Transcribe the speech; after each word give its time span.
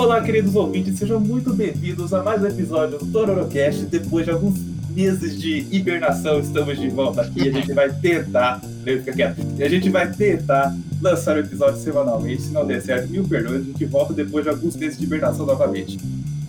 Olá, 0.00 0.18
queridos 0.22 0.56
ouvintes, 0.56 0.98
sejam 0.98 1.20
muito 1.20 1.52
bem-vindos 1.52 2.14
a 2.14 2.22
mais 2.22 2.42
um 2.42 2.46
episódio 2.46 2.98
do 2.98 3.04
Tororocast. 3.04 3.84
Depois 3.84 4.24
de 4.24 4.30
alguns 4.30 4.58
meses 4.88 5.38
de 5.38 5.66
hibernação, 5.70 6.40
estamos 6.40 6.80
de 6.80 6.88
volta 6.88 7.20
aqui. 7.20 7.46
A 7.46 7.52
gente 7.52 7.70
vai 7.74 7.92
tentar, 7.92 8.62
fica 8.82 9.12
quieto, 9.12 9.42
a 9.60 9.68
gente 9.68 9.90
vai 9.90 10.10
tentar 10.10 10.74
lançar 11.02 11.36
o 11.36 11.40
episódio 11.40 11.78
semanalmente. 11.82 12.40
Se 12.40 12.50
não 12.50 12.66
der 12.66 12.80
certo, 12.80 13.10
mil 13.10 13.24
perdões, 13.24 13.60
a 13.60 13.64
gente 13.64 13.84
volta 13.84 14.14
depois 14.14 14.42
de 14.42 14.48
alguns 14.48 14.74
meses 14.74 14.98
de 14.98 15.04
hibernação 15.04 15.44
novamente. 15.44 16.00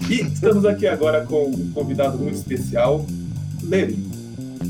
E 0.10 0.22
estamos 0.22 0.64
aqui 0.64 0.88
agora 0.88 1.26
com 1.26 1.50
um 1.50 1.72
convidado 1.74 2.18
muito 2.18 2.36
especial, 2.36 3.06
Levin. 3.64 4.10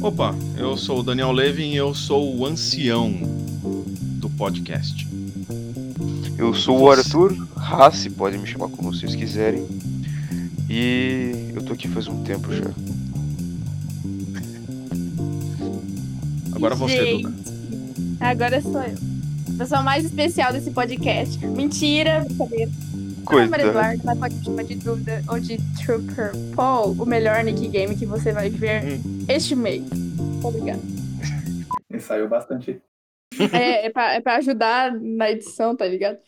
Opa, 0.01 0.33
eu 0.57 0.75
sou 0.75 1.01
o 1.01 1.03
Daniel 1.03 1.31
Levin 1.31 1.69
e 1.69 1.75
eu 1.75 1.93
sou 1.93 2.35
o 2.35 2.47
ancião 2.47 3.13
do 4.17 4.27
podcast. 4.31 5.10
Eu 6.41 6.55
sou 6.55 6.79
o 6.81 6.89
Arthur 6.89 7.37
Rassi, 7.55 8.09
podem 8.09 8.39
me 8.39 8.47
chamar 8.47 8.67
como 8.69 8.91
vocês 8.91 9.13
quiserem. 9.13 9.63
E 10.67 11.51
eu 11.53 11.61
tô 11.61 11.73
aqui 11.73 11.87
faz 11.87 12.07
um 12.07 12.23
tempo 12.23 12.51
já. 12.51 12.65
Agora 16.55 16.73
você, 16.73 17.17
Duda. 17.17 17.33
Agora 18.19 18.59
sou 18.59 18.81
eu. 18.81 18.97
A 19.53 19.57
pessoa 19.59 19.83
mais 19.83 20.03
especial 20.03 20.51
desse 20.51 20.71
podcast. 20.71 21.37
Mentira, 21.45 22.21
brincadeira. 22.21 22.71
Coitado. 23.23 23.61
Eduardo, 23.61 24.01
mas 24.03 24.17
pode 24.17 24.33
me 24.33 24.43
chamar 24.43 24.63
de 24.63 24.75
Duda 24.77 25.23
ou 25.29 25.39
de 25.39 25.59
Trooper 25.85 26.31
Paul, 26.55 26.95
o 26.97 27.05
melhor 27.05 27.43
nick 27.43 27.67
game 27.67 27.95
que 27.95 28.07
você 28.07 28.31
vai 28.31 28.49
ver 28.49 28.83
hum. 28.83 29.25
este 29.27 29.55
mês. 29.55 29.83
Obrigada. 30.43 30.81
Ensaiou 31.93 32.27
bastante. 32.27 32.81
É, 33.39 33.85
é 33.85 33.89
pra, 33.89 34.13
é 34.13 34.21
pra 34.21 34.35
ajudar 34.37 34.93
na 34.99 35.31
edição, 35.31 35.75
tá 35.75 35.85
ligado? 35.85 36.19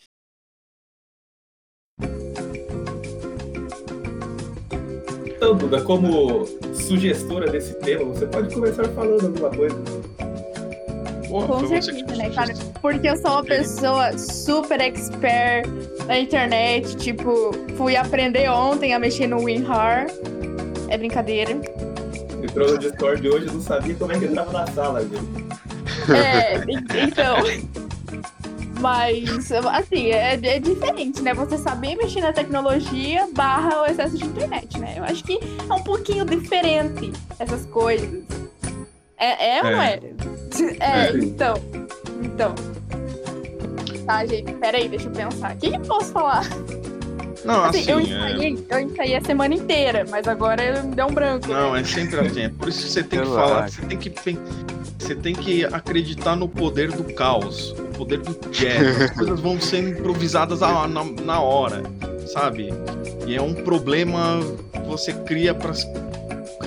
Então, 5.25 5.58
Duda, 5.58 5.81
como 5.81 6.45
sugestora 6.73 7.52
desse 7.52 7.73
tema, 7.80 8.05
você 8.05 8.25
pode 8.25 8.53
começar 8.53 8.88
falando 8.89 9.25
alguma 9.25 9.50
coisa. 9.50 9.75
Porra, 11.27 11.47
Com 11.47 11.67
certeza, 11.67 12.16
né, 12.16 12.30
cara? 12.30 12.53
Porque 12.81 13.09
eu 13.09 13.17
sou 13.17 13.31
uma 13.31 13.44
pessoa 13.44 14.17
super 14.17 14.80
expert 14.80 15.67
na 16.05 16.20
internet. 16.20 16.95
Tipo, 16.95 17.52
fui 17.75 17.95
aprender 17.95 18.49
ontem 18.49 18.94
a 18.94 18.99
mexer 18.99 19.27
no 19.27 19.44
WinRAR. 19.44 20.08
É 20.89 20.97
brincadeira. 20.97 21.52
Entrou 22.42 22.72
no 22.72 22.77
Discord 22.77 23.27
hoje 23.27 23.47
não 23.47 23.61
sabia 23.61 23.95
como 23.95 24.11
é 24.11 24.20
que 24.20 24.25
entrava 24.25 24.52
na 24.52 24.67
sala, 24.67 25.02
viu? 25.02 25.20
É, 26.11 26.55
então. 27.03 27.37
Mas, 28.79 29.51
assim, 29.51 30.11
é, 30.11 30.33
é, 30.33 30.59
diferente, 30.59 31.21
né? 31.21 31.33
Você 31.33 31.57
saber 31.57 31.95
mexer 31.95 32.21
na 32.21 32.33
tecnologia 32.33 33.29
barra 33.33 33.83
o 33.83 33.85
excesso 33.85 34.17
de 34.17 34.25
internet, 34.25 34.77
né? 34.77 34.95
Eu 34.97 35.05
acho 35.05 35.23
que 35.23 35.39
é 35.69 35.73
um 35.73 35.81
pouquinho 35.83 36.25
diferente 36.25 37.13
essas 37.39 37.65
coisas. 37.67 38.23
É, 39.17 39.57
é 39.57 39.63
ou 39.63 39.71
não 39.71 39.81
é? 39.81 39.99
É, 40.79 41.07
é 41.07 41.17
então. 41.17 41.53
Então. 42.21 42.55
Tá, 44.05 44.25
gente, 44.25 44.51
peraí, 44.55 44.89
deixa 44.89 45.07
eu 45.07 45.11
pensar. 45.11 45.55
O 45.55 45.57
que, 45.57 45.69
que 45.69 45.77
eu 45.77 45.81
posso 45.81 46.11
falar? 46.11 46.43
Não, 47.45 47.66
assim, 47.66 47.80
assim 47.80 47.91
eu, 47.91 47.99
ensaiei, 47.99 48.66
é... 48.69 48.75
eu 48.75 48.80
ensaiei 48.80 49.16
a 49.16 49.22
semana 49.22 49.53
inteira, 49.53 50.05
mas 50.09 50.27
agora 50.27 50.81
me 50.83 50.95
deu 50.95 51.08
um 51.08 51.13
branco. 51.13 51.47
Não, 51.47 51.73
né? 51.73 51.81
é 51.81 51.83
sempre 51.83 52.19
assim. 52.19 52.41
É 52.41 52.49
por 52.49 52.69
isso 52.69 52.83
que 52.83 52.91
você 52.91 53.03
tem 53.03 53.19
que 53.19 53.25
falar, 53.25 53.69
você 53.69 53.81
tem 53.81 53.97
que 53.97 54.09
você 54.99 55.16
tem 55.16 55.36
que 55.36 55.66
acreditar 55.66 56.36
no 56.36 56.47
poder 56.47 56.91
do 56.91 57.03
caos, 57.14 57.71
o 57.71 57.97
poder 57.97 58.19
do 58.19 58.33
jazz. 58.49 59.02
As 59.02 59.11
coisas 59.17 59.39
vão 59.39 59.59
sendo 59.59 59.89
improvisadas 59.89 60.61
na, 60.61 60.88
na, 60.88 61.03
na 61.03 61.41
hora, 61.41 61.83
sabe? 62.27 62.73
E 63.27 63.36
é 63.36 63.41
um 63.41 63.54
problema 63.54 64.39
que 64.71 64.87
você 64.87 65.11
cria 65.11 65.54
para 65.54 65.73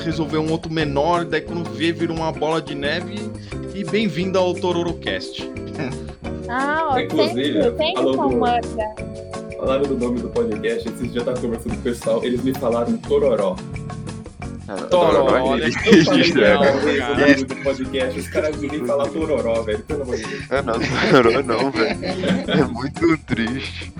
resolver 0.03 0.39
um 0.39 0.51
outro 0.51 0.71
menor, 0.71 1.25
daí 1.25 1.41
quando 1.41 1.69
vê, 1.71 1.93
vira 1.93 2.13
uma 2.13 2.31
bola 2.31 2.61
de 2.61 2.75
neve. 2.75 3.31
E 3.75 3.85
bem-vindo 3.85 4.39
ao 4.39 4.55
Tororocast. 4.55 5.51
Ah, 6.49 6.91
ó, 6.91 6.99
Inclusive, 6.99 7.71
tem, 7.73 7.95
falando, 7.95 8.17
do, 8.17 9.26
falando 9.57 9.89
do 9.89 9.99
nome 9.99 10.21
do 10.21 10.29
podcast, 10.29 10.89
esses 10.89 11.13
dias 11.13 11.17
eu 11.17 11.25
tava 11.25 11.41
conversando 11.41 11.75
com 11.75 11.81
o 11.81 11.83
pessoal, 11.83 12.25
eles 12.25 12.43
me 12.43 12.53
falaram 12.55 12.97
Tororó. 12.99 13.57
Tororó, 14.91 15.51
olha, 15.51 15.71
falei 16.05 16.29
não, 17.39 17.47
do 17.47 17.57
podcast, 17.63 18.19
os 18.19 18.29
caras 18.29 18.57
vêm 18.57 18.85
falar 18.85 19.07
Tororó, 19.09 19.63
velho, 19.63 19.79
pelo 19.81 20.03
amor 20.03 20.17
de 20.17 20.27
Deus. 20.27 20.51
É, 20.51 20.63
não, 20.63 20.75
Tororó 21.11 21.43
não, 21.43 21.71
velho. 21.71 21.99
É 22.49 22.65
muito 22.65 23.19
triste. 23.19 23.93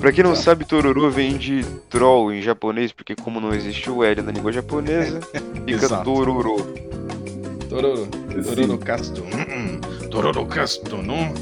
Pra 0.00 0.10
quem 0.10 0.24
não 0.24 0.34
sabe, 0.34 0.64
Tororô 0.64 1.10
vem 1.10 1.36
de 1.36 1.64
troll 1.88 2.32
em 2.32 2.42
japonês, 2.42 2.90
porque 2.90 3.14
como 3.14 3.40
não 3.40 3.54
existe 3.54 3.88
o 3.90 4.02
L 4.02 4.22
na 4.22 4.32
língua 4.32 4.50
japonesa, 4.50 5.20
fica 5.66 5.88
Tororô. 6.02 6.56
Tororô. 7.68 8.06
Tororô 8.06 8.78
Casto. 8.78 9.22
Tororô 10.10 10.46
Casto, 10.46 10.96
não? 10.96 11.32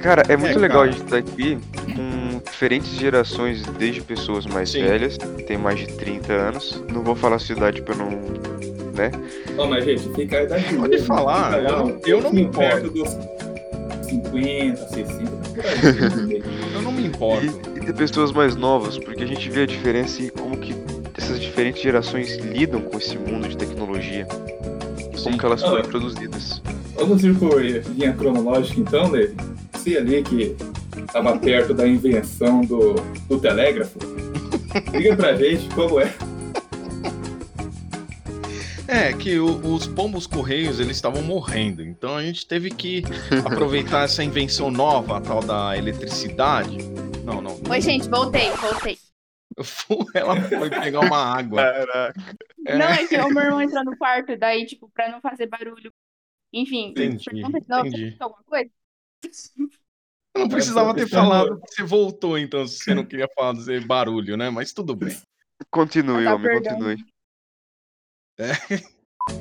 Cara, 0.00 0.22
é 0.28 0.36
muito 0.36 0.58
é, 0.58 0.60
legal 0.60 0.78
cara. 0.80 0.90
a 0.90 0.92
gente 0.92 1.04
estar 1.04 1.22
tá 1.22 1.32
aqui 1.32 1.58
com 1.94 2.50
diferentes 2.50 2.90
gerações, 2.90 3.62
desde 3.78 4.00
pessoas 4.00 4.46
mais 4.46 4.70
Sim. 4.70 4.82
velhas, 4.82 5.16
que 5.16 5.42
tem 5.44 5.58
mais 5.58 5.80
de 5.80 5.86
30 5.88 6.32
anos. 6.32 6.82
Não 6.92 7.02
vou 7.02 7.14
falar 7.14 7.36
a 7.36 7.38
sua 7.38 7.56
idade 7.56 7.82
pra 7.82 7.94
não. 7.94 8.10
né? 8.10 9.10
Não, 9.56 9.68
mas 9.68 9.84
gente, 9.84 10.08
fica 10.14 10.38
a 10.38 10.42
idade. 10.44 10.64
Pode 10.74 10.88
mesmo, 10.88 11.06
falar, 11.06 11.62
eu 11.62 11.70
não, 11.70 12.00
eu 12.06 12.20
não 12.20 12.32
me 12.32 12.42
importo. 12.42 12.90
Dos 12.90 13.08
50, 14.08 14.76
60, 14.88 15.22
eu 16.74 16.82
não 16.82 16.92
me 16.92 17.06
importo. 17.06 17.44
E, 17.44 17.78
e 17.78 17.80
tem 17.80 17.94
pessoas 17.94 18.32
mais 18.32 18.56
novas, 18.56 18.98
porque 18.98 19.22
a 19.22 19.26
gente 19.26 19.50
vê 19.50 19.62
a 19.62 19.66
diferença 19.66 20.22
e 20.22 20.30
como 20.30 20.56
que 20.56 20.74
essas 21.16 21.40
diferentes 21.40 21.82
gerações 21.82 22.36
lidam 22.38 22.80
com 22.80 22.96
esse 22.96 23.18
mundo 23.18 23.48
de 23.48 23.56
tecnologia. 23.56 24.26
E 25.12 25.22
como 25.22 25.36
que 25.36 25.44
elas 25.44 25.60
foram 25.60 25.82
produzidas. 25.82 26.62
Vamos 26.94 27.22
ir 27.22 27.34
por 27.36 27.60
linha 27.60 28.12
cronológica 28.12 28.80
então, 28.80 29.10
Levi? 29.10 29.36
Você 29.78 29.96
ali 29.96 30.22
que 30.24 30.56
estava 31.00 31.38
perto 31.38 31.72
da 31.72 31.86
invenção 31.86 32.62
do, 32.62 32.94
do 33.28 33.40
telégrafo, 33.40 33.96
diga 34.90 35.16
pra 35.16 35.36
gente 35.36 35.68
como 35.72 36.00
é. 36.00 36.12
É, 38.88 39.12
que 39.12 39.38
o, 39.38 39.74
os 39.74 39.86
pombos 39.86 40.26
correios 40.26 40.80
eles 40.80 40.96
estavam 40.96 41.22
morrendo, 41.22 41.84
então 41.84 42.16
a 42.16 42.22
gente 42.22 42.44
teve 42.46 42.70
que 42.70 43.04
aproveitar 43.46 44.04
essa 44.04 44.24
invenção 44.24 44.68
nova, 44.68 45.18
a 45.18 45.20
tal 45.20 45.40
da 45.40 45.76
eletricidade. 45.78 46.78
Não, 47.24 47.40
não. 47.40 47.60
Oi, 47.70 47.80
gente, 47.80 48.08
voltei, 48.08 48.50
voltei. 48.50 48.98
Ela 50.12 50.40
foi 50.40 50.70
pegar 50.70 51.00
uma 51.00 51.18
água. 51.18 51.62
Caraca. 51.62 52.36
É. 52.66 52.76
Não, 52.76 52.86
é 52.86 53.06
que 53.06 53.16
o 53.16 53.28
meu 53.28 53.44
irmão 53.44 53.62
entrou 53.62 53.84
no 53.84 53.96
quarto, 53.96 54.36
daí, 54.36 54.66
tipo, 54.66 54.90
pra 54.92 55.08
não 55.08 55.20
fazer 55.20 55.46
barulho. 55.46 55.92
Enfim, 56.52 56.88
entendi, 56.88 57.26
não, 57.68 57.86
entendi. 57.86 58.16
alguma 58.18 58.42
coisa? 58.44 58.70
Eu 60.34 60.42
não 60.42 60.48
precisava 60.48 60.94
ter 60.94 61.08
falado 61.08 61.60
que 61.60 61.74
você 61.74 61.82
voltou, 61.82 62.38
então, 62.38 62.64
se 62.64 62.78
você 62.78 62.94
não 62.94 63.04
queria 63.04 63.26
fazer 63.34 63.84
barulho, 63.84 64.36
né? 64.36 64.50
Mas 64.50 64.72
tudo 64.72 64.94
bem. 64.94 65.16
Continue, 65.68 66.24
tá 66.24 66.34
homem, 66.36 66.62
continue. 66.62 67.04
É, 68.38 68.52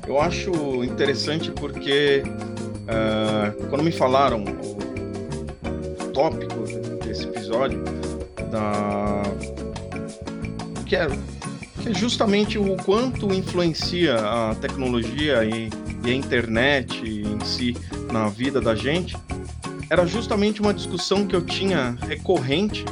eu 0.08 0.20
acho 0.20 0.84
interessante 0.84 1.52
porque 1.52 2.24
uh, 2.26 3.70
quando 3.70 3.84
me 3.84 3.92
falaram 3.92 4.44
o 4.44 6.12
tópico 6.12 6.64
desse 7.06 7.26
episódio, 7.26 7.84
da... 8.50 9.22
que, 10.84 10.96
é, 10.96 11.08
que 11.84 11.90
é 11.90 11.94
justamente 11.94 12.58
o 12.58 12.76
quanto 12.78 13.32
influencia 13.32 14.16
a 14.16 14.56
tecnologia 14.56 15.46
e, 15.46 15.70
e 16.04 16.10
a 16.10 16.14
internet 16.14 17.04
em 17.08 17.40
si 17.46 17.76
na 18.12 18.30
vida 18.30 18.60
da 18.60 18.74
gente, 18.74 19.16
era 19.90 20.06
justamente 20.06 20.62
uma 20.62 20.74
discussão 20.74 21.26
que 21.26 21.36
eu 21.36 21.42
tinha 21.42 21.98
recorrente 22.08 22.86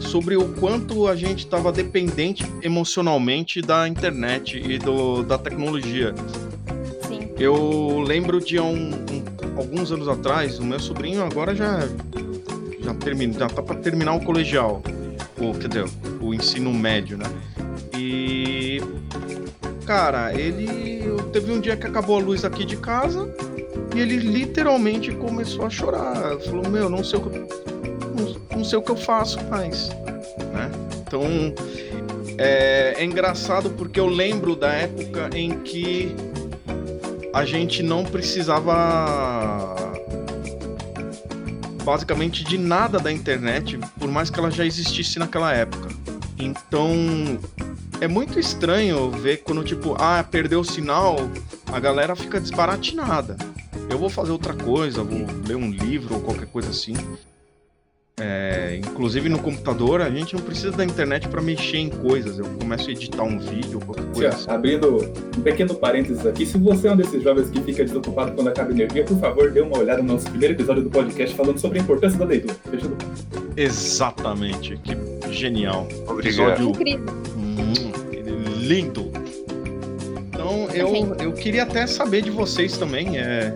sobre 0.00 0.36
o 0.36 0.48
quanto 0.54 1.08
a 1.08 1.16
gente 1.16 1.40
estava 1.40 1.72
dependente 1.72 2.44
emocionalmente 2.62 3.60
da 3.60 3.88
internet 3.88 4.58
e 4.58 4.78
do, 4.78 5.22
da 5.22 5.38
tecnologia. 5.38 6.14
Sim. 7.08 7.28
Eu 7.38 8.00
lembro 8.00 8.40
de 8.40 8.58
um, 8.58 8.90
um, 8.90 9.24
alguns 9.56 9.90
anos 9.90 10.08
atrás, 10.08 10.58
o 10.58 10.64
meu 10.64 10.78
sobrinho 10.78 11.24
agora 11.24 11.54
já 11.54 11.80
já 12.80 12.94
termina, 12.94 13.32
já 13.32 13.48
tá 13.48 13.62
para 13.62 13.74
terminar 13.76 14.14
o 14.14 14.20
colegial, 14.20 14.80
o 15.38 15.52
quer 15.58 15.68
dizer, 15.68 15.86
o 16.20 16.32
ensino 16.32 16.72
médio, 16.72 17.18
né? 17.18 17.26
E 17.98 18.80
cara, 19.84 20.32
ele 20.38 21.02
teve 21.32 21.50
um 21.52 21.60
dia 21.60 21.76
que 21.76 21.86
acabou 21.86 22.16
a 22.16 22.20
luz 22.20 22.44
aqui 22.44 22.64
de 22.64 22.76
casa 22.76 23.28
e 23.96 24.00
ele 24.00 24.16
literalmente 24.16 25.10
começou 25.12 25.64
a 25.64 25.70
chorar. 25.70 26.38
Falou: 26.40 26.68
Meu, 26.68 26.90
não 26.90 27.02
sei 27.02 27.18
o 27.18 27.22
que, 27.22 27.38
não, 27.38 28.58
não 28.58 28.64
sei 28.64 28.78
o 28.78 28.82
que 28.82 28.90
eu 28.90 28.96
faço 28.96 29.42
mais. 29.44 29.88
Né? 29.88 30.70
Então 31.00 31.22
é, 32.36 32.96
é 32.98 33.04
engraçado 33.04 33.70
porque 33.70 33.98
eu 33.98 34.06
lembro 34.06 34.54
da 34.54 34.68
época 34.68 35.30
em 35.34 35.58
que 35.60 36.14
a 37.32 37.44
gente 37.44 37.82
não 37.82 38.04
precisava 38.04 39.74
basicamente 41.84 42.44
de 42.44 42.58
nada 42.58 42.98
da 42.98 43.12
internet, 43.12 43.78
por 43.98 44.10
mais 44.10 44.28
que 44.28 44.38
ela 44.38 44.50
já 44.50 44.66
existisse 44.66 45.18
naquela 45.18 45.52
época. 45.54 45.88
Então, 46.38 47.38
é 48.00 48.08
muito 48.08 48.38
estranho 48.40 49.10
ver 49.10 49.38
quando, 49.38 49.62
tipo, 49.62 49.94
ah, 49.98 50.24
perdeu 50.28 50.60
o 50.60 50.64
sinal, 50.64 51.16
a 51.72 51.78
galera 51.78 52.16
fica 52.16 52.40
desbaratinada. 52.40 53.36
Eu 53.88 53.98
vou 53.98 54.10
fazer 54.10 54.32
outra 54.32 54.54
coisa, 54.54 55.02
vou 55.02 55.26
ler 55.46 55.56
um 55.56 55.70
livro 55.70 56.14
ou 56.14 56.20
qualquer 56.20 56.46
coisa 56.46 56.70
assim. 56.70 56.94
É, 58.18 58.80
inclusive 58.82 59.28
no 59.28 59.38
computador, 59.38 60.00
a 60.00 60.08
gente 60.08 60.34
não 60.34 60.40
precisa 60.40 60.72
da 60.72 60.82
internet 60.82 61.28
para 61.28 61.42
mexer 61.42 61.76
em 61.76 61.90
coisas. 61.90 62.38
Eu 62.38 62.46
começo 62.46 62.88
a 62.88 62.92
editar 62.92 63.22
um 63.22 63.38
vídeo, 63.38 63.78
qualquer 63.78 64.06
coisa. 64.06 64.28
Assim. 64.30 64.50
Abrindo 64.50 65.12
um 65.36 65.42
pequeno 65.42 65.74
parênteses 65.74 66.24
aqui, 66.24 66.46
se 66.46 66.56
você 66.56 66.88
é 66.88 66.92
um 66.92 66.96
desses 66.96 67.22
jovens 67.22 67.50
que 67.50 67.60
fica 67.60 67.84
desocupado 67.84 68.32
quando 68.32 68.48
acaba 68.48 68.70
a 68.70 68.72
energia, 68.72 69.04
por 69.04 69.18
favor, 69.18 69.50
dê 69.50 69.60
uma 69.60 69.78
olhada 69.78 70.02
no 70.02 70.14
nosso 70.14 70.30
primeiro 70.30 70.54
episódio 70.54 70.82
do 70.82 70.88
podcast 70.90 71.36
falando 71.36 71.58
sobre 71.58 71.78
a 71.78 71.82
importância 71.82 72.18
da 72.18 72.24
leitura. 72.24 72.56
Fechando. 72.70 72.96
Exatamente, 73.54 74.78
que 74.78 74.96
genial. 75.30 75.86
Obrigado. 76.08 76.20
Episódio 76.20 76.72
hum, 77.36 77.74
lindo. 78.56 79.12
Então 80.28 80.70
eu, 80.70 81.14
eu 81.16 81.32
queria 81.34 81.64
até 81.64 81.86
saber 81.86 82.22
de 82.22 82.30
vocês 82.30 82.78
também. 82.78 83.18
É, 83.18 83.54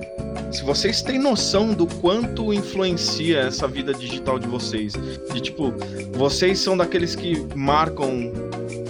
se 0.51 0.65
vocês 0.65 1.03
têm 1.03 1.19
noção 1.19 1.73
do 1.73 1.87
quanto 1.87 2.53
influencia 2.53 3.41
essa 3.41 3.69
vida 3.69 3.95
digital 3.95 4.39
de 4.39 4.47
vocês. 4.47 4.95
De 5.33 5.41
tipo, 5.41 5.73
vocês 6.13 6.59
são 6.59 6.77
daqueles 6.77 7.15
que 7.15 7.47
marcam 7.55 8.33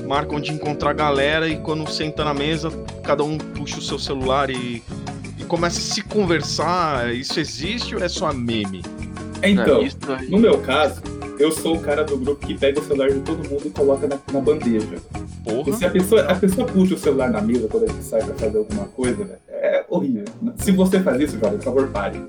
marcam 0.07 0.41
de 0.41 0.53
encontrar 0.53 0.93
galera 0.93 1.49
e 1.49 1.57
quando 1.59 1.89
senta 1.89 2.25
na 2.25 2.35
mesa, 2.35 2.69
cada 3.05 3.23
um 3.23 3.39
puxa 3.39 3.79
o 3.79 3.81
seu 3.81 3.97
celular 3.97 4.51
e, 4.51 4.83
e 5.39 5.45
começa 5.45 5.79
a 5.79 5.83
se 5.83 6.03
conversar. 6.03 7.15
Isso 7.15 7.39
existe 7.39 7.95
ou 7.95 8.03
é 8.03 8.09
só 8.09 8.33
meme? 8.33 8.83
Então, 9.43 9.81
no 10.29 10.39
meu 10.39 10.59
caso, 10.59 11.01
eu 11.41 11.51
sou 11.51 11.77
o 11.77 11.81
cara 11.81 12.05
do 12.05 12.17
grupo 12.17 12.47
que 12.47 12.57
pega 12.57 12.79
o 12.79 12.85
celular 12.85 13.11
de 13.11 13.21
todo 13.21 13.49
mundo 13.49 13.63
e 13.65 13.71
coloca 13.71 14.07
na, 14.07 14.19
na 14.33 14.41
bandeja. 14.41 14.99
Porra. 15.43 15.71
E 15.71 15.73
se 15.73 15.85
a 15.85 15.91
pessoa, 15.91 16.23
a 16.23 16.35
pessoa 16.35 16.67
puxa 16.67 16.95
o 16.95 16.99
celular 16.99 17.31
na 17.31 17.41
mesa 17.41 17.67
quando 17.69 17.85
a 17.85 17.89
gente 17.89 18.05
sai 18.05 18.23
pra 18.23 18.35
fazer 18.35 18.59
alguma 18.59 18.85
coisa, 18.87 19.25
né? 19.25 19.37
é 19.61 19.85
horrível. 19.89 20.25
Se 20.57 20.73
você 20.73 21.01
faz 21.01 21.21
isso, 21.21 21.39
jovem, 21.39 21.59
por 21.59 21.65
favor, 21.65 21.89
pare. 21.89 22.23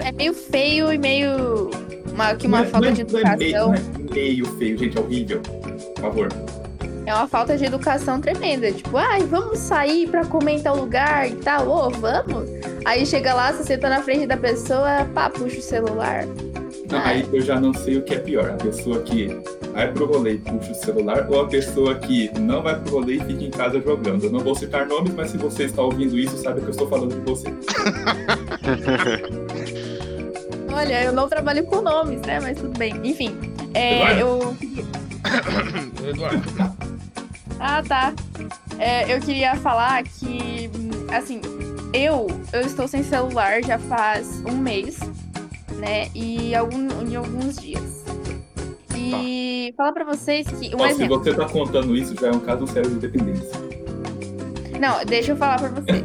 É 0.00 0.12
meio 0.12 0.32
feio 0.32 0.92
e 0.92 0.98
meio. 0.98 1.70
Uma, 2.12 2.34
que 2.34 2.46
uma 2.46 2.58
não 2.58 2.64
é- 2.64 2.68
falta 2.68 2.88
é, 2.88 2.92
de 2.92 3.00
educação. 3.02 3.26
Não 3.26 3.32
é, 3.32 3.36
meio, 3.36 3.58
não 3.58 3.74
é 3.74 4.14
meio 4.14 4.46
feio, 4.58 4.78
gente, 4.78 4.96
é 4.96 5.00
horrível. 5.00 5.40
Por 5.40 6.02
favor. 6.02 6.28
É 7.04 7.14
uma 7.14 7.26
falta 7.26 7.56
de 7.56 7.64
educação 7.64 8.20
tremenda. 8.20 8.70
Tipo, 8.70 8.96
ai, 8.96 9.22
vamos 9.22 9.58
sair 9.58 10.08
pra 10.08 10.24
comer 10.24 10.52
em 10.52 10.62
tal 10.62 10.76
lugar 10.76 11.28
e 11.28 11.34
tal. 11.36 11.68
Ô, 11.68 11.86
oh, 11.86 11.90
vamos? 11.90 12.48
Aí 12.84 13.04
chega 13.04 13.34
lá, 13.34 13.52
você 13.52 13.64
senta 13.64 13.88
na 13.88 14.02
frente 14.02 14.26
da 14.26 14.36
pessoa, 14.36 15.04
pá, 15.12 15.28
puxa 15.28 15.58
o 15.58 15.62
celular. 15.62 16.24
Não, 16.92 17.00
aí 17.00 17.26
eu 17.32 17.40
já 17.40 17.58
não 17.58 17.72
sei 17.72 17.96
o 17.96 18.02
que 18.02 18.14
é 18.14 18.18
pior. 18.18 18.50
A 18.50 18.54
pessoa 18.54 19.00
que 19.00 19.28
vai 19.72 19.90
pro 19.90 20.04
rolê 20.04 20.34
e 20.34 20.38
puxa 20.38 20.72
o 20.72 20.74
celular 20.74 21.26
ou 21.30 21.40
a 21.40 21.48
pessoa 21.48 21.94
que 21.94 22.30
não 22.38 22.62
vai 22.62 22.78
pro 22.78 22.98
rolê 22.98 23.14
e 23.14 23.20
fica 23.20 23.44
em 23.44 23.50
casa 23.50 23.80
jogando. 23.80 24.24
Eu 24.24 24.30
não 24.30 24.40
vou 24.40 24.54
citar 24.54 24.86
nomes, 24.86 25.14
mas 25.14 25.30
se 25.30 25.38
você 25.38 25.64
está 25.64 25.80
ouvindo 25.80 26.18
isso, 26.18 26.36
sabe 26.36 26.60
que 26.60 26.66
eu 26.66 26.70
estou 26.70 26.86
falando 26.86 27.14
de 27.14 27.20
você. 27.30 27.48
Olha, 30.70 31.04
eu 31.04 31.12
não 31.12 31.28
trabalho 31.28 31.64
com 31.64 31.80
nomes, 31.80 32.20
né? 32.22 32.40
Mas 32.40 32.58
tudo 32.58 32.78
bem. 32.78 32.94
Enfim, 33.02 33.34
é, 33.72 34.20
eu. 34.20 34.54
Eduardo. 36.06 36.42
ah, 37.58 37.82
tá. 37.82 38.12
É, 38.78 39.14
eu 39.14 39.20
queria 39.20 39.56
falar 39.56 40.02
que, 40.02 40.70
assim, 41.10 41.40
eu, 41.92 42.26
eu 42.52 42.60
estou 42.60 42.86
sem 42.86 43.02
celular 43.02 43.62
já 43.62 43.78
faz 43.78 44.42
um 44.46 44.56
mês 44.56 44.98
né? 45.82 46.08
E 46.14 46.54
algum, 46.54 46.88
em 47.02 47.16
alguns 47.16 47.56
dias. 47.56 48.04
E 48.96 49.74
tá. 49.76 49.76
falar 49.76 49.92
pra 49.92 50.04
vocês 50.04 50.46
que. 50.46 50.74
Um 50.74 50.80
Ó, 50.80 50.88
se 50.88 51.08
você 51.08 51.34
tá 51.34 51.48
contando 51.48 51.96
isso, 51.96 52.14
já 52.18 52.28
é 52.28 52.30
um 52.30 52.38
caso 52.38 52.66
sério 52.68 52.88
de 52.90 53.00
dependência. 53.00 53.50
Não, 54.80 55.04
deixa 55.04 55.32
eu 55.32 55.36
falar 55.36 55.58
pra 55.58 55.68
você. 55.68 56.04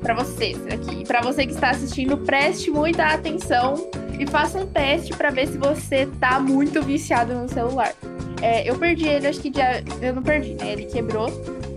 pra 0.00 0.14
vocês 0.14 0.58
aqui. 0.66 1.04
Pra 1.06 1.22
você 1.22 1.46
que 1.46 1.52
está 1.52 1.70
assistindo, 1.70 2.18
preste 2.18 2.70
muita 2.70 3.06
atenção 3.06 3.90
e 4.18 4.26
faça 4.26 4.58
um 4.58 4.66
teste 4.66 5.14
para 5.16 5.30
ver 5.30 5.48
se 5.48 5.56
você 5.56 6.06
tá 6.20 6.38
muito 6.38 6.82
viciado 6.82 7.32
no 7.32 7.48
celular. 7.48 7.94
É, 8.42 8.68
eu 8.68 8.76
perdi 8.76 9.08
ele, 9.08 9.26
acho 9.26 9.40
que 9.40 9.48
dia. 9.48 9.82
Eu 10.02 10.14
não 10.14 10.22
perdi, 10.22 10.52
né? 10.54 10.72
Ele 10.72 10.84
quebrou. 10.84 11.28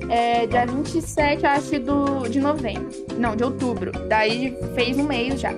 É, 0.10 0.48
dia 0.48 0.66
27, 0.66 1.46
acho, 1.46 1.80
do, 1.80 2.28
de 2.28 2.40
novembro. 2.40 2.90
Não, 3.18 3.36
de 3.36 3.44
outubro. 3.44 3.92
Daí 4.08 4.58
fez 4.76 4.98
um 4.98 5.04
mês 5.04 5.40
já. 5.40 5.54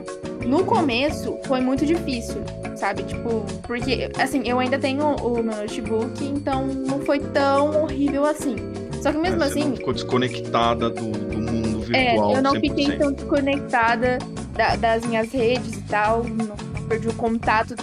No 0.46 0.64
começo 0.64 1.38
foi 1.46 1.60
muito 1.62 1.86
difícil, 1.86 2.42
sabe? 2.76 3.04
Tipo, 3.04 3.46
porque, 3.64 4.10
assim, 4.18 4.42
eu 4.46 4.60
ainda 4.60 4.80
tenho 4.80 5.16
o 5.16 5.44
meu 5.44 5.56
notebook, 5.56 6.24
então 6.24 6.68
não 6.68 7.02
foi 7.02 7.20
tão 7.20 7.84
horrível 7.84 8.26
assim. 8.26 8.56
Só 9.02 9.12
que 9.12 9.18
mesmo 9.18 9.40
Mas 9.40 9.52
assim. 9.52 9.62
Você 9.62 9.70
não 9.70 9.76
ficou 9.78 9.94
desconectada 9.94 10.90
do, 10.90 11.12
do 11.12 11.38
mundo 11.38 11.82
virtual. 11.82 12.32
É, 12.32 12.38
eu 12.38 12.42
não 12.42 12.54
100%. 12.54 12.62
fiquei 12.62 12.98
tão 12.98 13.12
desconectada 13.12 14.18
da, 14.54 14.76
das 14.76 15.06
minhas 15.06 15.32
redes 15.32 15.78
e 15.78 15.82
tal. 15.84 16.24
Não, 16.24 16.48
não 16.48 16.84
perdi 16.88 17.08
o 17.08 17.14
contato 17.14 17.76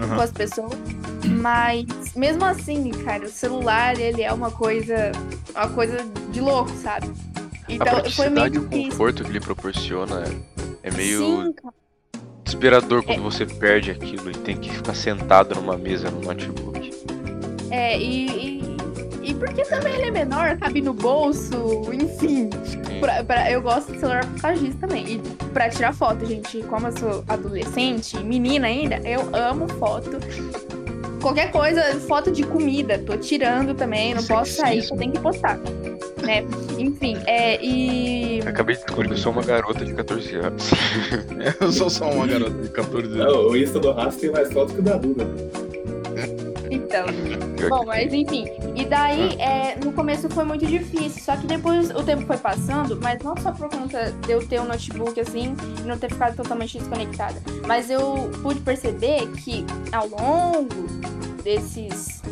uhum. 0.00 0.14
com 0.14 0.20
as 0.20 0.30
pessoas. 0.30 0.78
Mas 1.24 1.86
mesmo 2.14 2.44
assim, 2.44 2.90
cara, 3.04 3.24
o 3.24 3.28
celular, 3.28 3.98
ele 3.98 4.22
é 4.22 4.32
uma 4.32 4.50
coisa. 4.50 5.12
Uma 5.54 5.68
coisa 5.68 5.98
de 6.30 6.40
louco, 6.40 6.70
sabe? 6.76 7.10
Então, 7.68 8.02
foi 8.10 8.30
meio 8.30 8.54
e 8.54 8.58
o 8.58 8.64
conforto 8.64 9.24
que 9.24 9.30
ele 9.30 9.40
proporciona 9.40 10.24
é 10.88 10.90
meio 10.90 11.44
Sim, 11.44 11.54
desesperador 12.44 13.04
quando 13.04 13.20
é... 13.20 13.22
você 13.22 13.46
perde 13.46 13.90
aquilo 13.90 14.30
e 14.30 14.34
tem 14.34 14.56
que 14.56 14.70
ficar 14.70 14.94
sentado 14.94 15.54
numa 15.54 15.76
mesa 15.76 16.10
no 16.10 16.20
notebook. 16.20 16.90
É, 17.70 17.98
e, 17.98 18.60
e, 18.60 19.30
e 19.30 19.34
porque 19.34 19.62
também 19.64 19.94
ele 19.94 20.06
é 20.06 20.10
menor, 20.10 20.56
cabe 20.56 20.80
no 20.80 20.94
bolso, 20.94 21.82
enfim. 21.92 22.48
Pra, 23.00 23.22
pra, 23.22 23.50
eu 23.50 23.60
gosto 23.60 23.92
de 23.92 24.00
celular 24.00 24.24
por 24.26 24.40
causa 24.40 24.60
disso 24.60 24.78
também. 24.78 25.14
E 25.14 25.18
pra 25.52 25.68
tirar 25.68 25.94
foto, 25.94 26.24
gente, 26.24 26.62
como 26.64 26.88
eu 26.88 26.96
sou 26.96 27.24
adolescente, 27.28 28.18
menina 28.24 28.66
ainda, 28.66 28.96
eu 29.06 29.20
amo 29.34 29.68
foto. 29.74 30.18
Qualquer 31.20 31.50
coisa, 31.50 31.82
foto 32.00 32.30
de 32.30 32.44
comida, 32.44 32.98
tô 32.98 33.16
tirando 33.16 33.74
também, 33.74 34.14
não 34.14 34.24
posso 34.24 34.52
sair, 34.52 34.86
eu 34.88 34.96
tenho 34.96 35.12
que 35.12 35.20
postar 35.20 35.58
né? 36.28 36.44
Enfim, 36.78 37.16
é, 37.26 37.58
e. 37.64 38.40
Acabei 38.46 38.76
de 38.76 38.82
descobrir 38.82 39.08
que 39.08 39.14
eu 39.14 39.18
sou 39.18 39.32
uma 39.32 39.42
garota 39.42 39.82
de 39.82 39.94
14 39.94 40.36
anos. 40.36 40.70
eu 41.58 41.72
sou 41.72 41.88
só 41.88 42.10
uma 42.10 42.26
garota 42.26 42.62
de 42.62 42.68
14 42.68 43.06
anos. 43.06 43.32
Não, 43.34 43.48
o 43.48 43.56
Insta 43.56 43.80
do 43.80 43.92
Rasta 43.92 44.20
tem 44.20 44.30
mais 44.30 44.52
fotos 44.52 44.74
que 44.74 44.80
o 44.80 44.82
da 44.82 44.96
Duda. 44.98 45.26
Então. 46.88 47.04
Bom, 47.68 47.84
mas 47.84 48.12
enfim. 48.14 48.46
E 48.74 48.86
daí, 48.86 49.36
é, 49.38 49.76
no 49.84 49.92
começo 49.92 50.28
foi 50.30 50.44
muito 50.44 50.66
difícil. 50.66 51.22
Só 51.22 51.36
que 51.36 51.46
depois 51.46 51.90
o 51.90 52.02
tempo 52.02 52.24
foi 52.26 52.38
passando, 52.38 52.98
mas 53.02 53.22
não 53.22 53.36
só 53.36 53.52
por 53.52 53.68
conta 53.68 54.10
de 54.10 54.32
eu 54.32 54.46
ter 54.46 54.58
um 54.58 54.64
notebook 54.64 55.20
assim 55.20 55.54
e 55.78 55.82
não 55.82 55.98
ter 55.98 56.10
ficado 56.10 56.34
totalmente 56.34 56.78
desconectada. 56.78 57.36
Mas 57.66 57.90
eu 57.90 58.30
pude 58.42 58.60
perceber 58.60 59.30
que 59.32 59.66
ao 59.92 60.08
longo 60.08 60.88
desses 61.44 62.22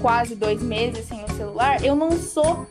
quase 0.00 0.34
dois 0.34 0.60
meses 0.60 1.06
sem 1.06 1.24
o 1.24 1.32
celular, 1.36 1.84
eu 1.84 1.94
não 1.94 2.10
sou 2.12 2.66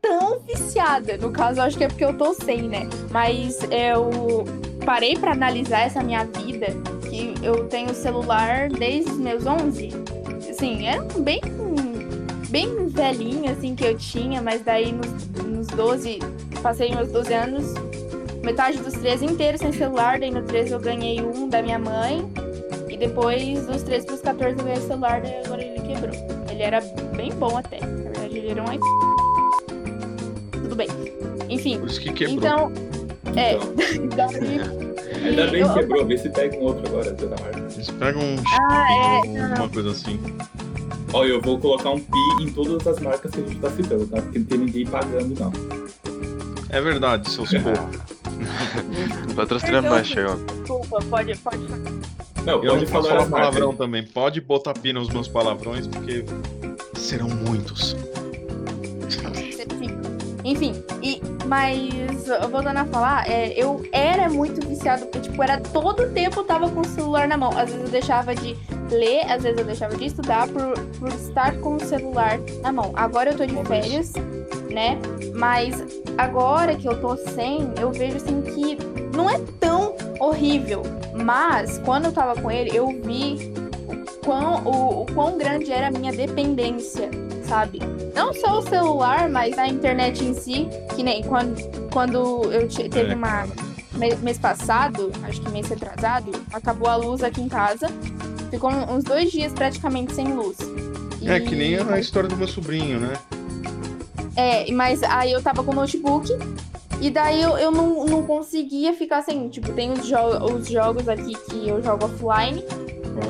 tão 0.00 0.40
viciada. 0.40 1.18
No 1.18 1.30
caso, 1.30 1.60
acho 1.60 1.76
que 1.76 1.84
é 1.84 1.88
porque 1.88 2.04
eu 2.04 2.16
tô 2.16 2.32
sem, 2.32 2.62
né? 2.62 2.88
Mas 3.10 3.58
eu 3.64 4.44
parei 4.86 5.18
para 5.18 5.32
analisar 5.32 5.80
essa 5.80 6.02
minha 6.02 6.24
vida, 6.24 6.68
que 7.08 7.34
eu 7.42 7.68
tenho 7.68 7.94
celular 7.94 8.70
desde 8.70 9.10
os 9.10 9.18
meus 9.18 9.44
11. 9.44 10.19
Assim, 10.60 10.86
era 10.86 11.02
é 11.02 11.20
bem 11.20 11.40
bem 12.50 12.86
velhinho 12.88 13.50
assim 13.50 13.74
que 13.74 13.82
eu 13.82 13.96
tinha, 13.96 14.42
mas 14.42 14.60
daí 14.60 14.92
nos, 14.92 15.26
nos 15.42 15.66
12, 15.68 16.18
passei 16.62 16.94
meus 16.94 17.10
12 17.10 17.32
anos, 17.32 17.74
metade 18.42 18.76
dos 18.76 18.92
13 18.92 19.24
inteiros 19.24 19.60
sem 19.62 19.72
celular, 19.72 20.20
daí 20.20 20.30
no 20.30 20.42
13 20.42 20.72
eu 20.72 20.78
ganhei 20.78 21.22
um 21.22 21.48
da 21.48 21.62
minha 21.62 21.78
mãe. 21.78 22.30
E 22.90 22.96
depois 22.98 23.64
dos 23.64 23.82
13 23.84 24.04
pros 24.04 24.20
14 24.20 24.58
eu 24.58 24.64
ganhei 24.66 24.82
o 24.82 24.86
celular, 24.86 25.22
daí 25.22 25.36
agora 25.42 25.64
ele 25.64 25.80
quebrou. 25.80 26.46
Ele 26.50 26.62
era 26.62 26.82
bem 27.16 27.32
bom 27.32 27.56
até. 27.56 27.80
Na 27.80 28.02
verdade, 28.02 28.36
ele 28.36 28.50
era 28.50 28.60
um 28.60 28.70
iPhone 28.70 29.10
tudo 30.52 30.76
bem. 30.76 30.88
Enfim. 31.48 31.78
Por 31.78 31.88
isso 31.88 32.00
que 32.02 32.12
quebrou. 32.12 32.36
Então, 32.36 32.72
é. 33.34 33.54
Então. 33.96 34.28
Ainda 35.24 35.46
bem 35.48 35.66
que 35.66 35.74
quebrou, 35.74 36.06
vê 36.06 36.18
se 36.18 36.28
pega 36.30 36.56
um 36.56 36.62
outro 36.62 36.86
agora, 36.88 37.12
Dona 37.12 37.36
Marta. 37.40 37.58
Eles 37.74 37.90
pegam 37.90 38.22
um 38.22 38.36
ah, 38.70 39.20
é, 39.26 39.58
uma 39.58 39.68
coisa 39.68 39.90
assim. 39.90 40.18
Olha, 41.12 41.30
eu 41.30 41.40
vou 41.40 41.58
colocar 41.58 41.90
um 41.90 42.00
pi 42.00 42.42
em 42.42 42.52
todas 42.52 42.86
as 42.86 43.00
marcas 43.00 43.30
que 43.30 43.40
a 43.40 43.42
gente 43.42 43.60
tá 43.60 43.70
citando, 43.70 44.06
tá? 44.06 44.22
Porque 44.22 44.38
não 44.38 44.46
tem 44.46 44.58
ninguém 44.58 44.86
pagando, 44.86 45.38
não. 45.38 45.52
É 46.68 46.80
verdade, 46.80 47.28
seus 47.30 47.50
porra. 47.50 47.90
Patrocina 49.34 49.82
mais, 49.82 50.06
Chegão. 50.06 50.38
Desculpa, 50.46 50.98
pode, 51.10 51.36
pode. 51.38 51.66
Não, 52.44 52.64
eu 52.64 52.72
pode 52.72 52.92
não 52.92 53.02
falar 53.02 53.26
palavrão 53.26 53.74
também. 53.74 54.04
Pode 54.04 54.40
botar 54.40 54.72
pi 54.74 54.92
nos 54.92 55.08
meus 55.08 55.26
palavrões, 55.26 55.86
porque 55.86 56.24
serão 56.94 57.28
muitos. 57.28 57.96
Enfim, 60.44 60.82
e, 61.02 61.20
mas 61.46 62.26
voltando 62.50 62.78
a 62.78 62.84
falar, 62.86 63.28
é, 63.28 63.52
eu 63.52 63.84
era 64.20 64.30
muito 64.30 64.66
viciado, 64.66 65.06
porque, 65.06 65.28
tipo, 65.28 65.42
era 65.42 65.58
todo 65.60 66.02
o 66.02 66.10
tempo 66.10 66.40
eu 66.40 66.44
tava 66.44 66.68
com 66.70 66.80
o 66.80 66.84
celular 66.84 67.26
na 67.26 67.36
mão. 67.36 67.50
Às 67.50 67.70
vezes 67.70 67.84
eu 67.84 67.88
deixava 67.88 68.34
de 68.34 68.56
ler, 68.90 69.30
às 69.30 69.42
vezes 69.42 69.58
eu 69.58 69.64
deixava 69.64 69.96
de 69.96 70.06
estudar 70.06 70.48
por, 70.48 70.78
por 70.98 71.08
estar 71.08 71.56
com 71.58 71.76
o 71.76 71.80
celular 71.80 72.38
na 72.62 72.72
mão. 72.72 72.92
Agora 72.94 73.30
eu 73.30 73.36
tô 73.36 73.46
de 73.46 73.54
férias, 73.64 74.12
né? 74.70 74.98
Mas 75.34 75.82
agora 76.18 76.76
que 76.76 76.86
eu 76.86 77.00
tô 77.00 77.16
sem, 77.16 77.72
eu 77.80 77.90
vejo 77.90 78.16
assim 78.16 78.42
que 78.42 78.76
não 79.16 79.28
é 79.28 79.40
tão 79.58 79.94
horrível. 80.18 80.82
Mas 81.14 81.78
quando 81.78 82.06
eu 82.06 82.12
tava 82.12 82.40
com 82.40 82.50
ele, 82.50 82.70
eu 82.74 82.88
vi 82.88 83.52
o 83.88 84.24
quão, 84.24 84.64
o, 84.64 85.02
o 85.02 85.06
quão 85.06 85.38
grande 85.38 85.72
era 85.72 85.88
a 85.88 85.90
minha 85.90 86.12
dependência, 86.12 87.10
sabe? 87.44 87.80
Não 88.14 88.32
só 88.32 88.58
o 88.58 88.62
celular, 88.62 89.28
mas 89.28 89.58
a 89.58 89.66
internet 89.66 90.24
em 90.24 90.34
si, 90.34 90.68
que 90.94 91.02
nem 91.02 91.22
quando, 91.22 91.56
quando 91.90 92.52
eu 92.52 92.68
teve 92.68 93.12
é, 93.12 93.14
uma. 93.14 93.46
Mês 94.22 94.38
passado, 94.38 95.12
acho 95.24 95.42
que 95.42 95.50
mês 95.50 95.68
retrasado, 95.68 96.32
acabou 96.52 96.88
a 96.88 96.96
luz 96.96 97.22
aqui 97.22 97.42
em 97.42 97.48
casa. 97.48 97.88
Ficou 98.50 98.70
uns 98.70 99.04
dois 99.04 99.30
dias 99.30 99.52
praticamente 99.52 100.14
sem 100.14 100.32
luz. 100.32 100.56
É, 101.22 101.38
que 101.38 101.54
nem 101.54 101.76
a 101.76 101.98
história 101.98 102.28
do 102.28 102.36
meu 102.36 102.48
sobrinho, 102.48 102.98
né? 102.98 103.12
É, 104.34 104.72
mas 104.72 105.02
aí 105.02 105.32
eu 105.32 105.42
tava 105.42 105.62
com 105.62 105.72
o 105.72 105.74
notebook 105.74 106.30
e 107.00 107.10
daí 107.10 107.40
eu, 107.40 107.56
eu 107.56 107.70
não, 107.70 108.04
não 108.04 108.22
conseguia 108.22 108.92
ficar 108.92 109.22
sem. 109.22 109.48
Tipo, 109.48 109.72
tem 109.72 109.90
os, 109.90 110.06
jo 110.06 110.16
os 110.54 110.68
jogos 110.68 111.08
aqui 111.08 111.34
que 111.48 111.68
eu 111.68 111.82
jogo 111.82 112.04
offline. 112.04 112.62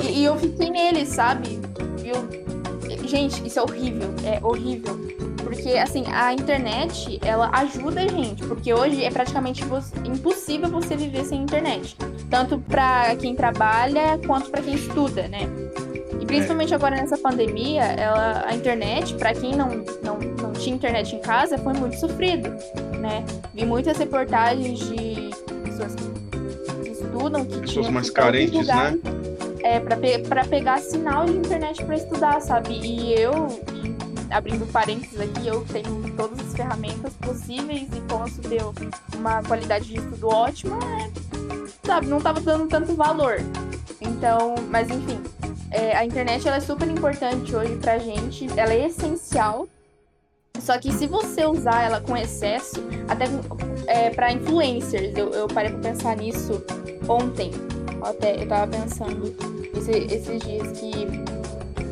E, 0.04 0.20
e, 0.20 0.24
eu 0.24 0.36
fiquei 0.36 0.70
neles, 0.70 1.08
sabe? 1.08 1.60
Eu... 2.04 3.06
Gente, 3.06 3.46
isso 3.46 3.58
é 3.58 3.62
horrível. 3.62 4.08
É 4.24 4.44
horrível. 4.44 4.98
Porque, 5.42 5.70
assim, 5.70 6.04
a 6.12 6.32
internet, 6.32 7.18
ela 7.24 7.50
ajuda 7.52 8.02
a 8.02 8.08
gente. 8.08 8.44
Porque 8.44 8.72
hoje 8.72 9.04
é 9.04 9.10
praticamente 9.10 9.62
impossível 10.04 10.68
você 10.68 10.96
viver 10.96 11.24
sem 11.24 11.42
internet. 11.42 11.96
Tanto 12.28 12.58
para 12.58 13.16
quem 13.16 13.34
trabalha 13.34 14.18
quanto 14.26 14.50
para 14.50 14.62
quem 14.62 14.74
estuda, 14.74 15.28
né? 15.28 15.48
E 16.20 16.26
principalmente 16.26 16.72
é. 16.72 16.76
agora 16.76 16.96
nessa 16.96 17.16
pandemia, 17.16 17.82
ela, 17.82 18.44
a 18.46 18.54
internet, 18.54 19.14
para 19.14 19.32
quem 19.32 19.56
não, 19.56 19.68
não, 20.02 20.18
não 20.18 20.52
tinha 20.52 20.76
internet 20.76 21.16
em 21.16 21.20
casa, 21.20 21.56
foi 21.56 21.72
muito 21.72 21.98
sofrido, 21.98 22.50
né? 22.98 23.24
Vi 23.54 23.64
muitas 23.64 23.96
reportagens 23.96 24.78
de 24.80 25.30
pessoas 25.64 25.94
que 26.82 26.90
estudam, 26.90 27.44
que 27.44 27.60
pessoas 27.60 27.88
mais 27.88 28.10
carentes, 28.10 28.66
né? 28.66 28.98
É, 29.62 29.80
para 29.80 29.96
pe 29.96 30.18
pegar 30.48 30.78
sinal 30.78 31.24
de 31.24 31.32
internet 31.32 31.82
para 31.84 31.96
estudar, 31.96 32.40
sabe? 32.40 32.74
E 32.82 33.14
eu, 33.14 33.48
abrindo 34.30 34.70
parênteses 34.72 35.20
aqui, 35.20 35.46
eu 35.46 35.64
tenho 35.66 36.14
todas 36.16 36.38
as 36.40 36.54
ferramentas 36.54 37.12
possíveis 37.14 37.88
e 37.94 38.00
posso 38.02 38.40
ter 38.42 38.62
uma 39.16 39.42
qualidade 39.42 39.86
de 39.86 39.96
estudo 39.96 40.28
ótima, 40.28 40.76
né? 40.78 41.12
sabe? 41.84 42.06
Não 42.06 42.20
tava 42.20 42.40
dando 42.40 42.68
tanto 42.68 42.94
valor. 42.94 43.36
Então, 44.00 44.54
mas 44.70 44.88
enfim, 44.88 45.20
é, 45.70 45.96
a 45.96 46.04
internet 46.04 46.46
ela 46.46 46.56
é 46.56 46.60
super 46.60 46.88
importante 46.88 47.54
hoje 47.54 47.76
pra 47.76 47.98
gente, 47.98 48.46
ela 48.56 48.72
é 48.72 48.86
essencial. 48.86 49.68
Só 50.58 50.78
que 50.78 50.92
se 50.92 51.06
você 51.06 51.46
usar 51.46 51.82
ela 51.82 52.00
com 52.00 52.16
excesso, 52.16 52.82
até 53.08 53.24
é, 53.86 54.10
para 54.10 54.32
influencers, 54.32 55.16
eu, 55.16 55.30
eu 55.30 55.48
parei 55.48 55.70
pra 55.70 55.90
pensar 55.90 56.16
nisso 56.16 56.62
ontem. 57.08 57.50
Até 58.02 58.42
eu 58.42 58.48
tava 58.48 58.70
pensando 58.70 59.34
esse, 59.76 59.90
esses 59.90 60.40
dias 60.40 60.78
que 60.78 61.39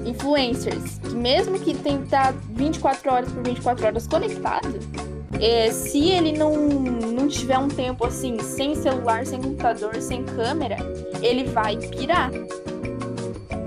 influencers, 0.09 0.99
que 0.99 1.15
mesmo 1.15 1.59
que 1.59 1.75
tem 1.75 1.99
que 1.99 2.05
estar 2.05 2.33
24 2.51 3.13
horas 3.13 3.33
por 3.33 3.43
24 3.43 3.87
horas 3.87 4.07
conectado, 4.07 4.79
é, 5.41 5.71
se 5.71 6.09
ele 6.11 6.33
não, 6.33 6.55
não 6.57 7.29
tiver 7.29 7.59
um 7.59 7.69
tempo 7.69 8.07
assim, 8.07 8.39
sem 8.41 8.75
celular, 8.75 9.25
sem 9.27 9.41
computador, 9.41 9.95
sem 10.01 10.25
câmera, 10.25 10.77
ele 11.23 11.45
vai 11.45 11.77
pirar 11.77 12.31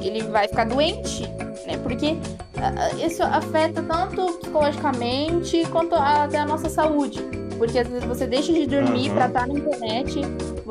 ele 0.08 0.24
vai 0.24 0.48
ficar 0.48 0.66
doente, 0.66 1.24
né? 1.66 1.78
Porque 1.82 2.18
isso 3.04 3.24
afeta 3.24 3.82
tanto 3.82 4.38
psicologicamente 4.40 5.66
quanto 5.72 5.96
até 5.96 6.40
a 6.40 6.46
nossa 6.46 6.70
saúde. 6.70 7.22
Porque 7.58 7.80
às 7.80 7.88
vezes 7.88 8.06
você 8.06 8.26
deixa 8.26 8.52
de 8.52 8.66
dormir 8.66 9.10
uhum. 9.10 9.16
para 9.16 9.28
estar 9.28 9.48
na 9.48 9.54
internet, 9.54 10.22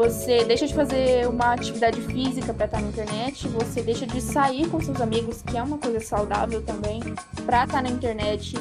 você 0.00 0.44
deixa 0.44 0.66
de 0.66 0.72
fazer 0.72 1.28
uma 1.28 1.52
atividade 1.52 2.00
física 2.00 2.54
para 2.54 2.64
estar 2.64 2.80
na 2.80 2.88
internet, 2.88 3.46
você 3.48 3.82
deixa 3.82 4.06
de 4.06 4.18
sair 4.18 4.66
com 4.70 4.80
seus 4.80 4.98
amigos, 4.98 5.42
que 5.42 5.58
é 5.58 5.62
uma 5.62 5.76
coisa 5.76 6.00
saudável 6.00 6.62
também, 6.62 7.00
para 7.44 7.64
estar 7.64 7.82
na 7.82 7.90
internet. 7.90 8.54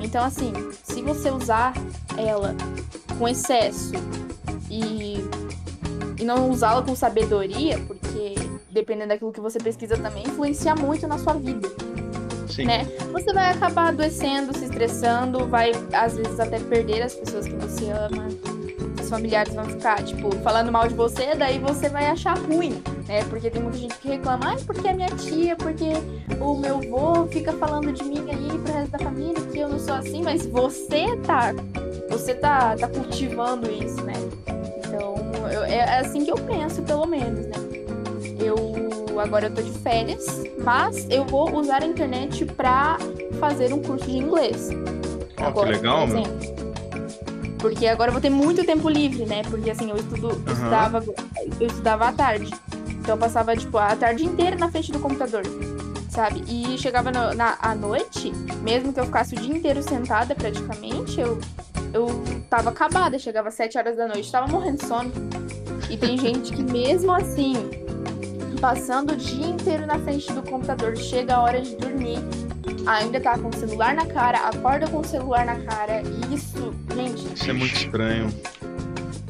Então, 0.00 0.24
assim, 0.24 0.54
se 0.82 1.02
você 1.02 1.30
usar 1.30 1.74
ela 2.16 2.56
com 3.18 3.28
excesso 3.28 3.92
e, 4.70 5.16
e 6.18 6.24
não 6.24 6.48
usá-la 6.48 6.80
com 6.80 6.96
sabedoria, 6.96 7.78
porque 7.80 8.36
dependendo 8.70 9.08
daquilo 9.08 9.32
que 9.32 9.40
você 9.40 9.58
pesquisa 9.58 9.98
também, 9.98 10.22
influencia 10.26 10.74
muito 10.74 11.06
na 11.06 11.18
sua 11.18 11.34
vida. 11.34 11.68
Sim. 12.48 12.64
Né? 12.64 12.86
Você 13.12 13.34
vai 13.34 13.52
acabar 13.52 13.88
adoecendo, 13.88 14.56
se 14.56 14.64
estressando, 14.64 15.46
vai 15.46 15.72
às 15.92 16.16
vezes 16.16 16.40
até 16.40 16.58
perder 16.58 17.02
as 17.02 17.14
pessoas 17.14 17.46
que 17.46 17.54
você 17.54 17.90
ama. 17.90 18.49
Familiares 19.10 19.52
vão 19.52 19.64
ficar, 19.64 20.02
tipo, 20.04 20.34
falando 20.36 20.70
mal 20.70 20.86
de 20.86 20.94
você, 20.94 21.34
daí 21.34 21.58
você 21.58 21.88
vai 21.88 22.06
achar 22.06 22.38
ruim, 22.38 22.80
né? 23.08 23.24
Porque 23.28 23.50
tem 23.50 23.60
muita 23.60 23.76
gente 23.76 23.94
que 23.96 24.08
reclama, 24.08 24.50
ai, 24.50 24.56
porque 24.64 24.88
a 24.88 24.94
minha 24.94 25.08
tia, 25.08 25.56
porque 25.56 25.92
o 26.40 26.56
meu 26.56 26.76
avô 26.76 27.26
fica 27.26 27.52
falando 27.52 27.92
de 27.92 28.04
mim 28.04 28.24
aí 28.30 28.58
pro 28.58 28.72
resto 28.72 28.92
da 28.92 28.98
família, 29.00 29.40
que 29.52 29.58
eu 29.58 29.68
não 29.68 29.78
sou 29.78 29.94
assim, 29.94 30.22
mas 30.22 30.46
você 30.46 31.16
tá. 31.26 31.52
Você 32.08 32.34
tá, 32.34 32.76
tá 32.76 32.88
cultivando 32.88 33.70
isso, 33.70 34.00
né? 34.02 34.14
Então, 34.78 35.14
eu, 35.50 35.64
é 35.64 35.98
assim 35.98 36.24
que 36.24 36.30
eu 36.30 36.36
penso, 36.36 36.80
pelo 36.82 37.06
menos, 37.06 37.46
né? 37.46 37.56
Eu 38.38 39.20
agora 39.20 39.46
eu 39.46 39.54
tô 39.54 39.60
de 39.60 39.72
férias, 39.80 40.42
mas 40.64 41.06
eu 41.10 41.24
vou 41.24 41.54
usar 41.58 41.82
a 41.82 41.86
internet 41.86 42.44
para 42.46 42.96
fazer 43.38 43.72
um 43.72 43.82
curso 43.82 44.06
de 44.06 44.16
inglês. 44.16 44.70
Oh, 45.38 45.44
agora, 45.44 45.68
que 45.68 45.76
legal, 45.76 46.06
meu. 46.06 46.22
Porque 47.60 47.86
agora 47.86 48.08
eu 48.08 48.12
vou 48.12 48.22
ter 48.22 48.30
muito 48.30 48.64
tempo 48.64 48.88
livre, 48.88 49.26
né? 49.26 49.42
Porque 49.42 49.70
assim, 49.70 49.90
eu 49.90 49.96
estudo, 49.96 50.28
uhum. 50.28 50.52
estudava, 50.52 51.04
eu 51.60 51.66
estudava 51.66 52.08
à 52.08 52.12
tarde. 52.12 52.50
Então 52.88 53.14
eu 53.14 53.18
passava, 53.18 53.56
tipo, 53.56 53.76
a 53.78 53.94
tarde 53.96 54.24
inteira 54.24 54.56
na 54.56 54.70
frente 54.70 54.90
do 54.92 54.98
computador. 54.98 55.42
Sabe? 56.08 56.42
E 56.48 56.76
chegava 56.78 57.10
no, 57.12 57.34
na, 57.34 57.56
à 57.60 57.74
noite, 57.74 58.32
mesmo 58.62 58.92
que 58.92 59.00
eu 59.00 59.06
ficasse 59.06 59.34
o 59.34 59.40
dia 59.40 59.56
inteiro 59.56 59.82
sentada 59.82 60.34
praticamente, 60.34 61.20
eu, 61.20 61.38
eu 61.92 62.22
tava 62.48 62.70
acabada. 62.70 63.18
Chegava 63.18 63.48
às 63.48 63.54
7 63.54 63.78
horas 63.78 63.96
da 63.96 64.08
noite, 64.08 64.30
tava 64.30 64.48
morrendo 64.48 64.78
de 64.78 64.86
sono. 64.86 65.12
E 65.88 65.96
tem 65.96 66.16
gente 66.18 66.52
que 66.52 66.62
mesmo 66.62 67.12
assim 67.12 67.54
passando 68.60 69.12
o 69.12 69.16
dia 69.16 69.46
inteiro 69.46 69.86
na 69.86 69.98
frente 69.98 70.30
do 70.32 70.42
computador, 70.42 70.96
chega 70.96 71.36
a 71.36 71.42
hora 71.42 71.60
de 71.62 71.74
dormir, 71.76 72.18
ainda 72.86 73.18
tá 73.18 73.38
com 73.38 73.48
o 73.48 73.56
celular 73.56 73.94
na 73.94 74.04
cara, 74.04 74.38
acorda 74.38 74.86
com 74.86 74.98
o 74.98 75.04
celular 75.04 75.46
na 75.46 75.58
cara. 75.60 76.02
Isso, 76.30 76.58
gente. 76.58 76.79
Isso 77.34 77.50
é 77.50 77.52
muito 77.52 77.74
estranho. 77.74 78.28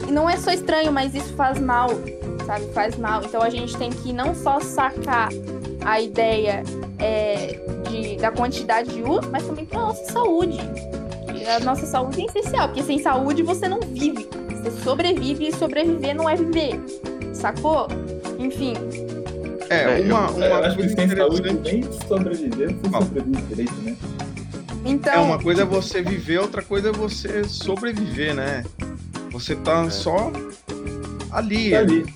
E 0.06 0.10
não 0.10 0.28
é 0.28 0.36
só 0.36 0.50
estranho, 0.50 0.92
mas 0.92 1.14
isso 1.14 1.32
faz 1.34 1.58
mal, 1.60 1.88
sabe? 2.46 2.66
Faz 2.72 2.96
mal. 2.96 3.22
Então 3.24 3.42
a 3.42 3.50
gente 3.50 3.76
tem 3.76 3.90
que 3.90 4.12
não 4.12 4.34
só 4.34 4.60
sacar 4.60 5.28
a 5.84 6.00
ideia 6.00 6.62
é, 6.98 7.58
de, 7.88 8.16
da 8.16 8.30
quantidade 8.30 8.92
de 8.92 9.02
uso, 9.02 9.30
mas 9.30 9.46
também 9.46 9.64
pra 9.64 9.80
nossa 9.80 10.12
saúde. 10.12 10.58
E 11.34 11.46
a 11.46 11.60
nossa 11.60 11.86
saúde 11.86 12.22
é 12.22 12.24
essencial, 12.24 12.68
porque 12.68 12.82
sem 12.82 12.98
saúde 12.98 13.42
você 13.42 13.68
não 13.68 13.80
vive. 13.80 14.28
Você 14.50 14.70
sobrevive 14.82 15.48
e 15.48 15.54
sobreviver 15.54 16.14
não 16.14 16.28
é 16.28 16.36
viver. 16.36 16.80
Sacou? 17.32 17.88
Enfim, 18.38 18.74
é, 19.70 20.00
uma, 20.00 20.28
uma 20.32 20.46
eu 20.46 20.54
acho 20.56 20.76
que 20.76 20.88
sem 20.88 21.08
saúde 21.08 21.42
nem 21.62 21.84
sobreviver, 22.08 22.74
você 22.74 22.90
sobrevive 22.90 23.42
direito, 23.42 23.74
né? 23.82 23.96
Então, 24.84 25.12
é, 25.12 25.18
uma 25.18 25.38
coisa 25.38 25.62
é 25.62 25.64
você 25.64 26.02
viver, 26.02 26.38
outra 26.38 26.62
coisa 26.62 26.88
é 26.88 26.92
você 26.92 27.44
sobreviver, 27.44 28.34
né? 28.34 28.64
Você 29.30 29.54
tá 29.56 29.84
é. 29.84 29.90
só 29.90 30.32
ali. 31.30 31.70
Tá 31.70 31.78
ali. 31.78 32.14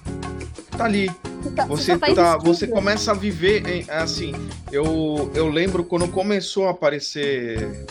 Tá 0.77 0.85
ali. 0.85 1.11
Tá, 1.55 1.67
você, 1.67 1.97
você, 1.97 2.15
tá, 2.15 2.39
você 2.39 2.67
começa 2.67 3.11
a 3.11 3.15
viver 3.15 3.85
assim. 3.89 4.33
Eu, 4.73 5.31
eu 5.35 5.49
lembro 5.49 5.85
quando 5.85 6.09
começou 6.09 6.69
a 6.69 6.71
aparecer. 6.71 7.87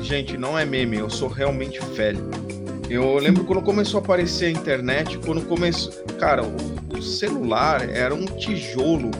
Gente, 0.00 0.36
não 0.36 0.58
é 0.58 0.64
meme, 0.64 0.98
eu 0.98 1.10
sou 1.10 1.28
realmente 1.28 1.80
velho. 1.94 2.24
Eu 2.88 3.16
lembro 3.18 3.44
quando 3.44 3.62
começou 3.62 3.98
a 3.98 4.02
aparecer 4.02 4.46
a 4.46 4.50
internet, 4.50 5.18
quando 5.18 5.42
começou. 5.42 5.92
Cara, 6.18 6.42
o 6.42 7.02
celular 7.02 7.88
era 7.88 8.14
um 8.14 8.26
tijolo. 8.26 9.10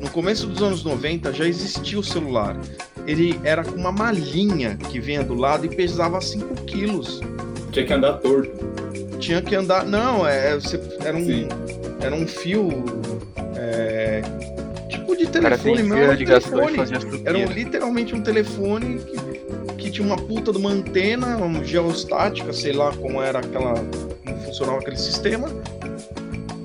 No 0.00 0.10
começo 0.10 0.46
dos 0.46 0.62
anos 0.62 0.84
90 0.84 1.32
já 1.32 1.46
existia 1.46 1.98
o 1.98 2.04
celular. 2.04 2.56
Ele 3.10 3.40
era 3.42 3.64
com 3.64 3.74
uma 3.74 3.90
malinha 3.90 4.76
que 4.88 5.00
vinha 5.00 5.24
do 5.24 5.34
lado 5.34 5.66
e 5.66 5.68
pesava 5.68 6.20
5 6.20 6.54
quilos. 6.64 7.20
Tinha 7.72 7.84
que 7.84 7.92
andar 7.92 8.12
torto. 8.18 8.52
Tinha 9.18 9.42
que 9.42 9.52
andar. 9.56 9.84
Não, 9.84 10.24
é, 10.24 10.54
você, 10.54 10.80
era, 11.04 11.16
um, 11.16 11.48
era 12.00 12.14
um 12.14 12.24
fio. 12.24 12.68
É, 13.56 14.22
tipo 14.88 15.16
de 15.16 15.26
telefone, 15.26 15.82
mesmo. 15.82 15.94
Era, 15.96 16.12
um 16.12 16.16
telefone. 16.16 16.78
era 17.24 17.44
literalmente 17.46 18.14
um 18.14 18.22
telefone 18.22 19.00
que, 19.00 19.74
que 19.74 19.90
tinha 19.90 20.06
uma 20.06 20.16
puta 20.16 20.52
de 20.52 20.58
uma 20.58 20.70
antena 20.70 21.36
uma 21.38 21.64
geostática, 21.64 22.52
sei 22.52 22.72
lá 22.72 22.92
como 22.92 23.20
era 23.20 23.40
aquela. 23.40 23.74
como 24.24 24.38
funcionava 24.44 24.78
aquele 24.78 24.96
sistema. 24.96 25.48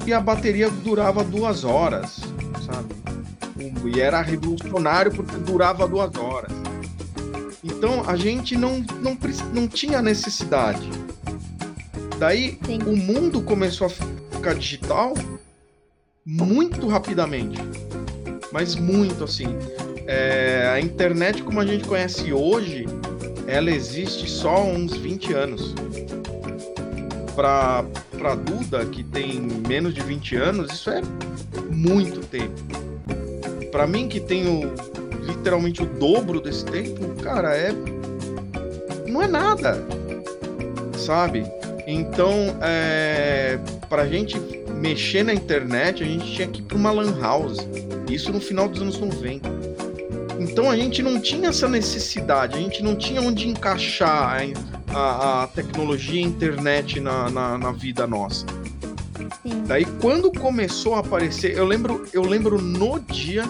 E 0.06 0.14
a 0.14 0.20
bateria 0.20 0.70
durava 0.70 1.24
duas 1.24 1.64
horas, 1.64 2.20
sabe? 2.64 3.15
E 3.58 4.00
era 4.00 4.22
revolucionário 4.22 5.12
porque 5.12 5.36
durava 5.38 5.88
duas 5.88 6.16
horas. 6.18 6.52
Então 7.64 8.04
a 8.08 8.16
gente 8.16 8.56
não, 8.56 8.80
não, 9.02 9.18
não 9.54 9.68
tinha 9.68 10.02
necessidade. 10.02 10.90
Daí 12.20 12.60
Sim. 12.66 12.80
o 12.86 12.96
mundo 12.96 13.42
começou 13.42 13.88
a 13.88 13.90
ficar 13.90 14.56
digital 14.56 15.14
muito 16.26 16.88
rapidamente. 16.88 17.58
Mas 18.52 18.76
muito 18.76 19.24
assim. 19.24 19.48
É, 20.08 20.70
a 20.72 20.80
internet 20.80 21.42
como 21.42 21.60
a 21.60 21.66
gente 21.66 21.88
conhece 21.88 22.32
hoje, 22.32 22.86
ela 23.48 23.72
existe 23.72 24.30
só 24.30 24.58
há 24.58 24.64
uns 24.64 24.96
20 24.96 25.34
anos. 25.34 25.74
Para 27.36 27.84
para 28.26 28.34
Duda, 28.34 28.84
que 28.86 29.04
tem 29.04 29.40
menos 29.40 29.94
de 29.94 30.02
20 30.02 30.36
anos, 30.36 30.72
isso 30.72 30.90
é 30.90 31.02
muito 31.70 32.22
tempo. 32.22 32.56
Para 33.76 33.86
mim, 33.86 34.08
que 34.08 34.22
tenho 34.22 34.74
literalmente 35.20 35.84
o 35.84 35.86
dobro 35.86 36.40
desse 36.40 36.64
tempo, 36.64 37.14
cara, 37.22 37.58
é. 37.58 37.74
Não 39.06 39.22
é 39.22 39.28
nada. 39.28 39.86
Sabe? 40.98 41.46
Então, 41.86 42.56
é... 42.62 43.60
pra 43.90 44.08
gente 44.08 44.40
mexer 44.76 45.26
na 45.26 45.34
internet, 45.34 46.04
a 46.04 46.06
gente 46.06 46.26
tinha 46.34 46.48
que 46.48 46.62
ir 46.62 46.64
pra 46.64 46.78
uma 46.78 46.90
Lan 46.90 47.20
House. 47.20 47.68
Isso 48.10 48.32
no 48.32 48.40
final 48.40 48.70
dos 48.70 48.82
anos 48.82 48.98
90. 48.98 49.50
Então 50.40 50.72
a 50.72 50.78
gente 50.78 51.04
não 51.04 51.20
tinha 51.20 51.50
essa 51.50 51.68
necessidade, 51.68 52.58
a 52.58 52.62
gente 52.62 52.82
não 52.82 52.96
tinha 52.96 53.22
onde 53.22 53.46
encaixar 53.50 54.42
a, 54.88 55.44
a, 55.44 55.48
tecnologia 55.48 56.24
a 56.24 56.26
internet 56.26 57.02
na, 57.02 57.30
na, 57.30 57.58
na 57.58 57.72
vida 57.74 58.08
nossa. 58.08 58.46
Daí 59.68 59.86
quando 60.02 60.32
começou 60.32 60.96
a 60.96 61.00
aparecer, 61.00 61.58
eu 61.58 61.66
lembro, 61.66 62.06
eu 62.14 62.24
lembro 62.24 62.62
no 62.62 63.00
dia 63.00 63.44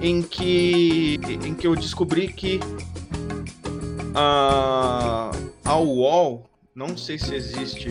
em 0.00 0.22
que 0.22 1.20
em 1.44 1.54
que 1.54 1.66
eu 1.66 1.74
descobri 1.74 2.28
que 2.28 2.60
a 4.14 5.30
a 5.64 5.76
UOL, 5.76 6.46
não 6.74 6.96
sei 6.96 7.18
se 7.18 7.34
existe 7.34 7.90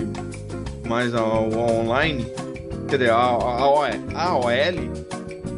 mais 0.88 1.14
a 1.14 1.24
UOL 1.24 1.82
online, 1.82 2.26
quer 2.90 2.98
dizer, 2.98 3.12
a, 3.12 3.16
a, 3.16 4.26
a 4.26 4.38
OL, 4.38 4.50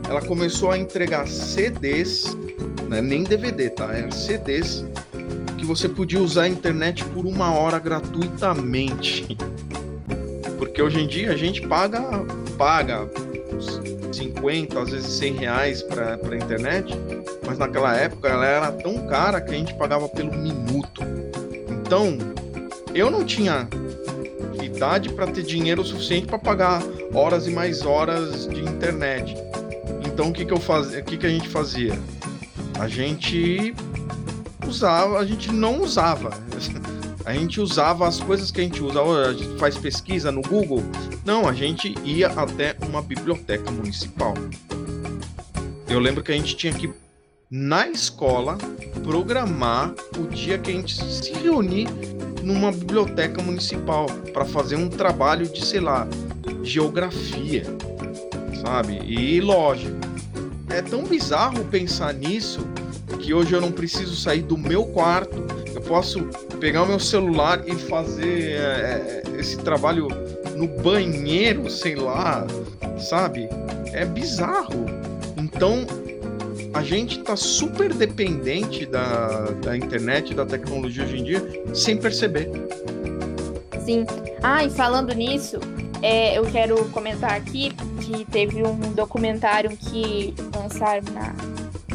ela 0.07 0.21
começou 0.21 0.71
a 0.71 0.77
entregar 0.77 1.25
CDs, 1.27 2.37
né, 2.89 3.01
nem 3.01 3.23
DVD, 3.23 3.69
tá? 3.69 3.85
Era 3.85 4.11
CDs 4.11 4.85
que 5.57 5.65
você 5.65 5.87
podia 5.87 6.19
usar 6.19 6.43
a 6.43 6.47
internet 6.49 7.05
por 7.05 7.25
uma 7.25 7.53
hora 7.53 7.79
gratuitamente. 7.79 9.37
Porque 10.61 10.79
hoje 10.79 11.01
em 11.01 11.07
dia 11.07 11.31
a 11.31 11.35
gente 11.35 11.59
paga, 11.59 11.99
paga 12.55 13.09
uns 13.51 13.81
50, 14.15 14.79
às 14.79 14.91
vezes 14.91 15.11
100 15.13 15.33
reais 15.37 15.81
para 15.81 16.13
a 16.13 16.35
internet, 16.35 16.93
mas 17.43 17.57
naquela 17.57 17.97
época 17.97 18.29
ela 18.29 18.45
era 18.45 18.71
tão 18.71 19.07
cara 19.07 19.41
que 19.41 19.55
a 19.55 19.57
gente 19.57 19.73
pagava 19.73 20.07
pelo 20.07 20.31
minuto. 20.31 21.01
Então, 21.67 22.15
eu 22.93 23.09
não 23.09 23.25
tinha 23.25 23.67
idade 24.61 25.09
para 25.09 25.25
ter 25.25 25.41
dinheiro 25.41 25.83
suficiente 25.83 26.27
para 26.27 26.37
pagar 26.37 26.83
horas 27.11 27.47
e 27.47 27.49
mais 27.49 27.83
horas 27.83 28.47
de 28.47 28.61
internet. 28.61 29.35
Então, 30.05 30.29
o 30.29 30.31
que 30.31 30.45
que 30.45 30.53
eu 30.53 30.59
fazia? 30.59 30.99
O 30.99 31.03
que 31.03 31.17
que 31.17 31.25
a 31.25 31.29
gente 31.31 31.49
fazia? 31.49 31.97
A 32.79 32.87
gente 32.87 33.73
usava, 34.67 35.17
a 35.17 35.25
gente 35.25 35.51
não 35.51 35.81
usava. 35.81 36.29
A 37.31 37.33
gente 37.33 37.61
usava 37.61 38.05
as 38.05 38.19
coisas 38.19 38.51
que 38.51 38.59
a 38.59 38.63
gente 38.65 38.83
usa. 38.83 39.01
A 39.01 39.31
gente 39.31 39.57
faz 39.57 39.77
pesquisa 39.77 40.33
no 40.33 40.41
Google. 40.41 40.83
Não, 41.23 41.47
a 41.47 41.53
gente 41.53 41.95
ia 42.03 42.27
até 42.27 42.75
uma 42.85 43.01
biblioteca 43.01 43.71
municipal. 43.71 44.33
Eu 45.87 45.97
lembro 45.97 46.21
que 46.21 46.29
a 46.33 46.35
gente 46.35 46.57
tinha 46.57 46.73
que 46.73 46.91
na 47.49 47.87
escola 47.87 48.57
programar 49.01 49.93
o 50.17 50.27
dia 50.27 50.57
que 50.57 50.71
a 50.71 50.73
gente 50.73 50.93
se 50.93 51.31
reunir 51.31 51.87
numa 52.43 52.69
biblioteca 52.69 53.41
municipal 53.41 54.07
para 54.33 54.43
fazer 54.43 54.75
um 54.75 54.89
trabalho 54.89 55.47
de, 55.47 55.65
sei 55.65 55.79
lá, 55.79 56.05
geografia, 56.63 57.63
sabe? 58.61 58.99
E 59.05 59.39
lógico, 59.39 59.95
é 60.67 60.81
tão 60.81 61.03
bizarro 61.03 61.63
pensar 61.63 62.13
nisso 62.13 62.59
que 63.21 63.33
hoje 63.33 63.53
eu 63.53 63.61
não 63.61 63.71
preciso 63.71 64.17
sair 64.17 64.41
do 64.41 64.57
meu 64.57 64.83
quarto, 64.83 65.60
posso 65.91 66.23
pegar 66.61 66.83
o 66.83 66.87
meu 66.87 67.01
celular 67.01 67.67
e 67.67 67.75
fazer 67.75 68.53
é, 68.53 69.23
esse 69.37 69.57
trabalho 69.57 70.07
no 70.55 70.65
banheiro, 70.65 71.69
sei 71.69 71.95
lá, 71.95 72.47
sabe? 72.97 73.49
É 73.91 74.05
bizarro. 74.05 74.85
Então, 75.35 75.85
a 76.73 76.81
gente 76.81 77.19
tá 77.19 77.35
super 77.35 77.93
dependente 77.93 78.85
da, 78.85 79.49
da 79.61 79.75
internet, 79.75 80.33
da 80.33 80.45
tecnologia 80.45 81.03
hoje 81.03 81.17
em 81.17 81.23
dia, 81.25 81.43
sem 81.73 81.97
perceber. 81.97 82.49
Sim. 83.83 84.05
Ah, 84.41 84.63
e 84.63 84.69
falando 84.69 85.13
nisso, 85.13 85.59
é, 86.01 86.37
eu 86.37 86.45
quero 86.45 86.85
comentar 86.91 87.33
aqui 87.33 87.73
que 87.99 88.23
teve 88.31 88.63
um 88.63 88.93
documentário 88.93 89.75
que 89.75 90.33
lançaram 90.55 91.03
na 91.11 91.35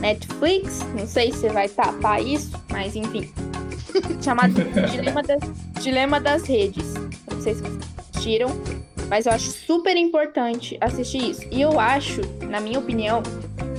Netflix, 0.03 0.81
não 0.95 1.07
sei 1.07 1.33
se 1.33 1.49
vai 1.49 1.67
tapar 1.67 2.23
isso, 2.23 2.53
mas 2.71 2.95
enfim, 2.95 3.33
chamado 4.23 4.55
Dilema 4.91 5.23
das, 5.23 5.41
Dilema 5.83 6.21
das 6.21 6.45
Redes. 6.45 6.95
Não 6.95 7.41
sei 7.41 7.55
se 7.55 7.63
vocês 7.63 7.79
assistiram, 7.99 8.49
mas 9.09 9.27
eu 9.27 9.33
acho 9.33 9.51
super 9.51 9.97
importante 9.97 10.77
assistir 10.81 11.31
isso. 11.31 11.43
E 11.51 11.61
eu 11.61 11.79
acho, 11.79 12.21
na 12.45 12.61
minha 12.61 12.79
opinião, 12.79 13.23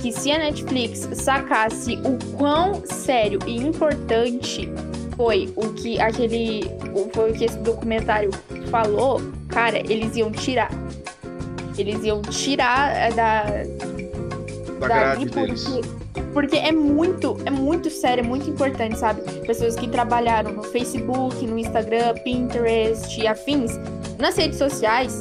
que 0.00 0.12
se 0.12 0.30
a 0.30 0.38
Netflix 0.38 1.08
sacasse 1.14 1.98
o 2.04 2.36
quão 2.36 2.82
sério 2.86 3.38
e 3.46 3.56
importante 3.56 4.70
foi 5.16 5.52
o 5.56 5.72
que 5.72 6.00
aquele. 6.00 6.62
Foi 7.12 7.32
o 7.32 7.34
que 7.34 7.44
esse 7.44 7.58
documentário 7.58 8.30
falou, 8.70 9.20
cara, 9.48 9.78
eles 9.78 10.16
iam 10.16 10.30
tirar. 10.30 10.70
Eles 11.76 12.02
iam 12.04 12.22
tirar 12.22 12.96
é, 12.96 13.10
da. 13.10 13.42
Da 14.78 14.86
dali 14.86 15.24
grade 15.24 15.46
deles. 15.46 15.97
Porque 16.32 16.56
é 16.56 16.72
muito, 16.72 17.36
é 17.44 17.50
muito 17.50 17.90
sério, 17.90 18.24
é 18.24 18.26
muito 18.26 18.48
importante, 18.48 18.98
sabe? 18.98 19.22
Pessoas 19.46 19.76
que 19.76 19.88
trabalharam 19.88 20.52
no 20.52 20.62
Facebook, 20.62 21.46
no 21.46 21.58
Instagram, 21.58 22.14
Pinterest 22.24 23.20
e 23.20 23.26
afins, 23.26 23.72
nas 24.18 24.36
redes 24.36 24.58
sociais, 24.58 25.20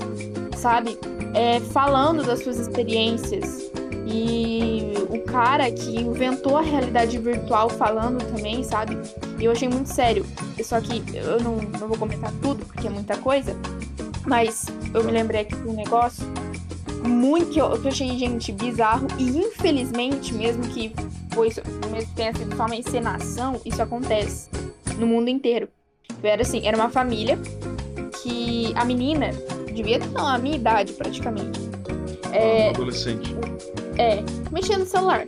sabe? 0.58 0.98
É, 1.34 1.60
falando 1.60 2.24
das 2.24 2.44
suas 2.44 2.60
experiências. 2.60 3.70
E 4.10 4.94
o 5.10 5.20
cara 5.24 5.70
que 5.70 6.00
inventou 6.00 6.58
a 6.58 6.62
realidade 6.62 7.18
virtual 7.18 7.70
falando 7.70 8.24
também, 8.34 8.64
sabe? 8.64 8.98
E 9.38 9.46
eu 9.46 9.52
achei 9.52 9.68
muito 9.68 9.90
sério. 9.90 10.26
Só 10.64 10.80
que 10.80 11.04
eu 11.14 11.42
não, 11.42 11.58
não 11.58 11.88
vou 11.88 11.98
comentar 11.98 12.32
tudo, 12.42 12.66
porque 12.66 12.88
é 12.88 12.90
muita 12.90 13.18
coisa. 13.18 13.56
Mas 14.26 14.66
eu 14.94 15.04
me 15.04 15.12
lembrei 15.12 15.42
aqui 15.42 15.56
de 15.56 15.68
um 15.68 15.74
negócio 15.74 16.26
muito 17.08 17.48
que 17.52 17.60
eu, 17.60 17.72
que 17.80 17.86
eu 17.86 17.92
achei, 17.92 18.18
gente, 18.18 18.52
bizarro. 18.52 19.08
E 19.18 19.24
infelizmente, 19.38 20.34
mesmo 20.34 20.64
que 20.68 20.94
foi, 21.34 21.50
mesmo 21.92 22.10
que 22.10 22.16
tenha 22.16 22.34
sido 22.36 22.56
só 22.56 22.66
uma 22.66 22.76
encenação, 22.76 23.60
isso 23.66 23.82
acontece 23.82 24.50
no 24.98 25.08
mundo 25.08 25.30
inteiro. 25.30 25.68
Era 26.24 26.42
assim, 26.42 26.66
era 26.68 26.76
uma 26.76 26.90
família 26.90 27.38
que 28.22 28.74
a 28.76 28.84
menina 28.84 29.32
devia 29.74 30.00
ter 30.00 30.08
não, 30.10 30.26
a 30.28 30.38
minha 30.38 30.56
idade 30.56 30.94
praticamente. 30.94 31.60
É, 32.32 32.70
Adolescente. 32.70 33.36
é, 33.98 34.24
mexendo 34.52 34.80
no 34.80 34.86
celular. 34.86 35.26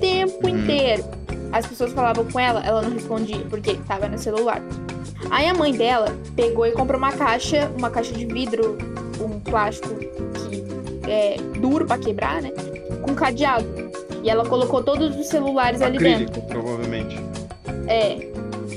Tempo 0.00 0.46
Uhum. 0.46 0.58
inteiro. 0.58 1.04
As 1.52 1.66
pessoas 1.66 1.92
falavam 1.92 2.24
com 2.24 2.38
ela, 2.40 2.60
ela 2.64 2.82
não 2.82 2.90
respondia, 2.90 3.38
porque 3.48 3.74
tava 3.86 4.08
no 4.08 4.18
celular. 4.18 4.60
Aí 5.30 5.48
a 5.48 5.54
mãe 5.54 5.72
dela 5.72 6.06
pegou 6.34 6.66
e 6.66 6.72
comprou 6.72 6.98
uma 6.98 7.12
caixa, 7.12 7.70
uma 7.76 7.90
caixa 7.90 8.12
de 8.12 8.26
vidro, 8.26 8.76
um 9.20 9.38
plástico 9.40 9.88
é 11.06 11.36
duro 11.58 11.86
pra 11.86 11.98
quebrar, 11.98 12.42
né? 12.42 12.50
Com 13.02 13.14
cadeado. 13.14 13.66
E 14.22 14.30
ela 14.30 14.44
colocou 14.46 14.82
todos 14.82 15.16
os 15.18 15.26
celulares 15.26 15.82
ali 15.82 15.98
dentro. 15.98 16.24
Acrílico, 16.24 16.48
provavelmente. 16.48 17.16
É. 17.86 18.28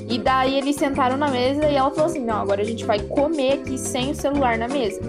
E 0.10 0.18
daí 0.18 0.56
eles 0.56 0.76
sentaram 0.76 1.18
na 1.18 1.30
mesa 1.30 1.66
e 1.66 1.76
ela 1.76 1.90
falou 1.92 2.06
assim: 2.06 2.24
não, 2.24 2.42
agora 2.42 2.62
a 2.62 2.66
gente 2.66 2.86
vai 2.86 3.00
comer 3.00 3.54
aqui 3.54 3.78
sem 3.78 4.12
o 4.12 4.16
celular 4.16 4.58
na 4.58 4.68
mesa. 4.68 5.00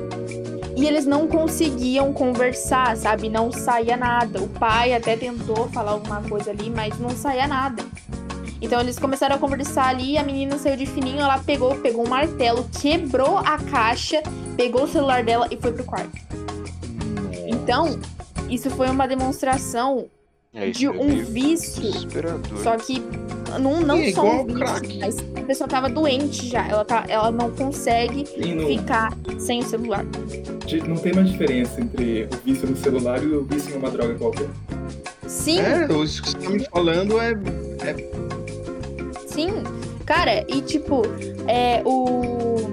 E 0.76 0.86
eles 0.86 1.04
não 1.04 1.26
conseguiam 1.26 2.12
conversar, 2.12 2.96
sabe? 2.96 3.28
Não 3.28 3.50
saía 3.50 3.96
nada. 3.96 4.40
O 4.40 4.48
pai 4.48 4.94
até 4.94 5.16
tentou 5.16 5.68
falar 5.70 5.92
alguma 5.92 6.22
coisa 6.22 6.50
ali, 6.50 6.70
mas 6.70 6.98
não 7.00 7.10
saía 7.10 7.48
nada. 7.48 7.84
Então 8.60 8.80
eles 8.80 8.98
começaram 8.98 9.36
a 9.36 9.38
conversar 9.38 9.88
ali, 9.88 10.18
a 10.18 10.22
menina 10.22 10.58
saiu 10.58 10.76
de 10.76 10.86
fininho, 10.86 11.20
ela 11.20 11.38
pegou, 11.38 11.76
pegou 11.76 12.04
um 12.04 12.08
martelo, 12.08 12.68
quebrou 12.80 13.38
a 13.38 13.58
caixa, 13.58 14.22
pegou 14.56 14.84
o 14.84 14.88
celular 14.88 15.22
dela 15.22 15.48
e 15.50 15.56
foi 15.56 15.72
pro 15.72 15.84
quarto. 15.84 16.10
Então, 17.68 18.00
isso 18.48 18.70
foi 18.70 18.88
uma 18.88 19.06
demonstração 19.06 20.06
É, 20.54 20.70
de 20.70 20.86
é 20.86 20.90
um 20.90 21.22
vício 21.22 21.82
só 22.62 22.78
que 22.78 23.02
não, 23.60 23.82
não 23.82 23.98
É 23.98 24.10
só 24.10 24.40
um 24.40 24.46
vício, 24.46 24.98
mas 24.98 25.18
a 25.36 25.42
pessoa 25.42 25.68
tava 25.68 25.90
doente 25.90 26.48
já. 26.48 26.66
Ela, 26.66 26.82
tá, 26.82 27.04
ela 27.06 27.30
não 27.30 27.50
consegue 27.50 28.24
não, 28.54 28.66
ficar 28.66 29.12
sem 29.38 29.60
o 29.60 29.64
celular. 29.64 30.02
não 30.86 30.96
tem 30.96 31.12
mais 31.12 31.30
diferença 31.30 31.78
entre 31.78 32.26
o 32.32 32.36
vício 32.42 32.66
no 32.70 32.76
celular 32.76 33.22
e 33.22 33.26
o 33.26 33.44
vício 33.44 33.74
em 33.74 33.78
uma 33.78 33.90
droga 33.90 34.14
qualquer. 34.14 34.48
Sim, 35.26 35.60
É, 35.60 35.84
isso 36.02 36.22
que 36.22 36.30
você 36.30 36.38
tá 36.38 36.48
me 36.48 36.64
falando 36.70 37.20
é. 37.20 37.34
sim. 39.26 39.52
Cara, 40.06 40.42
e 40.48 40.62
tipo, 40.62 41.02
é 41.46 41.82
o. 41.84 42.70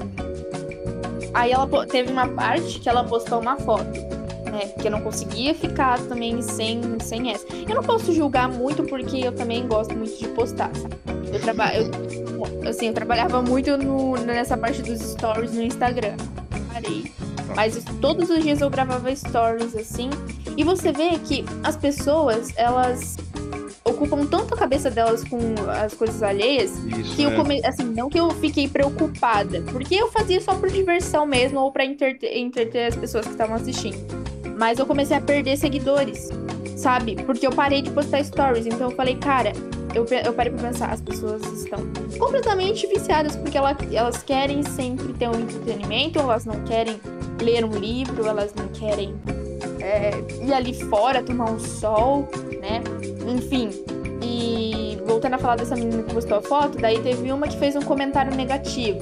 Aí 1.33 1.51
ela 1.51 1.67
teve 1.85 2.13
uma 2.13 2.29
parte 2.29 2.79
que 2.79 2.87
ela 2.87 3.03
postou 3.03 3.41
uma 3.41 3.57
foto, 3.57 3.91
né? 4.55 4.67
Que 4.79 4.87
eu 4.87 4.91
não 4.91 5.01
conseguia 5.01 5.53
ficar 5.53 5.99
também 5.99 6.41
sem, 6.41 6.81
sem 6.99 7.31
essa. 7.31 7.45
Eu 7.67 7.75
não 7.75 7.83
posso 7.83 8.13
julgar 8.13 8.47
muito 8.49 8.83
porque 8.83 9.17
eu 9.17 9.31
também 9.31 9.67
gosto 9.67 9.95
muito 9.95 10.17
de 10.17 10.27
postar, 10.29 10.71
sabe? 10.75 10.95
Eu 11.31 11.39
trabalho. 11.41 11.91
Assim, 12.67 12.87
eu 12.87 12.93
trabalhava 12.93 13.41
muito 13.41 13.77
no- 13.77 14.15
nessa 14.17 14.57
parte 14.57 14.81
dos 14.81 14.99
stories 15.01 15.53
no 15.53 15.61
Instagram. 15.63 16.15
Parei. 16.71 17.11
Mas 17.55 17.81
todos 18.01 18.29
os 18.29 18.43
dias 18.43 18.61
eu 18.61 18.69
gravava 18.69 19.13
stories 19.15 19.75
assim. 19.75 20.09
E 20.57 20.63
você 20.63 20.91
vê 20.91 21.17
que 21.19 21.45
as 21.63 21.75
pessoas, 21.75 22.51
elas 22.55 23.17
ocupam 23.83 24.25
tanto 24.25 24.53
a 24.53 24.57
cabeça 24.57 24.89
delas 24.89 25.23
com 25.23 25.37
as 25.83 25.93
coisas 25.93 26.21
alheias 26.23 26.71
Isso. 26.85 27.15
que 27.15 27.23
eu 27.23 27.29
é. 27.29 27.35
come... 27.35 27.61
assim, 27.65 27.83
não 27.83 28.09
que 28.09 28.19
eu 28.19 28.31
fiquei 28.31 28.67
preocupada, 28.67 29.61
porque 29.71 29.95
eu 29.95 30.11
fazia 30.11 30.41
só 30.41 30.55
por 30.55 30.69
diversão 30.69 31.25
mesmo 31.25 31.59
ou 31.59 31.71
pra 31.71 31.85
entreter, 31.85 32.35
entreter 32.37 32.87
as 32.87 32.95
pessoas 32.95 33.25
que 33.25 33.31
estavam 33.33 33.55
assistindo. 33.55 33.97
Mas 34.57 34.79
eu 34.79 34.85
comecei 34.85 35.17
a 35.17 35.21
perder 35.21 35.57
seguidores, 35.57 36.29
sabe? 36.75 37.15
Porque 37.23 37.45
eu 37.45 37.51
parei 37.51 37.81
de 37.81 37.91
postar 37.91 38.23
stories, 38.23 38.65
então 38.65 38.89
eu 38.89 38.95
falei, 38.95 39.15
cara, 39.15 39.51
eu, 39.93 40.05
eu 40.05 40.33
parei 40.33 40.51
pra 40.51 40.69
pensar, 40.69 40.91
as 40.91 41.01
pessoas 41.01 41.41
estão 41.43 41.79
completamente 42.19 42.85
viciadas 42.87 43.35
porque 43.35 43.57
ela, 43.57 43.75
elas 43.91 44.21
querem 44.23 44.61
sempre 44.63 45.13
ter 45.13 45.29
um 45.29 45.39
entretenimento, 45.39 46.19
elas 46.19 46.45
não 46.45 46.61
querem 46.63 46.99
ler 47.41 47.63
um 47.63 47.71
livro, 47.71 48.25
elas 48.25 48.53
não 48.53 48.67
querem 48.69 49.15
é, 49.79 50.11
ir 50.41 50.53
ali 50.53 50.73
fora 50.89 51.23
tomar 51.23 51.51
um 51.51 51.59
sol, 51.59 52.29
né? 52.59 52.81
Enfim. 53.27 53.69
E 54.21 54.97
voltando 55.05 55.35
a 55.35 55.37
falar 55.37 55.55
dessa 55.55 55.75
menina 55.75 56.03
que 56.03 56.13
postou 56.13 56.37
a 56.37 56.41
foto, 56.41 56.77
daí 56.77 56.99
teve 56.99 57.31
uma 57.31 57.47
que 57.47 57.57
fez 57.57 57.75
um 57.75 57.81
comentário 57.81 58.35
negativo. 58.35 58.99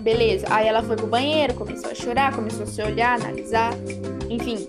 Beleza. 0.00 0.46
Aí 0.50 0.68
ela 0.68 0.82
foi 0.82 0.96
pro 0.96 1.06
banheiro, 1.06 1.54
começou 1.54 1.90
a 1.90 1.94
chorar, 1.94 2.34
começou 2.34 2.62
a 2.62 2.66
se 2.66 2.82
olhar, 2.82 3.20
analisar, 3.20 3.72
enfim. 4.30 4.68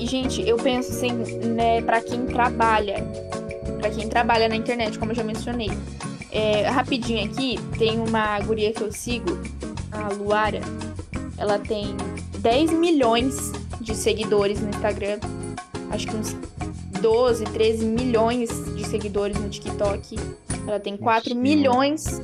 E, 0.00 0.06
gente, 0.06 0.46
eu 0.46 0.56
penso 0.56 0.90
assim, 0.90 1.12
né, 1.46 1.80
pra 1.82 2.00
quem 2.00 2.26
trabalha, 2.26 2.96
pra 3.78 3.90
quem 3.90 4.08
trabalha 4.08 4.48
na 4.48 4.56
internet, 4.56 4.98
como 4.98 5.12
eu 5.12 5.16
já 5.16 5.22
mencionei. 5.22 5.70
É, 6.32 6.68
rapidinho 6.68 7.24
aqui, 7.24 7.58
tem 7.78 7.98
uma 8.00 8.38
guria 8.40 8.72
que 8.72 8.82
eu 8.82 8.90
sigo, 8.90 9.38
a 9.92 10.12
Luara. 10.12 10.60
Ela 11.38 11.58
tem 11.58 11.94
10 12.38 12.72
milhões 12.72 13.52
de 13.80 13.94
seguidores 13.94 14.60
no 14.60 14.68
Instagram. 14.70 15.18
Acho 15.90 16.06
que 16.08 16.16
uns 16.16 16.36
12, 17.00 17.44
13 17.44 17.84
milhões 17.84 18.48
de 18.74 18.84
seguidores 18.84 19.38
no 19.38 19.48
TikTok. 19.48 20.16
Ela 20.66 20.80
tem 20.80 20.96
4 20.96 21.30
Senhora. 21.30 21.42
milhões 21.42 22.20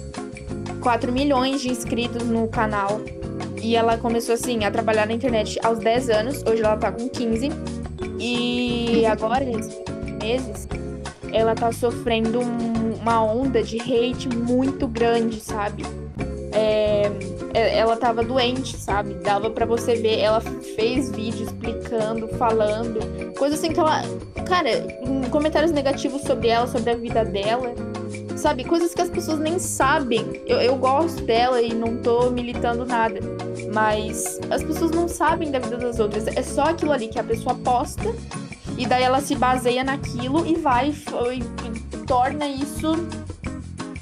4 0.82 1.12
milhões 1.12 1.60
de 1.60 1.70
inscritos 1.70 2.24
no 2.24 2.48
canal. 2.48 3.00
E 3.62 3.76
ela 3.76 3.96
começou 3.96 4.34
assim 4.34 4.64
a 4.64 4.70
trabalhar 4.70 5.06
na 5.06 5.12
internet 5.12 5.58
aos 5.64 5.78
10 5.78 6.10
anos, 6.10 6.42
hoje 6.42 6.62
ela 6.62 6.76
tá 6.76 6.90
com 6.90 7.08
15. 7.08 7.50
E 8.18 9.06
agora, 9.06 9.44
nesses 9.44 9.80
meses, 10.20 10.68
ela 11.32 11.54
tá 11.54 11.72
sofrendo 11.72 12.40
um- 12.40 12.94
uma 13.00 13.22
onda 13.22 13.62
de 13.62 13.78
hate 13.80 14.28
muito 14.28 14.86
grande, 14.86 15.40
sabe? 15.40 15.84
É, 16.52 17.10
é- 17.54 17.78
ela 17.78 17.96
tava 17.96 18.22
doente, 18.22 18.76
sabe? 18.76 19.14
Dava 19.14 19.48
pra 19.50 19.64
você 19.64 19.94
ver, 19.94 20.18
ela 20.18 20.40
fez 20.40 21.10
vídeo 21.10 21.44
explicando, 21.46 22.28
falando, 22.36 23.00
coisa 23.38 23.54
assim 23.54 23.72
que 23.72 23.80
ela, 23.80 24.02
cara, 24.46 24.70
comentários 25.30 25.72
negativos 25.72 26.22
sobre 26.22 26.48
ela, 26.48 26.66
sobre 26.66 26.90
a 26.90 26.96
vida 26.96 27.24
dela, 27.24 27.72
sabe? 28.36 28.64
Coisas 28.64 28.94
que 28.94 29.02
as 29.02 29.08
pessoas 29.08 29.38
nem 29.38 29.58
sabem. 29.58 30.42
Eu, 30.46 30.60
eu 30.60 30.76
gosto 30.76 31.22
dela 31.22 31.60
e 31.60 31.72
não 31.74 31.96
tô 31.98 32.30
militando 32.30 32.84
nada, 32.84 33.20
mas 33.72 34.40
as 34.50 34.62
pessoas 34.62 34.90
não 34.90 35.08
sabem 35.08 35.50
da 35.50 35.58
vida 35.58 35.76
das 35.76 35.98
outras. 35.98 36.26
É 36.26 36.42
só 36.42 36.64
aquilo 36.64 36.92
ali 36.92 37.08
que 37.08 37.18
a 37.18 37.24
pessoa 37.24 37.54
posta 37.54 38.14
e 38.76 38.86
daí 38.86 39.02
ela 39.02 39.20
se 39.20 39.34
baseia 39.34 39.84
naquilo 39.84 40.46
e 40.46 40.54
vai 40.56 40.90
e, 40.90 41.38
e 41.38 41.98
torna 42.06 42.48
isso. 42.48 42.92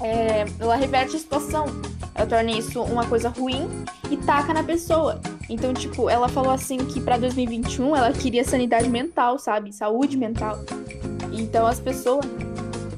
é, 0.01 0.45
ela 0.59 0.75
reverte 0.75 1.15
a 1.15 1.19
situação. 1.19 1.65
Ela 2.13 2.27
torna 2.27 2.51
isso 2.51 2.81
uma 2.81 3.05
coisa 3.05 3.29
ruim 3.29 3.67
e 4.09 4.17
taca 4.17 4.53
na 4.53 4.63
pessoa. 4.63 5.19
Então, 5.49 5.73
tipo, 5.73 6.09
ela 6.09 6.29
falou 6.29 6.51
assim 6.51 6.77
que 6.77 7.01
pra 7.01 7.17
2021 7.17 7.95
ela 7.95 8.11
queria 8.11 8.43
sanidade 8.43 8.89
mental, 8.89 9.37
sabe? 9.37 9.73
Saúde 9.73 10.17
mental. 10.17 10.59
Então 11.31 11.65
as 11.65 11.79
pessoas. 11.79 12.25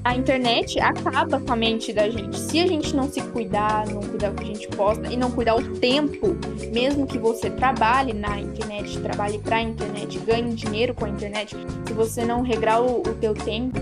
A 0.03 0.15
internet 0.15 0.79
acaba 0.81 1.39
com 1.39 1.53
a 1.53 1.55
mente 1.55 1.93
da 1.93 2.09
gente. 2.09 2.37
Se 2.37 2.59
a 2.59 2.67
gente 2.67 2.93
não 2.93 3.09
se 3.09 3.21
cuidar, 3.21 3.87
não 3.87 4.01
cuidar 4.01 4.31
do 4.31 4.35
que 4.35 4.43
a 4.43 4.47
gente 4.47 4.67
posta 4.67 5.07
e 5.07 5.15
não 5.15 5.31
cuidar 5.31 5.55
o 5.55 5.63
tempo, 5.77 6.35
mesmo 6.73 7.07
que 7.07 7.17
você 7.17 7.49
trabalhe 7.49 8.11
na 8.11 8.39
internet, 8.39 8.99
trabalhe 8.99 9.39
pra 9.39 9.61
internet, 9.61 10.19
ganhe 10.19 10.53
dinheiro 10.53 10.93
com 10.93 11.05
a 11.05 11.09
internet, 11.09 11.55
se 11.87 11.93
você 11.93 12.25
não 12.25 12.41
regrar 12.41 12.81
o, 12.81 12.99
o 12.99 13.15
teu 13.15 13.33
tempo, 13.33 13.79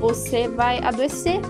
você 0.00 0.48
vai 0.48 0.78
adoecer. 0.78 1.40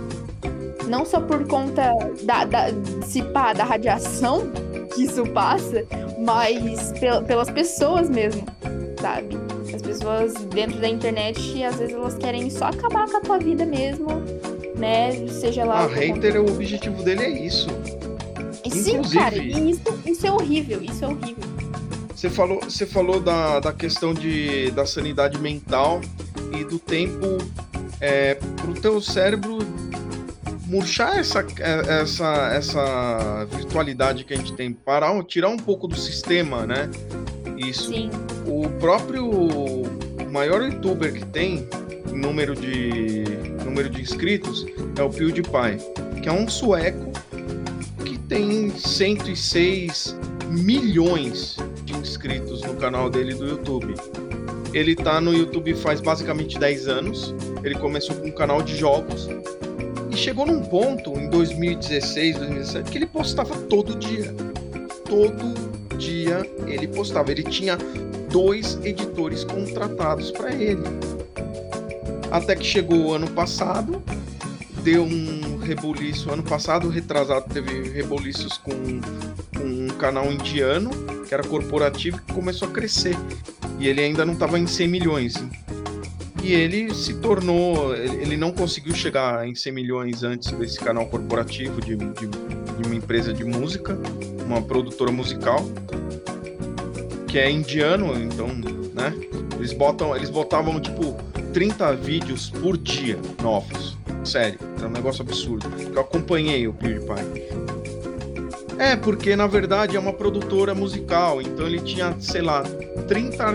Não 0.88 1.04
só 1.04 1.20
por 1.20 1.46
conta 1.46 1.92
da, 2.24 2.44
da, 2.44 2.66
se 3.06 3.22
pá, 3.22 3.52
da 3.52 3.62
radiação 3.64 4.50
que 4.94 5.04
isso 5.04 5.24
passa, 5.28 5.86
mas 6.18 6.92
pel- 6.98 7.22
pelas 7.22 7.48
pessoas 7.48 8.10
mesmo, 8.10 8.44
sabe? 9.00 9.38
As 9.74 9.82
pessoas 9.82 10.34
dentro 10.34 10.78
da 10.80 10.88
internet, 10.88 11.62
às 11.64 11.76
vezes 11.76 11.94
elas 11.94 12.14
querem 12.16 12.50
só 12.50 12.66
acabar 12.66 13.08
com 13.08 13.16
a 13.16 13.20
tua 13.20 13.38
vida 13.38 13.64
mesmo, 13.64 14.06
né? 14.76 15.26
Seja 15.28 15.64
lá. 15.64 15.82
Ah, 15.82 15.86
o 15.86 15.88
hater, 15.88 16.40
o 16.40 16.50
objetivo 16.50 17.02
dele 17.02 17.22
é 17.22 17.30
isso. 17.30 17.68
sim, 18.70 18.92
Inclusive- 18.92 19.18
cara, 19.18 19.36
e 19.36 19.70
isso, 19.70 19.82
isso 20.06 20.26
é 20.26 20.32
horrível, 20.32 20.82
isso 20.82 21.04
é 21.04 21.08
horrível. 21.08 21.52
Você 22.14 22.30
falou, 22.30 22.60
você 22.62 22.86
falou 22.86 23.18
da, 23.20 23.58
da 23.60 23.72
questão 23.72 24.14
de, 24.14 24.70
da 24.70 24.86
sanidade 24.86 25.38
mental 25.38 26.00
e 26.56 26.62
do 26.64 26.78
tempo 26.78 27.38
é, 28.00 28.34
pro 28.34 28.74
teu 28.74 29.00
cérebro 29.00 29.58
murchar 30.66 31.18
essa, 31.18 31.40
é, 31.58 32.00
essa, 32.00 32.50
essa 32.54 33.44
virtualidade 33.50 34.24
que 34.24 34.32
a 34.32 34.36
gente 34.36 34.52
tem, 34.52 34.72
parar, 34.72 35.22
tirar 35.24 35.48
um 35.48 35.56
pouco 35.56 35.88
do 35.88 35.96
sistema, 35.96 36.64
né? 36.64 36.88
Isso. 37.56 37.88
Sim, 37.92 38.08
O 38.46 38.68
próprio 38.80 39.30
maior 40.30 40.62
youtuber 40.62 41.12
que 41.12 41.24
tem 41.26 41.68
em 42.10 42.18
número 42.18 42.54
de 42.54 43.24
número 43.64 43.88
de 43.88 44.02
inscritos 44.02 44.66
é 44.98 45.02
o 45.02 45.08
PewDiePie, 45.08 46.20
que 46.22 46.28
é 46.28 46.32
um 46.32 46.48
sueco 46.48 47.12
que 48.04 48.18
tem 48.18 48.70
106 48.70 50.16
milhões 50.50 51.56
de 51.84 51.94
inscritos 51.94 52.62
no 52.62 52.74
canal 52.74 53.08
dele 53.08 53.34
do 53.34 53.46
YouTube. 53.46 53.94
Ele 54.74 54.94
tá 54.94 55.20
no 55.20 55.34
YouTube 55.34 55.74
faz 55.74 56.00
basicamente 56.00 56.58
10 56.58 56.88
anos. 56.88 57.34
Ele 57.62 57.74
começou 57.74 58.16
com 58.16 58.28
um 58.28 58.32
canal 58.32 58.62
de 58.62 58.76
jogos 58.76 59.28
e 60.10 60.16
chegou 60.16 60.46
num 60.46 60.62
ponto 60.62 61.12
em 61.18 61.28
2016, 61.28 62.38
2017 62.38 62.90
que 62.90 62.98
ele 62.98 63.06
postava 63.06 63.54
todo 63.54 63.96
dia. 63.96 64.34
Todo 65.04 65.96
dia 65.96 66.46
ele 66.66 66.88
postava. 66.88 67.30
Ele 67.30 67.42
tinha 67.42 67.78
dois 68.32 68.78
editores 68.82 69.44
contratados 69.44 70.30
para 70.30 70.52
ele. 70.52 70.82
Até 72.30 72.56
que 72.56 72.64
chegou 72.64 72.98
o 72.98 73.12
ano 73.12 73.30
passado, 73.30 74.02
deu 74.82 75.04
um 75.04 75.58
rebuliço. 75.58 76.32
Ano 76.32 76.42
passado, 76.42 76.88
retrasado, 76.88 77.52
teve 77.52 77.90
rebuliços 77.90 78.56
com, 78.56 78.72
com 79.54 79.64
um 79.64 79.88
canal 79.98 80.32
indiano, 80.32 80.90
que 81.28 81.34
era 81.34 81.42
corporativo, 81.44 82.20
que 82.22 82.32
começou 82.32 82.68
a 82.68 82.70
crescer. 82.70 83.16
E 83.78 83.86
ele 83.86 84.00
ainda 84.00 84.24
não 84.24 84.32
estava 84.32 84.58
em 84.58 84.66
100 84.66 84.88
milhões. 84.88 85.34
E 86.42 86.54
ele 86.54 86.92
se 86.94 87.14
tornou. 87.14 87.94
Ele 87.94 88.36
não 88.36 88.50
conseguiu 88.50 88.94
chegar 88.94 89.46
em 89.46 89.54
100 89.54 89.72
milhões 89.72 90.22
antes 90.24 90.50
desse 90.52 90.78
canal 90.80 91.06
corporativo 91.06 91.80
de, 91.82 91.96
de, 91.96 92.26
de 92.26 92.86
uma 92.86 92.94
empresa 92.94 93.32
de 93.32 93.44
música, 93.44 93.96
uma 94.46 94.62
produtora 94.62 95.12
musical 95.12 95.64
que 97.32 97.38
é 97.38 97.50
indiano, 97.50 98.12
então, 98.22 98.46
né? 98.92 99.10
Eles 99.56 99.72
botam, 99.72 100.14
eles 100.14 100.28
botavam 100.28 100.78
tipo 100.78 101.16
30 101.54 101.96
vídeos 101.96 102.50
por 102.50 102.76
dia 102.76 103.18
novos. 103.42 103.96
Sério, 104.22 104.58
é 104.82 104.84
um 104.84 104.90
negócio 104.90 105.22
absurdo. 105.22 105.66
Eu 105.94 105.98
acompanhei 105.98 106.68
o 106.68 106.74
PewDiePie. 106.74 107.42
É, 108.78 108.96
porque 108.96 109.34
na 109.34 109.46
verdade 109.46 109.96
é 109.96 109.98
uma 109.98 110.12
produtora 110.12 110.74
musical, 110.74 111.40
então 111.40 111.66
ele 111.66 111.80
tinha, 111.80 112.14
sei 112.20 112.42
lá, 112.42 112.64
30 113.08 113.42
ar- 113.42 113.54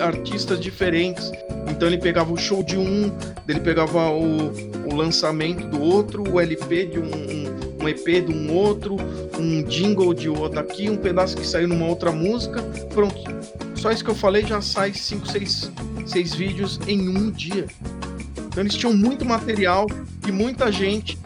artistas 0.00 0.58
diferentes. 0.58 1.30
Então 1.68 1.88
ele 1.88 1.98
pegava 1.98 2.32
o 2.32 2.38
show 2.38 2.62
de 2.62 2.78
um, 2.78 3.12
ele 3.46 3.60
pegava 3.60 4.08
o, 4.10 4.50
o 4.90 4.94
lançamento 4.94 5.66
do 5.66 5.82
outro, 5.82 6.24
o 6.32 6.40
LP 6.40 6.86
de 6.86 6.98
um, 6.98 7.41
um 7.82 7.88
EP 7.88 8.24
de 8.24 8.32
um 8.32 8.54
outro, 8.54 8.96
um 9.38 9.62
jingle 9.64 10.14
de 10.14 10.28
outro 10.28 10.60
aqui, 10.60 10.88
um 10.88 10.96
pedaço 10.96 11.36
que 11.36 11.46
saiu 11.46 11.68
numa 11.68 11.86
outra 11.86 12.12
música. 12.12 12.62
Pronto. 12.94 13.20
Só 13.74 13.90
isso 13.90 14.04
que 14.04 14.10
eu 14.10 14.14
falei 14.14 14.46
já 14.46 14.60
sai 14.60 14.94
5, 14.94 15.26
6 15.26 15.72
seis 16.06 16.34
vídeos 16.34 16.78
em 16.86 17.08
um 17.08 17.30
dia. 17.30 17.66
Então 18.36 18.62
eles 18.62 18.74
tinham 18.74 18.92
muito 18.92 19.24
material 19.24 19.86
e 20.26 20.32
muita 20.32 20.70
gente. 20.70 21.18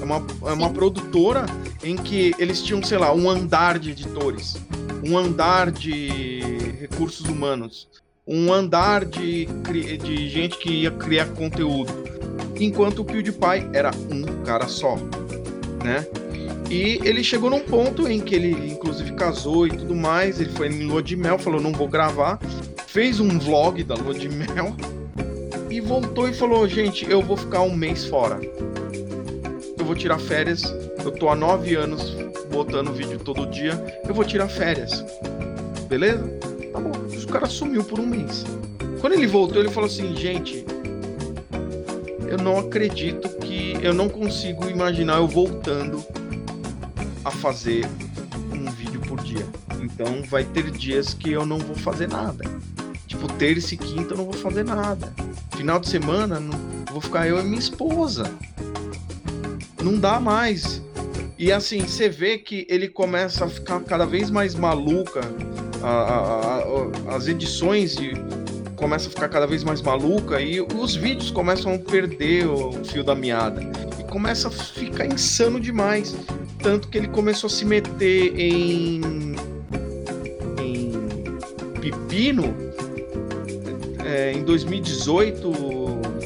É 0.00 0.04
uma, 0.04 0.24
é 0.50 0.52
uma 0.52 0.70
produtora 0.70 1.46
em 1.82 1.96
que 1.96 2.34
eles 2.38 2.62
tinham, 2.62 2.82
sei 2.82 2.98
lá, 2.98 3.14
um 3.14 3.28
andar 3.30 3.78
de 3.78 3.90
editores, 3.90 4.56
um 5.02 5.16
andar 5.16 5.70
de 5.70 6.40
recursos 6.80 7.26
humanos, 7.28 7.88
um 8.26 8.52
andar 8.52 9.04
de, 9.04 9.46
de 9.46 10.28
gente 10.28 10.58
que 10.58 10.82
ia 10.82 10.90
criar 10.90 11.26
conteúdo. 11.26 11.92
Enquanto 12.60 13.00
o 13.00 13.04
PewDiePie 13.04 13.70
era 13.72 13.90
um 14.10 14.44
cara 14.44 14.68
só, 14.68 14.96
né? 15.82 16.06
E 16.70 17.00
ele 17.04 17.22
chegou 17.22 17.50
num 17.50 17.60
ponto 17.60 18.08
em 18.08 18.18
que 18.18 18.34
ele, 18.34 18.72
inclusive, 18.72 19.12
casou 19.12 19.66
e 19.66 19.70
tudo 19.70 19.94
mais. 19.94 20.40
Ele 20.40 20.50
foi 20.50 20.68
em 20.68 20.84
lua 20.84 21.02
de 21.02 21.16
mel, 21.16 21.38
falou: 21.38 21.60
não 21.60 21.72
vou 21.72 21.86
gravar. 21.86 22.38
Fez 22.86 23.20
um 23.20 23.38
vlog 23.38 23.82
da 23.84 23.94
lua 23.94 24.14
de 24.14 24.28
mel 24.28 24.74
e 25.70 25.80
voltou 25.80 26.28
e 26.28 26.34
falou: 26.34 26.66
gente, 26.66 27.08
eu 27.10 27.20
vou 27.22 27.36
ficar 27.36 27.60
um 27.62 27.74
mês 27.74 28.06
fora. 28.06 28.40
Eu 29.78 29.84
vou 29.84 29.94
tirar 29.94 30.18
férias. 30.18 30.62
Eu 31.04 31.10
tô 31.10 31.28
há 31.28 31.34
nove 31.34 31.74
anos 31.74 32.16
botando 32.50 32.92
vídeo 32.92 33.18
todo 33.18 33.46
dia. 33.46 33.72
Eu 34.06 34.14
vou 34.14 34.24
tirar 34.24 34.48
férias. 34.48 35.04
Beleza? 35.88 36.26
Tá 36.72 36.80
bom. 36.80 36.90
O 36.90 37.26
cara 37.32 37.46
sumiu 37.46 37.82
por 37.82 37.98
um 37.98 38.06
mês. 38.06 38.44
Quando 39.00 39.14
ele 39.14 39.26
voltou, 39.26 39.60
ele 39.60 39.70
falou 39.70 39.88
assim: 39.88 40.14
gente, 40.16 40.64
eu 42.28 42.38
não 42.38 42.58
acredito. 42.58 43.41
Eu 43.82 43.92
não 43.92 44.08
consigo 44.08 44.70
imaginar 44.70 45.16
eu 45.16 45.26
voltando 45.26 46.06
a 47.24 47.32
fazer 47.32 47.84
um 48.54 48.70
vídeo 48.70 49.00
por 49.00 49.20
dia. 49.20 49.44
Então 49.80 50.22
vai 50.22 50.44
ter 50.44 50.70
dias 50.70 51.12
que 51.12 51.32
eu 51.32 51.44
não 51.44 51.58
vou 51.58 51.74
fazer 51.74 52.08
nada. 52.08 52.44
Tipo, 53.08 53.26
terça 53.32 53.74
e 53.74 53.76
quinta 53.76 54.14
eu 54.14 54.18
não 54.18 54.24
vou 54.24 54.34
fazer 54.34 54.64
nada. 54.64 55.12
Final 55.56 55.80
de 55.80 55.88
semana 55.88 56.38
não, 56.38 56.56
vou 56.92 57.00
ficar 57.00 57.26
eu 57.26 57.40
e 57.40 57.42
minha 57.42 57.58
esposa. 57.58 58.32
Não 59.82 59.98
dá 59.98 60.20
mais. 60.20 60.80
E 61.36 61.50
assim, 61.50 61.80
você 61.80 62.08
vê 62.08 62.38
que 62.38 62.64
ele 62.70 62.88
começa 62.88 63.46
a 63.46 63.48
ficar 63.48 63.80
cada 63.80 64.06
vez 64.06 64.30
mais 64.30 64.54
maluca. 64.54 65.22
A, 65.82 65.88
a, 65.88 67.12
a, 67.12 67.16
as 67.16 67.26
edições 67.26 67.96
de, 67.96 68.12
começa 68.82 69.06
a 69.06 69.10
ficar 69.10 69.28
cada 69.28 69.46
vez 69.46 69.62
mais 69.62 69.80
maluca 69.80 70.40
e 70.40 70.60
os 70.60 70.96
vídeos 70.96 71.30
começam 71.30 71.72
a 71.72 71.78
perder 71.78 72.48
o 72.48 72.72
fio 72.84 73.04
da 73.04 73.14
meada. 73.14 73.62
E 74.00 74.02
começa 74.10 74.48
a 74.48 74.50
ficar 74.50 75.06
insano 75.06 75.60
demais 75.60 76.16
tanto 76.60 76.88
que 76.88 76.98
ele 76.98 77.06
começou 77.08 77.46
a 77.46 77.50
se 77.50 77.64
meter 77.64 78.38
em, 78.38 79.00
em 80.60 80.92
pepino 81.80 82.54
é, 84.04 84.32
em 84.32 84.42
2018, 84.42 85.50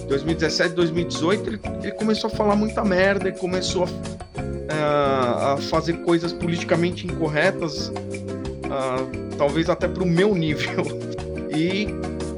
2017, 0.09 0.75
2018, 0.75 1.49
ele, 1.49 1.61
ele, 1.83 1.93
começou 1.93 2.29
a 2.29 2.31
falar 2.31 2.57
muita 2.57 2.83
merda, 2.85 3.29
ele 3.29 3.39
começou 3.39 3.85
a, 3.85 4.75
a, 4.75 5.53
a 5.53 5.57
fazer 5.57 5.95
coisas 6.05 6.33
politicamente 6.33 7.07
incorretas, 7.07 7.93
a, 8.71 9.37
talvez 9.37 9.69
até 9.69 9.87
para 9.87 10.03
o 10.03 10.07
meu 10.07 10.35
nível, 10.35 10.85
e 11.55 11.89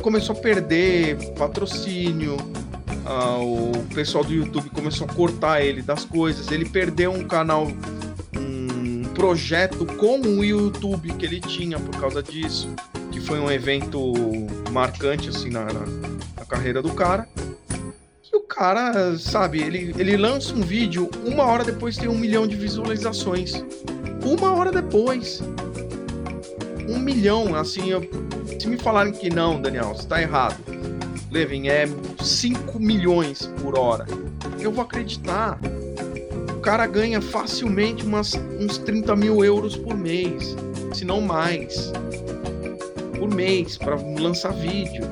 começou 0.09 0.35
a 0.35 0.39
perder 0.39 1.19
patrocínio, 1.35 2.39
ah, 3.05 3.37
o 3.41 3.73
pessoal 3.95 4.25
do 4.25 4.33
YouTube 4.33 4.71
começou 4.71 5.07
a 5.07 5.13
cortar 5.13 5.61
ele 5.61 5.83
das 5.83 6.03
coisas. 6.03 6.51
Ele 6.51 6.65
perdeu 6.65 7.13
um 7.13 7.25
canal, 7.25 7.69
um 8.35 9.03
projeto 9.15 9.85
com 9.85 10.19
o 10.19 10.43
YouTube 10.43 11.13
que 11.13 11.27
ele 11.27 11.41
tinha 11.43 11.79
por 11.79 12.01
causa 12.01 12.23
disso, 12.23 12.71
que 13.13 13.21
foi 13.21 13.39
um 13.39 13.51
evento 13.51 14.15
marcante 14.73 15.29
assim 15.29 15.51
na, 15.51 15.67
na, 15.67 15.81
na 16.39 16.45
carreira 16.49 16.81
do 16.81 16.95
cara. 16.95 17.29
E 18.33 18.35
o 18.35 18.41
cara, 18.41 19.19
sabe, 19.19 19.61
ele, 19.61 19.95
ele 19.99 20.17
lança 20.17 20.55
um 20.55 20.63
vídeo, 20.63 21.11
uma 21.23 21.45
hora 21.45 21.65
depois 21.65 21.99
tem 21.99 22.09
um 22.09 22.17
milhão 22.17 22.47
de 22.47 22.57
visualizações. 22.57 23.63
Uma 24.25 24.55
hora 24.55 24.73
depois. 24.73 25.43
Um 26.89 26.99
milhão, 26.99 27.55
assim, 27.55 27.91
eu, 27.91 28.01
me 28.69 28.79
falarem 28.79 29.13
que 29.13 29.31
não, 29.31 29.61
Daniel, 29.61 29.95
você 29.95 30.07
tá 30.07 30.21
errado 30.21 30.57
Levin, 31.31 31.69
é 31.69 31.87
5 32.23 32.79
milhões 32.79 33.47
por 33.61 33.79
hora. 33.79 34.07
Eu 34.59 34.73
vou 34.73 34.83
acreditar. 34.83 35.59
O 36.57 36.61
cara 36.61 36.87
ganha 36.87 37.21
facilmente 37.21 38.05
umas, 38.05 38.35
uns 38.59 38.79
30 38.79 39.15
mil 39.15 39.45
euros 39.45 39.77
por 39.77 39.97
mês, 39.97 40.57
se 40.93 41.05
não 41.05 41.21
mais. 41.21 41.93
Por 43.19 43.33
mês, 43.33 43.77
para 43.77 43.97
lançar 43.97 44.53
vídeo. 44.53 45.05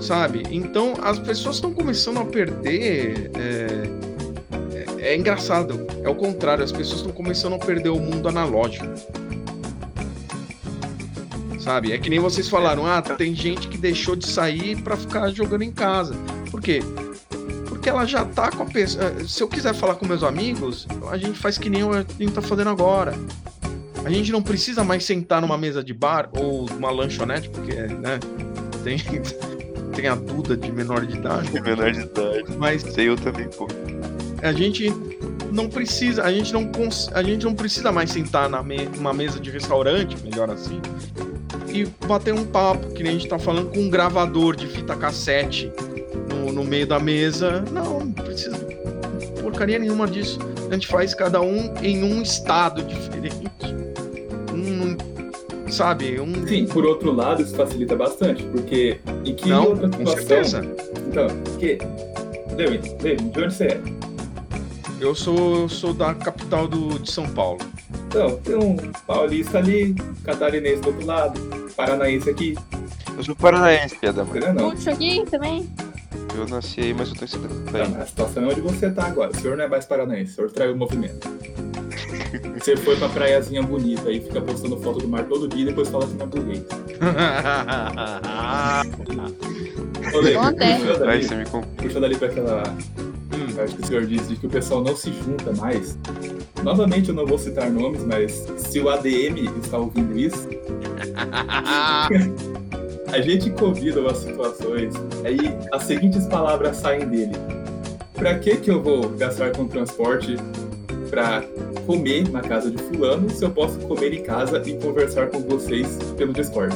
Sabe? 0.00 0.44
Então 0.50 0.94
as 1.02 1.18
pessoas 1.18 1.56
estão 1.56 1.72
começando 1.72 2.18
a 2.18 2.24
perder. 2.24 3.30
É, 3.34 5.02
é, 5.02 5.12
é 5.12 5.16
engraçado. 5.16 5.86
É 6.02 6.08
o 6.08 6.14
contrário, 6.14 6.62
as 6.62 6.72
pessoas 6.72 6.98
estão 6.98 7.12
começando 7.12 7.54
a 7.54 7.58
perder 7.58 7.90
o 7.90 7.98
mundo 7.98 8.28
analógico 8.28 8.86
sabe? 11.62 11.92
É 11.92 11.98
que 11.98 12.10
nem 12.10 12.18
vocês 12.18 12.48
falaram, 12.48 12.86
ah, 12.86 13.00
tem 13.00 13.34
gente 13.34 13.68
que 13.68 13.78
deixou 13.78 14.16
de 14.16 14.26
sair 14.26 14.80
para 14.82 14.96
ficar 14.96 15.30
jogando 15.30 15.62
em 15.62 15.70
casa. 15.70 16.14
Por 16.50 16.60
quê? 16.60 16.80
Porque 17.68 17.88
ela 17.88 18.04
já 18.04 18.24
tá 18.24 18.50
com 18.50 18.64
a 18.64 18.66
pessoa. 18.66 19.04
Eh, 19.04 19.24
se 19.24 19.42
eu 19.42 19.48
quiser 19.48 19.74
falar 19.74 19.94
com 19.94 20.06
meus 20.06 20.22
amigos, 20.22 20.86
a 21.10 21.16
gente 21.16 21.38
faz 21.38 21.58
que 21.58 21.70
nem 21.70 21.82
a 21.82 22.04
gente 22.18 22.32
tá 22.32 22.42
fazendo 22.42 22.70
agora. 22.70 23.14
A 24.04 24.10
gente 24.10 24.32
não 24.32 24.42
precisa 24.42 24.82
mais 24.82 25.04
sentar 25.04 25.40
numa 25.40 25.56
mesa 25.56 25.82
de 25.82 25.94
bar 25.94 26.28
ou 26.36 26.68
uma 26.70 26.90
lanchonete, 26.90 27.48
porque, 27.48 27.74
né? 27.74 28.18
Tem, 28.82 28.98
tem 29.94 30.08
a 30.08 30.16
Duda 30.16 30.56
de 30.56 30.72
menor 30.72 31.06
de 31.06 31.16
idade. 31.16 31.50
De 31.50 31.60
menor 31.60 31.92
de 31.92 32.00
idade. 32.00 32.56
Mas. 32.58 32.82
Sei 32.82 33.08
eu 33.08 33.16
também, 33.16 33.48
pô. 33.48 33.68
A 34.42 34.52
gente 34.52 34.92
não 35.52 35.68
precisa, 35.68 36.22
a 36.22 36.32
gente 36.32 36.52
não, 36.52 36.70
a 37.12 37.22
gente 37.22 37.44
não 37.44 37.54
precisa 37.54 37.92
mais 37.92 38.10
sentar 38.10 38.48
na 38.48 38.62
me, 38.62 38.86
numa 38.86 39.12
mesa 39.12 39.38
de 39.38 39.50
restaurante, 39.50 40.16
melhor 40.22 40.50
assim, 40.50 40.80
e 41.68 41.84
bater 42.06 42.34
um 42.34 42.44
papo, 42.44 42.92
que 42.92 43.02
nem 43.02 43.12
a 43.12 43.18
gente 43.18 43.28
tá 43.28 43.38
falando 43.38 43.70
com 43.70 43.80
um 43.80 43.90
gravador 43.90 44.56
de 44.56 44.66
fita 44.66 44.96
cassete 44.96 45.72
no, 46.28 46.52
no 46.52 46.64
meio 46.64 46.86
da 46.86 46.98
mesa. 46.98 47.64
Não, 47.70 48.00
não 48.00 48.12
precisa 48.12 48.72
porcaria 49.52 49.78
nenhuma 49.78 50.06
disso. 50.06 50.38
A 50.68 50.74
gente 50.74 50.86
faz 50.86 51.14
cada 51.14 51.40
um 51.40 51.74
em 51.82 52.02
um 52.02 52.22
estado 52.22 52.82
diferente. 52.82 53.50
Um, 54.52 55.70
sabe? 55.70 56.18
Um... 56.18 56.46
Sim, 56.46 56.66
por 56.66 56.84
outro 56.84 57.12
lado, 57.12 57.42
isso 57.42 57.54
facilita 57.54 57.94
bastante, 57.94 58.42
porque 58.44 58.98
em 59.24 59.34
que 59.34 59.50
não, 59.50 59.68
outra 59.68 59.86
situação... 59.88 60.04
Com 60.04 60.16
certeza. 60.16 60.76
Então, 61.08 61.28
porque... 61.44 61.78
David, 62.56 62.94
David, 62.96 63.30
de 63.30 63.40
onde 63.40 63.54
você 63.54 63.64
é? 63.64 63.80
Eu 65.02 65.16
sou, 65.16 65.62
eu 65.62 65.68
sou 65.68 65.92
da 65.92 66.14
capital 66.14 66.68
do, 66.68 66.96
de 67.00 67.10
São 67.10 67.28
Paulo. 67.28 67.58
Então, 68.06 68.36
tem 68.36 68.54
um 68.54 68.76
paulista 69.04 69.58
ali, 69.58 69.96
catarinense 70.22 70.80
do 70.80 70.90
outro 70.90 71.04
lado, 71.04 71.40
paranaense 71.76 72.30
aqui. 72.30 72.56
Eu 73.16 73.24
sou 73.24 73.34
paranaense, 73.34 73.96
piada, 73.96 74.24
mano. 74.24 74.54
Gaúcho 74.54 74.90
aqui 74.90 75.24
também. 75.28 75.68
Eu 76.36 76.46
nasci 76.46 76.82
aí, 76.82 76.94
mas 76.94 77.08
eu 77.08 77.16
tô 77.16 77.24
em 77.24 77.28
Santa 77.28 77.48
Catarina. 77.48 77.98
a 77.98 78.06
situação 78.06 78.44
é 78.44 78.46
onde 78.46 78.60
você 78.60 78.90
tá 78.92 79.06
agora. 79.06 79.32
O 79.32 79.40
senhor 79.40 79.56
não 79.56 79.64
é 79.64 79.68
mais 79.68 79.84
paranaense, 79.86 80.32
o 80.32 80.34
senhor 80.36 80.52
traiu 80.52 80.72
o 80.74 80.76
movimento. 80.76 81.28
Você 82.60 82.76
foi 82.76 82.96
pra 82.96 83.08
praiazinha 83.08 83.60
bonita 83.60 84.08
aí, 84.08 84.20
fica 84.20 84.40
postando 84.40 84.78
foto 84.78 85.00
do 85.00 85.08
mar 85.08 85.24
todo 85.24 85.48
dia 85.48 85.62
e 85.62 85.66
depois 85.66 85.88
fala 85.88 86.06
que 86.06 86.14
não 86.14 86.26
é 86.26 86.28
bonito. 86.28 86.76
Olê, 90.14 90.34
puxa 90.78 90.98
dali, 90.98 91.24
você 91.24 91.34
me 91.34 91.44
puxa 91.44 92.00
dali 92.00 92.16
pra 92.16 92.28
aquela. 92.28 92.62
Acho 93.58 93.76
que 93.76 93.82
o 93.82 93.86
senhor 93.86 94.06
disse 94.06 94.36
que 94.36 94.46
o 94.46 94.50
pessoal 94.50 94.82
não 94.82 94.96
se 94.96 95.12
junta 95.12 95.52
mais. 95.52 95.98
Novamente 96.62 97.08
eu 97.08 97.14
não 97.14 97.26
vou 97.26 97.38
citar 97.38 97.70
nomes, 97.70 98.04
mas 98.04 98.46
se 98.56 98.80
o 98.80 98.88
ADM 98.88 99.48
está 99.62 99.78
ouvindo 99.78 100.18
isso. 100.18 100.48
a 103.12 103.20
gente 103.20 103.50
convida 103.50 104.00
umas 104.00 104.18
situações, 104.18 104.94
aí 105.24 105.38
as 105.72 105.82
seguintes 105.82 106.26
palavras 106.26 106.76
saem 106.76 107.06
dele. 107.06 107.32
Pra 108.14 108.38
que 108.38 108.56
que 108.56 108.70
eu 108.70 108.82
vou 108.82 109.08
gastar 109.10 109.52
com 109.52 109.66
transporte 109.66 110.36
pra 111.10 111.42
comer 111.86 112.30
na 112.30 112.40
casa 112.40 112.70
de 112.70 112.82
fulano 112.82 113.28
se 113.28 113.44
eu 113.44 113.50
posso 113.50 113.78
comer 113.80 114.14
em 114.14 114.22
casa 114.22 114.62
e 114.64 114.78
conversar 114.78 115.28
com 115.28 115.40
vocês 115.40 115.98
pelo 116.16 116.32
Discord? 116.32 116.74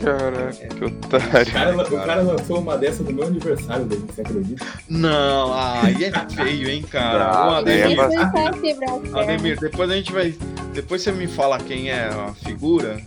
Caraca, 0.00 0.68
que 0.68 0.84
otário. 0.84 1.48
O 1.48 1.52
cara, 1.52 1.76
o 1.76 2.06
cara 2.06 2.22
lançou 2.22 2.60
uma 2.60 2.78
dessa 2.78 3.02
no 3.02 3.12
meu 3.12 3.26
aniversário, 3.26 3.84
David, 3.84 4.12
você 4.12 4.20
acredita? 4.20 4.66
Não, 4.88 5.52
aí 5.52 6.04
é 6.04 6.12
feio, 6.30 6.70
hein, 6.70 6.82
cara. 6.82 7.32
Não, 7.32 7.48
Ô, 7.48 7.54
Ademir, 7.56 7.98
é 7.98 9.20
Ademir, 9.20 9.60
depois 9.60 9.90
a 9.90 9.96
gente 9.96 10.12
vai. 10.12 10.34
Depois 10.72 11.02
você 11.02 11.12
me 11.12 11.26
fala 11.26 11.58
quem 11.58 11.90
é 11.90 12.04
a 12.04 12.32
figura. 12.34 13.00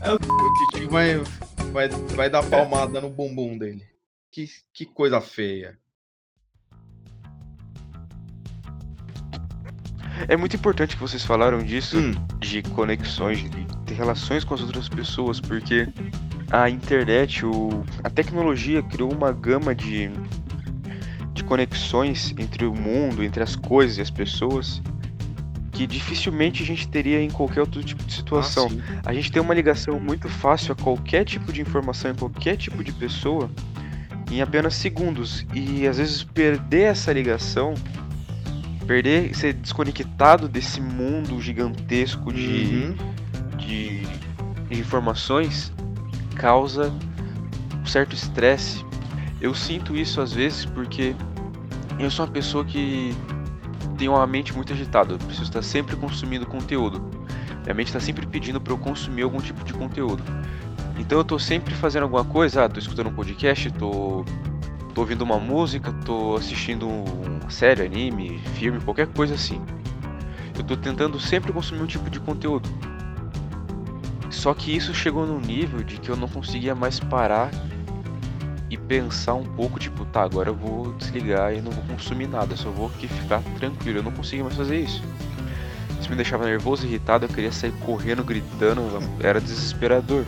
É 0.00 0.12
o 0.12 0.18
Titi 0.18 0.86
vai, 0.86 1.20
vai, 1.72 1.88
vai 1.88 2.30
dar 2.30 2.44
palmada 2.44 3.00
no 3.00 3.10
bumbum 3.10 3.58
dele. 3.58 3.84
Que, 4.30 4.48
que 4.72 4.84
coisa 4.84 5.20
feia. 5.20 5.76
É 10.26 10.36
muito 10.36 10.56
importante 10.56 10.96
que 10.96 11.00
vocês 11.00 11.24
falaram 11.24 11.62
disso, 11.62 11.98
Hum, 11.98 12.12
de 12.40 12.62
conexões, 12.62 13.38
de 13.38 13.66
ter 13.86 13.94
relações 13.94 14.42
com 14.42 14.54
as 14.54 14.60
outras 14.60 14.88
pessoas, 14.88 15.40
porque 15.40 15.86
a 16.50 16.68
internet, 16.70 17.44
o, 17.44 17.84
a 18.02 18.10
tecnologia 18.10 18.82
criou 18.82 19.12
uma 19.12 19.32
gama 19.32 19.74
de, 19.74 20.10
de 21.34 21.44
conexões 21.44 22.34
entre 22.38 22.64
o 22.64 22.74
mundo, 22.74 23.22
entre 23.22 23.42
as 23.42 23.54
coisas 23.54 23.98
e 23.98 24.00
as 24.00 24.10
pessoas, 24.10 24.80
que 25.72 25.86
dificilmente 25.86 26.62
a 26.62 26.66
gente 26.66 26.88
teria 26.88 27.22
em 27.22 27.30
qualquer 27.30 27.60
outro 27.60 27.82
tipo 27.84 28.02
de 28.02 28.12
situação. 28.12 28.68
ah. 28.96 29.02
A 29.06 29.14
gente 29.14 29.30
tem 29.30 29.40
uma 29.40 29.54
ligação 29.54 30.00
muito 30.00 30.28
fácil 30.28 30.72
a 30.72 30.74
qualquer 30.74 31.24
tipo 31.24 31.52
de 31.52 31.60
informação, 31.60 32.10
em 32.10 32.14
qualquer 32.14 32.56
tipo 32.56 32.82
de 32.82 32.92
pessoa, 32.92 33.50
em 34.30 34.40
apenas 34.42 34.74
segundos. 34.74 35.46
E 35.54 35.86
às 35.86 35.98
vezes 35.98 36.24
perder 36.24 36.84
essa 36.92 37.12
ligação, 37.12 37.74
perder, 38.86 39.34
ser 39.36 39.52
desconectado 39.52 40.48
desse 40.48 40.80
mundo 40.80 41.40
gigantesco 41.40 42.32
de, 42.32 42.48
Uhum. 42.48 42.94
de, 43.58 44.00
de 44.70 44.80
informações, 44.80 45.72
causa 46.38 46.92
um 47.74 47.86
certo 47.86 48.14
estresse. 48.14 48.84
Eu 49.40 49.54
sinto 49.54 49.94
isso 49.94 50.20
às 50.20 50.32
vezes 50.32 50.64
porque 50.64 51.14
eu 51.98 52.10
sou 52.10 52.24
uma 52.24 52.32
pessoa 52.32 52.64
que 52.64 53.14
tem 53.98 54.08
uma 54.08 54.26
mente 54.26 54.54
muito 54.54 54.72
agitada. 54.72 55.14
Eu 55.14 55.18
preciso 55.18 55.44
estar 55.44 55.62
sempre 55.62 55.96
consumindo 55.96 56.46
conteúdo. 56.46 57.02
Minha 57.64 57.74
mente 57.74 57.88
está 57.88 58.00
sempre 58.00 58.26
pedindo 58.26 58.60
para 58.60 58.72
eu 58.72 58.78
consumir 58.78 59.22
algum 59.22 59.40
tipo 59.40 59.64
de 59.64 59.74
conteúdo. 59.74 60.22
Então 60.98 61.18
eu 61.18 61.24
tô 61.24 61.38
sempre 61.38 61.74
fazendo 61.74 62.04
alguma 62.04 62.24
coisa, 62.24 62.64
ah, 62.64 62.78
escutando 62.78 63.08
um 63.08 63.14
podcast, 63.14 63.70
tô, 63.72 64.24
tô 64.94 65.02
ouvindo 65.02 65.22
uma 65.22 65.38
música, 65.38 65.92
tô 66.04 66.36
assistindo 66.36 66.88
uma 66.88 67.50
série, 67.50 67.82
anime, 67.82 68.38
filme, 68.54 68.80
qualquer 68.80 69.06
coisa 69.08 69.34
assim. 69.34 69.60
Eu 70.56 70.64
tô 70.64 70.76
tentando 70.76 71.20
sempre 71.20 71.52
consumir 71.52 71.82
um 71.82 71.86
tipo 71.86 72.10
de 72.10 72.18
conteúdo. 72.18 72.68
Só 74.38 74.54
que 74.54 74.70
isso 74.74 74.94
chegou 74.94 75.26
num 75.26 75.40
nível 75.40 75.82
de 75.82 75.96
que 75.96 76.08
eu 76.08 76.14
não 76.14 76.28
conseguia 76.28 76.72
mais 76.72 77.00
parar 77.00 77.50
e 78.70 78.76
pensar 78.76 79.34
um 79.34 79.42
pouco, 79.42 79.80
tipo, 79.80 80.04
tá, 80.04 80.22
agora 80.22 80.50
eu 80.50 80.54
vou 80.54 80.92
desligar 80.92 81.52
e 81.52 81.60
não 81.60 81.72
vou 81.72 81.82
consumir 81.82 82.28
nada, 82.28 82.54
só 82.54 82.70
vou 82.70 82.86
aqui 82.86 83.08
ficar 83.08 83.42
tranquilo. 83.58 83.98
Eu 83.98 84.02
não 84.04 84.12
conseguia 84.12 84.44
mais 84.44 84.56
fazer 84.56 84.78
isso. 84.78 85.02
Isso 86.00 86.08
me 86.08 86.14
deixava 86.14 86.44
nervoso, 86.44 86.86
irritado, 86.86 87.24
eu 87.24 87.28
queria 87.28 87.50
sair 87.50 87.72
correndo, 87.80 88.22
gritando, 88.22 88.80
era 89.18 89.40
desesperador. 89.40 90.24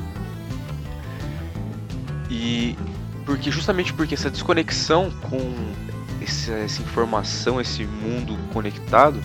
E 2.29 2.77
porque 3.25 3.49
justamente 3.49 3.93
porque 3.93 4.15
essa 4.15 4.29
desconexão 4.29 5.13
com 5.21 5.55
essa, 6.21 6.51
essa 6.55 6.83
informação, 6.83 7.61
esse 7.61 7.85
mundo 7.85 8.37
conectado, 8.53 9.23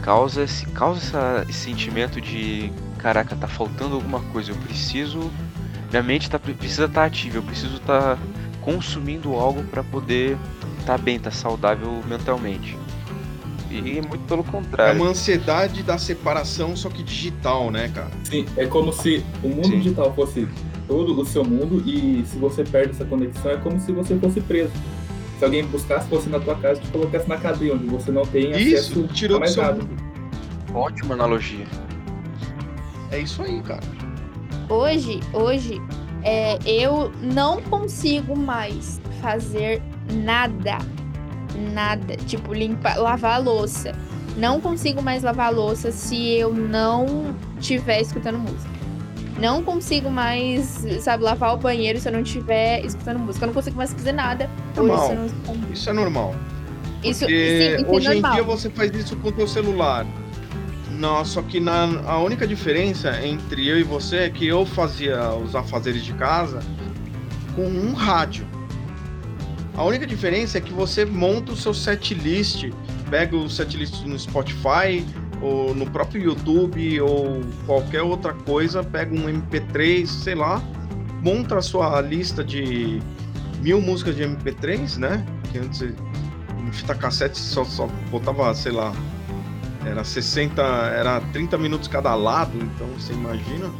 causa 0.00 0.44
esse, 0.44 0.64
causa 0.68 1.44
esse 1.46 1.58
sentimento 1.58 2.18
de 2.18 2.72
caraca, 3.06 3.36
tá 3.36 3.46
faltando 3.46 3.94
alguma 3.94 4.18
coisa, 4.32 4.50
eu 4.50 4.56
preciso. 4.56 5.30
Minha 5.90 6.02
mente 6.02 6.28
tá, 6.28 6.40
precisa 6.40 6.86
estar 6.86 7.04
ativa, 7.04 7.38
eu 7.38 7.42
preciso 7.42 7.76
estar 7.76 8.18
consumindo 8.60 9.32
algo 9.34 9.62
para 9.62 9.84
poder 9.84 10.36
estar 10.80 10.98
bem, 10.98 11.14
estar 11.14 11.30
saudável 11.30 12.02
mentalmente. 12.08 12.76
E 13.70 14.00
muito 14.02 14.18
pelo 14.26 14.40
É 14.40 14.50
contrário. 14.50 15.00
uma 15.00 15.10
ansiedade 15.10 15.84
da 15.84 15.98
separação, 15.98 16.74
só 16.74 16.88
que 16.88 17.04
digital, 17.04 17.70
né, 17.70 17.88
cara? 17.94 18.10
Sim, 18.24 18.44
é 18.56 18.66
como 18.66 18.92
se 18.92 19.24
o 19.40 19.48
mundo 19.50 19.68
Sim. 19.68 19.78
digital 19.78 20.12
fosse 20.12 20.48
todo 20.88 21.20
o 21.20 21.24
seu 21.24 21.44
mundo 21.44 21.84
e 21.88 22.24
se 22.26 22.36
você 22.38 22.64
perde 22.64 22.90
essa 22.90 23.04
conexão 23.04 23.52
é 23.52 23.56
como 23.56 23.78
se 23.78 23.92
você 23.92 24.16
fosse 24.18 24.40
preso. 24.40 24.72
Se 25.38 25.44
alguém 25.44 25.64
buscasse 25.64 26.08
você 26.08 26.28
na 26.28 26.40
tua 26.40 26.56
casa 26.56 26.80
e 26.80 26.82
te 26.84 26.90
colocasse 26.90 27.28
na 27.28 27.36
cadeia, 27.36 27.74
onde 27.74 27.86
você 27.86 28.10
não 28.10 28.22
tem 28.26 28.50
Isso, 28.50 28.74
acesso 28.94 29.08
tirou 29.14 29.36
a 29.36 29.40
mais 29.40 29.52
seu 29.52 29.62
nada. 29.62 29.78
Ótima 30.74 31.14
analogia. 31.14 31.66
É 33.10 33.18
isso 33.20 33.42
aí, 33.42 33.60
cara. 33.62 33.82
Hoje, 34.68 35.20
hoje, 35.32 35.80
é, 36.22 36.58
eu 36.66 37.12
não 37.22 37.62
consigo 37.62 38.36
mais 38.36 39.00
fazer 39.20 39.80
nada. 40.12 40.78
Nada. 41.72 42.16
Tipo, 42.16 42.52
limpar, 42.52 42.98
lavar 42.98 43.36
a 43.36 43.38
louça. 43.38 43.92
Não 44.36 44.60
consigo 44.60 45.02
mais 45.02 45.22
lavar 45.22 45.46
a 45.46 45.50
louça 45.50 45.90
se 45.90 46.32
eu 46.32 46.52
não 46.52 47.34
estiver 47.58 48.00
escutando 48.00 48.38
música. 48.38 48.76
Não 49.38 49.62
consigo 49.62 50.10
mais, 50.10 50.84
sabe, 51.00 51.22
lavar 51.22 51.54
o 51.54 51.58
banheiro 51.58 52.00
se 52.00 52.08
eu 52.08 52.12
não 52.12 52.20
estiver 52.20 52.84
escutando 52.84 53.18
música. 53.18 53.44
Eu 53.44 53.48
não 53.48 53.54
consigo 53.54 53.76
mais 53.76 53.92
fazer 53.92 54.12
nada 54.12 54.50
hoje 54.76 54.88
Normal. 54.88 55.06
se 55.06 55.12
eu 55.12 55.54
não. 55.54 55.72
Isso 55.72 55.90
é 55.90 55.92
normal. 55.92 56.34
Isso, 57.04 57.26
sim, 57.26 57.32
isso 57.32 57.86
hoje 57.88 58.08
é 58.08 58.10
em 58.10 58.20
normal. 58.20 58.32
dia 58.32 58.42
você 58.42 58.70
faz 58.70 58.94
isso 58.94 59.16
com 59.16 59.28
o 59.28 59.32
teu 59.32 59.46
celular. 59.46 60.06
Não, 60.98 61.24
só 61.24 61.42
que 61.42 61.60
na, 61.60 61.84
a 62.06 62.18
única 62.18 62.46
diferença 62.46 63.24
entre 63.24 63.66
eu 63.68 63.78
e 63.78 63.82
você 63.82 64.16
é 64.16 64.30
que 64.30 64.46
eu 64.46 64.64
fazia 64.64 65.30
os 65.34 65.54
afazeres 65.54 66.02
de 66.02 66.14
casa 66.14 66.60
com 67.54 67.66
um 67.66 67.92
rádio. 67.92 68.46
A 69.74 69.84
única 69.84 70.06
diferença 70.06 70.56
é 70.56 70.60
que 70.60 70.72
você 70.72 71.04
monta 71.04 71.52
o 71.52 71.56
seu 71.56 71.74
set 71.74 72.14
list, 72.14 72.70
pega 73.10 73.36
o 73.36 73.48
set 73.48 73.76
list 73.76 74.02
no 74.04 74.18
Spotify 74.18 75.04
ou 75.42 75.74
no 75.74 75.84
próprio 75.90 76.22
YouTube 76.22 77.00
ou 77.02 77.42
qualquer 77.66 78.00
outra 78.00 78.32
coisa, 78.32 78.82
pega 78.82 79.14
um 79.14 79.26
MP3, 79.26 80.06
sei 80.06 80.34
lá, 80.34 80.62
monta 81.22 81.58
a 81.58 81.62
sua 81.62 82.00
lista 82.00 82.42
de 82.42 83.02
mil 83.60 83.82
músicas 83.82 84.16
de 84.16 84.22
MP3, 84.22 84.96
né? 84.96 85.26
Que 85.52 85.58
antes 85.58 85.82
em 85.82 86.72
fita 86.72 86.94
cassete 86.94 87.38
só, 87.38 87.64
só 87.64 87.86
botava, 88.10 88.54
sei 88.54 88.72
lá, 88.72 88.94
era 89.86 90.02
60, 90.02 90.62
era 90.62 91.20
30 91.32 91.56
minutos 91.56 91.86
cada 91.86 92.14
lado, 92.14 92.58
então 92.58 92.86
você 92.88 93.12
imagina. 93.12 93.70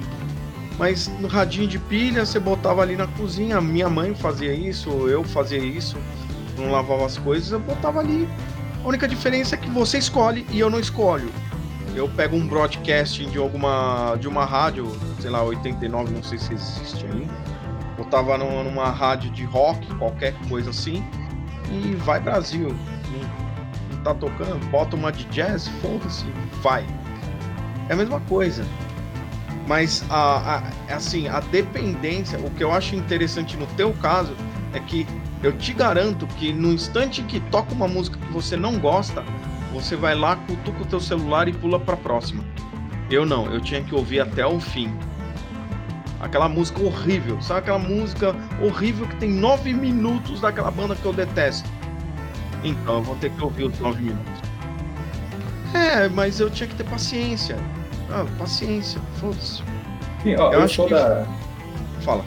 Mas 0.78 1.08
no 1.08 1.26
radinho 1.26 1.66
de 1.66 1.78
pilha 1.78 2.24
você 2.24 2.38
botava 2.38 2.82
ali 2.82 2.96
na 2.96 3.06
cozinha, 3.06 3.60
minha 3.60 3.88
mãe 3.88 4.14
fazia 4.14 4.52
isso, 4.52 4.90
eu 5.08 5.24
fazia 5.24 5.58
isso, 5.58 5.96
não 6.56 6.70
lavava 6.70 7.04
as 7.04 7.18
coisas, 7.18 7.50
eu 7.50 7.58
botava 7.58 8.00
ali. 8.00 8.28
A 8.84 8.86
única 8.86 9.08
diferença 9.08 9.56
é 9.56 9.58
que 9.58 9.68
você 9.70 9.98
escolhe 9.98 10.46
e 10.50 10.60
eu 10.60 10.70
não 10.70 10.78
escolho. 10.78 11.28
Eu 11.94 12.08
pego 12.08 12.36
um 12.36 12.46
broadcasting 12.46 13.30
de 13.30 13.38
alguma 13.38 14.16
de 14.20 14.28
uma 14.28 14.44
rádio, 14.44 14.86
sei 15.18 15.30
lá, 15.30 15.42
89, 15.42 16.12
não 16.12 16.22
sei 16.22 16.38
se 16.38 16.52
existe 16.52 17.04
ainda. 17.06 17.32
Botava 17.96 18.36
numa, 18.36 18.62
numa 18.62 18.90
rádio 18.90 19.30
de 19.30 19.44
rock, 19.44 19.92
qualquer 19.96 20.34
coisa 20.48 20.70
assim, 20.70 21.02
e 21.70 21.94
vai 21.96 22.20
Brasil. 22.20 22.76
Tá 24.06 24.14
tocando, 24.14 24.64
bota 24.70 24.94
uma 24.94 25.10
de 25.10 25.24
jazz, 25.24 25.66
foda-se, 25.82 26.26
vai. 26.62 26.86
É 27.88 27.92
a 27.92 27.96
mesma 27.96 28.20
coisa. 28.20 28.64
Mas 29.66 30.04
a, 30.08 30.58
a- 30.88 30.94
assim, 30.94 31.26
a 31.26 31.40
dependência, 31.40 32.38
o 32.38 32.48
que 32.52 32.62
eu 32.62 32.70
acho 32.72 32.94
interessante 32.94 33.56
no 33.56 33.66
teu 33.66 33.92
caso 33.94 34.32
é 34.72 34.78
que 34.78 35.04
eu 35.42 35.52
te 35.58 35.72
garanto 35.72 36.24
que 36.38 36.52
no 36.52 36.72
instante 36.72 37.20
que 37.24 37.40
toca 37.40 37.74
uma 37.74 37.88
música 37.88 38.16
que 38.16 38.32
você 38.32 38.56
não 38.56 38.78
gosta, 38.78 39.24
você 39.72 39.96
vai 39.96 40.14
lá, 40.14 40.36
cutuca 40.36 40.82
o 40.82 40.86
teu 40.86 41.00
celular 41.00 41.48
e 41.48 41.52
pula 41.52 41.80
pra 41.80 41.96
próxima. 41.96 42.44
Eu 43.10 43.26
não, 43.26 43.52
eu 43.52 43.60
tinha 43.60 43.82
que 43.82 43.92
ouvir 43.92 44.20
até 44.20 44.46
o 44.46 44.60
fim. 44.60 44.96
Aquela 46.20 46.48
música 46.48 46.80
horrível, 46.80 47.42
sabe 47.42 47.58
aquela 47.58 47.78
música 47.80 48.36
horrível 48.62 49.04
que 49.08 49.16
tem 49.16 49.30
nove 49.32 49.72
minutos 49.72 50.40
daquela 50.40 50.70
banda 50.70 50.94
que 50.94 51.04
eu 51.04 51.12
detesto? 51.12 51.68
Então 52.64 52.96
eu 52.96 53.02
vou 53.02 53.16
ter 53.16 53.30
que 53.30 53.42
ouvir 53.44 53.64
os 53.64 53.78
nove 53.78 54.02
minutos. 54.02 54.40
É, 55.74 56.08
mas 56.08 56.40
eu 56.40 56.48
tinha 56.50 56.68
que 56.68 56.74
ter 56.74 56.84
paciência. 56.84 57.56
Ah, 58.10 58.24
paciência, 58.38 59.00
foda-se. 59.20 59.62
Sim, 60.22 60.34
ó, 60.38 60.48
Eu 60.52 60.60
eu, 60.60 60.62
acho 60.62 60.74
sou 60.74 60.86
que- 60.86 60.94
da, 60.94 61.26
Fala. 62.02 62.24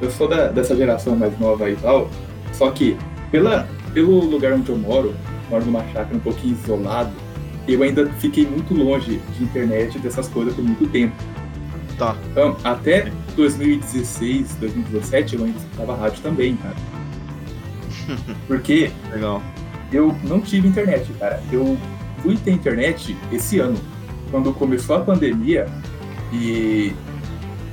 eu 0.00 0.10
sou 0.10 0.28
da, 0.28 0.48
dessa 0.48 0.74
geração 0.76 1.14
mais 1.16 1.38
nova 1.38 1.66
aí 1.66 1.74
e 1.74 1.76
tal, 1.76 2.08
só 2.52 2.70
que 2.70 2.96
pela, 3.30 3.68
pelo 3.92 4.18
lugar 4.24 4.52
onde 4.54 4.68
eu 4.70 4.76
moro, 4.78 5.14
moro 5.50 5.64
numa 5.64 5.82
chácara 5.92 6.14
um 6.16 6.20
pouquinho 6.20 6.54
isolado, 6.54 7.10
eu 7.66 7.82
ainda 7.82 8.06
fiquei 8.18 8.46
muito 8.46 8.72
longe 8.74 9.20
de 9.36 9.44
internet 9.44 9.96
e 9.96 9.98
dessas 10.00 10.26
coisas 10.28 10.54
por 10.54 10.64
muito 10.64 10.86
tempo. 10.88 11.14
Tá. 11.98 12.16
Então, 12.30 12.56
até 12.64 13.12
2016, 13.36 14.54
2017, 14.56 15.36
eu 15.36 15.44
ainda 15.44 15.58
escutava 15.58 15.94
rádio 15.96 16.22
também, 16.22 16.56
cara. 16.56 16.76
Porque 18.48 18.90
Legal. 19.12 19.42
Eu 19.92 20.14
não 20.24 20.40
tive 20.40 20.68
internet, 20.68 21.12
cara. 21.14 21.40
Eu 21.50 21.76
fui 22.18 22.36
ter 22.36 22.52
internet 22.52 23.16
esse 23.32 23.58
ano, 23.58 23.78
quando 24.30 24.52
começou 24.52 24.96
a 24.96 25.00
pandemia 25.00 25.66
e 26.32 26.92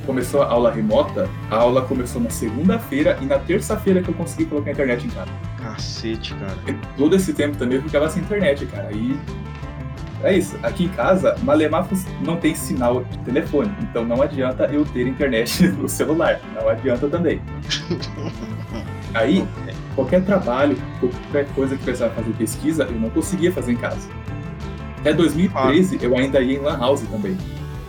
começou 0.06 0.42
a 0.42 0.48
aula 0.48 0.72
remota. 0.72 1.30
A 1.50 1.58
aula 1.58 1.82
começou 1.82 2.22
na 2.22 2.30
segunda-feira 2.30 3.18
e 3.22 3.26
na 3.26 3.40
terça-feira 3.40 4.02
que 4.02 4.10
eu 4.10 4.14
consegui 4.14 4.46
colocar 4.46 4.70
a 4.70 4.74
internet 4.74 5.06
em 5.06 5.10
casa. 5.10 5.32
Cacete, 5.58 6.34
cara. 6.36 6.58
E 6.68 6.74
todo 6.98 7.16
esse 7.16 7.34
tempo 7.34 7.58
também 7.58 7.78
eu 7.78 7.84
ficava 7.84 8.10
sem 8.10 8.22
internet, 8.22 8.66
cara. 8.68 8.92
E 8.94 9.20
é 10.24 10.38
isso. 10.38 10.58
Aqui 10.64 10.86
em 10.86 10.90
casa, 10.90 11.36
Malemafos 11.44 12.06
não 12.22 12.38
tem 12.38 12.56
sinal 12.56 13.04
de 13.04 13.18
telefone, 13.20 13.72
então 13.82 14.06
não 14.06 14.22
adianta 14.22 14.66
eu 14.66 14.86
ter 14.86 15.08
internet 15.08 15.68
no 15.78 15.90
celular. 15.90 16.40
Não 16.54 16.70
adianta 16.70 17.08
também. 17.08 17.42
Aí, 19.14 19.48
qualquer 19.96 20.24
trabalho, 20.24 20.78
qualquer 21.00 21.48
coisa 21.54 21.76
que 21.76 21.84
precisava 21.84 22.14
fazer 22.14 22.34
pesquisa, 22.34 22.84
eu 22.84 23.00
não 23.00 23.10
conseguia 23.10 23.52
fazer 23.52 23.72
em 23.72 23.78
casa. 23.78 24.10
Até 25.00 25.14
2013, 25.14 26.00
eu 26.02 26.18
ainda 26.18 26.42
ia 26.42 26.58
em 26.58 26.62
Lan 26.62 26.78
House 26.78 27.02
também, 27.02 27.38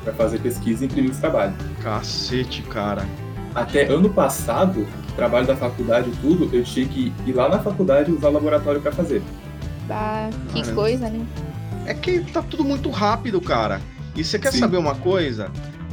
para 0.04 0.12
fazer 0.12 0.38
pesquisa 0.38 0.84
e 0.84 0.86
imprimir 0.86 1.10
os 1.10 1.18
trabalhos. 1.18 1.56
Cacete, 1.82 2.62
cara. 2.62 3.06
Até 3.54 3.86
ano 3.86 4.10
passado, 4.10 4.86
trabalho 5.16 5.46
da 5.46 5.56
faculdade 5.56 6.10
e 6.10 6.16
tudo, 6.16 6.54
eu 6.54 6.62
tinha 6.62 6.86
que 6.86 7.12
ir 7.26 7.32
lá 7.32 7.48
na 7.48 7.58
faculdade 7.58 8.10
e 8.10 8.14
usar 8.14 8.28
o 8.28 8.32
laboratório 8.32 8.80
para 8.80 8.92
fazer. 8.92 9.22
Tá, 9.88 10.28
que 10.48 10.60
Caramba. 10.60 10.74
coisa, 10.74 11.08
né? 11.08 11.26
É 11.86 11.94
que 11.94 12.20
tá 12.20 12.42
tudo 12.42 12.64
muito 12.64 12.90
rápido, 12.90 13.40
cara. 13.40 13.80
E 14.14 14.22
você 14.22 14.38
quer 14.38 14.52
Sim. 14.52 14.58
saber 14.58 14.76
uma 14.76 14.94
coisa? 14.94 15.50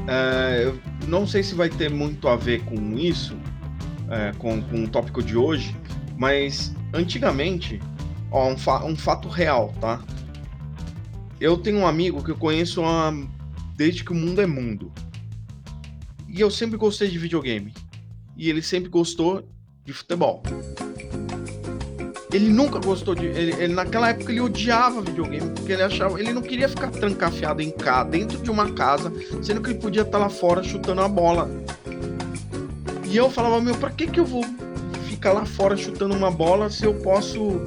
É, 0.07 0.64
eu 0.66 0.78
não 1.07 1.26
sei 1.26 1.43
se 1.43 1.55
vai 1.55 1.70
ter 1.70 1.89
muito 1.89 2.28
a 2.28 2.36
ver 2.36 2.64
com 2.64 2.97
isso, 2.97 3.38
é, 4.09 4.32
com, 4.38 4.61
com 4.61 4.84
o 4.84 4.88
tópico 4.88 5.24
de 5.24 5.38
hoje, 5.38 5.76
mas 6.18 6.74
antigamente, 6.93 7.80
ó, 8.32 8.49
um, 8.49 8.57
fa- 8.57 8.84
um 8.86 8.95
fato 8.95 9.28
real, 9.28 9.74
tá? 9.80 10.01
Eu 11.39 11.57
tenho 11.57 11.80
um 11.80 11.88
amigo 11.88 12.24
que 12.24 12.32
eu 12.32 12.38
conheço 12.38 12.82
desde 13.76 14.03
que 14.03 14.11
o 14.11 14.16
mundo 14.16 14.41
é 14.41 14.45
mundo. 14.47 14.91
E 16.28 16.39
eu 16.39 16.49
sempre 16.49 16.78
gostei 16.78 17.09
de 17.09 17.18
videogame. 17.18 17.74
E 18.38 18.49
ele 18.49 18.61
sempre 18.61 18.89
gostou 18.89 19.47
de 19.86 19.93
futebol. 19.93 20.41
Ele 22.32 22.49
nunca 22.49 22.80
gostou 22.80 23.14
de. 23.14 23.26
Ele, 23.28 23.51
ele- 23.64 23.74
naquela 23.74 24.09
época 24.09 24.32
ele 24.32 24.41
odiava 24.41 25.01
videogame, 25.01 25.51
porque 25.51 25.72
ele 25.74 25.84
achava. 25.84 26.20
Ele 26.20 26.34
não 26.34 26.41
queria 26.41 26.68
ficar 26.68 26.89
trancafiado 26.89 27.61
em 27.61 27.70
casa, 27.70 28.09
dentro 28.09 28.39
de 28.41 28.49
uma 28.49 28.72
casa, 28.72 29.14
sendo 29.43 29.61
que 29.61 29.70
ele 29.70 29.80
podia 29.80 30.01
estar 30.01 30.18
lá 30.18 30.30
fora 30.30 30.64
chutando 30.64 31.01
a 31.01 31.07
bola. 31.07 31.47
E 33.05 33.16
eu 33.16 33.30
falava, 33.30 33.61
meu, 33.61 33.76
pra 33.76 33.91
que 33.91 34.07
que 34.07 34.20
eu 34.20 34.26
vou 34.26 34.43
ficar 35.24 35.32
lá 35.32 35.46
fora 35.46 35.78
chutando 35.78 36.14
uma 36.14 36.30
bola 36.30 36.70
se 36.70 36.84
eu 36.84 36.96
posso, 36.96 37.62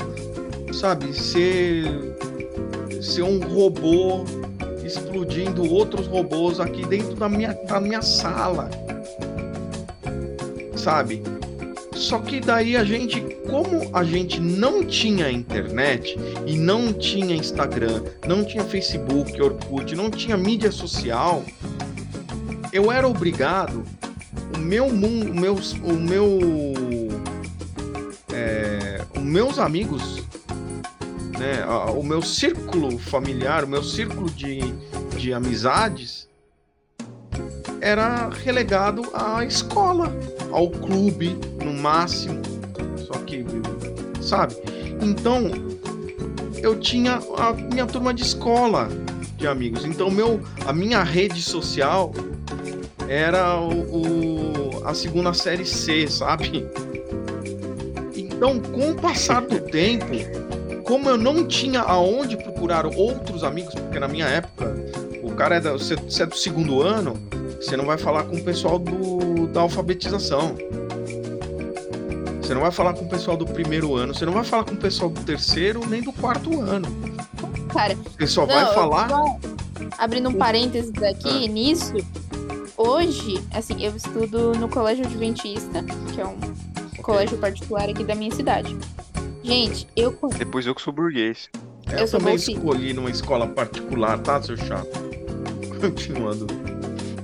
sabe, 0.74 1.14
ser. 1.14 1.86
ser 3.00 3.22
um 3.22 3.40
robô 3.40 4.26
explodindo 4.84 5.64
outros 5.72 6.06
robôs 6.06 6.60
aqui 6.60 6.84
dentro 6.84 7.14
da 7.14 7.30
minha, 7.30 7.54
da 7.66 7.80
minha 7.80 8.02
sala? 8.02 8.68
Sabe? 10.76 11.22
Só 11.94 12.18
que 12.18 12.40
daí 12.40 12.76
a 12.76 12.84
gente, 12.84 13.22
como 13.50 13.88
a 13.96 14.04
gente 14.04 14.38
não 14.38 14.84
tinha 14.84 15.30
internet 15.30 16.14
e 16.46 16.58
não 16.58 16.92
tinha 16.92 17.34
Instagram, 17.34 18.02
não 18.28 18.44
tinha 18.44 18.64
Facebook, 18.64 19.40
Orkut, 19.40 19.96
não 19.96 20.10
tinha 20.10 20.36
mídia 20.36 20.70
social, 20.70 21.42
eu 22.70 22.92
era 22.92 23.08
obrigado, 23.08 23.82
o 24.54 24.58
meu 24.58 24.92
mundo, 24.92 25.30
o 25.30 25.34
meus, 25.34 25.72
o 25.72 25.94
meu, 25.94 26.38
meus 29.36 29.58
amigos, 29.58 30.22
né, 31.38 31.62
o 31.94 32.02
meu 32.02 32.22
círculo 32.22 32.96
familiar, 32.96 33.64
o 33.64 33.68
meu 33.68 33.82
círculo 33.82 34.30
de, 34.30 34.60
de 35.14 35.34
amizades 35.34 36.26
era 37.82 38.30
relegado 38.30 39.02
à 39.12 39.44
escola, 39.44 40.10
ao 40.50 40.70
clube, 40.70 41.38
no 41.62 41.74
máximo. 41.74 42.40
Só 43.06 43.12
que, 43.26 43.44
sabe? 44.22 44.54
Então, 45.02 45.50
eu 46.62 46.80
tinha 46.80 47.20
a 47.36 47.52
minha 47.52 47.84
turma 47.84 48.14
de 48.14 48.22
escola 48.22 48.88
de 49.36 49.46
amigos. 49.46 49.84
Então, 49.84 50.10
meu, 50.10 50.40
a 50.66 50.72
minha 50.72 51.02
rede 51.02 51.42
social 51.42 52.10
era 53.06 53.60
o, 53.60 54.70
o- 54.80 54.86
a 54.86 54.94
segunda 54.94 55.34
série 55.34 55.66
C, 55.66 56.08
sabe? 56.08 56.66
Então, 58.36 58.60
com 58.60 58.90
o 58.90 58.94
passar 58.94 59.40
do 59.42 59.58
tempo, 59.60 60.06
como 60.84 61.08
eu 61.08 61.16
não 61.16 61.46
tinha 61.46 61.80
aonde 61.80 62.36
procurar 62.36 62.86
outros 62.86 63.42
amigos, 63.42 63.74
porque 63.74 63.98
na 63.98 64.06
minha 64.08 64.26
época, 64.26 64.74
o 65.22 65.32
cara 65.32 65.56
é 65.56 65.60
da, 65.60 65.72
você, 65.72 65.96
você 65.96 66.22
é 66.22 66.26
do 66.26 66.36
segundo 66.36 66.82
ano, 66.82 67.16
você 67.60 67.76
não 67.76 67.86
vai 67.86 67.96
falar 67.98 68.24
com 68.24 68.36
o 68.36 68.44
pessoal 68.44 68.78
do, 68.78 69.46
da 69.48 69.62
alfabetização. 69.62 70.54
Você 72.40 72.54
não 72.54 72.60
vai 72.60 72.70
falar 72.70 72.92
com 72.94 73.04
o 73.04 73.08
pessoal 73.08 73.36
do 73.36 73.44
primeiro 73.44 73.96
ano, 73.96 74.14
você 74.14 74.24
não 74.24 74.32
vai 74.32 74.44
falar 74.44 74.64
com 74.64 74.74
o 74.74 74.76
pessoal 74.76 75.10
do 75.10 75.20
terceiro 75.24 75.84
nem 75.88 76.00
do 76.02 76.12
quarto 76.12 76.60
ano. 76.60 76.86
Cara, 77.72 77.96
Você 78.18 78.26
só 78.28 78.46
não, 78.46 78.54
vai 78.54 78.72
falar. 78.72 79.08
só 79.08 79.24
abrindo 79.98 80.28
um 80.28 80.34
parênteses 80.34 80.92
aqui 81.02 81.46
Ah. 81.46 81.48
nisso, 81.48 81.92
hoje, 82.76 83.42
assim, 83.52 83.84
eu 83.84 83.96
estudo 83.96 84.52
no 84.52 84.68
Colégio 84.68 85.04
Adventista, 85.04 85.82
que 86.14 86.20
é 86.20 86.24
um 86.26 86.38
colégio 87.06 87.38
particular 87.38 87.88
aqui 87.88 88.02
da 88.04 88.14
minha 88.14 88.32
cidade. 88.34 88.76
Gente, 89.42 89.86
eu 89.96 90.10
Depois 90.36 90.66
eu 90.66 90.74
que 90.74 90.82
sou 90.82 90.92
burguês. 90.92 91.48
Eu, 91.92 92.00
eu 92.00 92.08
sou 92.08 92.18
também 92.18 92.34
bolsista. 92.34 92.60
escolhi 92.60 92.92
numa 92.92 93.10
escola 93.10 93.46
particular, 93.46 94.18
tá, 94.18 94.42
seu 94.42 94.56
chato? 94.56 94.88
Continuando. 95.80 96.46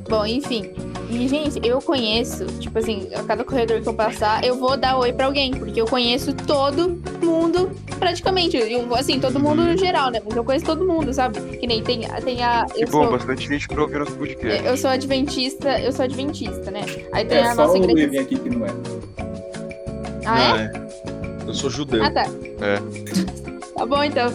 Bom, 0.09 0.25
enfim. 0.25 0.71
E, 1.11 1.29
gente, 1.29 1.61
eu 1.67 1.79
conheço, 1.83 2.47
tipo 2.59 2.79
assim, 2.79 3.09
a 3.15 3.23
cada 3.25 3.45
corredor 3.45 3.83
que 3.83 3.89
eu 3.89 3.93
passar, 3.93 4.43
eu 4.45 4.57
vou 4.57 4.79
dar 4.79 4.97
oi 4.97 5.13
pra 5.13 5.27
alguém, 5.27 5.51
porque 5.53 5.79
eu 5.79 5.85
conheço 5.85 6.33
todo 6.33 6.99
mundo, 7.23 7.71
praticamente. 7.99 8.57
Eu, 8.57 8.95
assim, 8.95 9.21
todo 9.21 9.39
mundo 9.39 9.61
Uhum. 9.61 9.73
no 9.73 9.77
geral, 9.77 10.11
né? 10.11 10.23
Mas 10.25 10.35
eu 10.37 10.45
conheço 10.45 10.65
todo 10.65 10.87
mundo, 10.87 11.13
sabe? 11.13 11.39
Que 11.59 11.67
nem 11.67 11.83
tem, 11.83 12.03
tem 12.25 12.43
a. 12.43 12.65
Que 12.67 12.85
Eu 12.85 12.89
bom, 12.89 13.03
sou, 13.03 13.11
bastante 13.13 13.47
gente 13.47 13.69
pra 13.69 13.83
ouvir 13.83 13.99
nosso 13.99 14.13
podcast. 14.13 14.65
eu 14.65 14.77
sou 14.77 14.89
adventista, 14.91 15.79
eu 15.81 15.93
sou 15.93 16.05
adventista, 16.05 16.71
né? 16.71 16.81
Aí 17.13 17.27
tem 17.27 17.39
É 17.39 17.43
a 17.49 17.55
só 17.55 17.67
nossa 17.67 17.77
igreja. 17.79 18.21
Aqui 18.23 18.39
que 18.39 18.49
não 18.49 18.65
é. 18.65 18.71
Ah, 20.25 20.41
é? 20.41 20.49
Não, 20.49 20.57
é. 20.57 20.73
Eu 21.47 21.55
sou 21.55 21.71
judeu. 21.71 22.05
Ah, 22.05 22.11
tá. 22.11 22.25
É. 22.61 22.79
Tá 23.77 23.87
bom, 23.87 24.03
então. 24.03 24.33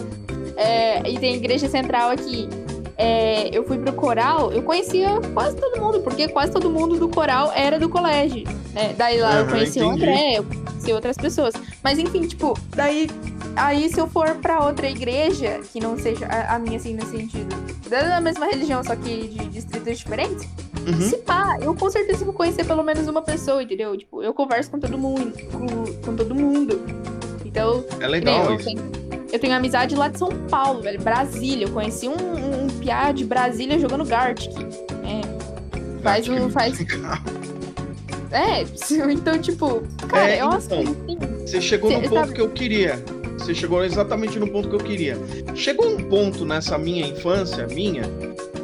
É, 0.56 1.08
e 1.08 1.18
tem 1.18 1.36
igreja 1.36 1.68
central 1.68 2.10
aqui. 2.10 2.48
É, 2.96 3.56
eu 3.56 3.64
fui 3.64 3.78
pro 3.78 3.92
coral, 3.92 4.50
eu 4.52 4.60
conhecia 4.60 5.08
quase 5.32 5.56
todo 5.56 5.80
mundo, 5.80 6.00
porque 6.00 6.26
quase 6.26 6.50
todo 6.50 6.68
mundo 6.68 6.96
do 6.98 7.08
coral 7.08 7.52
era 7.54 7.78
do 7.78 7.88
colégio. 7.88 8.44
Né? 8.72 8.92
Daí 8.98 9.20
lá 9.20 9.34
eu 9.36 9.42
Aham, 9.42 9.50
conheci 9.50 9.80
o. 9.80 9.88
André, 9.90 10.38
eu 10.38 10.44
conheci 10.44 10.92
outras 10.92 11.16
pessoas. 11.16 11.54
Mas 11.82 11.98
enfim, 11.98 12.22
tipo, 12.26 12.58
daí. 12.74 13.08
Aí 13.56 13.88
se 13.92 13.98
eu 14.00 14.06
for 14.08 14.34
pra 14.36 14.64
outra 14.64 14.88
igreja, 14.88 15.60
que 15.72 15.80
não 15.80 15.98
seja 15.98 16.26
a, 16.26 16.54
a 16.54 16.58
minha, 16.58 16.76
assim, 16.78 16.94
nesse 16.94 17.10
sentido, 17.16 17.54
da 17.88 18.20
mesma 18.20 18.46
religião, 18.46 18.82
só 18.84 18.94
que 18.94 19.28
de 19.28 19.46
distritos 19.48 19.98
diferentes, 19.98 20.48
Uhum. 20.86 21.00
se 21.02 21.18
pá, 21.18 21.58
eu 21.60 21.74
com 21.74 21.90
certeza 21.90 22.24
vou 22.24 22.32
conhecer 22.32 22.64
pelo 22.64 22.82
menos 22.82 23.06
uma 23.08 23.20
pessoa, 23.20 23.62
entendeu? 23.62 23.94
Tipo, 23.96 24.22
eu 24.22 24.32
converso 24.32 24.70
com 24.70 24.78
todo 24.78 24.96
mundo, 24.96 25.32
com, 25.52 25.66
com 26.02 26.16
todo 26.16 26.34
mundo. 26.34 26.80
Então, 27.44 27.84
É 28.00 28.06
legal 28.06 28.44
eu, 28.46 28.54
isso. 28.54 28.64
tenho, 28.64 28.90
eu 29.30 29.38
tenho 29.38 29.54
amizade 29.54 29.94
lá 29.94 30.08
de 30.08 30.18
São 30.18 30.28
Paulo, 30.48 30.80
velho. 30.80 30.98
Brasília. 31.02 31.66
Eu 31.66 31.72
conheci 31.72 32.08
um, 32.08 32.12
um, 32.14 32.64
um 32.64 32.66
piá 32.78 33.12
de 33.12 33.24
Brasília 33.24 33.78
jogando 33.78 34.04
Gartic. 34.06 34.50
É. 35.04 36.02
Faz 36.02 36.26
um. 36.28 36.48
Faz. 36.48 36.78
É, 38.30 38.62
então, 39.12 39.38
tipo, 39.38 39.82
cara, 40.08 40.30
É, 40.30 40.32
é, 40.32 40.36
então. 40.36 40.52
assim. 40.52 40.96
Você 41.40 41.60
chegou 41.60 41.90
no 41.90 41.96
Cê- 42.00 42.08
ponto 42.08 42.20
sabe- 42.20 42.32
que 42.34 42.40
eu 42.40 42.50
queria. 42.50 43.02
Você 43.38 43.54
chegou 43.54 43.82
exatamente 43.84 44.38
no 44.38 44.48
ponto 44.48 44.68
que 44.68 44.74
eu 44.74 44.80
queria. 44.80 45.16
Chegou 45.54 45.88
um 45.88 45.96
ponto 46.04 46.44
nessa 46.44 46.76
minha 46.76 47.06
infância, 47.06 47.66
minha, 47.66 48.02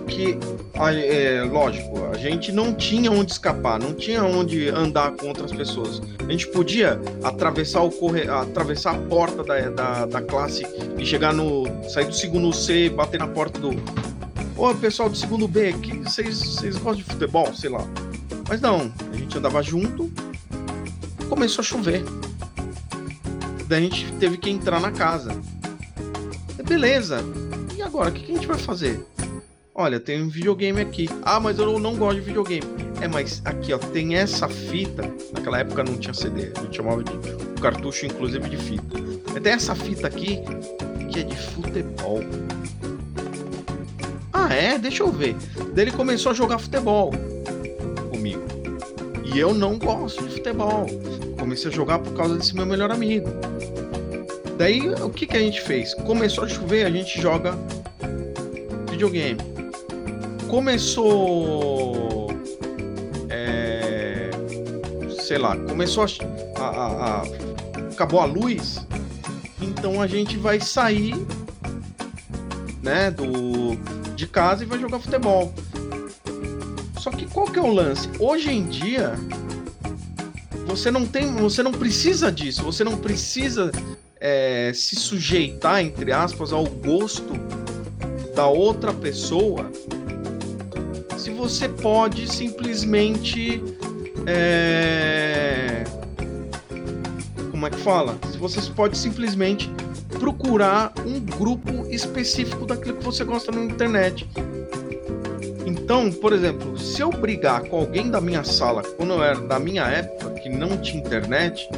que, 0.07 0.37
a- 0.75 0.93
é, 0.93 1.43
lógico, 1.43 2.05
a 2.13 2.17
gente 2.19 2.53
não 2.53 2.75
tinha 2.75 3.11
onde 3.11 3.33
escapar, 3.33 3.79
não 3.81 3.95
tinha 3.95 4.23
onde 4.23 4.69
andar 4.69 5.13
com 5.13 5.29
outras 5.29 5.53
pessoas. 5.53 6.03
A 6.27 6.31
gente 6.31 6.49
podia 6.49 7.01
atravessar 7.23 7.83
o 7.83 7.91
corre... 7.91 8.29
atravessar 8.29 8.95
a 8.95 8.99
porta 8.99 9.43
da, 9.43 9.61
da, 9.71 10.07
da 10.07 10.21
classe 10.23 10.67
e 10.99 11.07
chegar 11.07 11.33
no. 11.33 11.65
sair 11.89 12.07
do 12.07 12.15
segundo 12.15 12.53
C, 12.53 12.91
bater 12.91 13.19
na 13.19 13.29
porta 13.29 13.59
do. 13.59 13.71
Ô, 14.57 14.73
pessoal 14.75 15.09
do 15.09 15.17
segundo 15.17 15.49
B, 15.49 15.75
vocês 16.05 16.77
gostam 16.77 16.95
de 16.95 17.03
futebol? 17.05 17.53
Sei 17.55 17.69
lá. 17.71 17.85
Mas 18.49 18.61
não, 18.61 18.93
a 19.13 19.17
gente 19.17 19.37
andava 19.39 19.63
junto, 19.63 20.13
começou 21.29 21.63
a 21.63 21.65
chover. 21.65 22.05
Daí 23.75 23.89
a 23.89 23.91
gente 23.91 24.13
teve 24.21 24.37
que 24.37 24.49
entrar 24.49 24.81
na 24.81 24.93
casa. 24.93 25.33
E 26.57 26.63
Beleza. 26.63 27.25
E 27.77 27.83
agora, 27.83 28.09
o 28.09 28.13
que 28.13 28.23
a 28.23 28.37
gente 28.37 28.47
vai 28.47 28.57
fazer? 28.57 29.05
Olha, 29.75 29.99
tem 29.99 30.23
um 30.23 30.29
videogame 30.29 30.81
aqui. 30.81 31.11
Ah, 31.25 31.41
mas 31.41 31.59
eu 31.59 31.77
não 31.81 31.97
gosto 31.97 32.21
de 32.21 32.21
videogame. 32.21 32.69
É, 33.01 33.09
mas 33.09 33.43
aqui, 33.45 33.73
ó, 33.73 33.79
tem 33.79 34.15
essa 34.15 34.49
fita. 34.49 35.03
Naquela 35.33 35.59
época 35.59 35.83
não 35.83 35.97
tinha 35.97 36.15
CD. 36.15 36.53
A 36.57 36.61
gente 36.61 36.77
chamava 36.77 37.03
de 37.03 37.61
cartucho, 37.61 38.07
inclusive, 38.07 38.49
de 38.49 38.57
fita. 38.59 38.97
Mas 39.33 39.43
tem 39.43 39.53
essa 39.53 39.75
fita 39.75 40.07
aqui 40.07 40.39
que 41.11 41.19
é 41.19 41.23
de 41.25 41.37
futebol. 41.37 42.21
Ah, 44.33 44.55
é? 44.55 44.79
Deixa 44.79 45.03
eu 45.03 45.11
ver. 45.11 45.35
Daí 45.75 45.87
ele 45.87 45.91
começou 45.91 46.31
a 46.31 46.35
jogar 46.37 46.61
futebol 46.61 47.13
comigo. 48.09 48.41
E 49.25 49.37
eu 49.37 49.53
não 49.53 49.77
gosto 49.81 50.23
de 50.29 50.35
futebol. 50.35 50.87
Comecei 51.41 51.73
a 51.73 51.75
jogar 51.75 51.99
por 51.99 52.15
causa 52.15 52.37
desse 52.37 52.55
meu 52.55 52.65
melhor 52.65 52.93
amigo. 52.93 53.29
Daí, 54.57 54.89
o 54.95 55.11
que, 55.11 55.27
que 55.27 55.37
a 55.37 55.41
gente 55.41 55.61
fez? 55.61 55.95
Começou 55.95 56.45
a 56.45 56.49
chover, 56.49 56.87
a 56.87 56.91
gente 56.91 57.21
joga 57.21 57.59
videogame. 58.89 59.41
Começou. 60.49 62.29
É, 63.29 64.31
sei 65.21 65.39
lá, 65.39 65.57
começou 65.57 66.05
a, 66.05 66.63
a, 66.63 67.21
a, 67.21 67.23
acabou 67.93 68.21
a 68.21 68.25
luz, 68.25 68.87
então 69.61 70.01
a 70.01 70.07
gente 70.07 70.37
vai 70.37 70.61
sair, 70.61 71.15
né, 72.83 73.11
do 73.11 73.77
de 74.15 74.29
casa 74.29 74.63
e 74.63 74.67
vai 74.67 74.79
jogar 74.79 75.01
futebol. 75.01 75.53
Só 77.01 77.11
que 77.11 77.27
qual 77.27 77.47
que 77.47 77.59
é 77.59 77.63
o 77.63 77.73
lance? 77.73 78.09
Hoje 78.21 78.51
em 78.51 78.67
dia 78.67 79.15
você 80.67 80.91
não 80.91 81.05
tem, 81.05 81.35
você 81.35 81.63
não 81.63 81.73
precisa 81.73 82.31
disso, 82.31 82.63
você 82.63 82.85
não 82.85 82.97
precisa 82.97 83.71
é, 84.27 84.73
se 84.73 84.97
sujeitar 84.97 85.83
entre 85.83 86.11
aspas 86.11 86.51
ao 86.51 86.65
gosto 86.65 87.35
da 88.35 88.47
outra 88.47 88.91
pessoa 88.91 89.71
se 91.19 91.31
você 91.31 91.69
pode 91.69 92.27
simplesmente 92.27 93.63
é... 94.27 95.85
como 97.51 97.67
é 97.67 97.71
que 97.71 97.79
fala? 97.79 98.19
Se 98.33 98.39
você 98.39 98.61
pode 98.73 98.97
simplesmente 98.97 99.71
procurar 100.19 100.93
um 101.05 101.21
grupo 101.21 101.87
específico 101.91 102.65
daquilo 102.65 102.97
que 102.97 103.05
você 103.05 103.25
gosta 103.25 103.53
na 103.53 103.63
internet. 103.63 104.27
Então, 105.67 106.11
por 106.11 106.33
exemplo, 106.33 106.79
se 106.79 107.03
eu 107.03 107.11
brigar 107.11 107.63
com 107.65 107.77
alguém 107.77 108.11
da 108.11 108.21
minha 108.21 108.43
sala, 108.43 108.83
quando 108.83 109.13
eu 109.13 109.23
era 109.23 109.41
da 109.41 109.59
minha 109.59 109.85
época, 109.85 110.31
que 110.41 110.49
não 110.49 110.79
tinha 110.79 110.99
internet, 110.99 111.69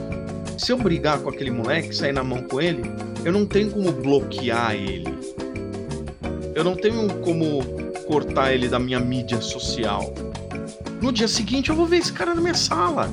se 0.57 0.73
eu 0.73 0.79
brigar 0.79 1.19
com 1.19 1.29
aquele 1.29 1.51
moleque, 1.51 1.95
sair 1.95 2.13
na 2.13 2.25
mão 2.25 2.43
com 2.43 2.61
ele, 2.61 2.83
eu 3.25 3.33
não 3.33 3.45
tenho 3.45 3.71
como 3.71 3.93
bloquear 3.93 4.75
ele. 4.75 5.17
Eu 6.55 6.65
não 6.65 6.75
tenho 6.75 7.09
como 7.21 7.63
cortar 8.07 8.53
ele 8.53 8.69
da 8.69 8.79
minha 8.79 8.99
mídia 8.99 9.41
social. 9.41 10.15
No 11.03 11.13
dia 11.13 11.29
seguinte 11.29 11.69
eu 11.69 11.77
vou 11.77 11.87
ver 11.87 11.99
esse 11.99 12.13
cara 12.13 12.35
na 12.35 12.41
minha 12.41 12.55
sala. 12.55 13.11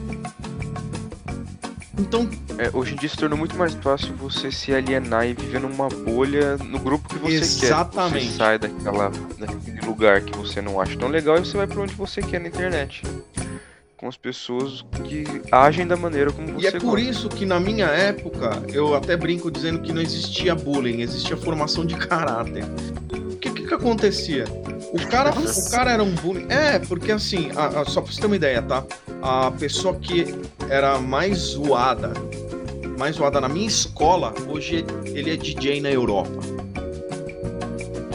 Então. 2.00 2.30
É, 2.58 2.70
hoje 2.72 2.94
em 2.94 2.98
dia 2.98 3.10
se 3.10 3.18
tornou 3.18 3.38
muito 3.38 3.56
mais 3.58 3.74
fácil 3.74 4.16
você 4.16 4.52
se 4.52 4.72
alienar 4.72 5.26
e 5.26 5.34
viver 5.34 5.60
numa 5.60 5.90
bolha 5.90 6.56
no 6.58 6.78
grupo 6.78 7.10
que 7.10 7.18
você 7.18 7.38
Exatamente. 7.38 7.60
quer. 7.60 7.66
Exatamente. 7.66 8.26
Você 8.28 8.38
sai 8.38 8.60
daquela, 8.60 9.12
daquele 9.40 9.82
lugar 9.82 10.22
que 10.22 10.38
você 10.38 10.62
não 10.62 10.80
acha 10.80 10.96
tão 10.98 11.10
legal 11.10 11.38
e 11.38 11.40
você 11.40 11.58
vai 11.58 11.66
para 11.66 11.82
onde 11.82 11.96
você 11.96 12.22
quer 12.22 12.40
na 12.40 12.50
internet 12.50 13.02
com 14.04 14.10
as 14.10 14.18
pessoas 14.18 14.84
que 15.06 15.24
agem 15.50 15.88
da 15.88 15.96
maneira 15.96 16.30
como 16.30 16.52
você 16.52 16.66
E 16.66 16.68
é 16.68 16.72
por 16.72 16.82
gosta. 16.82 17.00
isso 17.00 17.30
que 17.30 17.46
na 17.46 17.58
minha 17.58 17.86
época, 17.86 18.62
eu 18.74 18.94
até 18.94 19.16
brinco 19.16 19.50
dizendo 19.50 19.80
que 19.80 19.94
não 19.94 20.02
existia 20.02 20.54
bullying, 20.54 21.00
existia 21.00 21.38
formação 21.38 21.86
de 21.86 21.96
caráter. 21.96 22.66
O 23.32 23.38
que 23.38 23.50
que, 23.50 23.66
que 23.66 23.74
acontecia? 23.74 24.44
O 24.92 25.08
cara, 25.08 25.30
o 25.32 25.72
cara 25.72 25.92
era 25.94 26.04
um 26.04 26.14
bullying. 26.16 26.48
É, 26.50 26.80
porque 26.80 27.14
assim, 27.14 27.50
a, 27.56 27.80
a, 27.80 27.86
só 27.86 28.02
pra 28.02 28.12
você 28.12 28.20
ter 28.20 28.28
uma 28.28 28.36
ideia, 28.36 28.62
tá? 28.62 28.84
A 29.22 29.52
pessoa 29.52 29.96
que 29.96 30.36
era 30.70 31.00
mais 31.00 31.38
zoada, 31.38 32.12
mais 33.00 33.16
zoada 33.16 33.40
na 33.40 33.48
minha 33.48 33.68
escola, 33.68 34.34
hoje 34.50 34.84
ele 35.06 35.32
é 35.32 35.38
DJ 35.38 35.80
na 35.80 35.90
Europa. 35.90 36.42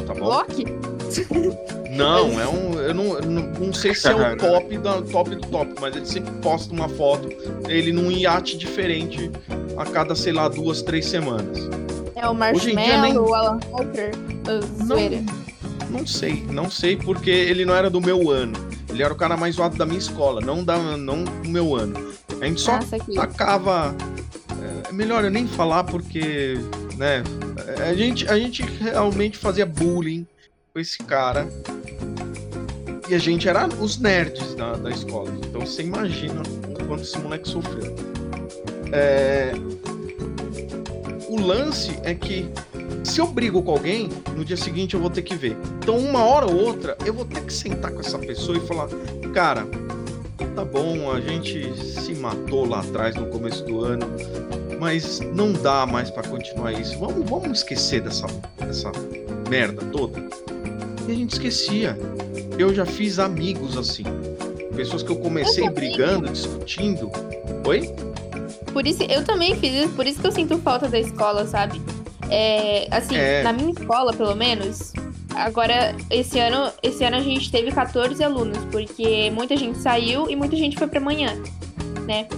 Tá 0.07 0.13
bom? 0.13 0.27
Loki? 0.27 0.67
Não, 1.99 2.41
é 2.41 2.49
um. 2.49 2.75
Eu 2.75 2.95
não, 2.95 3.21
não, 3.21 3.43
não 3.67 3.73
sei 3.73 3.95
se 3.95 4.09
é 4.09 4.15
o 4.15 4.37
top 4.39 4.79
da 4.79 5.03
top 5.03 5.31
do 5.31 5.49
top, 5.49 5.75
mas 5.81 5.97
ele 5.97 6.07
sempre 6.07 6.31
posta 6.41 6.73
uma 6.73 6.89
foto, 6.89 7.29
ele 7.69 7.93
num 7.93 8.11
iate 8.11 8.57
diferente 8.57 9.31
a 9.77 9.85
cada, 9.85 10.15
sei 10.15 10.33
lá, 10.33 10.49
duas, 10.49 10.83
três 10.83 11.07
semanas. 11.07 11.59
É 12.15 12.27
o 12.29 12.35
Marshmallow, 12.35 13.03
nem... 13.03 13.19
o 13.19 13.35
Alan 13.35 13.61
Walker, 13.71 14.11
zoeira. 14.85 15.21
Não, 15.21 16.01
não 16.01 16.07
sei, 16.07 16.45
não 16.51 16.71
sei 16.71 16.97
porque 16.97 17.31
ele 17.31 17.65
não 17.65 17.75
era 17.75 17.89
do 17.89 18.01
meu 18.01 18.31
ano. 18.31 18.55
Ele 18.89 19.03
era 19.03 19.13
o 19.13 19.17
cara 19.17 19.37
mais 19.37 19.57
zoado 19.57 19.77
da 19.77 19.87
minha 19.87 19.99
escola, 19.99 20.41
não, 20.41 20.65
da, 20.65 20.79
não 20.97 21.25
do 21.25 21.49
meu 21.49 21.77
ano. 21.77 22.13
A 22.41 22.45
gente 22.45 22.61
só 22.61 22.77
Nossa, 22.77 22.99
tacava. 23.15 23.95
É 24.89 24.93
melhor 24.93 25.25
eu 25.25 25.31
nem 25.31 25.47
falar 25.47 25.85
porque, 25.85 26.55
né? 26.97 27.23
A 27.87 27.95
gente, 27.95 28.29
a 28.29 28.39
gente 28.39 28.63
realmente 28.63 29.37
fazia 29.37 29.67
bullying 29.67 30.27
com 30.79 30.81
esse 30.81 30.99
cara. 30.99 31.49
E 33.09 33.15
a 33.15 33.19
gente 33.19 33.49
era 33.49 33.67
os 33.67 33.99
nerds 33.99 34.55
da, 34.55 34.75
da 34.75 34.91
escola. 34.91 35.31
Então 35.45 35.63
você 35.63 35.83
imagina 35.83 36.41
o 36.69 36.87
quanto 36.87 37.03
esse 37.03 37.19
moleque 37.19 37.49
sofreu. 37.49 37.97
É... 38.93 39.53
O 41.29 41.41
lance 41.41 41.99
é 42.05 42.15
que 42.15 42.49
se 43.03 43.21
eu 43.21 43.27
brigo 43.27 43.61
com 43.63 43.73
alguém, 43.73 44.09
no 44.37 44.45
dia 44.45 44.57
seguinte 44.57 44.95
eu 44.95 45.01
vou 45.01 45.11
ter 45.11 45.23
que 45.23 45.35
ver. 45.35 45.57
Então, 45.83 45.99
uma 45.99 46.25
hora 46.25 46.47
ou 46.47 46.55
outra, 46.55 46.97
eu 47.05 47.13
vou 47.13 47.25
ter 47.25 47.43
que 47.43 47.53
sentar 47.53 47.91
com 47.91 48.01
essa 48.01 48.19
pessoa 48.19 48.57
e 48.57 48.61
falar: 48.61 48.89
Cara, 49.35 49.67
tá 50.55 50.65
bom, 50.65 51.11
a 51.11 51.21
gente 51.21 51.77
se 51.77 52.15
matou 52.15 52.67
lá 52.69 52.81
atrás 52.81 53.17
no 53.17 53.27
começo 53.27 53.65
do 53.65 53.85
ano, 53.85 54.07
mas 54.79 55.21
não 55.21 55.53
dá 55.53 55.85
mais 55.87 56.11
para 56.11 56.29
continuar 56.29 56.73
isso. 56.73 56.99
Vamos, 56.99 57.29
vamos 57.29 57.59
esquecer 57.59 58.01
dessa, 58.01 58.27
dessa 58.59 58.93
merda 59.49 59.85
toda 59.87 60.29
e 61.09 61.13
a 61.13 61.15
gente 61.15 61.33
esquecia. 61.33 61.99
Eu 62.59 62.75
já 62.75 62.85
fiz 62.85 63.19
amigos 63.19 63.77
assim. 63.77 64.05
Pessoas 64.77 65.03
que 65.03 65.11
eu 65.11 65.17
comecei 65.17 65.67
eu 65.67 65.73
brigando, 65.73 66.29
discutindo. 66.31 67.11
Oi? 67.67 67.89
Por 68.73 68.87
isso, 68.87 69.03
eu 69.05 69.25
também 69.25 69.57
fiz 69.57 69.85
isso, 69.85 69.95
por 69.95 70.07
isso 70.07 70.21
que 70.21 70.27
eu 70.27 70.33
sinto 70.33 70.59
falta 70.59 70.87
da 70.87 70.99
escola, 70.99 71.47
sabe? 71.47 71.81
É, 72.31 72.87
assim, 72.91 73.17
é... 73.17 73.43
na 73.43 73.53
minha 73.53 73.71
escola, 73.71 74.13
pelo 74.13 74.37
menos, 74.37 74.93
agora, 75.35 75.97
esse 76.11 76.39
ano, 76.39 76.71
esse 76.83 77.03
ano 77.03 77.17
a 77.17 77.21
gente 77.21 77.51
teve 77.51 77.73
14 77.73 78.23
alunos, 78.23 78.59
porque 78.67 79.31
muita 79.31 79.57
gente 79.57 79.79
saiu 79.79 80.29
e 80.29 80.37
muita 80.37 80.57
gente 80.57 80.77
foi 80.77 80.87
pra 80.87 81.01
manhã, 81.01 81.35
né? 82.07 82.29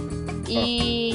E. 0.47 1.11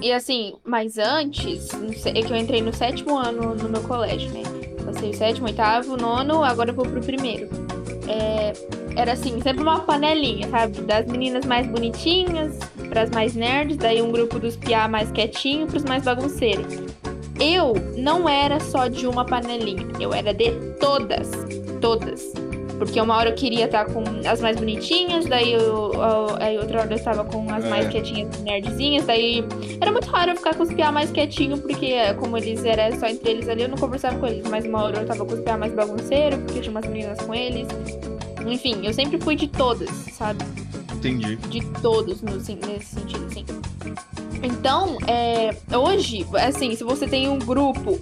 E 0.00 0.12
assim, 0.12 0.54
mas 0.64 0.96
antes, 0.96 1.68
é 2.04 2.22
que 2.22 2.32
eu 2.32 2.36
entrei 2.36 2.62
no 2.62 2.72
sétimo 2.72 3.16
ano 3.18 3.56
no 3.56 3.68
meu 3.68 3.82
colégio, 3.82 4.30
né? 4.30 4.42
Passei 4.88 5.10
o 5.10 5.14
sétimo, 5.14 5.46
oitavo, 5.46 5.98
nono, 5.98 6.42
agora 6.42 6.70
eu 6.70 6.74
vou 6.74 6.86
pro 6.86 7.02
primeiro. 7.02 7.46
É, 8.08 8.54
era 8.96 9.12
assim, 9.12 9.38
sempre 9.42 9.62
uma 9.62 9.80
panelinha, 9.80 10.48
sabe? 10.48 10.80
Das 10.80 11.04
meninas 11.04 11.44
mais 11.44 11.66
bonitinhas, 11.66 12.58
pras 12.88 13.10
mais 13.10 13.34
nerds, 13.34 13.76
daí 13.76 14.00
um 14.00 14.10
grupo 14.10 14.38
dos 14.38 14.56
piá 14.56 14.88
mais 14.88 15.10
quietinho 15.10 15.66
pros 15.66 15.84
mais 15.84 16.04
bagunceiros. 16.04 16.74
Eu 17.38 17.74
não 17.98 18.26
era 18.26 18.58
só 18.60 18.88
de 18.88 19.06
uma 19.06 19.26
panelinha, 19.26 19.86
eu 20.00 20.14
era 20.14 20.32
de 20.32 20.52
todas, 20.80 21.30
todas. 21.82 22.32
Porque 22.78 23.00
uma 23.00 23.16
hora 23.16 23.30
eu 23.30 23.34
queria 23.34 23.64
estar 23.64 23.86
com 23.86 24.04
as 24.26 24.40
mais 24.40 24.56
bonitinhas, 24.56 25.26
daí 25.26 25.52
eu, 25.52 25.92
eu, 25.92 26.36
aí 26.38 26.56
outra 26.58 26.80
hora 26.80 26.92
eu 26.92 26.96
estava 26.96 27.24
com 27.24 27.52
as 27.52 27.64
é. 27.64 27.68
mais 27.68 27.88
quietinhas, 27.88 28.40
nerdzinhas, 28.42 29.04
daí 29.04 29.44
era 29.80 29.90
muito 29.90 30.08
raro 30.08 30.30
eu 30.30 30.36
ficar 30.36 30.54
com 30.54 30.62
os 30.62 30.72
piá 30.72 30.92
mais 30.92 31.10
quietinho, 31.10 31.58
porque 31.58 31.94
como 32.18 32.36
eles 32.38 32.64
eram 32.64 32.98
só 32.98 33.06
entre 33.08 33.30
eles 33.30 33.48
ali, 33.48 33.62
eu 33.62 33.68
não 33.68 33.76
conversava 33.76 34.18
com 34.18 34.26
eles, 34.26 34.48
mas 34.48 34.64
uma 34.64 34.82
hora 34.84 35.00
eu 35.00 35.06
tava 35.06 35.24
com 35.24 35.34
os 35.34 35.40
piá 35.40 35.58
mais 35.58 35.72
bagunceiro, 35.72 36.38
porque 36.38 36.60
tinha 36.60 36.70
umas 36.70 36.86
meninas 36.86 37.18
com 37.20 37.34
eles. 37.34 37.66
Enfim, 38.46 38.86
eu 38.86 38.94
sempre 38.94 39.20
fui 39.20 39.34
de 39.34 39.48
todas, 39.48 39.90
sabe? 40.12 40.44
Entendi. 40.94 41.36
De 41.36 41.64
todos, 41.80 42.22
no, 42.22 42.36
assim, 42.36 42.58
nesse 42.66 42.94
sentido, 42.94 43.26
assim. 43.26 43.44
Então, 44.42 44.98
é, 45.06 45.54
hoje, 45.76 46.26
assim, 46.34 46.74
se 46.74 46.84
você 46.84 47.06
tem 47.06 47.28
um 47.28 47.38
grupo 47.38 47.98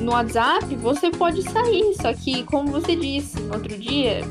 no 0.00 0.12
WhatsApp, 0.12 0.74
você 0.76 1.10
pode 1.10 1.42
sair. 1.50 1.94
Só 2.00 2.12
que, 2.12 2.44
como 2.44 2.70
você 2.70 2.96
disse 2.96 3.40
no 3.40 3.54
outro 3.54 3.76
dia, 3.78 4.22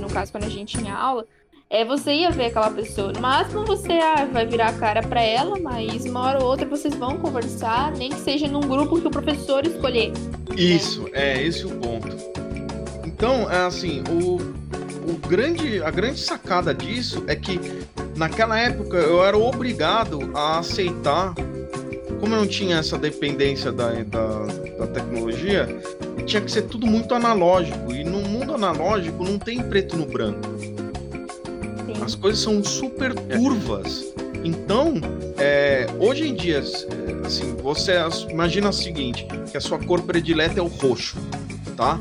no 0.00 0.08
caso 0.08 0.32
quando 0.32 0.44
a 0.44 0.48
gente 0.48 0.78
tinha 0.78 0.94
aula, 0.94 1.26
é 1.68 1.84
você 1.84 2.12
ia 2.12 2.30
ver 2.30 2.46
aquela 2.46 2.70
pessoa. 2.70 3.12
No 3.12 3.20
máximo 3.20 3.64
você 3.64 3.92
ah, 3.94 4.26
vai 4.32 4.46
virar 4.46 4.68
a 4.68 4.72
cara 4.72 5.02
para 5.02 5.20
ela, 5.20 5.58
mas 5.58 6.04
uma 6.04 6.22
hora 6.22 6.42
ou 6.42 6.48
outra 6.48 6.66
vocês 6.66 6.94
vão 6.94 7.18
conversar, 7.18 7.92
nem 7.92 8.10
que 8.10 8.20
seja 8.20 8.46
num 8.46 8.60
grupo 8.60 9.00
que 9.00 9.06
o 9.06 9.10
professor 9.10 9.66
escolher. 9.66 10.12
Isso, 10.56 11.02
né? 11.04 11.10
é 11.14 11.42
esse 11.42 11.66
o 11.66 11.70
ponto. 11.70 12.16
Então, 13.04 13.50
é 13.50 13.66
assim, 13.66 14.04
o, 14.08 14.36
o 15.10 15.14
grande, 15.28 15.82
a 15.82 15.90
grande 15.90 16.20
sacada 16.20 16.72
disso 16.72 17.24
é 17.26 17.34
que 17.34 17.58
naquela 18.16 18.58
época 18.58 18.96
eu 18.96 19.24
era 19.24 19.36
obrigado 19.36 20.30
a 20.34 20.58
aceitar 20.58 21.34
como 22.16 22.34
eu 22.34 22.40
não 22.40 22.46
tinha 22.46 22.76
essa 22.76 22.98
dependência 22.98 23.70
da, 23.72 23.92
da, 23.92 24.46
da, 24.78 24.86
tecnologia, 24.88 25.68
tinha 26.24 26.42
que 26.42 26.50
ser 26.50 26.62
tudo 26.62 26.86
muito 26.86 27.14
analógico. 27.14 27.92
E 27.92 28.04
no 28.04 28.20
mundo 28.20 28.54
analógico 28.54 29.24
não 29.24 29.38
tem 29.38 29.62
preto 29.62 29.96
no 29.96 30.06
branco. 30.06 30.40
Sim. 30.58 30.76
As 32.04 32.14
coisas 32.14 32.40
são 32.40 32.62
super 32.62 33.14
turvas. 33.14 34.14
Então, 34.44 34.94
é, 35.38 35.86
hoje 35.98 36.28
em 36.28 36.34
dia, 36.34 36.58
é, 36.58 37.26
assim, 37.26 37.56
você 37.56 37.92
imagina 38.30 38.68
o 38.68 38.72
seguinte, 38.72 39.26
que 39.50 39.56
a 39.56 39.60
sua 39.60 39.78
cor 39.78 40.02
predileta 40.02 40.60
é 40.60 40.62
o 40.62 40.66
roxo, 40.66 41.16
tá? 41.76 41.98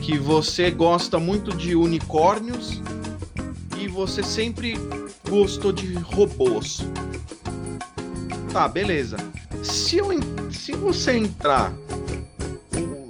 Que 0.00 0.16
você 0.18 0.70
gosta 0.70 1.18
muito 1.18 1.56
de 1.56 1.74
unicórnios 1.74 2.80
e 3.78 3.88
você 3.88 4.22
sempre 4.22 4.78
gostou 5.28 5.72
de 5.72 5.94
robôs. 5.94 6.80
Tá, 8.52 8.66
beleza 8.68 9.16
se, 9.62 9.98
eu, 9.98 10.08
se 10.50 10.72
você 10.72 11.16
entrar 11.16 11.72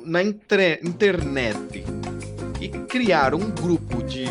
na 0.05 0.23
internet 0.23 1.85
e 2.61 2.69
criar 2.69 3.35
um 3.35 3.51
grupo 3.51 4.03
de 4.03 4.25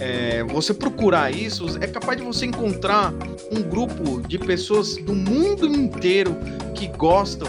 é, 0.00 0.42
você 0.44 0.72
procurar 0.74 1.30
isso, 1.30 1.66
é 1.80 1.86
capaz 1.86 2.18
de 2.18 2.24
você 2.24 2.46
encontrar 2.46 3.12
um 3.50 3.62
grupo 3.62 4.20
de 4.26 4.38
pessoas 4.38 4.96
do 4.96 5.14
mundo 5.14 5.66
inteiro 5.66 6.36
que 6.74 6.88
gostam 6.88 7.48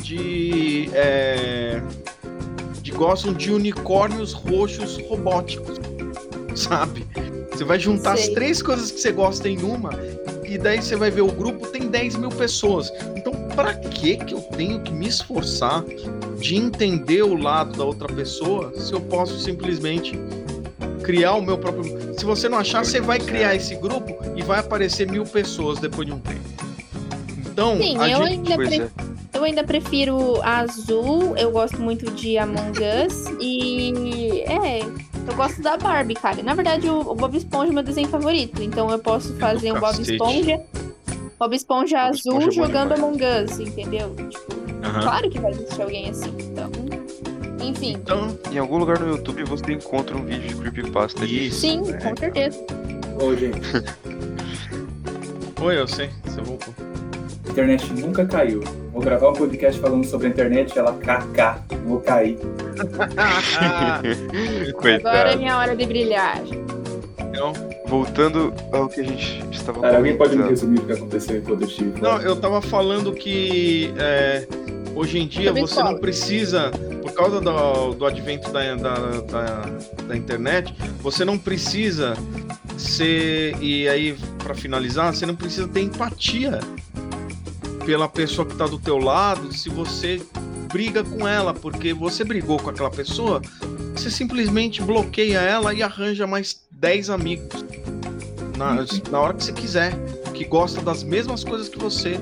de, 0.00 0.90
é, 0.92 1.82
de 2.82 2.92
gostam 2.92 3.32
de 3.32 3.50
unicórnios 3.50 4.32
roxos 4.32 4.98
robóticos, 5.08 5.78
sabe? 6.54 7.06
Você 7.50 7.64
vai 7.64 7.78
juntar 7.78 8.16
Sei. 8.16 8.28
as 8.28 8.34
três 8.34 8.62
coisas 8.62 8.90
que 8.90 9.00
você 9.00 9.10
gosta 9.10 9.48
em 9.48 9.62
uma 9.62 9.90
e 10.50 10.58
daí 10.58 10.82
você 10.82 10.96
vai 10.96 11.10
ver 11.10 11.22
o 11.22 11.28
grupo 11.32 11.66
tem 11.68 11.88
10 11.88 12.16
mil 12.16 12.28
pessoas. 12.30 12.92
Então, 13.16 13.32
para 13.54 13.74
que 13.74 14.16
que 14.16 14.34
eu 14.34 14.40
tenho 14.40 14.80
que 14.80 14.92
me 14.92 15.06
esforçar 15.08 15.84
de 16.38 16.56
entender 16.56 17.22
o 17.22 17.34
lado 17.34 17.76
da 17.78 17.84
outra 17.84 18.08
pessoa 18.08 18.72
se 18.76 18.92
eu 18.92 19.00
posso 19.00 19.38
simplesmente 19.38 20.18
criar 21.02 21.34
o 21.34 21.42
meu 21.42 21.56
próprio. 21.58 21.84
Se 22.18 22.24
você 22.24 22.48
não 22.48 22.58
achar, 22.58 22.84
você 22.84 23.00
vai 23.00 23.18
criar 23.18 23.54
esse 23.54 23.74
grupo 23.76 24.16
e 24.36 24.42
vai 24.42 24.58
aparecer 24.60 25.10
mil 25.10 25.24
pessoas 25.24 25.78
depois 25.78 26.06
de 26.06 26.12
um 26.12 26.18
tempo. 26.18 26.40
Então, 27.38 27.76
Sim, 27.78 27.98
a 27.98 28.08
eu 28.10 28.26
gente- 28.26 28.28
ainda, 28.52 28.54
Pois 28.56 28.68
pre- 28.68 28.82
é. 28.82 28.88
eu 29.34 29.44
ainda 29.44 29.64
prefiro 29.64 30.40
a 30.42 30.60
azul, 30.60 31.36
eu 31.36 31.50
gosto 31.50 31.80
muito 31.80 32.10
de 32.12 32.38
Among 32.38 32.78
Us 33.06 33.24
e 33.40 34.42
é, 34.46 34.80
eu 35.30 35.36
gosto 35.36 35.62
da 35.62 35.76
Barbie, 35.76 36.14
cara. 36.14 36.42
Na 36.42 36.54
verdade, 36.54 36.88
o, 36.88 37.00
o 37.00 37.14
Bob 37.14 37.36
Esponja 37.36 37.70
é 37.70 37.74
meu 37.74 37.82
desenho 37.82 38.08
favorito, 38.08 38.62
então 38.62 38.90
eu 38.90 38.98
posso 38.98 39.34
fazer 39.36 39.72
um 39.72 39.80
Bob. 39.80 40.00
Esponja, 40.00 40.60
Bob 41.38 41.54
Esponja 41.54 41.96
Bob 41.96 42.08
azul 42.10 42.38
Esponja 42.38 42.48
é 42.48 42.50
jogando 42.50 42.94
demais. 42.94 43.02
Among 43.02 43.24
Us, 43.44 43.60
entendeu? 43.60 44.14
Tipo, 44.28 44.54
claro 45.02 45.30
que 45.30 45.38
vai 45.38 45.50
existir 45.52 45.82
alguém 45.82 46.10
assim, 46.10 46.34
então, 46.40 46.70
enfim. 47.62 47.92
Então, 47.92 48.36
Em 48.50 48.58
algum 48.58 48.78
lugar 48.78 48.98
no 48.98 49.08
YouTube 49.08 49.44
você 49.44 49.72
encontra 49.72 50.16
um 50.16 50.24
vídeo 50.24 50.48
de 50.48 50.54
creepypasta 50.56 51.22
ali. 51.22 51.46
isso. 51.46 51.60
Sim, 51.60 51.82
é. 51.90 51.98
com 51.98 52.16
certeza. 52.16 52.58
Ô, 53.22 53.34
gente, 53.36 53.60
Oi, 55.62 55.78
eu 55.78 55.86
sei. 55.86 56.08
Você 56.24 56.40
voltou. 56.40 56.74
A 57.50 57.52
internet 57.52 57.92
nunca 57.94 58.24
caiu. 58.24 58.62
Vou 58.92 59.02
gravar 59.02 59.30
um 59.30 59.32
podcast 59.32 59.80
falando 59.80 60.04
sobre 60.04 60.28
a 60.28 60.30
internet, 60.30 60.78
ela 60.78 60.92
KK, 60.92 61.74
vou 61.84 62.00
cair. 62.00 62.38
Agora 65.00 65.32
é 65.32 65.36
minha 65.36 65.58
hora 65.58 65.74
de 65.74 65.84
brilhar. 65.84 66.40
Então, 67.18 67.52
Voltando 67.86 68.54
ao 68.72 68.88
que 68.88 69.00
a 69.00 69.04
gente 69.04 69.44
estava 69.50 69.80
Cara, 69.80 69.96
alguém 69.96 70.16
pode 70.16 70.36
me 70.36 70.48
resumir 70.48 70.78
o 70.78 70.86
que 70.86 70.92
aconteceu 70.92 71.38
enquanto 71.38 71.62
eu 71.62 71.66
estive 71.66 72.00
Não, 72.00 72.20
eu 72.20 72.36
tava 72.36 72.62
falando 72.62 73.12
que 73.12 73.92
é, 73.98 74.46
hoje 74.94 75.18
em 75.18 75.26
dia 75.26 75.52
você 75.52 75.74
fala. 75.74 75.90
não 75.90 75.98
precisa, 75.98 76.70
por 77.02 77.12
causa 77.12 77.40
do, 77.40 77.94
do 77.94 78.06
advento 78.06 78.52
da, 78.52 78.76
da, 78.76 78.94
da, 79.22 79.70
da 80.06 80.16
internet, 80.16 80.72
você 81.00 81.24
não 81.24 81.36
precisa 81.36 82.14
ser. 82.76 83.56
E 83.60 83.88
aí, 83.88 84.16
pra 84.38 84.54
finalizar, 84.54 85.12
você 85.12 85.26
não 85.26 85.34
precisa 85.34 85.66
ter 85.66 85.80
empatia 85.80 86.60
pela 87.84 88.08
pessoa 88.08 88.46
que 88.46 88.56
tá 88.56 88.66
do 88.66 88.78
teu 88.78 88.98
lado 88.98 89.52
se 89.52 89.68
você 89.68 90.22
briga 90.72 91.02
com 91.02 91.26
ela, 91.26 91.52
porque 91.52 91.92
você 91.92 92.24
brigou 92.24 92.58
com 92.58 92.70
aquela 92.70 92.90
pessoa, 92.90 93.42
você 93.94 94.10
simplesmente 94.10 94.80
bloqueia 94.82 95.38
ela 95.40 95.74
e 95.74 95.82
arranja 95.82 96.26
mais 96.26 96.60
10 96.70 97.10
amigos. 97.10 97.64
Na, 98.56 98.84
na 99.10 99.20
hora 99.20 99.34
que 99.34 99.44
você 99.44 99.52
quiser 99.52 99.92
que 100.34 100.44
gosta 100.44 100.80
das 100.80 101.02
mesmas 101.02 101.44
coisas 101.44 101.68
que 101.68 101.78
você. 101.78 102.18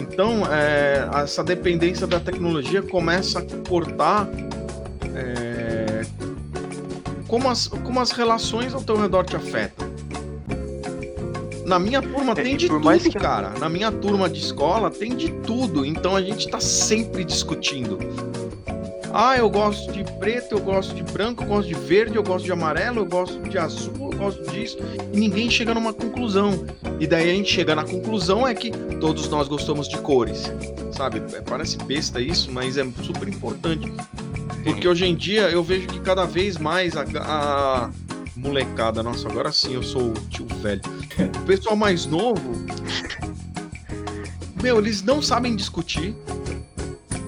Então, 0.00 0.42
é, 0.52 1.08
essa 1.22 1.42
dependência 1.42 2.06
da 2.06 2.20
tecnologia 2.20 2.80
começa 2.80 3.40
a 3.40 3.68
cortar 3.68 4.28
é, 5.14 6.04
como, 7.26 7.50
as, 7.50 7.66
como 7.66 8.00
as 8.00 8.12
relações 8.12 8.72
ao 8.72 8.82
teu 8.82 8.96
redor 8.96 9.24
te 9.24 9.34
afetam. 9.34 9.93
Na 11.64 11.78
minha 11.78 12.02
turma 12.02 12.32
É, 12.32 12.34
tem 12.34 12.56
de 12.56 12.68
tudo, 12.68 12.88
que- 13.00 13.10
cara. 13.18 13.50
Na 13.58 13.68
minha 13.68 13.90
turma 13.90 14.28
de 14.28 14.38
escola 14.40 14.90
tem 14.90 15.14
de 15.16 15.30
tudo. 15.32 15.84
Então 15.84 16.14
a 16.14 16.22
gente 16.22 16.48
tá 16.48 16.60
sempre 16.60 17.24
discutindo. 17.24 17.98
Ah, 19.16 19.36
eu 19.36 19.48
gosto 19.48 19.92
de 19.92 20.02
preto, 20.18 20.52
eu 20.56 20.60
gosto 20.60 20.92
de 20.92 21.02
branco, 21.04 21.44
eu 21.44 21.46
gosto 21.46 21.68
de 21.68 21.74
verde, 21.74 22.16
eu 22.16 22.22
gosto 22.22 22.44
de 22.44 22.50
amarelo, 22.52 22.98
eu 23.00 23.06
gosto 23.06 23.38
de 23.48 23.56
azul, 23.56 24.10
eu 24.12 24.18
gosto 24.18 24.42
disso. 24.50 24.76
E 25.12 25.16
ninguém 25.16 25.48
chega 25.48 25.72
numa 25.72 25.92
conclusão. 25.92 26.64
E 26.98 27.06
daí 27.06 27.30
a 27.30 27.32
gente 27.34 27.48
chega 27.50 27.76
na 27.76 27.84
conclusão 27.84 28.46
é 28.46 28.52
que 28.54 28.72
todos 29.00 29.28
nós 29.28 29.46
gostamos 29.46 29.88
de 29.88 29.98
cores. 29.98 30.52
Sabe? 30.92 31.22
É, 31.32 31.40
Parece 31.42 31.76
besta 31.78 32.20
isso, 32.20 32.50
mas 32.52 32.76
é 32.76 32.84
super 33.04 33.28
importante. 33.28 33.90
Porque 34.64 34.88
hoje 34.88 35.06
em 35.06 35.14
dia 35.14 35.42
eu 35.42 35.62
vejo 35.62 35.86
que 35.86 36.00
cada 36.00 36.24
vez 36.24 36.58
mais 36.58 36.96
a, 36.96 37.04
a 37.20 37.90
molecada, 38.44 39.02
nossa, 39.02 39.28
agora 39.28 39.50
sim 39.50 39.74
eu 39.74 39.82
sou 39.82 40.10
o 40.10 40.12
tio 40.28 40.46
velho. 40.62 40.82
O 41.42 41.46
pessoal 41.46 41.74
mais 41.74 42.04
novo, 42.06 42.40
meu, 44.62 44.78
eles 44.78 45.02
não 45.02 45.20
sabem 45.22 45.56
discutir. 45.56 46.14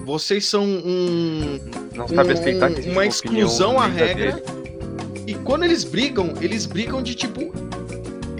Vocês 0.05 0.45
são 0.45 0.63
um, 0.63 1.59
Não 1.93 2.07
sabe 2.07 2.29
um- 2.29 2.33
aceitar 2.33 2.67
que 2.69 2.79
existe 2.79 2.91
uma 2.91 3.05
exclusão 3.05 3.79
à 3.79 3.87
regra. 3.87 4.41
E 5.25 5.33
quando 5.35 5.65
eles 5.65 5.83
brigam, 5.83 6.33
eles 6.39 6.65
brigam 6.65 7.01
de 7.03 7.13
tipo, 7.13 7.41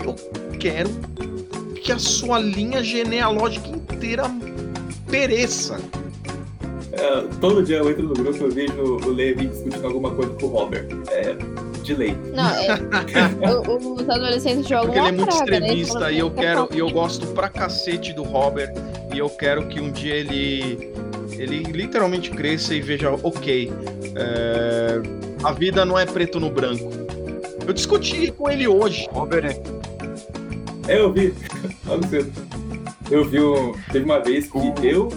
eu 0.05 0.15
quero 0.57 0.89
que 1.83 1.91
a 1.91 1.99
sua 1.99 2.39
linha 2.39 2.81
genealógica 2.81 3.67
inteira 3.67 4.23
pereça. 5.09 5.79
É, 6.93 7.21
todo 7.41 7.61
dia 7.61 7.77
eu 7.77 7.89
entro 7.91 8.03
no 8.03 8.13
grupo 8.13 8.45
e 8.45 8.49
vejo 8.49 8.81
o 8.81 9.09
Levi 9.11 9.47
discutindo 9.47 9.85
alguma 9.85 10.11
coisa 10.11 10.31
com 10.35 10.45
o 10.45 10.49
Robert. 10.49 10.87
É, 11.09 11.35
de 11.87 11.95
lei. 11.95 12.17
Não, 12.33 12.49
é, 12.49 12.67
o- 13.69 13.93
os 13.93 14.09
adolescentes 14.09 14.67
jogam 14.67 14.87
Porque 14.87 14.99
ele 14.99 15.07
é 15.07 15.11
muito 15.11 15.35
praga, 15.35 15.51
né? 15.51 15.57
extremista 15.57 15.97
Então, 15.97 16.11
e 16.11 16.19
eu 16.19 16.31
quero, 16.31 16.69
e 16.73 16.79
eu 16.79 16.89
gosto 16.89 17.27
pra 17.27 17.49
cacete 17.49 18.13
do 18.13 18.23
Robert 18.23 18.71
e 19.13 19.17
eu 19.17 19.29
quero 19.29 19.67
que 19.67 19.79
um 19.79 19.91
dia 19.91 20.13
ele 20.15 20.91
ele 21.31 21.63
literalmente 21.63 22.31
cresça 22.31 22.73
e 22.73 22.81
veja, 22.81 23.11
ok, 23.11 23.71
é, 24.15 25.01
a 25.43 25.51
vida 25.51 25.85
não 25.85 25.97
é 25.97 26.05
preto 26.05 26.39
no 26.39 26.49
branco. 26.49 26.89
Eu 27.65 27.73
discuti 27.73 28.31
com 28.31 28.49
ele 28.49 28.67
hoje. 28.67 29.07
Robert 29.11 29.45
é 29.45 30.93
É, 30.93 30.99
eu 30.99 31.11
vi. 31.13 31.33
Eu 33.09 33.23
vi 33.23 33.39
um. 33.39 33.71
Teve 33.89 34.03
uma 34.03 34.19
vez 34.19 34.51
que 34.51 34.57
eu, 34.85 35.07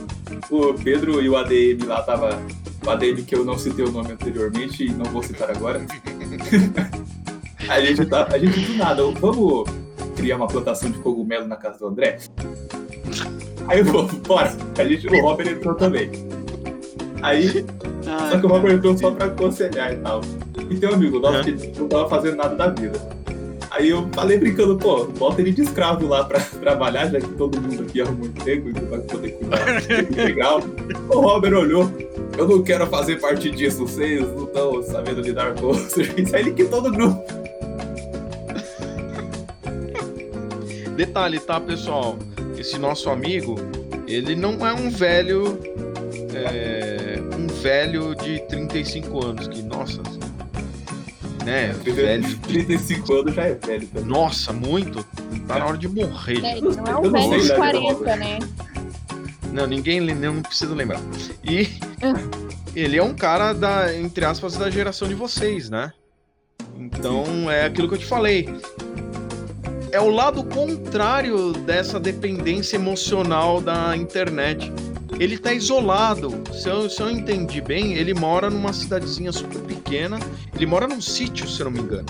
o 0.48 0.74
Pedro 0.74 1.20
e 1.20 1.28
o 1.28 1.36
ADM 1.36 1.86
lá 1.88 2.02
tava. 2.02 2.40
O 2.84 2.90
ADM 2.90 3.22
que 3.24 3.34
eu 3.34 3.44
não 3.44 3.58
citei 3.58 3.84
o 3.84 3.92
nome 3.92 4.12
anteriormente 4.12 4.84
e 4.84 4.90
não 4.90 5.04
vou 5.06 5.22
citar 5.22 5.50
agora. 5.50 5.80
a 7.68 7.80
gente 7.80 8.06
tá. 8.06 8.26
A 8.30 8.38
gente 8.38 8.60
do 8.60 8.74
nada, 8.74 9.02
vamos 9.20 9.70
criar 10.16 10.36
uma 10.36 10.48
plantação 10.48 10.90
de 10.90 10.98
cogumelo 10.98 11.46
na 11.46 11.56
casa 11.56 11.78
do 11.78 11.86
André? 11.86 12.18
Aí 13.68 13.80
eu 13.80 13.84
vou, 13.84 14.06
bora. 14.26 14.52
A 14.78 14.84
gente, 14.84 15.06
o 15.06 15.20
Robert 15.20 15.48
entrou 15.48 15.74
também. 15.74 16.10
Aí 17.22 17.64
Só 18.30 18.38
que 18.38 18.46
o 18.46 18.48
Robert 18.48 18.74
entrou 18.74 18.96
só 18.96 19.10
pra 19.10 19.26
aconselhar 19.26 19.92
e 19.92 19.96
tal. 19.96 20.22
E 20.70 20.76
tem 20.76 20.88
um 20.88 20.94
amigo 20.94 21.18
nosso 21.20 21.44
que 21.44 21.78
não 21.78 21.88
tava 21.88 22.08
fazendo 22.08 22.36
nada 22.36 22.54
da 22.54 22.68
vida. 22.68 23.19
Aí 23.80 23.88
eu 23.88 24.06
falei 24.12 24.36
brincando, 24.36 24.76
pô, 24.76 25.06
bota 25.06 25.40
ele 25.40 25.52
de 25.52 25.62
escravo 25.62 26.06
lá 26.06 26.22
pra 26.22 26.38
trabalhar, 26.60 27.06
já 27.08 27.18
que 27.18 27.28
todo 27.28 27.58
mundo 27.58 27.82
aqui 27.82 28.02
arrumou 28.02 28.26
emprego 28.26 28.68
e 28.68 28.72
vai 28.72 28.98
poder 29.00 29.30
cuidar 29.30 30.22
legal. 30.22 30.60
O 31.08 31.20
Robert 31.20 31.54
olhou, 31.54 31.90
eu 32.36 32.46
não 32.46 32.62
quero 32.62 32.86
fazer 32.88 33.18
parte 33.18 33.50
disso, 33.50 33.86
vocês 33.86 34.20
não 34.20 34.44
estão 34.44 34.82
sabendo 34.82 35.22
lidar 35.22 35.54
com 35.54 35.72
serviço. 35.88 36.36
Aí 36.36 36.42
ele 36.42 36.52
quitou 36.52 36.82
do 36.82 36.92
grupo. 36.92 37.24
Detalhe, 40.94 41.40
tá, 41.40 41.58
pessoal? 41.58 42.18
Esse 42.58 42.76
nosso 42.76 43.08
amigo, 43.08 43.54
ele 44.06 44.36
não 44.36 44.66
é 44.66 44.74
um 44.74 44.90
velho. 44.90 45.58
é, 46.34 47.18
um 47.34 47.46
velho 47.46 48.14
de 48.14 48.40
35 48.46 49.24
anos, 49.24 49.48
que, 49.48 49.62
nossa. 49.62 50.19
Né, 51.44 51.72
velho. 51.82 52.38
35 52.40 53.12
anos 53.14 53.34
já 53.34 53.42
é 53.44 53.54
velho 53.54 53.86
também. 53.88 54.08
Nossa, 54.08 54.52
muito. 54.52 55.04
Tá 55.48 55.58
na 55.58 55.66
hora 55.66 55.78
de 55.78 55.88
morrer. 55.88 56.44
É, 56.44 56.58
ele 56.58 56.68
não 56.76 56.86
é 56.86 56.90
Eu 56.92 56.98
um 56.98 57.10
velho 57.12 57.28
de 57.30 57.34
a 57.34 57.38
idade 57.38 57.48
do 57.48 57.54
40, 57.56 57.92
Robert. 57.92 58.18
né? 58.18 58.38
Não, 59.52 59.66
ninguém 59.66 60.00
não 60.00 60.42
precisa 60.42 60.74
lembrar. 60.74 61.00
E 61.42 61.66
Ah. 62.02 62.14
ele 62.76 62.96
é 62.98 63.02
um 63.02 63.14
cara 63.14 63.52
da, 63.52 63.92
entre 63.96 64.24
aspas, 64.24 64.56
da 64.56 64.70
geração 64.70 65.08
de 65.08 65.14
vocês, 65.14 65.68
né? 65.70 65.92
Então 66.76 67.50
é 67.50 67.64
aquilo 67.64 67.88
que 67.88 67.94
eu 67.94 67.98
te 67.98 68.06
falei. 68.06 68.48
É 69.92 70.00
o 70.00 70.08
lado 70.08 70.44
contrário 70.44 71.52
dessa 71.52 71.98
dependência 71.98 72.76
emocional 72.76 73.60
da 73.60 73.96
internet. 73.96 74.70
Ele 75.20 75.36
tá 75.36 75.52
isolado. 75.52 76.42
Se 76.50 76.66
eu, 76.68 76.88
se 76.88 77.00
eu 77.00 77.10
entendi 77.10 77.60
bem, 77.60 77.92
ele 77.92 78.14
mora 78.14 78.48
numa 78.48 78.72
cidadezinha 78.72 79.30
super 79.30 79.60
pequena. 79.60 80.18
Ele 80.54 80.64
mora 80.64 80.88
num 80.88 81.00
sítio, 81.00 81.46
se 81.46 81.60
eu 81.60 81.66
não 81.66 81.72
me 81.72 81.80
engano. 81.80 82.06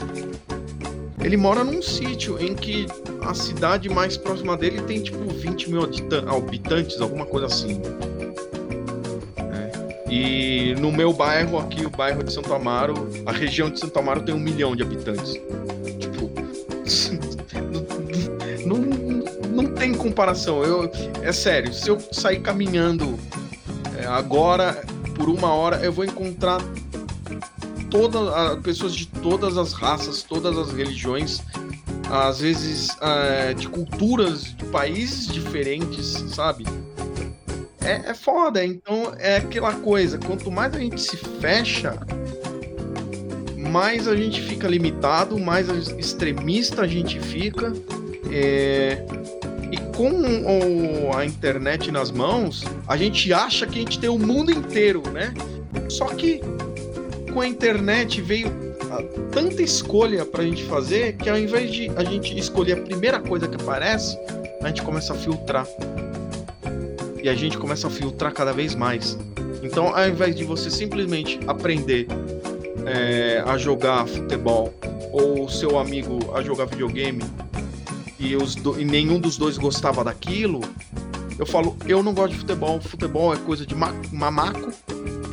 Ele 1.21 1.37
mora 1.37 1.65
num 1.65 1.83
sítio 1.83 2.39
em 2.41 2.55
que 2.55 2.87
a 3.23 3.35
cidade 3.35 3.89
mais 3.89 4.17
próxima 4.17 4.57
dele 4.57 4.81
tem 4.83 5.03
tipo 5.03 5.19
20 5.29 5.69
mil 5.71 5.83
habita- 5.83 6.25
habitantes, 6.31 7.01
alguma 7.01 7.27
coisa 7.27 7.47
assim. 7.47 7.83
É. 9.37 10.09
E 10.09 10.75
no 10.81 10.91
meu 10.93 11.13
bairro 11.13 11.59
aqui, 11.59 11.85
o 11.85 11.91
bairro 11.91 12.23
de 12.23 12.33
Santo 12.33 12.55
Amaro, 12.55 13.09
a 13.27 13.33
região 13.33 13.69
de 13.69 13.81
Santo 13.81 13.99
Amaro 13.99 14.23
tem 14.23 14.35
um 14.35 14.39
milhão 14.41 14.75
de 14.77 14.83
habitantes. 14.83 15.35
Tem 16.89 17.20
comparação. 20.01 20.65
Eu, 20.65 20.91
é 21.23 21.33
sério, 21.33 21.73
se 21.73 21.89
eu 21.89 22.01
sair 22.13 22.41
caminhando 22.41 23.19
é, 23.97 24.07
agora 24.07 24.83
por 25.15 25.29
uma 25.29 25.53
hora, 25.53 25.77
eu 25.85 25.93
vou 25.93 26.05
encontrar 26.05 26.61
todas 27.91 28.59
pessoas 28.63 28.95
de 28.95 29.07
todas 29.07 29.59
as 29.59 29.73
raças, 29.73 30.23
todas 30.23 30.57
as 30.57 30.73
religiões, 30.73 31.43
às 32.11 32.41
vezes 32.41 32.97
é, 33.01 33.53
de 33.53 33.69
culturas, 33.69 34.55
de 34.57 34.65
países 34.67 35.27
diferentes, 35.27 36.25
sabe? 36.35 36.65
É, 37.81 38.11
é 38.11 38.15
foda. 38.15 38.65
Então 38.65 39.13
é 39.19 39.37
aquela 39.37 39.75
coisa. 39.75 40.19
Quanto 40.19 40.51
mais 40.51 40.75
a 40.75 40.79
gente 40.79 41.01
se 41.01 41.17
fecha, 41.17 41.99
mais 43.57 44.09
a 44.09 44.17
gente 44.17 44.41
fica 44.41 44.67
limitado, 44.67 45.39
mais 45.39 45.69
extremista 45.99 46.83
a 46.83 46.87
gente 46.87 47.21
fica. 47.21 47.73
É... 48.31 49.05
Com 49.97 50.11
o, 50.11 51.17
a 51.17 51.25
internet 51.25 51.91
nas 51.91 52.11
mãos, 52.11 52.65
a 52.87 52.97
gente 52.97 53.33
acha 53.33 53.67
que 53.67 53.79
a 53.79 53.83
gente 53.83 53.99
tem 53.99 54.09
o 54.09 54.19
mundo 54.19 54.51
inteiro, 54.51 55.03
né? 55.11 55.35
Só 55.89 56.07
que 56.07 56.41
com 57.33 57.41
a 57.41 57.47
internet 57.47 58.21
veio 58.21 58.51
tanta 59.31 59.63
escolha 59.63 60.25
pra 60.25 60.43
gente 60.43 60.65
fazer 60.65 61.17
que 61.17 61.29
ao 61.29 61.39
invés 61.39 61.71
de 61.71 61.91
a 61.97 62.03
gente 62.03 62.37
escolher 62.39 62.79
a 62.79 62.81
primeira 62.81 63.21
coisa 63.21 63.47
que 63.47 63.61
aparece, 63.61 64.19
a 64.63 64.69
gente 64.69 64.83
começa 64.83 65.13
a 65.13 65.17
filtrar. 65.17 65.67
E 67.23 67.29
a 67.29 67.35
gente 67.35 67.59
começa 67.59 67.87
a 67.87 67.91
filtrar 67.91 68.33
cada 68.33 68.53
vez 68.53 68.75
mais. 68.75 69.19
Então, 69.63 69.95
ao 69.95 70.09
invés 70.09 70.35
de 70.35 70.45
você 70.45 70.71
simplesmente 70.71 71.39
aprender 71.47 72.07
é, 72.87 73.43
a 73.47 73.59
jogar 73.59 74.07
futebol 74.07 74.73
ou 75.13 75.49
seu 75.49 75.79
amigo 75.79 76.19
a 76.35 76.43
jogar 76.43 76.65
videogame 76.67 77.23
e, 78.21 78.37
os 78.37 78.55
do, 78.55 78.79
e 78.79 78.85
nenhum 78.85 79.19
dos 79.19 79.39
dois 79.39 79.57
gostava 79.57 80.05
daquilo, 80.05 80.61
eu 81.39 81.47
falo, 81.47 81.77
eu 81.87 82.03
não 82.03 82.13
gosto 82.13 82.35
de 82.35 82.39
futebol, 82.41 82.81
futebol 82.81 83.33
é 83.33 83.39
coisa 83.39 83.65
de 83.65 83.75
ma 83.75 83.95
mamaco, 84.13 84.71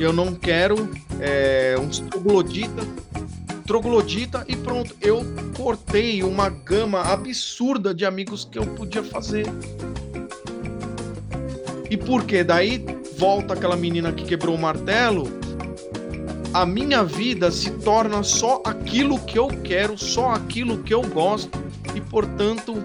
eu 0.00 0.12
não 0.12 0.34
quero 0.34 0.88
é, 1.20 1.76
uns 1.78 1.98
troglodita, 1.98 2.82
troglodita 3.66 4.44
e 4.48 4.56
pronto, 4.56 4.96
eu 5.02 5.22
cortei 5.54 6.22
uma 6.22 6.48
gama 6.48 7.02
absurda 7.02 7.94
de 7.94 8.06
amigos 8.06 8.48
que 8.50 8.58
eu 8.58 8.66
podia 8.66 9.04
fazer. 9.04 9.46
E 11.90 11.96
por 11.96 12.24
quê? 12.24 12.42
Daí 12.42 12.84
volta 13.18 13.54
aquela 13.54 13.76
menina 13.76 14.12
que 14.12 14.24
quebrou 14.24 14.54
o 14.54 14.58
martelo 14.58 15.28
a 16.52 16.64
minha 16.64 17.04
vida 17.04 17.50
se 17.50 17.70
torna 17.70 18.22
só 18.22 18.62
aquilo 18.64 19.18
que 19.20 19.38
eu 19.38 19.48
quero, 19.48 19.98
só 19.98 20.30
aquilo 20.30 20.82
que 20.82 20.94
eu 20.94 21.02
gosto, 21.02 21.58
e 21.98 22.00
portanto, 22.00 22.76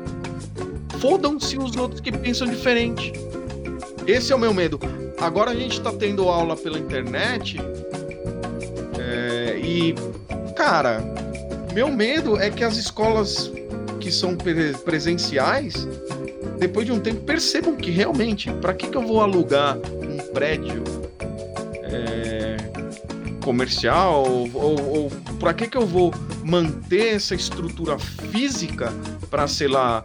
fodam-se 1.00 1.58
os 1.58 1.76
outros 1.76 2.02
que 2.02 2.12
pensam 2.12 2.48
diferente. 2.48 3.14
Esse 4.08 4.34
é 4.34 4.36
o 4.36 4.40
meu 4.40 4.54
medo. 4.54 4.80
Agora 5.22 5.52
a 5.52 5.56
gente 5.56 5.78
está 5.78 5.94
tendo 5.94 6.28
aula 6.28 6.58
pela 6.58 6.80
internet 6.80 7.58
é, 9.00 9.60
e, 9.60 9.94
cara, 10.56 11.04
meu 11.74 11.90
medo 11.90 12.40
é 12.40 12.50
que 12.50 12.64
as 12.64 12.76
escolas 12.76 13.52
que 14.00 14.12
são 14.12 14.36
presenciais, 14.84 15.88
depois 16.58 16.86
de 16.86 16.92
um 16.92 17.00
tempo, 17.00 17.22
percebam 17.22 17.76
que 17.76 17.92
realmente, 17.92 18.52
para 18.54 18.74
que, 18.74 18.88
que 18.88 18.98
eu 18.98 19.06
vou 19.06 19.22
alugar 19.22 19.78
um 19.78 20.18
prédio? 20.34 20.84
É, 21.84 22.58
comercial? 23.44 24.24
Ou, 24.28 24.50
ou, 24.54 24.96
ou 24.96 25.12
para 25.44 25.54
que, 25.54 25.68
que 25.68 25.78
eu 25.78 25.86
vou 25.86 26.14
manter 26.42 27.16
essa 27.16 27.36
estrutura 27.36 28.00
física 28.00 28.94
para, 29.30 29.46
sei 29.46 29.68
lá, 29.68 30.02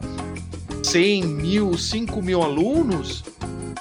100 0.83 1.25
mil, 1.25 1.79
5 1.79 2.21
mil 2.21 2.43
alunos? 2.43 3.23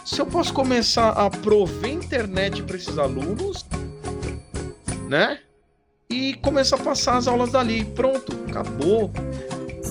Se 0.05 0.21
eu 0.21 0.27
posso 0.27 0.53
começar 0.53 1.09
a 1.09 1.31
prover 1.31 1.91
internet 1.91 2.61
para 2.61 2.77
esses 2.77 2.95
alunos, 2.99 3.65
né? 5.09 5.39
E 6.07 6.35
começar 6.35 6.75
a 6.75 6.79
passar 6.79 7.17
as 7.17 7.27
aulas 7.27 7.51
dali. 7.51 7.83
Pronto, 7.83 8.37
acabou. 8.47 9.11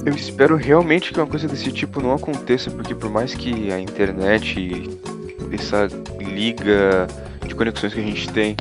Eu 0.05 0.15
espero 0.15 0.55
realmente 0.55 1.13
que 1.13 1.19
uma 1.19 1.27
coisa 1.27 1.49
desse 1.49 1.73
tipo 1.73 2.01
não 2.01 2.13
aconteça, 2.13 2.71
porque 2.71 2.95
por 2.95 3.11
mais 3.11 3.35
que 3.35 3.73
a 3.73 3.81
internet, 3.81 4.89
essa 5.51 5.89
liga 6.21 7.09
de 7.45 7.57
conexões 7.57 7.93
que 7.93 7.99
a 7.99 8.05
gente 8.05 8.29
tem, 8.33 8.55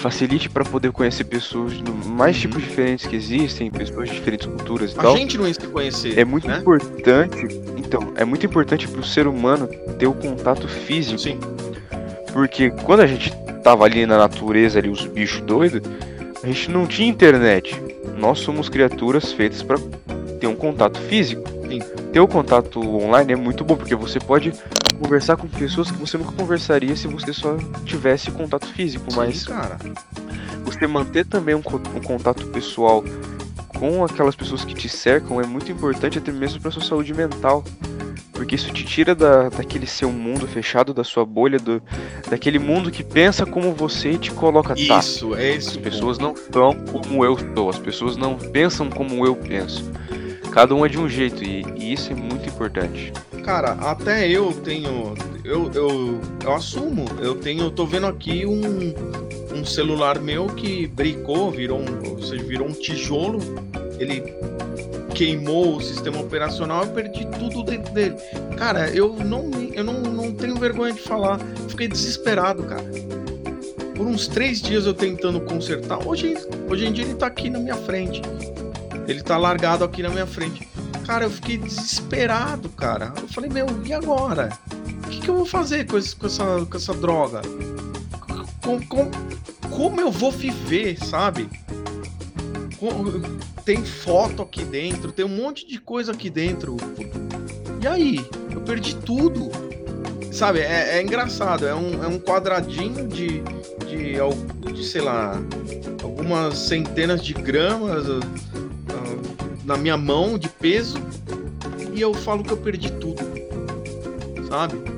facilite 0.00 0.48
para 0.48 0.64
poder 0.64 0.90
conhecer 0.92 1.24
pessoas 1.24 1.72
de 1.72 1.92
mais 2.08 2.36
uhum. 2.36 2.42
tipos 2.42 2.62
diferentes 2.62 3.06
que 3.06 3.14
existem, 3.14 3.70
pessoas 3.70 4.08
de 4.08 4.14
diferentes 4.14 4.46
culturas 4.46 4.92
e 4.92 4.98
a 4.98 5.02
tal. 5.02 5.14
A 5.14 5.16
gente 5.16 5.38
não 5.38 5.46
ia 5.46 5.54
se 5.54 5.66
conhecer. 5.66 6.18
É 6.18 6.24
muito 6.24 6.48
né? 6.48 6.58
importante. 6.58 7.46
Então, 7.76 8.12
é 8.16 8.24
muito 8.24 8.44
importante 8.46 8.88
para 8.88 9.00
o 9.00 9.04
ser 9.04 9.26
humano 9.26 9.68
ter 9.98 10.06
o 10.06 10.14
contato 10.14 10.66
físico. 10.66 11.18
Sim. 11.18 11.38
Porque 12.32 12.70
quando 12.70 13.00
a 13.00 13.06
gente 13.06 13.32
tava 13.62 13.84
ali 13.84 14.06
na 14.06 14.16
natureza, 14.16 14.78
ali 14.78 14.88
os 14.88 15.06
bichos 15.06 15.40
doidos, 15.42 15.82
a 16.42 16.46
gente 16.46 16.70
não 16.70 16.86
tinha 16.86 17.08
internet. 17.08 17.80
Nós 18.20 18.40
somos 18.40 18.68
criaturas 18.68 19.32
feitas 19.32 19.62
para 19.62 19.78
ter 20.38 20.46
um 20.46 20.54
contato 20.54 21.00
físico. 21.00 21.42
Sim. 21.66 21.78
Ter 22.12 22.20
o 22.20 22.28
contato 22.28 22.78
online 22.78 23.32
é 23.32 23.36
muito 23.36 23.64
bom, 23.64 23.76
porque 23.76 23.94
você 23.94 24.20
pode 24.20 24.52
conversar 25.02 25.38
com 25.38 25.48
pessoas 25.48 25.90
que 25.90 25.96
você 25.96 26.18
nunca 26.18 26.32
conversaria 26.32 26.94
se 26.94 27.08
você 27.08 27.32
só 27.32 27.56
tivesse 27.86 28.30
contato 28.30 28.66
físico, 28.66 29.10
Sim, 29.10 29.16
mas 29.16 29.46
cara. 29.46 29.78
você 30.62 30.86
manter 30.86 31.24
também 31.24 31.54
um, 31.54 31.60
um, 31.60 32.02
contato 32.02 32.46
pessoal 32.48 33.02
com 33.78 34.04
aquelas 34.04 34.36
pessoas 34.36 34.64
que 34.64 34.74
te 34.74 34.88
cercam 34.88 35.40
é 35.40 35.46
muito 35.46 35.72
importante 35.72 36.18
até 36.18 36.30
mesmo 36.30 36.60
para 36.60 36.70
sua 36.70 36.82
saúde 36.82 37.14
mental. 37.14 37.64
Porque 38.40 38.54
isso 38.54 38.72
te 38.72 38.86
tira 38.86 39.14
da, 39.14 39.50
daquele 39.50 39.86
seu 39.86 40.10
mundo 40.10 40.48
fechado, 40.48 40.94
da 40.94 41.04
sua 41.04 41.26
bolha, 41.26 41.58
do, 41.58 41.82
daquele 42.30 42.58
mundo 42.58 42.90
que 42.90 43.04
pensa 43.04 43.44
como 43.44 43.74
você 43.74 44.12
e 44.12 44.18
te 44.18 44.30
coloca. 44.30 44.72
Isso, 44.78 45.32
tá, 45.32 45.42
é 45.42 45.56
isso. 45.56 45.72
As 45.72 45.76
pessoas 45.76 46.18
não 46.18 46.34
são 46.34 46.74
como 46.74 47.22
eu 47.22 47.36
sou, 47.54 47.68
as 47.68 47.78
pessoas 47.78 48.16
não 48.16 48.38
pensam 48.38 48.88
como 48.88 49.26
eu 49.26 49.36
penso. 49.36 49.84
Cada 50.50 50.74
um 50.74 50.86
é 50.86 50.88
de 50.88 50.98
um 50.98 51.06
jeito 51.06 51.44
e, 51.44 51.66
e 51.76 51.92
isso 51.92 52.12
é 52.12 52.14
muito 52.14 52.48
importante. 52.48 53.12
Cara, 53.44 53.72
até 53.72 54.26
eu 54.26 54.54
tenho. 54.54 55.12
Eu, 55.44 55.70
eu, 55.74 56.18
eu 56.42 56.54
assumo, 56.54 57.04
eu 57.20 57.34
tenho. 57.34 57.64
Eu 57.64 57.70
tô 57.70 57.84
vendo 57.84 58.06
aqui 58.06 58.46
um, 58.46 58.94
um 59.52 59.64
celular 59.64 60.20
meu 60.20 60.46
que 60.46 60.86
bricou, 60.86 61.50
virou 61.50 61.80
um, 61.80 62.10
ou 62.10 62.22
seja, 62.22 62.42
virou 62.44 62.68
um 62.68 62.72
tijolo. 62.72 63.40
Ele 63.98 64.22
queimou 65.14 65.76
o 65.76 65.80
sistema 65.80 66.20
operacional 66.20 66.84
e 66.84 66.88
perdi 66.88 67.26
tudo 67.38 67.62
dentro 67.62 67.92
dele. 67.92 68.16
Cara, 68.56 68.88
eu 68.90 69.14
não, 69.16 69.50
eu 69.72 69.84
não, 69.84 70.00
não 70.00 70.32
tenho 70.32 70.56
vergonha 70.56 70.92
de 70.92 71.00
falar. 71.00 71.38
Fiquei 71.68 71.88
desesperado, 71.88 72.62
cara. 72.62 72.84
Por 73.94 74.06
uns 74.06 74.26
três 74.26 74.62
dias 74.62 74.86
eu 74.86 74.94
tentando 74.94 75.40
consertar. 75.42 76.06
Hoje, 76.06 76.34
hoje 76.68 76.86
em 76.86 76.92
dia 76.92 77.04
ele 77.04 77.14
tá 77.14 77.26
aqui 77.26 77.50
na 77.50 77.58
minha 77.58 77.76
frente. 77.76 78.22
Ele 79.06 79.22
tá 79.22 79.36
largado 79.36 79.84
aqui 79.84 80.02
na 80.02 80.08
minha 80.08 80.26
frente. 80.26 80.66
Cara, 81.06 81.24
eu 81.24 81.30
fiquei 81.30 81.58
desesperado, 81.58 82.68
cara. 82.70 83.12
Eu 83.20 83.28
falei, 83.28 83.50
meu, 83.50 83.66
e 83.84 83.92
agora? 83.92 84.50
O 85.04 85.08
que, 85.08 85.20
que 85.20 85.28
eu 85.28 85.36
vou 85.36 85.44
fazer 85.44 85.84
com, 85.86 85.98
esse, 85.98 86.14
com, 86.14 86.26
essa, 86.26 86.44
com 86.64 86.76
essa 86.76 86.94
droga? 86.94 87.42
Com, 88.70 88.80
com, 88.86 89.10
como 89.68 90.00
eu 90.00 90.12
vou 90.12 90.30
viver, 90.30 90.96
sabe? 91.04 91.48
Tem 93.64 93.84
foto 93.84 94.42
aqui 94.42 94.64
dentro, 94.64 95.10
tem 95.10 95.24
um 95.24 95.28
monte 95.28 95.66
de 95.66 95.80
coisa 95.80 96.12
aqui 96.12 96.30
dentro. 96.30 96.76
E 97.82 97.86
aí? 97.86 98.24
Eu 98.50 98.60
perdi 98.60 98.94
tudo. 98.94 99.50
Sabe, 100.30 100.60
é, 100.60 100.98
é 100.98 101.02
engraçado. 101.02 101.66
É 101.66 101.74
um, 101.74 102.04
é 102.04 102.06
um 102.06 102.18
quadradinho 102.20 103.08
de, 103.08 103.42
de, 103.88 104.72
de, 104.72 104.84
sei 104.84 105.00
lá, 105.00 105.36
algumas 106.04 106.56
centenas 106.56 107.24
de 107.24 107.34
gramas 107.34 108.06
na 109.64 109.76
minha 109.76 109.96
mão 109.96 110.38
de 110.38 110.48
peso 110.48 110.98
e 111.92 112.00
eu 112.00 112.14
falo 112.14 112.44
que 112.44 112.52
eu 112.52 112.56
perdi 112.56 112.92
tudo. 112.92 113.20
Sabe? 114.48 114.89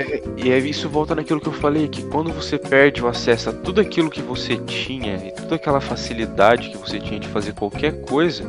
É, 0.00 0.22
e 0.34 0.50
aí 0.50 0.70
isso 0.70 0.88
volta 0.88 1.14
naquilo 1.14 1.38
que 1.38 1.46
eu 1.46 1.52
falei, 1.52 1.86
que 1.86 2.02
quando 2.04 2.32
você 2.32 2.56
perde 2.58 3.02
o 3.02 3.06
acesso 3.06 3.50
a 3.50 3.52
tudo 3.52 3.82
aquilo 3.82 4.08
que 4.08 4.22
você 4.22 4.56
tinha 4.56 5.16
e 5.16 5.30
toda 5.32 5.56
aquela 5.56 5.78
facilidade 5.78 6.70
que 6.70 6.78
você 6.78 6.98
tinha 6.98 7.20
de 7.20 7.28
fazer 7.28 7.52
qualquer 7.52 8.00
coisa 8.00 8.44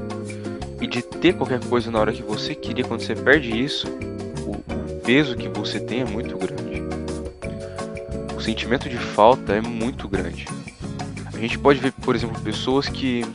e 0.80 0.88
de 0.88 1.02
ter 1.02 1.34
qualquer 1.34 1.60
coisa 1.66 1.91
na 1.91 1.99
hora 1.99 2.14
que 2.14 2.24
você 2.24 2.56
queria, 2.56 2.86
quando 2.86 3.02
você 3.02 3.14
perde 3.14 3.52
isso, 3.52 3.86
o, 4.45 4.52
o 4.52 4.99
peso 5.04 5.36
que 5.36 5.49
você 5.49 5.78
tem 5.78 5.99
é 5.99 6.06
muito 6.06 6.38
grande. 6.38 6.82
O 8.34 8.39
sentimento 8.39 8.88
de 8.88 8.97
falta 8.97 9.52
é 9.52 9.60
muito 9.60 10.08
grande. 10.08 10.47
A 11.34 11.38
gente 11.38 11.60
pode 11.60 11.80
ver, 11.80 11.91
por 11.91 12.16
exemplo, 12.16 12.39
pessoas 12.41 12.88
que 12.88 13.26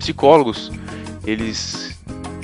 psicólogos 0.00 0.72
eles 1.24 1.89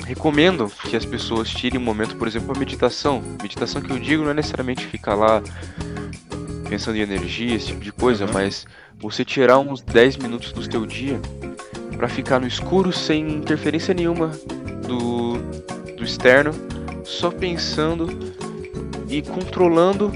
recomendam 0.07 0.69
que 0.69 0.95
as 0.95 1.05
pessoas 1.05 1.49
tirem 1.49 1.79
um 1.79 1.83
momento, 1.83 2.15
por 2.15 2.27
exemplo, 2.27 2.55
a 2.55 2.57
meditação. 2.57 3.21
Meditação 3.41 3.81
que 3.81 3.91
eu 3.91 3.99
digo 3.99 4.23
não 4.23 4.31
é 4.31 4.33
necessariamente 4.33 4.85
ficar 4.85 5.15
lá 5.15 5.43
pensando 6.69 6.97
em 6.97 7.01
energia, 7.01 7.55
esse 7.55 7.67
tipo 7.67 7.81
de 7.81 7.91
coisa, 7.91 8.25
uhum. 8.25 8.33
mas 8.33 8.65
você 8.97 9.25
tirar 9.25 9.59
uns 9.59 9.81
10 9.81 10.17
minutos 10.17 10.53
do 10.53 10.63
seu 10.63 10.85
dia 10.85 11.19
para 11.97 12.07
ficar 12.07 12.39
no 12.39 12.47
escuro 12.47 12.93
sem 12.93 13.27
interferência 13.27 13.93
nenhuma 13.93 14.31
do, 14.87 15.37
do 15.95 16.03
externo, 16.03 16.51
só 17.03 17.29
pensando 17.29 18.07
e 19.09 19.21
controlando 19.21 20.11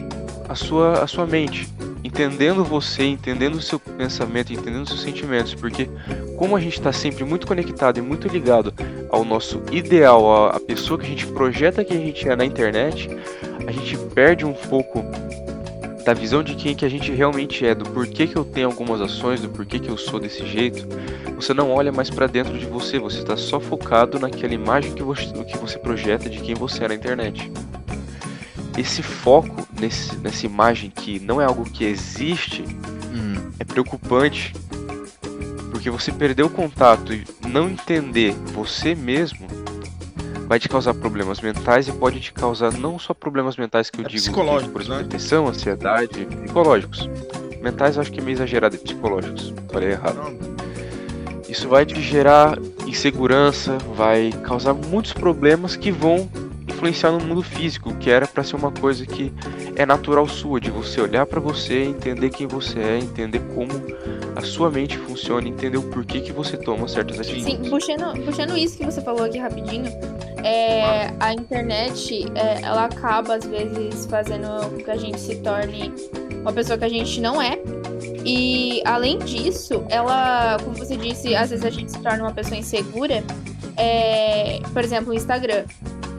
a 0.48 0.56
sua, 0.56 1.04
a 1.04 1.08
sua 1.08 1.26
mente, 1.26 1.68
entendendo 2.04 2.64
você, 2.64 3.04
entendendo 3.04 3.56
o 3.56 3.62
seu 3.62 3.80
pensamento, 3.80 4.54
entendendo 4.54 4.84
os 4.84 4.90
seus 4.90 5.02
sentimentos, 5.02 5.54
porque 5.54 5.90
como 6.42 6.56
a 6.56 6.60
gente 6.60 6.80
está 6.80 6.92
sempre 6.92 7.24
muito 7.24 7.46
conectado 7.46 8.00
e 8.00 8.02
muito 8.02 8.28
ligado 8.28 8.74
ao 9.12 9.24
nosso 9.24 9.62
ideal, 9.72 10.48
à 10.50 10.60
pessoa 10.60 10.98
que 10.98 11.06
a 11.06 11.10
gente 11.10 11.28
projeta 11.28 11.86
que 11.86 11.94
a 11.94 11.98
gente 11.98 12.28
é 12.28 12.36
na 12.36 12.44
internet, 12.44 13.08
a 13.68 13.72
gente 13.72 13.96
perde 14.16 14.44
um 14.44 14.54
pouco 14.54 15.06
da 16.04 16.16
visão 16.16 16.42
de 16.42 16.56
quem 16.56 16.74
que 16.74 16.84
a 16.84 16.90
gente 16.90 17.12
realmente 17.12 17.64
é, 17.64 17.76
do 17.76 17.88
porquê 17.92 18.26
que 18.26 18.36
eu 18.36 18.44
tenho 18.44 18.70
algumas 18.70 19.00
ações, 19.02 19.40
do 19.40 19.50
porquê 19.50 19.78
que 19.78 19.88
eu 19.88 20.00
sou 20.00 20.20
desse 20.20 20.44
jeito. 20.48 20.88
Você 21.36 21.54
não 21.54 21.70
olha 21.70 21.92
mais 21.92 22.10
para 22.10 22.26
dentro 22.26 22.58
de 22.58 22.66
você, 22.66 22.98
você 22.98 23.20
está 23.20 23.38
só 23.38 23.60
focado 23.60 24.20
naquela 24.20 24.56
imagem 24.56 24.96
que 24.96 25.04
você, 25.04 25.28
que 25.44 25.60
você 25.60 25.78
projeta 25.78 26.28
de 26.28 26.40
quem 26.40 26.56
você 26.56 26.86
é 26.86 26.88
na 26.88 26.96
internet. 26.96 27.52
Esse 28.76 29.04
foco 29.04 29.68
nesse, 29.80 30.18
nessa 30.18 30.44
imagem 30.44 30.90
que 30.90 31.20
não 31.20 31.40
é 31.40 31.46
algo 31.46 31.66
que 31.66 31.86
existe 31.86 32.66
Hum. 33.14 33.52
é 33.60 33.66
preocupante, 33.66 34.54
porque 35.82 35.90
você 35.90 36.12
perder 36.12 36.44
o 36.44 36.50
contato 36.50 37.12
e 37.12 37.26
não 37.48 37.68
entender 37.68 38.34
você 38.54 38.94
mesmo 38.94 39.48
vai 40.48 40.60
te 40.60 40.70
causar 40.70 40.94
problemas 40.94 41.42
mentais 41.42 41.88
e 41.88 41.92
pode 41.92 42.20
te 42.20 42.32
causar 42.32 42.72
não 42.72 43.00
só 43.00 43.16
problemas 43.16 43.58
mentais 43.58 43.90
que 43.90 44.00
eu 44.00 44.06
É 44.06 44.08
digo, 44.08 44.22
psicológicos, 44.22 44.72
por 44.72 44.82
exemplo, 44.82 44.98
né? 44.98 45.04
depressão, 45.04 45.48
ansiedade, 45.48 46.28
psicológicos. 46.44 47.10
Mentais 47.64 47.96
eu 47.96 48.02
acho 48.04 48.12
que 48.12 48.20
é 48.20 48.24
meio 48.24 48.36
exagerado, 48.36 48.76
é 48.76 48.78
psicológicos. 48.78 49.52
Falei 49.72 49.90
errado. 49.94 50.18
Não, 50.18 51.42
Isso 51.50 51.68
vai 51.68 51.84
te 51.84 52.00
gerar 52.00 52.60
insegurança, 52.86 53.80
vai 53.96 54.32
causar 54.44 54.76
muitos 54.76 55.14
problemas 55.14 55.76
que 55.76 55.90
vão 55.90 56.30
influenciar 56.82 57.12
no 57.12 57.20
mundo 57.20 57.44
físico, 57.44 57.94
que 57.96 58.10
era 58.10 58.28
pra 58.28 58.44
ser 58.44 58.56
uma 58.56 58.72
coisa 58.72 59.06
que 59.06 59.32
é 59.76 59.86
natural 59.86 60.28
sua, 60.28 60.60
de 60.60 60.72
você 60.72 61.00
olhar 61.00 61.28
pra 61.28 61.40
você, 61.40 61.84
entender 61.84 62.32
quem 62.32 62.48
você 62.48 62.80
é, 62.80 62.98
entender 62.98 63.40
como 63.54 63.70
a 64.36 64.42
sua 64.42 64.72
mente 64.72 64.98
funciona, 64.98 65.48
entender 65.48 65.78
o 65.78 65.84
porquê 65.84 66.22
que 66.22 66.32
você 66.32 66.58
toma 66.58 66.88
certas 66.88 67.20
atitudes. 67.20 67.44
Sim, 67.44 67.70
puxando, 67.70 68.26
puxando 68.26 68.58
isso 68.58 68.78
que 68.78 68.86
você 68.86 69.00
falou 69.00 69.24
aqui 69.26 69.38
rapidinho, 69.38 69.86
é, 70.44 71.14
a 71.20 71.34
internet, 71.34 72.26
é, 72.34 72.62
ela 72.64 72.86
acaba, 72.86 73.36
às 73.36 73.46
vezes, 73.46 74.08
fazendo 74.08 74.48
com 74.70 74.78
que 74.78 74.90
a 74.90 74.98
gente 74.98 75.20
se 75.20 75.36
torne 75.36 75.94
uma 76.42 76.52
pessoa 76.52 76.80
que 76.80 76.86
a 76.86 76.90
gente 76.90 77.22
não 77.22 77.40
é. 77.40 77.60
E, 78.26 78.82
além 78.86 79.20
disso, 79.20 79.86
ela, 79.88 80.58
como 80.64 80.76
você 80.76 80.98
disse, 80.98 81.36
às 81.36 81.52
vezes 81.52 81.64
a 81.64 81.70
gente 81.70 81.92
se 81.92 82.00
torna 82.00 82.24
uma 82.24 82.34
pessoa 82.34 82.58
insegura. 82.58 83.24
É, 83.78 84.60
por 84.74 84.84
exemplo, 84.84 85.12
o 85.12 85.14
Instagram, 85.14 85.66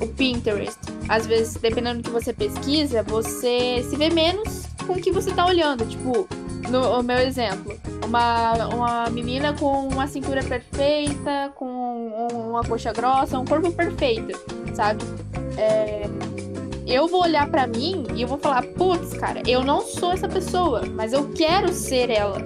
o 0.03 0.07
Pinterest. 0.09 0.79
Às 1.09 1.27
vezes, 1.27 1.55
dependendo 1.55 2.03
do 2.03 2.05
que 2.05 2.11
você 2.11 2.33
pesquisa, 2.33 3.03
você 3.03 3.85
se 3.89 3.97
vê 3.97 4.11
menos 4.11 4.63
com 4.87 4.95
o 4.95 5.01
que 5.01 5.11
você 5.11 5.31
tá 5.33 5.47
olhando. 5.47 5.85
Tipo, 5.87 6.27
no 6.71 7.03
meu 7.03 7.19
exemplo, 7.19 7.79
uma, 8.05 8.53
uma 8.69 9.11
menina 9.11 9.53
com 9.53 9.89
uma 9.89 10.07
cintura 10.07 10.43
perfeita, 10.43 11.53
com 11.55 11.67
um- 11.67 12.51
uma 12.51 12.63
coxa 12.65 12.93
grossa, 12.93 13.39
um 13.39 13.45
corpo 13.45 13.71
perfeito, 13.73 14.39
sabe? 14.75 15.03
É, 15.57 16.03
eu 16.87 17.07
vou 17.09 17.23
olhar 17.23 17.49
pra 17.51 17.67
mim 17.67 18.05
e 18.15 18.23
eu 18.23 18.29
vou 18.29 18.39
falar, 18.39 18.63
putz, 18.63 19.13
cara, 19.15 19.43
eu 19.47 19.63
não 19.63 19.81
sou 19.83 20.13
essa 20.13 20.29
pessoa, 20.29 20.83
mas 20.95 21.13
eu 21.13 21.29
quero 21.31 21.73
ser 21.73 22.11
ela. 22.11 22.39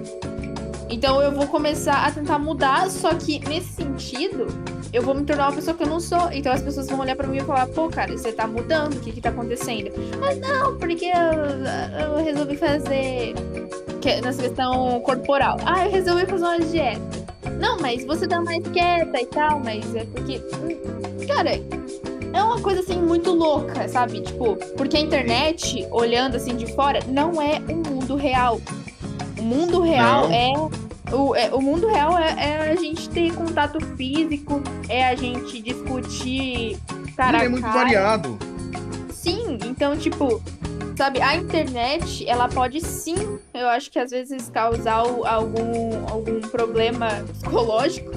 Então 0.89 1.21
eu 1.21 1.31
vou 1.31 1.47
começar 1.47 2.05
a 2.05 2.11
tentar 2.11 2.39
mudar, 2.39 2.89
só 2.89 3.13
que 3.13 3.39
nesse 3.47 3.73
sentido, 3.73 4.47
eu 4.93 5.01
vou 5.01 5.13
me 5.13 5.23
tornar 5.25 5.47
uma 5.49 5.55
pessoa 5.55 5.75
que 5.75 5.83
eu 5.83 5.87
não 5.87 5.99
sou. 5.99 6.31
Então 6.31 6.51
as 6.51 6.61
pessoas 6.61 6.87
vão 6.87 6.99
olhar 6.99 7.15
pra 7.15 7.27
mim 7.27 7.37
e 7.37 7.41
falar, 7.43 7.67
pô, 7.67 7.89
cara, 7.89 8.11
você 8.17 8.31
tá 8.31 8.47
mudando, 8.47 8.95
o 8.95 8.99
que 9.01 9.11
que 9.11 9.21
tá 9.21 9.29
acontecendo? 9.29 9.91
Mas 10.19 10.39
não, 10.39 10.77
porque 10.77 11.05
eu, 11.05 12.17
eu 12.17 12.23
resolvi 12.23 12.55
fazer 12.57 13.33
que- 14.01 14.21
nessa 14.21 14.41
questão 14.43 14.99
corporal. 15.01 15.57
Ah, 15.65 15.85
eu 15.85 15.91
resolvi 15.91 16.25
fazer 16.25 16.43
uma 16.45 16.59
dieta. 16.59 17.27
Não, 17.59 17.77
mas 17.79 18.05
você 18.05 18.27
tá 18.27 18.39
mais 18.39 18.63
quieta 18.67 19.19
e 19.19 19.25
tal, 19.25 19.59
mas 19.59 19.93
é 19.95 20.05
porque. 20.05 20.37
hum, 20.55 21.27
Cara, 21.27 21.51
é 22.33 22.43
uma 22.43 22.61
coisa 22.61 22.79
assim 22.81 23.01
muito 23.01 23.31
louca, 23.33 23.87
sabe? 23.89 24.21
Tipo, 24.21 24.55
porque 24.77 24.95
a 24.95 24.99
internet, 25.01 25.85
olhando 25.91 26.35
assim 26.37 26.55
de 26.55 26.71
fora, 26.73 26.99
não 27.07 27.41
é 27.41 27.59
um 27.69 27.95
mundo 27.95 28.15
real. 28.15 28.61
O 29.39 29.41
mundo 29.41 29.81
real 29.81 30.29
é. 30.31 30.53
O, 31.13 31.35
é- 31.35 31.53
o 31.53 31.61
mundo 31.61 31.87
real 31.87 32.17
é, 32.17 32.35
é 32.37 32.71
a 32.71 32.75
gente 32.75 33.09
ter 33.09 33.33
contato 33.33 33.79
físico, 33.95 34.61
é 34.89 35.07
a 35.07 35.15
gente 35.15 35.61
discutir 35.61 36.77
cara 37.17 37.43
é 37.43 37.49
muito 37.49 37.63
cara. 37.63 37.79
variado. 37.79 38.37
Sim, 39.11 39.57
então, 39.65 39.97
tipo, 39.97 40.41
sabe, 40.95 41.19
a 41.21 41.35
internet, 41.35 42.27
ela 42.29 42.47
pode 42.47 42.79
sim, 42.79 43.39
eu 43.53 43.67
acho 43.67 43.89
que 43.91 43.99
às 43.99 44.11
vezes 44.11 44.49
causar 44.49 44.93
algum, 44.93 46.07
algum 46.09 46.39
problema 46.41 47.07
psicológico, 47.33 48.11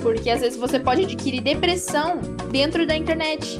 porque 0.00 0.28
às 0.28 0.40
vezes 0.42 0.58
você 0.58 0.78
pode 0.78 1.02
adquirir 1.02 1.40
depressão 1.40 2.18
dentro 2.50 2.86
da 2.86 2.94
internet. 2.94 3.58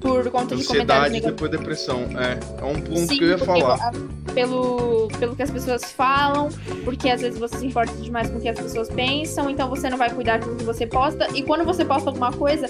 Por 0.00 0.30
conta 0.30 0.56
de 0.56 0.64
comentários 0.64 0.70
Ansiedade, 0.70 1.10
negativos. 1.12 1.32
depois 1.34 1.50
depressão. 1.50 2.00
É, 2.18 2.38
é 2.62 2.64
um 2.64 2.80
ponto 2.80 3.00
Sim, 3.00 3.18
que 3.18 3.24
eu 3.24 3.28
ia 3.28 3.38
falar. 3.38 3.74
a- 3.74 3.92
Pelo, 4.32 5.08
pelo 5.18 5.34
que 5.34 5.42
as 5.42 5.50
pessoas 5.50 5.82
falam, 5.92 6.48
porque 6.84 7.10
às 7.10 7.20
vezes 7.20 7.38
você 7.38 7.58
se 7.58 7.66
importa 7.66 7.92
demais 7.94 8.30
com 8.30 8.38
o 8.38 8.40
que 8.40 8.48
as 8.48 8.58
pessoas 8.58 8.88
pensam, 8.88 9.50
então 9.50 9.68
você 9.68 9.90
não 9.90 9.98
vai 9.98 10.08
cuidar 10.10 10.38
do 10.38 10.54
que 10.54 10.62
você 10.64 10.86
posta. 10.86 11.26
E 11.34 11.42
quando 11.42 11.64
você 11.64 11.84
posta 11.84 12.10
alguma 12.10 12.32
coisa, 12.32 12.68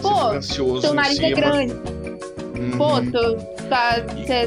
pô, 0.00 0.40
seu 0.80 0.94
nariz 0.94 1.18
é 1.20 1.26
cima. 1.28 1.36
grande. 1.36 1.72
Uhum. 1.74 2.78
pô, 2.78 3.00
tu, 3.00 3.66
tá, 3.68 3.96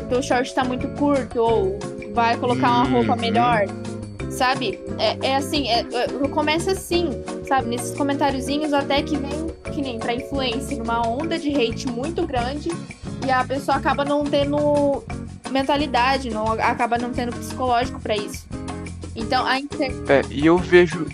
teu 0.09 0.23
short 0.23 0.53
tá 0.55 0.63
muito 0.63 0.87
curto, 0.97 1.39
ou 1.39 1.79
vai 2.13 2.35
colocar 2.37 2.67
uma 2.67 2.83
roupa 2.89 3.13
Uhum. 3.13 3.19
melhor. 3.19 3.65
Sabe? 4.35 4.79
É, 4.99 5.29
é 5.29 5.35
assim, 5.37 5.69
é, 5.69 5.79
é- 5.79 6.27
começa 6.29 6.71
assim, 6.71 7.09
sabe? 7.47 7.69
Nesses 7.69 7.95
comentáriozinhos 7.95 8.73
até 8.73 9.01
que 9.01 9.15
vem, 9.15 9.47
que 9.73 9.81
nem 9.81 9.97
pra 9.97 10.13
influência, 10.13 10.77
numa 10.77 11.07
onda 11.07 11.39
de 11.39 11.49
hate 11.49 11.87
muito 11.87 12.27
grande, 12.27 12.69
e 13.25 13.31
a 13.31 13.45
pessoa 13.45 13.77
acaba 13.77 14.03
não 14.03 14.25
tendo 14.25 15.03
mentalidade, 15.49 16.29
não, 16.29 16.51
acaba 16.51 16.97
não 16.97 17.11
tendo 17.11 17.33
psicológico 17.33 17.99
pra 18.01 18.15
isso. 18.15 18.45
Então, 19.15 19.45
a 19.45 19.57
inter... 19.57 19.91
É, 20.09 20.21
e 20.29 20.45
eu 20.45 20.57
vejo. 20.57 21.07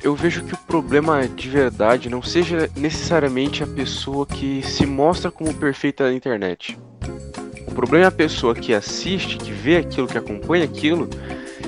Eu 0.00 0.14
vejo 0.14 0.44
que 0.44 0.54
o 0.54 0.58
problema 0.58 1.28
de 1.28 1.48
verdade 1.48 2.08
não 2.08 2.22
seja 2.22 2.70
necessariamente 2.76 3.62
a 3.62 3.66
pessoa 3.66 4.26
que 4.26 4.62
se 4.62 4.84
mostra 4.86 5.30
como 5.30 5.52
perfeita 5.54 6.04
na 6.04 6.12
internet. 6.12 6.78
O 7.66 7.72
problema 7.72 8.04
é 8.04 8.08
a 8.08 8.12
pessoa 8.12 8.54
que 8.54 8.74
assiste, 8.74 9.36
que 9.36 9.52
vê 9.52 9.76
aquilo, 9.76 10.08
que 10.08 10.18
acompanha 10.18 10.64
aquilo, 10.64 11.08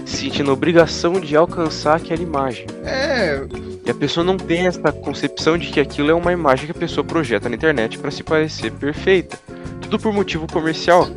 sentindo 0.05 0.51
a 0.51 0.55
obrigação 0.55 1.19
de 1.21 1.37
alcançar 1.37 1.97
aquela 1.97 2.23
imagem. 2.23 2.67
É, 2.85 3.41
E 3.87 3.91
a 3.91 3.95
pessoa 3.95 4.25
não 4.25 4.37
tem 4.37 4.67
essa 4.67 4.93
concepção 4.93 5.57
de 5.59 5.69
que 5.69 5.81
aquilo 5.81 6.11
é 6.11 6.15
uma 6.15 6.33
imagem 6.33 6.67
que 6.67 6.73
a 6.73 6.75
pessoa 6.75 7.05
projeta 7.05 7.49
na 7.49 7.55
internet 7.55 7.99
para 7.99 8.11
se 8.11 8.23
parecer 8.23 8.71
perfeita. 8.73 9.39
Tudo 9.83 9.99
por 9.99 10.13
motivo 10.13 10.47
comercial. 10.51 11.09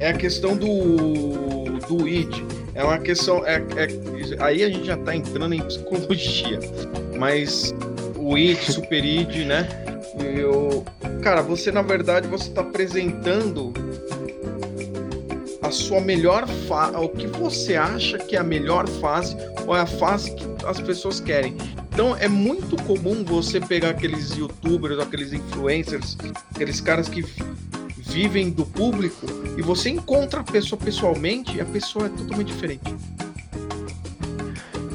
é 0.00 0.10
a 0.10 0.12
questão 0.14 0.56
do, 0.56 1.78
do 1.88 2.06
id. 2.08 2.42
É 2.74 2.84
uma 2.84 2.98
questão. 2.98 3.44
É, 3.46 3.56
é- 3.76 4.36
aí 4.44 4.62
a 4.62 4.68
gente 4.68 4.84
já 4.86 4.96
tá 4.96 5.14
entrando 5.16 5.54
em 5.54 5.62
psicologia. 5.62 6.58
Mas 7.16 7.74
o 8.16 8.36
id, 8.36 8.58
super 8.58 9.02
id, 9.04 9.46
né? 9.46 9.66
Eu, 10.18 10.84
cara, 11.22 11.40
você 11.42 11.70
na 11.72 11.82
verdade 11.82 12.26
você 12.28 12.50
tá 12.50 12.60
apresentando 12.62 13.72
a 15.66 15.70
sua 15.70 16.00
melhor 16.00 16.46
fase, 16.68 16.96
o 16.96 17.08
que 17.08 17.26
você 17.26 17.76
acha 17.76 18.18
que 18.18 18.36
é 18.36 18.38
a 18.38 18.44
melhor 18.44 18.88
fase 18.88 19.36
ou 19.66 19.76
é 19.76 19.80
a 19.80 19.86
fase 19.86 20.34
que 20.34 20.44
as 20.66 20.80
pessoas 20.80 21.20
querem. 21.20 21.56
Então 21.92 22.16
é 22.16 22.28
muito 22.28 22.76
comum 22.84 23.24
você 23.24 23.60
pegar 23.60 23.90
aqueles 23.90 24.36
youtubers, 24.36 24.98
aqueles 24.98 25.32
influencers, 25.32 26.16
aqueles 26.54 26.80
caras 26.80 27.08
que 27.08 27.24
vivem 27.98 28.50
do 28.50 28.64
público 28.64 29.26
e 29.58 29.62
você 29.62 29.90
encontra 29.90 30.40
a 30.40 30.44
pessoa 30.44 30.80
pessoalmente 30.80 31.56
e 31.56 31.60
a 31.60 31.64
pessoa 31.64 32.06
é 32.06 32.08
totalmente 32.10 32.48
diferente. 32.48 32.94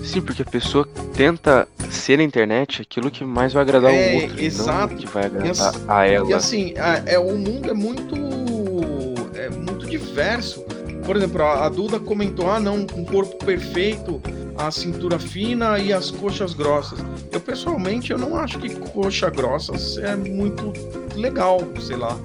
Sim, 0.03 0.21
porque 0.21 0.41
a 0.41 0.45
pessoa 0.45 0.87
tenta 1.13 1.67
ser 1.89 2.17
na 2.17 2.23
internet 2.23 2.81
aquilo 2.81 3.09
que 3.11 3.23
mais 3.23 3.53
vai 3.53 3.61
agradar 3.61 3.93
É, 3.93 4.13
o 4.17 4.21
outro, 4.23 4.41
e 4.41 4.45
exato. 4.45 4.95
que 4.95 5.05
vai 5.07 5.25
agradar 5.25 5.51
ass- 5.51 5.83
a 5.87 6.05
ela. 6.05 6.29
E 6.29 6.33
assim, 6.33 6.73
é, 7.05 7.17
o 7.19 7.37
mundo 7.37 7.69
é 7.69 7.73
muito 7.73 8.15
diverso. 9.91 10.63
Por 11.05 11.15
exemplo, 11.15 11.43
a, 11.43 11.67
Duda 11.69 11.99
comentou: 11.99 12.49
ah, 12.49 12.59
não, 12.59 12.75
um 12.75 13.05
corpo 13.05 13.43
perfeito, 13.43 14.21
a 14.57 14.71
cintura 14.71 15.19
fina 15.19 15.77
e 15.77 15.91
as 15.91 16.09
coxas 16.09 16.53
grossas. 16.53 16.99
Eu 17.31 17.39
pessoalmente 17.39 18.11
eu 18.11 18.17
não 18.17 18.35
acho 18.35 18.59
que 18.59 18.73
coxa 18.75 19.29
grossas 19.29 19.97
é 19.97 20.15
muito 20.15 20.73
legal, 21.15 21.61
sei 21.79 21.97
lá. 21.97 22.17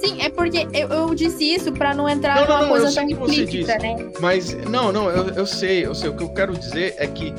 Sim, 0.00 0.20
é 0.20 0.28
porque 0.28 0.68
eu, 0.74 0.88
eu 0.88 1.14
disse 1.14 1.54
isso 1.54 1.72
pra 1.72 1.94
não 1.94 2.08
entrar 2.08 2.36
Não, 2.36 2.46
numa 2.46 2.62
não, 2.62 2.68
coisa 2.68 2.92
tão 2.92 3.08
implícita, 3.08 3.78
né? 3.78 3.96
Mas 4.20 4.54
não, 4.68 4.92
não, 4.92 5.10
eu, 5.10 5.28
eu 5.30 5.46
sei, 5.46 5.86
eu 5.86 5.94
sei. 5.94 6.10
O 6.10 6.16
que 6.16 6.22
eu 6.22 6.28
quero 6.28 6.56
dizer 6.56 6.94
é 6.98 7.06
que 7.06 7.32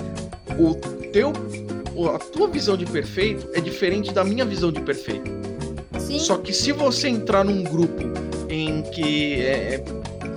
o 0.57 0.73
teu, 1.11 1.31
a 2.15 2.17
tua 2.17 2.47
visão 2.47 2.75
de 2.75 2.85
perfeito 2.85 3.47
é 3.53 3.61
diferente 3.61 4.11
da 4.11 4.23
minha 4.23 4.43
visão 4.43 4.71
de 4.71 4.81
perfeito. 4.81 5.29
Sim. 5.99 6.19
Só 6.19 6.37
que 6.37 6.51
se 6.51 6.71
você 6.71 7.09
entrar 7.09 7.43
num 7.43 7.63
grupo 7.63 8.26
em 8.49 8.81
que 8.83 9.41
é, 9.41 9.83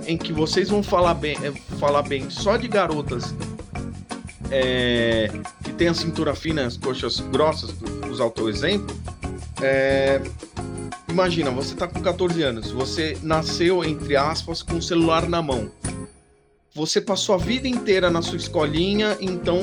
em 0.07 0.17
que 0.17 0.33
vocês 0.33 0.69
vão 0.69 0.83
falar 0.83 1.13
bem, 1.13 1.37
é, 1.43 1.51
falar 1.77 2.01
bem 2.03 2.29
só 2.29 2.57
de 2.57 2.67
garotas 2.67 3.33
é, 4.51 5.31
que 5.63 5.71
tem 5.73 5.87
a 5.87 5.93
cintura 5.93 6.35
fina, 6.35 6.65
as 6.65 6.75
coxas 6.75 7.19
grossas, 7.19 7.73
usar 8.09 8.25
o 8.25 8.31
teu 8.31 8.49
exemplo, 8.49 8.95
é, 9.61 10.21
imagina, 11.07 11.49
você 11.49 11.73
tá 11.75 11.87
com 11.87 12.01
14 12.01 12.41
anos, 12.43 12.71
você 12.71 13.17
nasceu, 13.23 13.83
entre 13.83 14.15
aspas, 14.15 14.61
com 14.61 14.75
o 14.75 14.81
celular 14.81 15.27
na 15.27 15.41
mão. 15.41 15.71
Você 16.73 17.01
passou 17.01 17.35
a 17.35 17.37
vida 17.37 17.67
inteira 17.67 18.09
na 18.09 18.21
sua 18.21 18.37
escolinha, 18.37 19.17
então, 19.19 19.61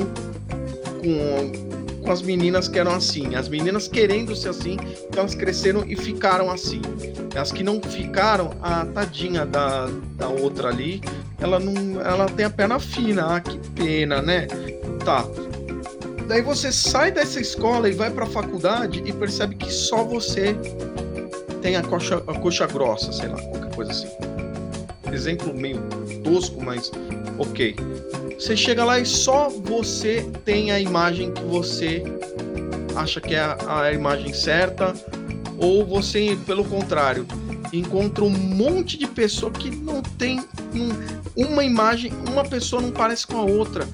com, 1.01 1.68
com 2.03 2.11
as 2.11 2.21
meninas 2.21 2.67
que 2.67 2.79
eram 2.79 2.93
assim. 2.93 3.35
As 3.35 3.47
meninas 3.47 3.87
querendo 3.87 4.35
ser 4.35 4.49
assim, 4.49 4.77
então 5.07 5.21
elas 5.21 5.35
cresceram 5.35 5.83
e 5.85 5.95
ficaram 5.95 6.49
assim. 6.49 6.81
As 7.39 7.51
que 7.51 7.63
não 7.63 7.81
ficaram, 7.81 8.51
a 8.61 8.85
tadinha 8.85 9.45
da, 9.45 9.87
da 10.15 10.27
outra 10.27 10.69
ali, 10.69 11.01
ela 11.39 11.59
não 11.59 12.01
ela 12.01 12.25
tem 12.27 12.45
a 12.45 12.49
perna 12.49 12.79
fina. 12.79 13.35
Ah, 13.35 13.39
que 13.39 13.57
pena, 13.71 14.21
né? 14.21 14.47
Tá. 15.03 15.25
Daí 16.27 16.41
você 16.41 16.71
sai 16.71 17.11
dessa 17.11 17.39
escola 17.39 17.89
e 17.89 17.91
vai 17.91 18.11
para 18.11 18.25
a 18.25 18.27
faculdade 18.27 19.01
e 19.05 19.11
percebe 19.11 19.55
que 19.55 19.71
só 19.71 20.03
você 20.03 20.55
tem 21.61 21.75
a 21.75 21.81
coxa, 21.81 22.23
a 22.27 22.39
coxa 22.39 22.67
grossa, 22.67 23.11
sei 23.11 23.29
lá, 23.29 23.41
qualquer 23.41 23.75
coisa 23.75 23.91
assim. 23.91 24.07
Exemplo 25.11 25.53
meio 25.53 25.81
tosco, 26.23 26.63
mas 26.63 26.91
ok. 27.37 27.75
Você 28.37 28.55
chega 28.55 28.85
lá 28.85 28.99
e 28.99 29.05
só 29.05 29.49
você 29.49 30.29
tem 30.45 30.71
a 30.71 30.79
imagem 30.79 31.33
que 31.33 31.41
você 31.43 32.03
acha 32.95 33.19
que 33.19 33.35
é 33.35 33.39
a, 33.39 33.81
a 33.81 33.93
imagem 33.93 34.33
certa, 34.33 34.93
ou 35.57 35.85
você, 35.85 36.37
pelo 36.45 36.63
contrário, 36.63 37.25
encontra 37.73 38.23
um 38.23 38.29
monte 38.29 38.97
de 38.97 39.07
pessoa 39.07 39.51
que 39.51 39.69
não 39.69 40.01
tem 40.01 40.39
um, 40.73 41.45
uma 41.45 41.63
imagem, 41.63 42.11
uma 42.27 42.43
pessoa 42.43 42.81
não 42.81 42.91
parece 42.91 43.27
com 43.27 43.37
a 43.37 43.43
outra, 43.43 43.87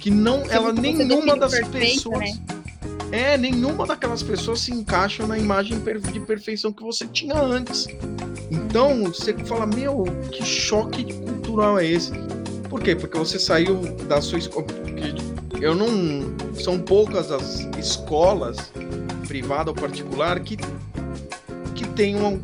que 0.00 0.10
não, 0.10 0.44
ela 0.48 0.72
nenhuma 0.72 1.36
das 1.36 1.52
perfeito, 1.52 2.10
pessoas 2.10 2.20
né? 2.20 2.56
é, 3.12 3.36
nenhuma 3.36 3.86
daquelas 3.86 4.22
pessoas 4.22 4.60
se 4.60 4.72
encaixa 4.72 5.26
na 5.26 5.38
imagem 5.38 5.80
de 6.12 6.20
perfeição 6.20 6.72
que 6.72 6.82
você 6.82 7.06
tinha 7.06 7.34
antes. 7.34 7.86
Então, 8.50 9.04
você 9.04 9.32
fala, 9.34 9.66
meu, 9.66 10.04
que 10.30 10.44
choque 10.44 11.12
cultural 11.12 11.78
é 11.78 11.86
esse? 11.86 12.12
Por 12.68 12.80
quê? 12.80 12.94
Porque 12.94 13.18
você 13.18 13.38
saiu 13.38 13.76
da 14.08 14.20
sua 14.20 14.38
escola. 14.38 14.66
Eu 15.60 15.74
não. 15.74 15.88
São 16.54 16.78
poucas 16.78 17.30
as 17.32 17.60
escolas, 17.78 18.56
privada 19.26 19.70
ou 19.70 19.74
particular, 19.76 20.38
que, 20.40 20.56
que 21.74 21.86
tem 21.94 22.14
uma, 22.16 22.38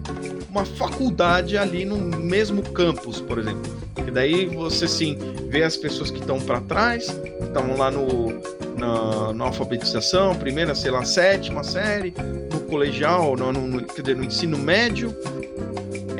uma 0.50 0.64
faculdade 0.64 1.56
ali 1.58 1.84
no 1.84 1.96
mesmo 1.98 2.62
campus, 2.62 3.20
por 3.20 3.38
exemplo. 3.38 3.62
E 4.06 4.10
daí 4.10 4.46
você 4.46 4.88
sim 4.88 5.18
vê 5.48 5.62
as 5.62 5.76
pessoas 5.76 6.10
que 6.10 6.18
estão 6.20 6.40
para 6.40 6.60
trás, 6.62 7.08
estão 7.42 7.76
lá 7.76 7.90
no, 7.90 8.32
na, 8.78 9.32
na 9.32 9.44
alfabetização, 9.44 10.34
primeira, 10.34 10.74
sei 10.74 10.90
lá, 10.90 11.04
sétima 11.04 11.62
série, 11.62 12.14
no 12.52 12.60
colegial, 12.60 13.36
no, 13.36 13.52
no- 13.52 13.84
quer 13.84 14.02
dizer, 14.02 14.16
no 14.16 14.24
ensino 14.24 14.58
médio. 14.58 15.14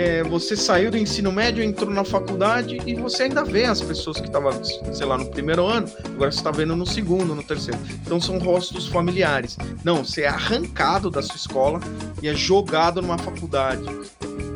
É, 0.03 0.21
você 0.25 0.57
saiu 0.57 0.91
do 0.91 0.99
ensino 0.99 1.31
médio, 1.31 1.63
entrou 1.63 1.89
na 1.89 2.03
faculdade 2.03 2.77
e 2.85 2.93
você 2.97 3.25
ainda 3.25 3.45
vê 3.45 3.67
as 3.67 3.81
pessoas 3.81 4.21
que 4.21 4.27
estavam, 4.27 4.51
sei 4.65 5.07
lá, 5.07 5.17
no 5.17 5.27
primeiro 5.27 5.65
ano, 5.65 5.89
agora 6.07 6.33
você 6.33 6.39
está 6.39 6.51
vendo 6.51 6.75
no 6.75 6.85
segundo, 6.85 7.37
no 7.37 7.43
terceiro. 7.43 7.79
Então 8.05 8.21
são 8.21 8.37
rostos 8.39 8.89
familiares. 8.89 9.57
Não, 9.85 10.05
você 10.05 10.23
é 10.23 10.27
arrancado 10.27 11.09
da 11.09 11.23
sua 11.23 11.37
escola 11.37 11.81
e 12.21 12.29
é 12.29 12.35
jogado 12.35 13.01
numa 13.01 13.17
faculdade. 13.17 13.85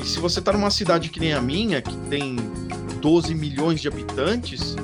E 0.03 0.05
se 0.05 0.19
você 0.19 0.41
está 0.41 0.53
numa 0.53 0.71
cidade 0.71 1.11
que 1.11 1.21
nem 1.21 1.33
a 1.33 1.41
minha, 1.41 1.81
que 1.81 1.97
tem 2.11 2.35
12 3.01 3.33
milhões 3.33 3.81
de 3.81 3.87
habitantes, 3.87 4.75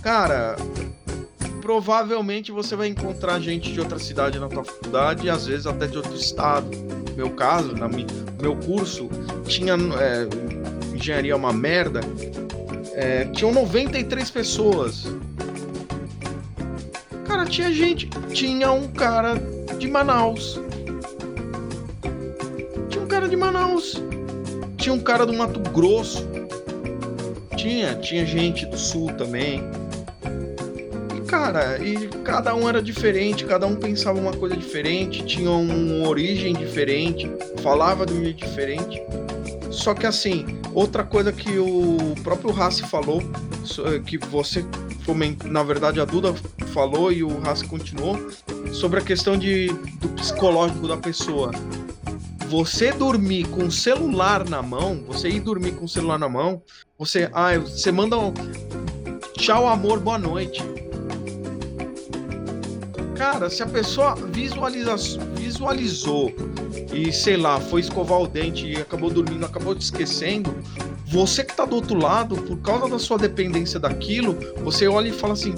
cara, 0.00 0.54
provavelmente 1.60 2.52
você 2.52 2.76
vai 2.76 2.86
encontrar 2.86 3.40
gente 3.40 3.72
de 3.72 3.80
outra 3.80 3.98
cidade 3.98 4.38
na 4.38 4.46
tua 4.46 4.64
faculdade 4.64 5.26
e 5.26 5.30
às 5.30 5.46
vezes 5.46 5.66
até 5.66 5.88
de 5.88 5.96
outro 5.96 6.14
estado. 6.14 6.70
Meu 7.16 7.30
caso, 7.30 7.74
na 7.74 7.88
meu 7.88 8.56
curso, 8.56 9.08
tinha 9.46 9.74
é, 9.74 10.94
engenharia 10.94 11.32
é 11.32 11.36
uma 11.36 11.52
merda. 11.52 12.00
É, 12.94 13.24
tinham 13.26 13.52
93 13.52 14.30
pessoas. 14.30 15.04
Cara, 17.24 17.44
tinha 17.44 17.72
gente. 17.72 18.08
Tinha 18.32 18.70
um 18.72 18.88
cara 18.88 19.34
de 19.78 19.88
Manaus. 19.88 20.60
Tinha 22.88 23.02
um 23.02 23.06
cara 23.06 23.28
de 23.28 23.36
Manaus. 23.36 24.02
Tinha 24.76 24.94
um 24.94 25.00
cara 25.00 25.24
do 25.24 25.32
Mato 25.32 25.60
Grosso. 25.70 26.26
Tinha, 27.56 27.94
tinha 27.94 28.26
gente 28.26 28.66
do 28.66 28.76
sul 28.76 29.12
também. 29.14 29.62
Cara, 31.26 31.78
e 31.78 32.08
cada 32.22 32.54
um 32.54 32.68
era 32.68 32.82
diferente, 32.82 33.44
cada 33.44 33.66
um 33.66 33.76
pensava 33.76 34.18
uma 34.18 34.32
coisa 34.32 34.56
diferente, 34.56 35.24
tinha 35.24 35.50
uma 35.50 36.08
origem 36.08 36.54
diferente, 36.54 37.30
falava 37.62 38.04
de 38.04 38.12
um 38.12 38.22
jeito 38.22 38.44
diferente. 38.44 39.02
Só 39.70 39.94
que 39.94 40.06
assim, 40.06 40.46
outra 40.72 41.02
coisa 41.02 41.32
que 41.32 41.58
o 41.58 42.14
próprio 42.22 42.52
Rassi 42.52 42.82
falou, 42.82 43.22
que 44.06 44.18
você 44.18 44.64
fomen- 45.04 45.36
na 45.44 45.62
verdade 45.62 46.00
a 46.00 46.04
Duda 46.04 46.34
falou 46.72 47.12
e 47.12 47.24
o 47.24 47.38
Rassi 47.40 47.64
continuou, 47.66 48.18
sobre 48.72 49.00
a 49.00 49.02
questão 49.02 49.36
de, 49.36 49.68
do 50.00 50.08
psicológico 50.10 50.86
da 50.86 50.96
pessoa. 50.96 51.50
Você 52.48 52.92
dormir 52.92 53.48
com 53.48 53.64
o 53.64 53.72
celular 53.72 54.48
na 54.48 54.62
mão, 54.62 55.02
você 55.06 55.28
ir 55.28 55.40
dormir 55.40 55.72
com 55.72 55.86
o 55.86 55.88
celular 55.88 56.18
na 56.18 56.28
mão, 56.28 56.62
você, 56.98 57.28
ah, 57.32 57.58
você 57.58 57.90
manda 57.90 58.16
um 58.18 58.32
tchau 59.36 59.66
amor, 59.66 59.98
boa 59.98 60.18
noite. 60.18 60.62
Cara, 63.16 63.48
se 63.48 63.62
a 63.62 63.66
pessoa 63.66 64.14
visualiza, 64.14 64.94
visualizou 65.34 66.32
e 66.92 67.12
sei 67.12 67.36
lá, 67.36 67.60
foi 67.60 67.80
escovar 67.80 68.20
o 68.20 68.26
dente 68.26 68.66
e 68.66 68.76
acabou 68.76 69.10
dormindo, 69.10 69.44
acabou 69.46 69.74
te 69.74 69.82
esquecendo, 69.82 70.54
você 71.06 71.44
que 71.44 71.54
tá 71.54 71.64
do 71.64 71.76
outro 71.76 71.96
lado, 71.98 72.36
por 72.36 72.58
causa 72.58 72.88
da 72.88 72.98
sua 72.98 73.18
dependência 73.18 73.78
daquilo, 73.78 74.36
você 74.64 74.88
olha 74.88 75.08
e 75.08 75.12
fala 75.12 75.34
assim: 75.34 75.54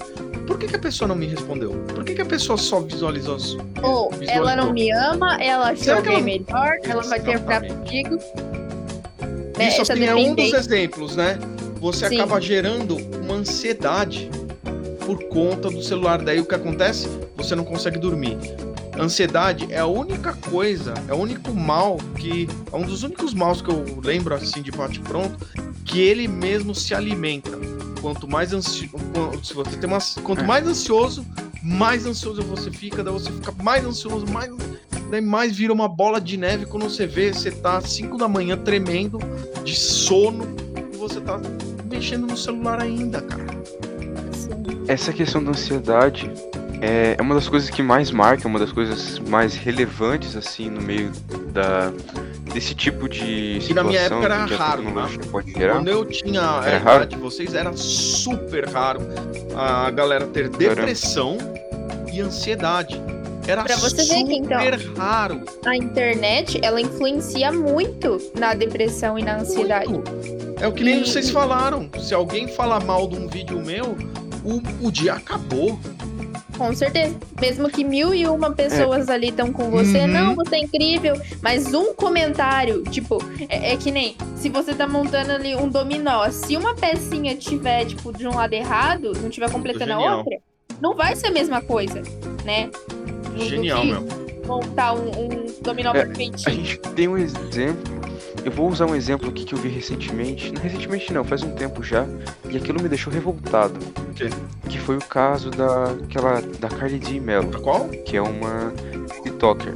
por 0.47 0.59
que, 0.59 0.67
que 0.67 0.77
a 0.77 0.79
pessoa 0.79 1.09
não 1.09 1.17
me 1.17 1.27
respondeu? 1.27 1.71
Por 1.95 2.05
que, 2.05 2.15
que 2.15 2.23
a 2.23 2.27
pessoa 2.27 2.59
só 2.59 2.81
visualizou? 2.81 3.39
Ou 3.83 4.11
ela 4.29 4.55
não 4.55 4.73
me 4.73 4.91
ama, 4.93 5.43
ela 5.43 5.71
acha 5.71 5.85
Será 5.85 6.03
que 6.03 6.09
ela- 6.09 6.21
melhor, 6.21 6.73
ela 6.85 7.03
vai 7.03 7.21
ter 7.21 7.41
comigo. 7.41 8.19
Isso 9.59 9.83
assim, 9.83 10.05
é 10.05 10.15
um 10.15 10.35
dos 10.35 10.53
exemplos, 10.53 11.17
né? 11.17 11.39
Você 11.81 12.09
Sim. 12.09 12.17
acaba 12.17 12.41
gerando 12.41 12.97
uma 12.97 13.35
ansiedade 13.37 14.31
por 15.07 15.23
conta 15.29 15.71
do 15.71 15.81
celular. 15.83 16.21
Daí 16.21 16.41
o 16.41 16.45
que 16.45 16.55
acontece? 16.55 17.09
Você 17.37 17.55
não 17.55 17.65
consegue 17.65 17.99
dormir. 17.99 18.37
Ansiedade 18.99 19.67
é 19.71 19.79
a 19.79 19.87
única 19.87 20.33
coisa, 20.35 20.95
é 21.07 21.15
o 21.15 21.17
único 21.19 21.55
mal 21.55 21.99
que. 22.19 22.49
É 22.73 22.77
um 22.77 22.83
dos 22.83 23.03
únicos 23.05 23.33
maus 23.33 23.63
que 23.63 23.71
eu 23.71 23.85
lembro 24.03 24.35
assim 24.35 24.61
de 24.63 24.71
bate 24.73 24.99
pronto, 25.01 25.37
que 25.85 26.01
ele 26.01 26.27
mesmo 26.27 26.75
se 26.75 26.95
alimenta. 26.95 27.53
Quanto 28.01 28.27
mais 28.29 28.53
ansioso. 28.53 28.99
Se 29.43 29.55
você 29.55 29.77
tem 29.77 29.89
uma, 29.89 29.99
quanto 30.23 30.43
É. 30.43 30.47
mais 30.47 30.67
ansioso, 30.67 31.25
mais 31.63 32.07
ansioso 32.07 32.43
você 32.43 32.71
fica, 32.71 33.05
daí 33.05 33.13
você 33.13 33.31
fica 33.31 33.53
mais 33.63 33.85
ansioso, 33.85 34.27
mais. 34.27 34.51
Daí 35.11 35.21
mais 35.21 35.57
vira 35.57 35.73
uma 35.73 35.89
bola 35.89 36.21
de 36.21 36.37
neve 36.37 36.67
quando 36.67 36.85
você 36.85 37.07
vê, 37.07 37.33
você 37.33 37.51
tá 37.51 37.77
às 37.79 37.91
5 37.91 38.17
da 38.19 38.27
manhã 38.27 38.57
tremendo 38.57 39.19
de 39.63 39.75
sono 39.75 40.47
e 40.93 40.97
você 40.97 41.21
tá 41.21 41.41
mexendo 41.89 42.27
no 42.27 42.37
celular 42.37 42.81
ainda, 42.83 43.21
cara. 43.21 43.46
Essa 44.89 45.13
questão 45.13 45.43
da 45.43 45.51
ansiedade 45.51 46.31
é 46.81 47.17
é 47.19 47.23
uma 47.23 47.35
das 47.35 47.49
coisas 47.49 47.71
que 47.71 47.83
mais 47.83 48.11
marca, 48.11 48.47
uma 48.47 48.59
das 48.59 48.71
coisas 48.71 49.19
mais 49.19 49.55
relevantes 49.55 50.37
assim 50.37 50.69
no 50.71 50.81
meio 50.83 51.11
da 51.53 51.91
desse 52.53 52.75
tipo 52.75 53.09
de 53.09 53.59
E 53.69 53.75
na 53.75 53.83
minha 53.83 54.03
situação 54.03 54.23
época 54.25 54.35
era 54.35 54.45
raro, 54.57 54.83
gerar. 55.47 55.75
Quando 55.75 55.89
eu 55.89 56.05
tinha 56.05 56.61
a 56.61 56.67
Era 56.67 56.81
idade 56.81 57.15
de 57.17 57.21
vocês, 57.21 57.55
era 57.55 57.73
super 57.77 58.69
raro 58.69 59.01
a 59.57 59.91
galera 59.91 60.27
ter 60.27 60.49
depressão 60.49 61.39
e 62.13 62.21
ansiedade. 62.21 63.01
Era 63.47 63.63
Pra 63.63 63.77
você 63.77 63.97
ver 63.97 64.03
super 64.03 64.25
que, 64.27 64.35
então, 64.35 64.59
raro. 64.97 65.41
A 65.65 65.77
internet, 65.77 66.59
ela 66.63 66.81
influencia 66.81 67.53
muito 67.53 68.19
na 68.39 68.55
depressão 68.55 69.17
e 69.19 69.23
na 69.23 69.37
ansiedade. 69.39 69.89
Muito. 69.89 70.11
É 70.61 70.67
o 70.67 70.73
que 70.73 70.83
nem 70.83 71.01
E- 71.03 71.07
vocês 71.07 71.31
falaram. 71.31 71.89
Se 72.01 72.13
alguém 72.13 72.49
falar 72.49 72.83
mal 72.85 73.07
de 73.07 73.17
um 73.17 73.29
vídeo 73.29 73.63
meu, 73.65 73.97
o, 74.47 74.87
o 74.87 74.91
dia 74.93 75.15
acabou. 75.15 75.79
Com 76.57 76.75
certeza. 76.75 77.15
Mesmo 77.39 77.69
que 77.69 77.85
mil 77.85 78.15
e 78.15 78.27
uma 78.27 78.51
pessoas 78.51 79.11
ali 79.11 79.29
estão 79.29 79.53
com 79.53 79.71
você, 79.71 80.01
Uhum. 80.01 80.07
não, 80.07 80.35
você 80.35 80.57
é 80.57 80.61
incrível. 80.61 81.15
Mas 81.43 81.75
um 81.75 81.93
comentário, 81.95 82.83
tipo, 82.85 83.19
é, 83.49 83.73
é 83.73 83.77
que 83.77 83.91
nem 83.91 84.17
se 84.37 84.49
você 84.49 84.75
tá 84.75 84.87
montando 84.89 85.33
ali 85.33 85.55
um 85.55 85.69
dominó. 85.69 86.31
Se 86.31 86.57
uma 86.57 86.75
pecinha 86.75 87.35
tiver, 87.37 87.85
tipo, 87.85 88.11
de 88.11 88.27
um 88.27 88.35
lado 88.35 88.55
errado, 88.55 89.13
não 89.21 89.29
tiver 89.29 89.51
completando 89.51 89.93
a 89.93 90.17
outra, 90.17 90.39
não 90.81 90.95
vai 90.95 91.15
ser 91.15 91.27
a 91.27 91.31
mesma 91.31 91.61
coisa, 91.61 92.01
né? 92.45 92.71
Genial, 93.37 93.81
que 93.83 93.87
meu. 93.89 94.26
Montar 94.47 94.95
um, 94.95 95.09
um 95.11 95.47
dominó 95.63 95.93
É, 95.95 96.03
A 96.03 96.07
perfeitinho. 96.07 96.57
gente 96.65 96.79
tem 96.79 97.09
um 97.09 97.17
exemplo. 97.19 97.97
Eu 98.45 98.53
vou 98.53 98.69
usar 98.69 98.87
um 98.87 98.95
exemplo 98.95 99.29
aqui 99.29 99.45
que 99.45 99.55
eu 99.55 99.59
vi 99.59 99.69
recentemente. 99.69 100.53
Não 100.53 100.63
recentemente 100.63 101.13
não, 101.13 101.25
faz 101.25 101.43
um 101.43 101.51
tempo 101.51 101.83
já. 101.83 102.07
E 102.49 102.57
aquilo 102.57 102.81
me 102.81 102.89
deixou 102.89 103.13
revoltado. 103.13 103.75
quê? 104.15 104.29
Que 104.69 104.79
foi 104.79 104.97
o 104.97 105.05
caso 105.05 105.51
daquela. 105.51 106.41
da 106.61 106.69
Carly 106.69 106.99
D. 106.99 107.19
Mello, 107.21 107.51
A 107.57 107.61
qual? 107.61 107.89
que 107.89 108.17
é 108.17 108.23
uma 108.23 108.73
TikToker. 109.23 109.75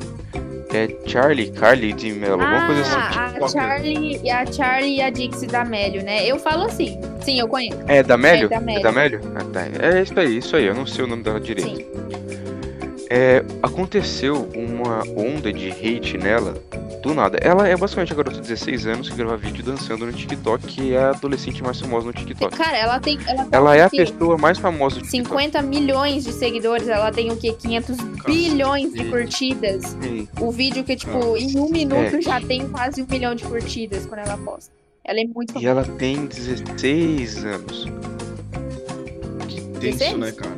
É 0.72 0.88
Charlie, 1.04 1.50
Carly 1.50 1.92
D. 1.92 2.12
Mello, 2.12 2.40
alguma 2.40 2.66
coisa 2.66 2.82
assim. 2.82 2.92
Ah, 2.94 3.08
a 3.26 3.28
TikToker. 3.30 3.48
Charlie, 3.60 4.20
e 4.22 4.30
a 4.30 4.46
Charlie 4.46 4.96
e 4.98 5.02
a 5.02 5.10
Dixie 5.10 5.46
da 5.48 5.64
Mélio, 5.64 6.04
né? 6.04 6.24
Eu 6.24 6.38
falo 6.38 6.62
assim. 6.66 6.96
Sim, 7.24 7.40
eu 7.40 7.48
conheço. 7.48 7.76
É 7.88 8.04
da 8.04 8.16
Mélio? 8.16 8.46
É 8.46 8.48
da 8.50 8.60
Mélio. 8.60 8.78
É 8.78 8.82
da 8.84 8.92
Mélio? 8.92 9.20
Ah, 9.34 9.44
tá. 9.52 9.62
É 9.84 10.00
isso 10.02 10.18
aí, 10.20 10.36
isso 10.38 10.54
aí. 10.54 10.66
Eu 10.66 10.74
não 10.76 10.86
sei 10.86 11.04
o 11.04 11.08
nome 11.08 11.24
dela 11.24 11.40
direito. 11.40 11.76
Sim. 11.76 11.86
É, 13.12 13.44
aconteceu 13.60 14.48
uma 14.54 15.02
onda 15.20 15.52
de 15.52 15.68
hate 15.68 16.16
nela 16.16 16.54
do 17.02 17.12
nada. 17.12 17.38
Ela 17.42 17.66
é 17.66 17.76
basicamente 17.76 18.12
a 18.12 18.16
garota 18.16 18.36
de 18.36 18.42
16 18.42 18.86
anos 18.86 19.08
que 19.08 19.16
grava 19.16 19.36
vídeo 19.36 19.64
dançando 19.64 20.06
no 20.06 20.12
TikTok, 20.12 20.64
que 20.64 20.94
é 20.94 20.98
a 20.98 21.10
adolescente 21.10 21.60
mais 21.60 21.80
famosa 21.80 22.06
no 22.06 22.12
TikTok. 22.12 22.56
Cara, 22.56 22.76
ela 22.78 23.00
tem. 23.00 23.18
Ela, 23.26 23.48
Ela 23.50 23.76
é 23.76 23.82
a 23.82 23.90
quê? 23.90 23.96
pessoa 24.04 24.38
mais 24.38 24.58
famosa 24.58 24.96
do 25.00 25.02
TikTok. 25.02 25.28
50 25.28 25.60
milhões 25.62 26.22
de 26.22 26.32
seguidores, 26.32 26.86
ela 26.86 27.10
tem 27.10 27.32
o 27.32 27.36
quê? 27.36 27.52
500 27.52 27.96
bilhões 28.24 28.92
de 28.92 29.04
curtidas. 29.06 29.82
Sim. 30.00 30.28
O 30.40 30.52
vídeo 30.52 30.84
que, 30.84 30.94
tipo, 30.94 31.36
em 31.36 31.58
um 31.58 31.68
minuto 31.68 32.14
É. 32.16 32.22
já 32.22 32.40
tem 32.40 32.68
quase 32.68 33.02
um 33.02 33.06
milhão 33.10 33.34
de 33.34 33.42
curtidas 33.42 34.06
quando 34.06 34.20
ela 34.20 34.36
posta. 34.38 34.70
Ela 35.04 35.18
é 35.20 35.24
muito 35.24 35.58
E 35.60 35.66
ela 35.66 35.82
tem 35.82 36.26
16 36.26 37.44
anos. 37.44 37.86
Que 39.48 39.60
tenso, 39.60 39.80
16? 39.98 40.16
né, 40.16 40.30
cara? 40.30 40.56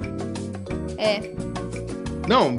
É. 0.98 1.51
Não, 2.28 2.56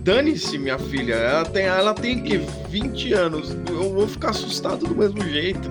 dane-se, 0.00 0.58
minha 0.58 0.78
filha. 0.78 1.14
Ela 1.14 1.44
tem, 1.44 1.64
ela 1.64 1.94
tem 1.94 2.22
que 2.22 2.38
20 2.68 3.12
anos. 3.12 3.56
Eu 3.68 3.92
vou 3.92 4.08
ficar 4.08 4.30
assustado 4.30 4.86
do 4.86 4.94
mesmo 4.94 5.22
jeito. 5.22 5.70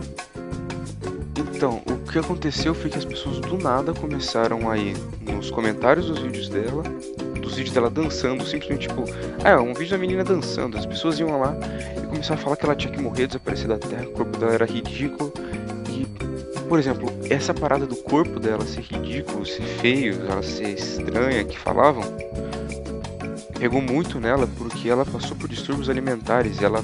Então, 1.60 1.82
o 1.88 2.12
que 2.12 2.18
aconteceu 2.18 2.74
foi 2.74 2.90
que 2.90 2.98
as 2.98 3.06
pessoas 3.06 3.40
do 3.40 3.58
nada 3.58 3.94
começaram 3.94 4.70
a 4.70 4.78
ir 4.78 4.96
nos 5.22 5.52
comentários 5.52 6.08
dos 6.08 6.20
vídeos 6.20 6.48
dela, 6.48 6.84
dos 7.42 7.56
vídeos 7.56 7.74
dela 7.74 7.90
dançando, 7.90 8.46
simplesmente 8.46 8.88
tipo, 8.88 9.04
ah, 9.44 9.50
é 9.50 9.58
um 9.58 9.74
vídeo 9.74 9.92
da 9.92 9.98
menina 9.98 10.24
dançando. 10.24 10.78
As 10.78 10.86
pessoas 10.86 11.20
iam 11.20 11.38
lá 11.38 11.54
e 11.98 12.08
começaram 12.08 12.40
a 12.40 12.44
falar 12.44 12.56
que 12.56 12.66
ela 12.66 12.76
tinha 12.76 12.94
que 12.94 13.02
morrer, 13.02 13.28
desaparecer 13.28 13.68
da 13.68 13.78
terra, 13.78 14.04
o 14.04 14.12
corpo 14.12 14.38
dela 14.38 14.54
era 14.54 14.66
ridículo. 14.66 15.34
E, 15.90 16.06
por 16.70 16.80
exemplo, 16.80 17.12
essa 17.30 17.54
parada 17.54 17.86
do 17.86 17.96
corpo 17.98 18.40
dela 18.40 18.66
ser 18.66 18.82
ridículo, 18.82 19.46
ser 19.46 19.64
feio, 19.64 20.18
ela 20.30 20.42
ser 20.42 20.70
estranha, 20.70 21.44
que 21.44 21.60
falavam, 21.60 22.04
pegou 23.60 23.82
muito 23.82 24.20
nela 24.20 24.48
porque 24.58 24.90
ela 24.90 25.06
passou 25.06 25.36
por 25.36 25.48
distúrbios 25.50 25.90
alimentares 25.90 26.60
e 26.62 26.66
ela 26.66 26.84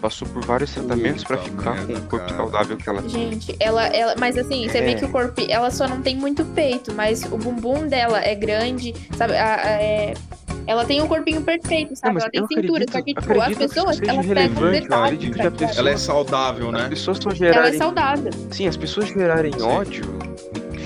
passou 0.00 0.28
por 0.28 0.44
vários 0.44 0.70
tratamentos 0.72 1.24
pra 1.24 1.38
Puta 1.38 1.50
ficar 1.50 1.86
com 1.86 1.92
o 1.94 2.00
corpo 2.02 2.18
cara. 2.26 2.36
saudável 2.36 2.76
que 2.76 2.88
ela 2.88 3.08
Gente, 3.08 3.56
ela, 3.58 3.86
ela. 3.86 4.14
Mas 4.18 4.36
assim, 4.36 4.68
você 4.68 4.80
vê 4.82 4.90
É. 4.90 4.94
que 4.94 5.04
o 5.04 5.08
corpo. 5.08 5.40
Ela 5.48 5.70
só 5.70 5.88
não 5.88 6.02
tem 6.02 6.14
muito 6.16 6.44
peito, 6.44 6.92
mas 6.94 7.24
o 7.24 7.38
bumbum 7.38 7.88
dela 7.88 8.20
é 8.22 8.34
grande, 8.34 8.94
sabe? 9.16 9.34
A- 9.34 9.54
a- 9.56 9.70
é- 9.82 10.14
ela 10.66 10.84
tem 10.84 11.00
um 11.02 11.06
corpinho 11.06 11.40
perfeito, 11.42 11.96
sabe? 11.96 12.14
mas 12.14 12.22
ela 12.24 12.30
tem 12.32 12.40
cintura. 12.46 12.84
acredito- 12.84 12.92
Só 12.92 13.02
que, 13.02 13.14
tipo, 13.14 13.40
as 13.40 13.56
pessoas, 13.56 14.00
elas 14.02 14.26
pegam 14.26 14.70
detalhes. 14.70 15.28
pessoa- 15.36 15.72
Ela 15.78 15.90
é 15.90 15.96
saudável, 15.96 16.66
As 16.68 16.72
né? 16.74 16.88
pessoas 16.90 17.18
só 17.18 17.30
Ela 17.30 17.34
é 17.34 17.38
gerarem. 17.38 17.78
saudável. 17.78 18.30
Sim, 18.50 18.66
as 18.68 18.76
pessoas 18.76 19.08
gerarem 19.08 19.52
Sim. 19.52 19.62
ódio 19.62 20.04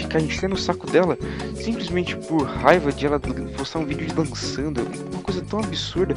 ficar 0.09 0.21
enchendo 0.21 0.55
o 0.55 0.59
saco 0.59 0.91
dela 0.91 1.19
simplesmente 1.55 2.17
por 2.17 2.43
raiva 2.45 2.91
de 2.91 3.07
ela 3.07 3.21
postar 3.57 3.79
um 3.81 3.85
vídeo 3.85 4.07
de 4.07 4.15
dançando. 4.15 4.81
Uma 5.13 5.23
coisa 5.23 5.43
tão 5.43 5.59
absurda. 5.61 6.15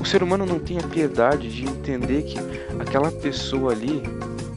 O 0.00 0.04
ser 0.04 0.22
humano 0.22 0.44
não 0.44 0.58
tem 0.58 0.78
a 0.78 0.82
piedade 0.82 1.48
de 1.48 1.64
entender 1.64 2.22
que 2.22 2.36
aquela 2.80 3.10
pessoa 3.12 3.72
ali 3.72 4.02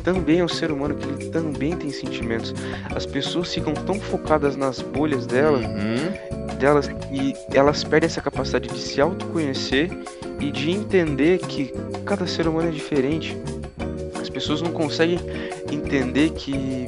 também 0.04 0.40
é 0.40 0.44
um 0.44 0.48
ser 0.48 0.72
humano, 0.72 0.96
que 0.96 1.08
ele 1.08 1.30
também 1.30 1.76
tem 1.78 1.92
sentimentos. 1.92 2.56
As 2.96 3.06
pessoas 3.06 3.54
ficam 3.54 3.74
tão 3.74 4.00
focadas 4.00 4.56
nas 4.56 4.82
bolhas 4.82 5.28
dela, 5.28 5.60
Uhum. 5.60 6.56
delas 6.58 6.90
e 7.12 7.36
elas 7.54 7.84
perdem 7.84 8.08
essa 8.08 8.22
capacidade 8.22 8.68
de 8.68 8.80
se 8.80 9.00
autoconhecer 9.00 9.92
e 10.40 10.50
de 10.52 10.72
entender 10.72 11.38
que 11.40 11.72
cada 12.04 12.26
ser 12.26 12.48
humano 12.48 12.70
é 12.70 12.72
diferente. 12.72 13.38
As 14.20 14.28
pessoas 14.30 14.62
não 14.62 14.72
conseguem 14.72 15.20
entender 15.72 16.32
que 16.32 16.88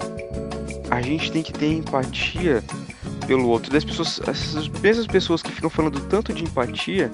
a 0.93 1.01
gente 1.01 1.31
tem 1.31 1.41
que 1.41 1.51
ter 1.51 1.73
empatia 1.73 2.63
pelo 3.25 3.47
outro. 3.49 3.71
Das 3.71 3.83
pessoas, 3.83 4.21
essas 4.27 4.67
mesmas 4.67 5.07
pessoas 5.07 5.41
que 5.41 5.51
ficam 5.51 5.69
falando 5.69 5.99
tanto 6.01 6.31
de 6.31 6.43
empatia, 6.43 7.09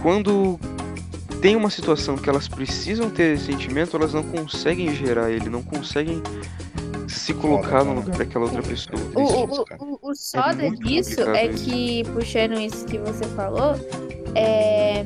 quando 0.00 0.58
tem 1.42 1.54
uma 1.54 1.68
situação 1.68 2.16
que 2.16 2.30
elas 2.30 2.48
precisam 2.48 3.10
ter 3.10 3.34
esse 3.34 3.44
sentimento, 3.44 3.94
elas 3.94 4.14
não 4.14 4.22
conseguem 4.22 4.94
gerar 4.94 5.30
ele, 5.30 5.50
não 5.50 5.62
conseguem 5.62 6.22
se 7.06 7.34
colocar 7.34 7.84
no 7.84 7.96
cara. 7.96 8.00
lugar 8.00 8.16
daquela 8.16 8.44
outra 8.46 8.62
pessoa. 8.62 8.98
O, 9.14 9.20
o, 9.20 9.64
o, 9.78 10.10
o 10.10 10.14
soda 10.14 10.54
muito 10.54 10.82
disso 10.82 11.20
é 11.20 11.48
isso. 11.48 11.62
que, 11.62 12.04
puxando 12.04 12.58
isso 12.58 12.86
que 12.86 12.96
você 12.96 13.24
falou, 13.36 13.74
é, 14.34 15.04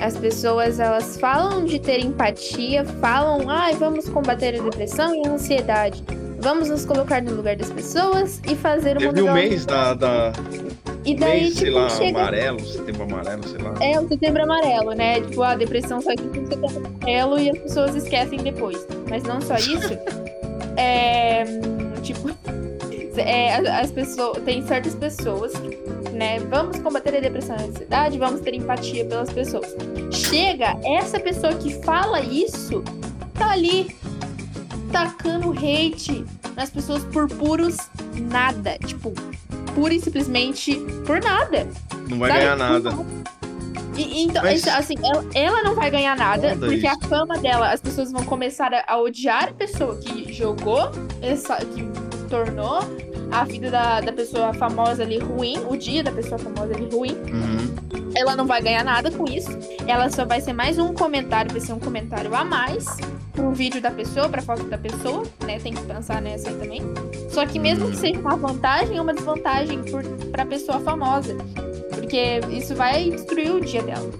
as 0.00 0.16
pessoas 0.16 0.80
elas 0.80 1.16
falam 1.20 1.64
de 1.64 1.78
ter 1.78 2.00
empatia, 2.00 2.84
falam, 3.00 3.48
ai, 3.48 3.76
vamos 3.76 4.08
combater 4.08 4.58
a 4.58 4.62
depressão 4.64 5.14
e 5.14 5.28
a 5.28 5.30
ansiedade. 5.30 6.02
Vamos 6.48 6.70
nos 6.70 6.86
colocar 6.86 7.20
no 7.20 7.34
lugar 7.34 7.56
das 7.56 7.68
pessoas 7.70 8.40
e 8.50 8.54
fazer 8.56 8.96
uma 8.96 9.12
Teve 9.12 9.20
o 9.28 9.34
mês 9.34 9.66
da. 9.66 9.92
da 9.92 10.32
E 11.04 11.14
daí, 11.14 11.42
mês, 11.42 11.54
sei 11.56 11.66
tipo, 11.66 11.78
lá, 11.78 11.90
chega. 11.90 12.18
amarelo, 12.20 12.60
setembro 12.66 13.02
amarelo, 13.02 13.46
sei 13.46 13.58
lá. 13.58 13.74
É 13.82 14.00
o 14.00 14.08
setembro 14.08 14.42
amarelo, 14.44 14.92
né? 14.94 15.20
Tipo, 15.20 15.42
a 15.42 15.54
depressão 15.54 16.00
só 16.00 16.08
no 16.08 16.16
setembro 16.48 16.70
amarelo 16.86 17.38
e 17.38 17.50
as 17.50 17.58
pessoas 17.58 17.94
esquecem 17.94 18.38
depois. 18.38 18.78
Mas 19.10 19.24
não 19.24 19.42
só 19.42 19.56
isso. 19.56 19.92
é. 20.78 21.44
Tipo. 22.02 22.30
é, 23.18 23.54
as- 23.56 23.66
as 23.84 23.90
pessoas. 23.92 24.38
Tem 24.42 24.66
certas 24.66 24.94
pessoas, 24.94 25.52
né? 26.14 26.38
Vamos 26.48 26.78
combater 26.78 27.14
a 27.14 27.20
depressão 27.20 27.56
e 27.58 27.62
a 27.62 27.66
ansiedade, 27.66 28.18
vamos 28.18 28.40
ter 28.40 28.54
empatia 28.54 29.04
pelas 29.04 29.30
pessoas. 29.30 29.66
Chega, 30.10 30.78
essa 30.82 31.20
pessoa 31.20 31.52
que 31.52 31.74
fala 31.82 32.22
isso, 32.22 32.82
tá 33.34 33.50
ali 33.50 33.94
tacando 34.92 35.50
hate 35.52 36.24
nas 36.56 36.70
pessoas 36.70 37.04
por 37.04 37.28
puros 37.28 37.76
nada. 38.30 38.78
Tipo, 38.84 39.12
pura 39.74 39.94
e 39.94 40.00
simplesmente 40.00 40.76
por 41.06 41.20
nada. 41.22 41.68
Não 42.08 42.18
vai 42.18 42.30
Sabe? 42.30 42.40
ganhar 42.42 42.56
nada. 42.56 42.90
E, 43.96 44.22
então, 44.22 44.42
Mas- 44.44 44.66
assim, 44.68 44.94
ela, 45.02 45.24
ela 45.34 45.62
não 45.64 45.74
vai 45.74 45.90
ganhar 45.90 46.16
nada, 46.16 46.50
Foda 46.50 46.66
porque 46.68 46.86
a 46.86 46.92
isso. 46.92 47.08
fama 47.08 47.36
dela, 47.38 47.72
as 47.72 47.80
pessoas 47.80 48.12
vão 48.12 48.22
começar 48.24 48.72
a, 48.72 48.84
a 48.86 48.96
odiar 49.00 49.48
a 49.48 49.52
pessoa 49.52 49.96
que 49.96 50.32
jogou, 50.32 50.88
essa, 51.20 51.56
que 51.56 51.82
tornou 52.28 52.80
a 53.30 53.44
vida 53.44 53.70
da, 53.70 54.00
da 54.00 54.12
pessoa 54.12 54.54
famosa 54.54 55.02
ali 55.02 55.18
ruim, 55.18 55.58
o 55.68 55.76
dia 55.76 56.02
da 56.02 56.10
pessoa 56.10 56.38
famosa 56.38 56.74
ali 56.74 56.88
ruim. 56.88 57.12
Uhum. 57.12 58.12
Ela 58.14 58.34
não 58.34 58.46
vai 58.46 58.62
ganhar 58.62 58.84
nada 58.84 59.10
com 59.10 59.24
isso. 59.24 59.50
Ela 59.86 60.10
só 60.10 60.24
vai 60.24 60.40
ser 60.40 60.52
mais 60.52 60.78
um 60.78 60.92
comentário, 60.92 61.50
vai 61.50 61.60
ser 61.60 61.72
um 61.72 61.78
comentário 61.78 62.34
a 62.34 62.44
mais 62.44 62.86
pro 63.32 63.52
vídeo 63.52 63.80
da 63.80 63.90
pessoa, 63.90 64.28
pra 64.28 64.42
foto 64.42 64.64
da 64.64 64.78
pessoa, 64.78 65.24
né? 65.46 65.58
Tem 65.60 65.72
que 65.72 65.82
pensar 65.82 66.20
nessa 66.20 66.48
aí 66.48 66.56
também. 66.56 66.82
Só 67.30 67.46
que 67.46 67.58
mesmo 67.58 67.90
que 67.90 67.96
seja 67.96 68.18
uma 68.18 68.36
vantagem, 68.36 68.96
é 68.96 69.00
uma 69.00 69.14
desvantagem 69.14 69.84
por, 69.84 70.02
pra 70.30 70.44
pessoa 70.44 70.80
famosa. 70.80 71.36
Porque 71.90 72.40
isso 72.50 72.74
vai 72.74 73.10
destruir 73.10 73.52
o 73.52 73.60
dia 73.60 73.82
dela. 73.82 74.10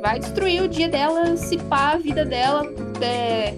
Vai 0.00 0.20
destruir 0.20 0.62
o 0.62 0.68
dia 0.68 0.88
dela, 0.88 1.36
se 1.36 1.56
pá 1.56 1.92
a 1.92 1.96
vida 1.96 2.24
dela. 2.24 2.64
É, 3.00 3.54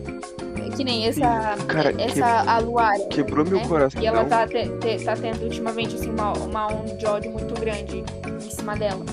que 0.79 0.85
nem 0.85 1.07
essa, 1.07 1.57
Cara, 1.67 1.93
essa 2.01 2.25
a 2.49 2.59
Luara. 2.61 3.05
Quebrou 3.11 3.45
meu 3.45 3.59
né? 3.59 3.67
coração. 3.67 4.01
E 4.01 4.07
ela 4.07 4.25
tá, 4.25 4.47
te- 4.47 4.69
te- 4.79 5.05
tá 5.05 5.17
tendo 5.17 5.43
ultimamente 5.43 5.97
assim, 5.97 6.09
uma, 6.09 6.33
uma 6.35 6.69
onda 6.69 6.95
de 6.95 7.05
ódio 7.05 7.33
muito 7.33 7.53
grande 7.61 8.05
em 8.47 8.51
cima 8.51 8.77
dela. 8.77 9.05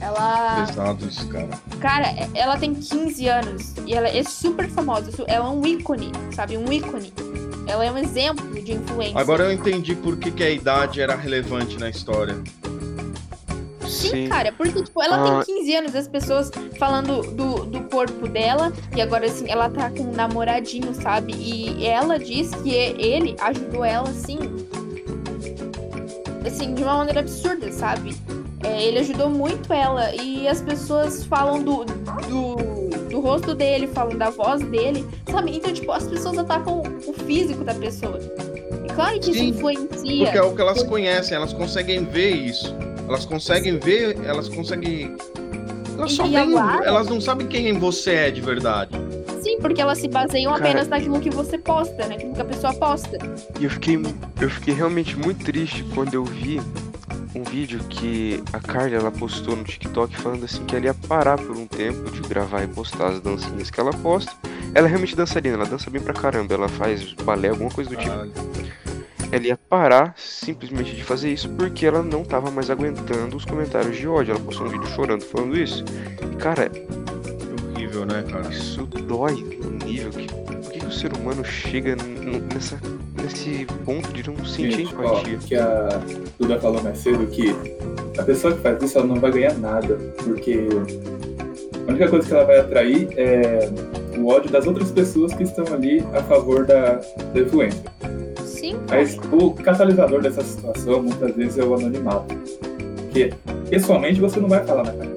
Ela. 0.00 0.64
Pesado 0.66 1.06
isso, 1.06 1.28
cara. 1.28 1.48
Cara, 1.78 2.06
ela 2.34 2.56
tem 2.56 2.72
15 2.74 3.28
anos 3.28 3.74
e 3.86 3.92
ela 3.92 4.08
é 4.08 4.22
super 4.22 4.66
famosa. 4.70 5.10
Ela 5.26 5.46
é 5.46 5.50
um 5.50 5.66
ícone, 5.66 6.10
sabe? 6.32 6.56
Um 6.56 6.72
ícone. 6.72 7.12
Ela 7.66 7.84
é 7.84 7.92
um 7.92 7.98
exemplo 7.98 8.50
de 8.62 8.72
influência. 8.72 9.20
Agora 9.20 9.44
eu 9.44 9.52
entendi 9.52 9.94
por 9.94 10.16
que, 10.16 10.30
que 10.30 10.42
a 10.42 10.48
idade 10.50 11.02
era 11.02 11.14
relevante 11.14 11.78
na 11.78 11.90
história. 11.90 12.42
Sim, 13.90 14.28
cara, 14.28 14.52
porque, 14.52 14.82
tipo, 14.82 15.02
ela 15.02 15.38
Ah. 15.40 15.44
tem 15.44 15.56
15 15.56 15.74
anos, 15.76 15.94
as 15.94 16.08
pessoas 16.08 16.50
falando 16.78 17.22
do, 17.32 17.64
do 17.66 17.80
corpo 17.88 18.28
dela, 18.28 18.72
e 18.96 19.00
agora, 19.02 19.26
assim, 19.26 19.46
ela 19.48 19.68
tá 19.68 19.90
com 19.90 20.04
um 20.04 20.12
namoradinho, 20.12 20.94
sabe? 20.94 21.34
E 21.34 21.84
ela 21.86 22.18
diz 22.18 22.54
que 22.54 22.74
ele 22.74 23.36
ajudou 23.40 23.84
ela, 23.84 24.08
assim, 24.08 24.38
assim, 26.46 26.74
de 26.74 26.82
uma 26.82 26.96
maneira 26.96 27.20
absurda, 27.20 27.70
sabe? 27.72 28.14
É, 28.62 28.82
ele 28.82 28.98
ajudou 28.98 29.30
muito 29.30 29.72
ela, 29.72 30.14
e 30.14 30.46
as 30.46 30.60
pessoas 30.60 31.24
falam 31.24 31.62
do, 31.62 31.84
do, 31.84 32.56
do 33.08 33.20
rosto 33.20 33.54
dele, 33.54 33.86
falam 33.86 34.16
da 34.18 34.30
voz 34.30 34.60
dele, 34.62 35.06
sabe? 35.30 35.56
Então, 35.56 35.72
tipo, 35.72 35.90
as 35.92 36.06
pessoas 36.06 36.36
atacam 36.38 36.82
o 37.06 37.12
físico 37.24 37.64
da 37.64 37.74
pessoa. 37.74 38.18
E 38.84 38.92
claro 38.92 39.18
que 39.18 39.30
isso 39.30 39.38
Sim, 39.40 39.48
influencia. 39.48 40.24
Porque 40.24 40.38
é 40.38 40.42
o 40.42 40.54
que 40.54 40.60
elas 40.60 40.82
conhecem, 40.82 41.36
elas 41.36 41.52
conseguem 41.54 42.04
ver 42.04 42.30
isso. 42.30 42.74
Elas 43.10 43.24
conseguem 43.24 43.76
ver, 43.76 44.16
elas 44.24 44.48
conseguem. 44.48 45.16
Elas 45.98 46.12
só 46.12 46.22
veem, 46.22 46.54
elas 46.84 47.08
não 47.08 47.20
sabem 47.20 47.48
quem 47.48 47.76
você 47.76 48.12
é 48.12 48.30
de 48.30 48.40
verdade. 48.40 48.96
Sim, 49.42 49.58
porque 49.58 49.82
elas 49.82 49.98
se 49.98 50.06
baseiam 50.06 50.52
Cara- 50.52 50.64
apenas 50.64 50.86
naquilo 50.86 51.18
que 51.18 51.28
você 51.28 51.58
posta, 51.58 52.06
naquilo 52.06 52.32
que 52.32 52.40
a 52.40 52.44
pessoa 52.44 52.72
posta. 52.72 53.18
E 53.58 53.64
eu 53.64 53.70
fiquei, 53.70 53.98
eu 54.40 54.48
fiquei 54.48 54.74
realmente 54.74 55.18
muito 55.18 55.44
triste 55.44 55.84
quando 55.92 56.14
eu 56.14 56.24
vi 56.24 56.60
um 57.34 57.42
vídeo 57.42 57.80
que 57.88 58.44
a 58.52 58.60
Carly 58.60 58.94
ela 58.94 59.10
postou 59.10 59.56
no 59.56 59.64
TikTok 59.64 60.16
falando 60.16 60.44
assim 60.44 60.64
que 60.64 60.76
ela 60.76 60.84
ia 60.84 60.94
parar 60.94 61.36
por 61.36 61.56
um 61.56 61.66
tempo 61.66 62.12
de 62.12 62.20
gravar 62.20 62.62
e 62.62 62.68
postar 62.68 63.08
as 63.08 63.20
dancinhas 63.20 63.72
que 63.72 63.80
ela 63.80 63.92
posta. 63.92 64.30
Ela 64.72 64.86
é 64.86 64.88
realmente 64.88 65.16
dançarina, 65.16 65.56
ela 65.56 65.66
dança 65.66 65.90
bem 65.90 66.00
pra 66.00 66.14
caramba, 66.14 66.54
ela 66.54 66.68
faz 66.68 67.12
balé, 67.24 67.48
alguma 67.48 67.70
coisa 67.70 67.90
do 67.90 67.96
tipo. 67.96 68.14
Ela 69.32 69.46
ia 69.46 69.56
parar 69.56 70.14
simplesmente 70.16 70.94
de 70.94 71.04
fazer 71.04 71.32
isso 71.32 71.48
porque 71.50 71.86
ela 71.86 72.02
não 72.02 72.24
tava 72.24 72.50
mais 72.50 72.70
aguentando 72.70 73.36
os 73.36 73.44
comentários 73.44 73.96
de 73.96 74.08
ódio. 74.08 74.32
Ela 74.32 74.40
postou 74.40 74.66
um 74.66 74.70
vídeo 74.70 74.86
chorando 74.88 75.22
falando 75.22 75.56
isso. 75.56 75.84
E 76.32 76.36
cara, 76.36 76.70
horrível, 77.74 78.04
né, 78.06 78.24
cara? 78.30 78.48
isso 78.48 78.84
dói 78.86 79.44
no 79.62 79.86
nível 79.86 80.10
que. 80.10 80.26
Por 80.28 80.70
que, 80.72 80.86
o 80.86 80.92
ser 80.92 81.12
humano 81.16 81.44
chega 81.44 81.96
nessa, 82.54 82.78
nesse 83.20 83.66
ponto 83.84 84.12
de 84.12 84.28
não 84.28 84.44
sentir 84.44 84.72
Gente, 84.72 84.94
ó, 84.94 85.04
empatia? 85.04 85.38
que 85.38 85.56
a 85.56 85.88
Duda 86.38 86.60
falou 86.60 86.82
mais 86.82 86.98
cedo 86.98 87.26
que 87.26 87.54
a 88.18 88.22
pessoa 88.22 88.54
que 88.54 88.60
faz 88.60 88.82
isso 88.82 88.98
ela 88.98 89.06
não 89.06 89.16
vai 89.16 89.32
ganhar 89.32 89.54
nada, 89.54 89.96
porque 90.22 90.68
a 91.86 91.90
única 91.90 92.08
coisa 92.08 92.26
que 92.26 92.34
ela 92.34 92.44
vai 92.44 92.58
atrair 92.58 93.08
é 93.16 93.70
o 94.16 94.28
ódio 94.28 94.50
das 94.50 94.66
outras 94.66 94.90
pessoas 94.90 95.32
que 95.34 95.42
estão 95.42 95.64
ali 95.72 96.04
a 96.12 96.22
favor 96.22 96.66
da, 96.66 97.00
da 97.32 97.40
influência. 97.40 97.82
Mas 98.90 99.16
o 99.32 99.50
catalisador 99.52 100.20
dessa 100.20 100.42
situação 100.42 101.02
muitas 101.02 101.34
vezes 101.34 101.58
é 101.58 101.64
o 101.64 101.74
anonimato. 101.74 102.34
Porque 102.96 103.32
pessoalmente 103.68 104.20
você 104.20 104.38
não 104.40 104.48
vai 104.48 104.64
falar 104.64 104.84
na 104.84 104.92
cara. 104.92 105.10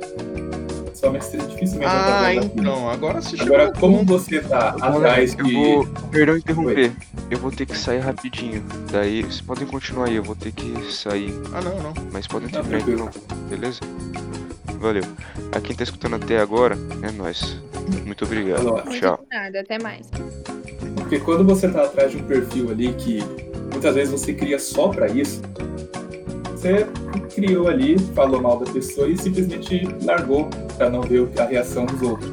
Pessoalmente 0.89 1.25
você 1.25 1.37
dificilmente 1.37 1.77
vai 1.77 1.87
Ah, 1.87 1.89
falar 2.03 2.21
na 2.21 2.41
cara. 2.41 2.51
então, 2.55 2.89
agora 2.89 3.21
se 3.21 3.41
Agora, 3.41 3.71
como 3.73 3.97
ponto. 3.99 4.13
você 4.19 4.39
tá 4.41 4.69
Agora, 4.81 5.09
atrás 5.11 5.35
eu 5.37 5.45
de. 5.45 5.53
vou. 5.53 5.87
Perdão 6.11 6.37
interromper. 6.37 6.91
Eu 7.29 7.37
vou 7.39 7.51
ter 7.51 7.65
que 7.65 7.77
sair 7.77 7.99
rapidinho. 7.99 8.63
Daí 8.91 9.21
vocês 9.23 9.41
podem 9.41 9.65
continuar 9.67 10.07
aí, 10.07 10.15
eu 10.15 10.23
vou 10.23 10.35
ter 10.35 10.51
que 10.51 10.73
sair. 10.91 11.33
Ah, 11.53 11.61
não, 11.61 11.77
não. 11.81 11.93
Mas 12.11 12.27
podem 12.27 12.47
Tá 12.49 12.61
terminar 12.61 12.83
tranquilo. 12.83 13.09
então, 13.25 13.37
beleza? 13.49 13.79
Valeu. 14.79 15.03
A 15.51 15.59
quem 15.61 15.75
tá 15.75 15.83
escutando 15.83 16.15
até 16.15 16.39
agora 16.39 16.77
é 17.01 17.11
nóis. 17.11 17.57
Muito 18.05 18.25
obrigado. 18.25 18.63
Falou. 18.63 18.81
Tchau. 18.89 19.19
Nada, 19.31 19.59
até 19.61 19.79
mais. 19.81 20.07
Porque 20.95 21.19
quando 21.19 21.43
você 21.43 21.69
tá 21.69 21.83
atrás 21.83 22.11
de 22.11 22.17
um 22.17 22.23
perfil 22.23 22.69
ali 22.71 22.93
que 22.93 23.19
muitas 23.83 23.95
vezes 23.95 24.11
você 24.11 24.33
cria 24.33 24.57
só 24.57 24.87
pra 24.87 25.07
isso, 25.09 25.41
você 26.51 26.87
criou 27.35 27.67
ali, 27.67 27.99
falou 28.15 28.41
mal 28.41 28.57
da 28.57 28.71
pessoa 28.71 29.09
e 29.09 29.17
simplesmente 29.17 29.85
largou 30.03 30.47
pra 30.77 30.89
não 30.89 31.01
ver 31.01 31.27
a 31.37 31.43
reação 31.43 31.85
dos 31.85 32.01
outros. 32.01 32.31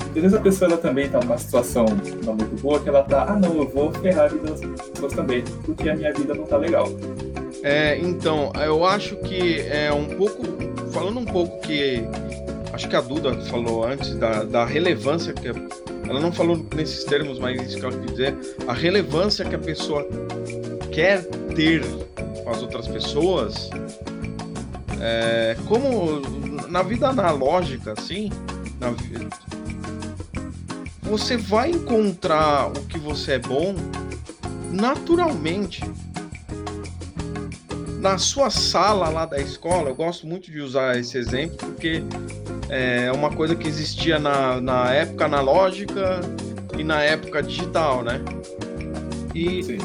Às 0.00 0.14
vezes 0.14 0.34
a 0.34 0.40
pessoa 0.40 0.72
ela 0.72 0.78
também 0.80 1.08
tá 1.08 1.20
numa 1.20 1.38
situação 1.38 1.86
não 2.24 2.34
muito 2.34 2.60
boa 2.60 2.80
que 2.80 2.88
ela 2.88 3.04
tá, 3.04 3.26
ah 3.28 3.36
não, 3.36 3.54
eu 3.54 3.68
vou 3.68 3.92
ferrar 3.92 4.24
a 4.24 4.28
vida 4.28 4.50
das 4.50 4.60
pessoas 4.60 5.12
também, 5.12 5.44
porque 5.64 5.88
a 5.88 5.94
minha 5.94 6.12
vida 6.12 6.34
não 6.34 6.44
tá 6.44 6.56
legal. 6.56 6.88
É, 7.62 7.96
então, 7.98 8.52
eu 8.56 8.84
acho 8.84 9.14
que 9.18 9.60
é 9.60 9.92
um 9.92 10.06
pouco. 10.06 10.42
Falando 10.90 11.20
um 11.20 11.24
pouco 11.24 11.60
que. 11.60 12.02
Acho 12.72 12.88
que 12.88 12.96
a 12.96 13.00
Duda 13.00 13.32
falou 13.42 13.84
antes 13.84 14.16
da, 14.16 14.42
da 14.42 14.64
relevância 14.64 15.32
que. 15.32 15.48
Ela 16.08 16.20
não 16.20 16.32
falou 16.32 16.66
nesses 16.74 17.04
termos, 17.04 17.38
mas 17.38 17.60
isso 17.62 17.78
que 17.78 17.84
ela 17.84 17.96
quis 17.96 18.10
dizer. 18.10 18.34
A 18.66 18.72
relevância 18.72 19.44
que 19.44 19.54
a 19.54 19.58
pessoa 19.58 20.06
quer 20.90 21.24
ter 21.54 21.82
com 22.44 22.50
as 22.50 22.62
outras 22.62 22.88
pessoas. 22.88 23.70
É, 25.00 25.56
como 25.66 26.20
na 26.68 26.82
vida 26.82 27.08
analógica, 27.08 27.92
assim. 27.92 28.30
na 28.80 28.94
você 31.02 31.36
vai 31.36 31.70
encontrar 31.70 32.68
o 32.68 32.86
que 32.86 32.98
você 32.98 33.32
é 33.32 33.38
bom 33.38 33.74
naturalmente 34.70 35.82
na 38.02 38.18
sua 38.18 38.50
sala 38.50 39.08
lá 39.08 39.24
da 39.24 39.38
escola, 39.38 39.88
eu 39.88 39.94
gosto 39.94 40.26
muito 40.26 40.50
de 40.50 40.60
usar 40.60 40.98
esse 40.98 41.16
exemplo 41.16 41.56
porque 41.56 42.02
é 42.68 43.12
uma 43.12 43.30
coisa 43.30 43.54
que 43.54 43.68
existia 43.68 44.18
na, 44.18 44.60
na 44.60 44.92
época 44.92 45.24
analógica 45.26 46.20
e 46.76 46.82
na 46.82 47.00
época 47.00 47.40
digital, 47.40 48.02
né? 48.02 48.20
E 49.32 49.62
Sim. 49.62 49.78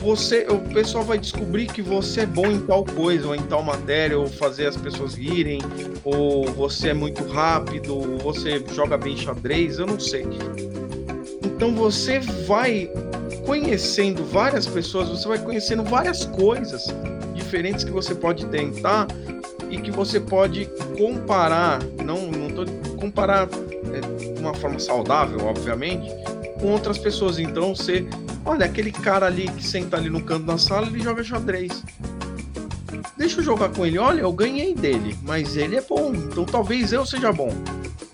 você, 0.00 0.46
o 0.48 0.60
pessoal 0.72 1.04
vai 1.04 1.18
descobrir 1.18 1.66
que 1.66 1.82
você 1.82 2.22
é 2.22 2.26
bom 2.26 2.46
em 2.46 2.60
tal 2.60 2.86
coisa, 2.86 3.28
ou 3.28 3.34
em 3.34 3.42
tal 3.42 3.62
matéria, 3.62 4.18
ou 4.18 4.26
fazer 4.26 4.66
as 4.68 4.76
pessoas 4.78 5.14
rirem, 5.14 5.60
ou 6.02 6.46
você 6.46 6.88
é 6.88 6.94
muito 6.94 7.22
rápido, 7.24 7.96
ou 7.96 8.18
você 8.18 8.64
joga 8.72 8.96
bem 8.96 9.14
xadrez, 9.14 9.78
eu 9.78 9.86
não 9.86 10.00
sei. 10.00 10.26
Então 11.60 11.74
você 11.74 12.20
vai 12.46 12.90
conhecendo 13.44 14.24
várias 14.24 14.66
pessoas, 14.66 15.10
você 15.10 15.28
vai 15.28 15.38
conhecendo 15.38 15.84
várias 15.84 16.24
coisas 16.24 16.86
diferentes 17.34 17.84
que 17.84 17.90
você 17.90 18.14
pode 18.14 18.46
tentar 18.46 19.06
e 19.68 19.76
que 19.76 19.90
você 19.90 20.18
pode 20.18 20.70
comparar, 20.96 21.78
não, 22.02 22.28
não 22.28 22.48
tô 22.48 22.64
comparar 22.96 23.46
é, 23.92 24.32
de 24.32 24.40
uma 24.40 24.54
forma 24.54 24.78
saudável, 24.78 25.44
obviamente, 25.44 26.10
com 26.58 26.68
outras 26.68 26.96
pessoas. 26.96 27.38
Então 27.38 27.76
você, 27.76 28.06
olha, 28.42 28.64
aquele 28.64 28.90
cara 28.90 29.26
ali 29.26 29.46
que 29.50 29.62
senta 29.62 29.98
ali 29.98 30.08
no 30.08 30.22
canto 30.22 30.46
da 30.46 30.56
sala, 30.56 30.86
ele 30.86 31.00
joga 31.00 31.22
xadrez. 31.22 31.84
Deixa 33.18 33.40
eu 33.40 33.44
jogar 33.44 33.68
com 33.68 33.84
ele. 33.84 33.98
Olha, 33.98 34.22
eu 34.22 34.32
ganhei 34.32 34.74
dele, 34.74 35.14
mas 35.24 35.58
ele 35.58 35.76
é 35.76 35.82
bom, 35.82 36.14
então 36.14 36.46
talvez 36.46 36.90
eu 36.90 37.04
seja 37.04 37.30
bom. 37.30 37.52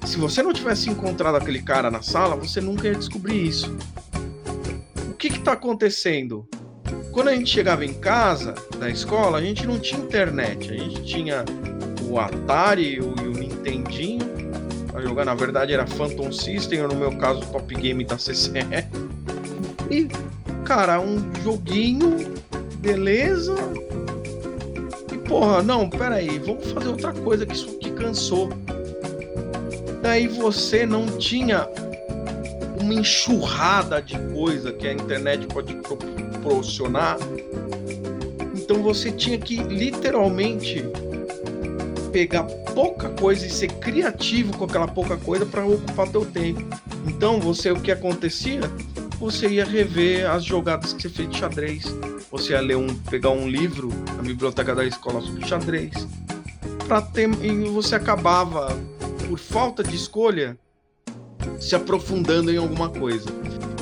Se 0.07 0.19
você 0.19 0.41
não 0.41 0.53
tivesse 0.53 0.89
encontrado 0.89 1.35
aquele 1.35 1.61
cara 1.61 1.91
na 1.91 2.01
sala, 2.01 2.37
você 2.37 2.61
nunca 2.61 2.87
ia 2.87 2.95
descobrir 2.95 3.45
isso. 3.49 3.77
O 5.11 5.15
que 5.15 5.27
está 5.27 5.53
acontecendo? 5.53 6.49
Quando 7.11 7.29
a 7.29 7.35
gente 7.35 7.51
chegava 7.51 7.85
em 7.85 7.93
casa 7.93 8.55
da 8.79 8.89
escola, 8.89 9.39
a 9.39 9.43
gente 9.43 9.67
não 9.67 9.81
tinha 9.81 10.01
internet. 10.01 10.71
A 10.71 10.77
gente 10.77 11.03
tinha 11.03 11.45
o 12.09 12.21
Atari 12.21 12.95
e 12.95 13.01
o 13.01 13.31
Nintendinho 13.33 14.25
para 14.93 15.03
jogar. 15.03 15.25
Na 15.25 15.35
verdade, 15.35 15.73
era 15.73 15.85
Phantom 15.87 16.31
System, 16.31 16.83
ou 16.83 16.89
no 16.89 16.95
meu 16.95 17.19
caso, 17.19 17.41
o 17.41 17.47
Top 17.47 17.75
Game 17.75 18.05
da 18.05 18.17
CCE. 18.17 18.87
E, 19.91 20.09
cara, 20.65 21.01
um 21.01 21.19
joguinho, 21.43 22.33
beleza. 22.79 23.57
E, 25.13 25.19
porra, 25.29 25.63
não, 25.65 25.91
peraí, 25.91 26.39
vamos 26.39 26.71
fazer 26.71 26.89
outra 26.89 27.13
coisa 27.13 27.45
que 27.45 27.57
isso 27.57 27.69
aqui 27.77 27.91
cansou. 27.91 28.51
Daí 30.07 30.29
você 30.29 30.87
não 30.87 31.05
tinha 31.19 31.69
uma 32.81 32.95
enxurrada 32.95 34.01
de 34.01 34.17
coisa 34.33 34.73
que 34.73 34.87
a 34.87 34.93
internet 34.93 35.49
pode 35.49 35.75
pro- 35.75 35.97
proporcionar. 35.97 37.19
Então 38.55 38.85
você 38.85 39.11
tinha 39.11 39.37
que 39.37 39.57
literalmente 39.57 40.85
pegar 42.13 42.45
pouca 42.73 43.09
coisa 43.09 43.47
e 43.47 43.51
ser 43.51 43.67
criativo 43.67 44.57
com 44.57 44.65
aquela 44.65 44.87
pouca 44.87 45.17
coisa 45.17 45.45
para 45.45 45.67
ocupar 45.67 46.09
teu 46.09 46.25
tempo. 46.25 46.65
Então 47.09 47.41
você 47.41 47.73
o 47.73 47.81
que 47.81 47.91
acontecia? 47.91 48.61
Você 49.19 49.49
ia 49.49 49.65
rever 49.65 50.31
as 50.31 50.45
jogadas 50.45 50.93
que 50.93 51.03
você 51.03 51.09
fez 51.09 51.31
de 51.31 51.37
xadrez. 51.37 51.83
Você 52.31 52.53
ia 52.53 52.61
ler 52.61 52.77
um, 52.77 52.95
pegar 53.11 53.31
um 53.31 53.49
livro 53.49 53.89
na 54.17 54.23
biblioteca 54.23 54.73
da 54.73 54.85
escola 54.85 55.21
sobre 55.21 55.45
xadrez. 55.45 56.07
Para 56.87 57.03
ter 57.03 57.29
e 57.43 57.69
você 57.71 57.97
acabava 57.97 58.69
por 59.27 59.39
falta 59.39 59.83
de 59.83 59.97
escolha 59.97 60.57
se 61.59 61.75
aprofundando 61.75 62.51
em 62.51 62.57
alguma 62.57 62.89
coisa. 62.89 63.29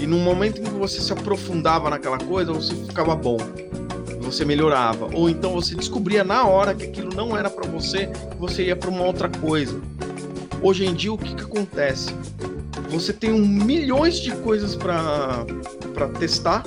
E 0.01 0.07
no 0.07 0.19
momento 0.19 0.61
em 0.61 0.65
que 0.65 0.71
você 0.71 1.01
se 1.01 1.13
aprofundava 1.13 1.91
naquela 1.91 2.19
coisa, 2.19 2.53
você 2.53 2.75
ficava 2.75 3.15
bom. 3.15 3.37
Você 4.21 4.45
melhorava. 4.45 5.09
Ou 5.15 5.29
então 5.29 5.53
você 5.53 5.75
descobria 5.75 6.25
na 6.25 6.47
hora 6.47 6.75
que 6.75 6.85
aquilo 6.85 7.15
não 7.15 7.37
era 7.37 7.51
para 7.51 7.69
você, 7.69 8.09
você 8.39 8.65
ia 8.65 8.77
para 8.77 8.91
uma 8.91 9.05
outra 9.05 9.29
coisa. 9.29 9.81
Hoje 10.63 10.87
em 10.87 10.95
dia, 10.95 11.13
o 11.13 11.19
que, 11.19 11.35
que 11.35 11.43
acontece? 11.43 12.15
Você 12.91 13.13
tem 13.13 13.33
um 13.33 13.47
milhões 13.47 14.17
de 14.17 14.33
coisas 14.37 14.75
para 14.75 16.09
testar. 16.19 16.65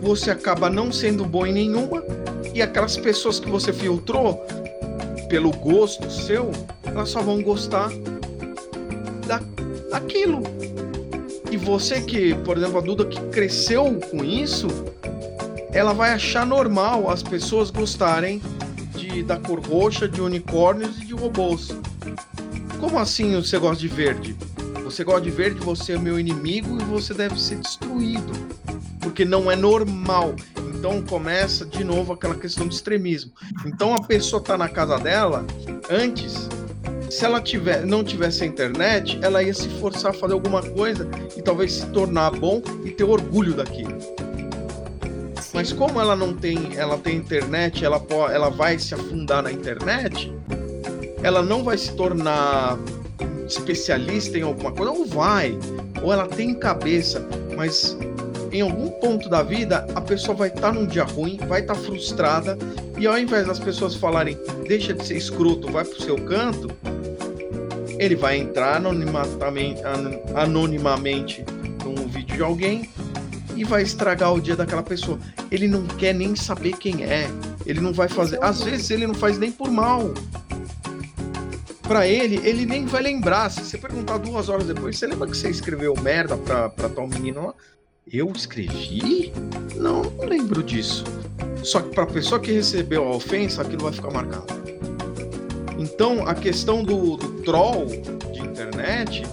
Você 0.00 0.30
acaba 0.30 0.70
não 0.70 0.90
sendo 0.90 1.24
bom 1.24 1.46
em 1.46 1.52
nenhuma. 1.52 2.02
E 2.54 2.62
aquelas 2.62 2.96
pessoas 2.96 3.38
que 3.40 3.50
você 3.50 3.72
filtrou, 3.72 4.46
pelo 5.28 5.50
gosto 5.50 6.10
seu, 6.10 6.52
elas 6.94 7.10
só 7.10 7.20
vão 7.20 7.42
gostar 7.42 7.90
da, 9.26 9.42
daquilo. 9.90 10.42
E 11.50 11.56
você 11.56 12.00
que, 12.00 12.34
por 12.36 12.56
exemplo, 12.56 12.78
a 12.78 12.80
Duda 12.80 13.04
que 13.04 13.20
cresceu 13.30 14.00
com 14.10 14.24
isso, 14.24 14.68
ela 15.72 15.92
vai 15.92 16.12
achar 16.12 16.46
normal 16.46 17.10
as 17.10 17.22
pessoas 17.22 17.70
gostarem 17.70 18.40
de, 18.96 19.22
da 19.22 19.36
cor 19.36 19.60
roxa, 19.60 20.08
de 20.08 20.20
unicórnios 20.20 21.00
e 21.00 21.06
de 21.06 21.14
robôs. 21.14 21.76
Como 22.78 22.98
assim 22.98 23.34
você 23.34 23.58
gosta 23.58 23.80
de 23.80 23.88
verde? 23.88 24.36
Você 24.84 25.02
gosta 25.02 25.22
de 25.22 25.30
verde, 25.30 25.60
você 25.60 25.94
é 25.94 25.98
meu 25.98 26.18
inimigo 26.18 26.80
e 26.80 26.84
você 26.84 27.12
deve 27.12 27.40
ser 27.40 27.56
destruído. 27.56 28.32
Porque 29.00 29.24
não 29.24 29.50
é 29.50 29.56
normal. 29.56 30.34
Então 30.74 31.02
começa 31.02 31.64
de 31.64 31.82
novo 31.82 32.12
aquela 32.12 32.34
questão 32.34 32.68
de 32.68 32.74
extremismo. 32.74 33.32
Então 33.64 33.94
a 33.94 34.02
pessoa 34.02 34.42
tá 34.42 34.56
na 34.56 34.68
casa 34.68 34.98
dela, 34.98 35.44
antes, 35.90 36.48
se 37.10 37.24
ela 37.24 37.40
tiver, 37.40 37.84
não 37.84 38.02
tivesse 38.02 38.44
a 38.44 38.46
internet, 38.46 39.18
ela 39.22 39.42
ia 39.42 39.54
se 39.54 39.68
forçar 39.80 40.10
a 40.10 40.14
fazer 40.14 40.34
alguma 40.34 40.62
coisa 40.62 41.08
e 41.36 41.42
talvez 41.42 41.72
se 41.72 41.86
tornar 41.86 42.30
bom 42.32 42.62
e 42.84 42.90
ter 42.90 43.04
orgulho 43.04 43.54
daquilo. 43.54 43.96
Mas 45.52 45.72
como 45.72 46.00
ela 46.00 46.16
não 46.16 46.34
tem, 46.34 46.76
ela 46.76 46.98
tem 46.98 47.16
internet, 47.16 47.84
ela, 47.84 48.04
ela 48.32 48.50
vai 48.50 48.78
se 48.78 48.94
afundar 48.94 49.42
na 49.42 49.52
internet, 49.52 50.32
ela 51.22 51.42
não 51.42 51.62
vai 51.62 51.78
se 51.78 51.94
tornar 51.94 52.76
especialista 53.46 54.36
em 54.36 54.42
alguma 54.42 54.72
coisa, 54.72 54.90
ou 54.90 55.06
vai, 55.06 55.56
ou 56.02 56.12
ela 56.12 56.26
tem 56.26 56.54
cabeça, 56.54 57.24
mas 57.56 57.96
em 58.54 58.60
algum 58.60 58.88
ponto 58.88 59.28
da 59.28 59.42
vida 59.42 59.84
a 59.94 60.00
pessoa 60.00 60.36
vai 60.36 60.48
estar 60.48 60.60
tá 60.60 60.72
num 60.72 60.86
dia 60.86 61.02
ruim, 61.02 61.38
vai 61.48 61.60
estar 61.60 61.74
tá 61.74 61.80
frustrada, 61.80 62.56
e 62.96 63.06
ao 63.06 63.18
invés 63.18 63.46
das 63.48 63.58
pessoas 63.58 63.96
falarem, 63.96 64.38
deixa 64.66 64.94
de 64.94 65.04
ser 65.04 65.16
escroto, 65.16 65.70
vai 65.70 65.84
pro 65.84 66.00
seu 66.00 66.16
canto, 66.16 66.70
ele 67.98 68.14
vai 68.14 68.38
entrar 68.38 68.80
anonimamente, 70.34 71.44
num 71.84 72.06
vídeo 72.08 72.36
de 72.36 72.42
alguém 72.42 72.88
e 73.56 73.64
vai 73.64 73.82
estragar 73.82 74.32
o 74.32 74.40
dia 74.40 74.56
daquela 74.56 74.82
pessoa. 74.82 75.18
Ele 75.50 75.68
não 75.68 75.86
quer 75.86 76.12
nem 76.12 76.34
saber 76.34 76.72
quem 76.76 77.04
é. 77.04 77.28
Ele 77.64 77.80
não 77.80 77.92
vai 77.92 78.08
fazer. 78.08 78.42
Às 78.42 78.62
vezes 78.62 78.90
ele 78.90 79.06
não 79.06 79.14
faz 79.14 79.38
nem 79.38 79.52
por 79.52 79.70
mal. 79.70 80.12
Para 81.82 82.06
ele, 82.06 82.40
ele 82.42 82.66
nem 82.66 82.86
vai 82.86 83.02
lembrar. 83.02 83.50
Se 83.50 83.60
você 83.60 83.78
perguntar 83.78 84.18
duas 84.18 84.48
horas 84.48 84.66
depois, 84.66 84.98
você 84.98 85.06
lembra 85.06 85.28
que 85.28 85.36
você 85.36 85.50
escreveu 85.50 85.94
merda 86.00 86.36
pra, 86.36 86.68
pra 86.68 86.88
tal 86.88 87.06
menino 87.06 87.46
lá? 87.46 87.54
Eu 88.12 88.30
escrevi? 88.32 89.32
Não, 89.76 90.02
não 90.02 90.24
lembro 90.26 90.62
disso. 90.62 91.04
Só 91.62 91.80
que 91.80 91.94
pra 91.94 92.06
pessoa 92.06 92.40
que 92.40 92.52
recebeu 92.52 93.04
a 93.04 93.16
ofensa, 93.16 93.62
aquilo 93.62 93.84
vai 93.84 93.92
ficar 93.92 94.10
marcado. 94.10 94.46
Então, 95.78 96.26
a 96.26 96.34
questão 96.34 96.82
do, 96.82 97.16
do 97.16 97.42
troll 97.42 97.86
de 98.32 98.40
internet 98.40 99.24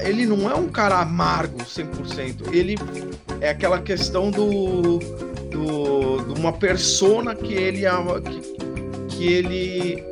ele 0.00 0.26
não 0.26 0.50
é 0.50 0.54
um 0.54 0.68
cara 0.68 1.00
amargo 1.00 1.58
100%. 1.58 2.52
Ele 2.52 2.76
é 3.40 3.50
aquela 3.50 3.80
questão 3.80 4.30
do, 4.30 4.98
do 5.50 6.34
de 6.34 6.40
uma 6.40 6.52
persona 6.52 7.34
que 7.34 7.54
ele 7.54 7.82
que, 8.24 9.16
que 9.16 9.32
ele 9.32 10.04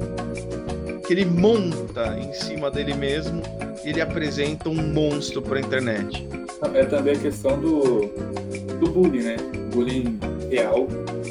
que 1.07 1.13
ele 1.13 1.25
monta 1.25 2.19
em 2.19 2.33
cima 2.33 2.71
dele 2.71 2.95
mesmo, 2.95 3.43
ele 3.87 4.01
apresenta 4.01 4.69
um 4.69 4.75
monstro 4.75 5.41
para 5.41 5.59
a 5.59 5.61
internet. 5.61 6.27
É 6.75 6.85
também 6.85 7.15
a 7.15 7.19
questão 7.19 7.59
do, 7.61 8.07
do 8.81 8.91
bullying, 8.91 9.23
né? 9.23 9.37
Bullying 9.73 10.19
real, 10.51 10.87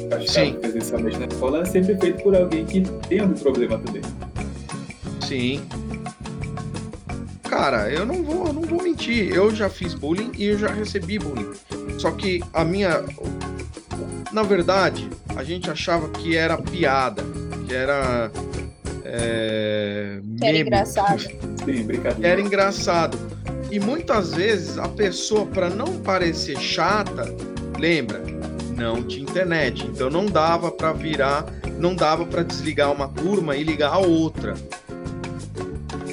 praticado 0.08 0.54
presencialmente 0.54 1.18
na 1.18 1.26
escola, 1.26 1.62
é 1.62 1.64
sempre 1.64 1.96
feito 1.96 2.22
por 2.22 2.34
alguém 2.34 2.64
que 2.64 2.80
tem 3.08 3.20
algum 3.20 3.34
problema 3.34 3.78
também. 3.78 4.02
Sim. 5.20 5.62
Cara, 7.42 7.90
eu 7.90 8.06
não 8.06 8.22
vou, 8.22 8.52
não 8.52 8.62
vou 8.62 8.82
mentir. 8.82 9.34
Eu 9.34 9.54
já 9.54 9.68
fiz 9.68 9.94
bullying 9.94 10.30
e 10.36 10.46
eu 10.46 10.58
já 10.58 10.68
recebi 10.68 11.18
bullying. 11.18 11.52
Só 11.98 12.10
que 12.10 12.42
a 12.52 12.64
minha. 12.64 13.04
Na 14.32 14.42
verdade, 14.42 15.08
a 15.34 15.42
gente 15.42 15.70
achava 15.70 16.08
que 16.08 16.36
era 16.36 16.56
piada, 16.56 17.22
que 17.66 17.74
era. 17.74 18.30
É, 19.08 20.20
era 20.42 20.58
engraçado. 20.58 21.20
Sim, 21.20 21.84
brincadeira. 21.84 22.28
Era 22.28 22.40
engraçado. 22.40 23.18
E 23.70 23.78
muitas 23.78 24.34
vezes 24.34 24.78
a 24.78 24.88
pessoa, 24.88 25.46
para 25.46 25.70
não 25.70 25.98
parecer 25.98 26.58
chata, 26.58 27.34
lembra, 27.78 28.22
não 28.76 29.02
tinha 29.02 29.22
internet, 29.22 29.86
então 29.86 30.10
não 30.10 30.26
dava 30.26 30.70
para 30.70 30.92
virar, 30.92 31.46
não 31.78 31.94
dava 31.94 32.24
para 32.26 32.42
desligar 32.42 32.92
uma 32.92 33.08
turma 33.08 33.56
e 33.56 33.62
ligar 33.62 33.92
a 33.92 33.98
outra. 33.98 34.54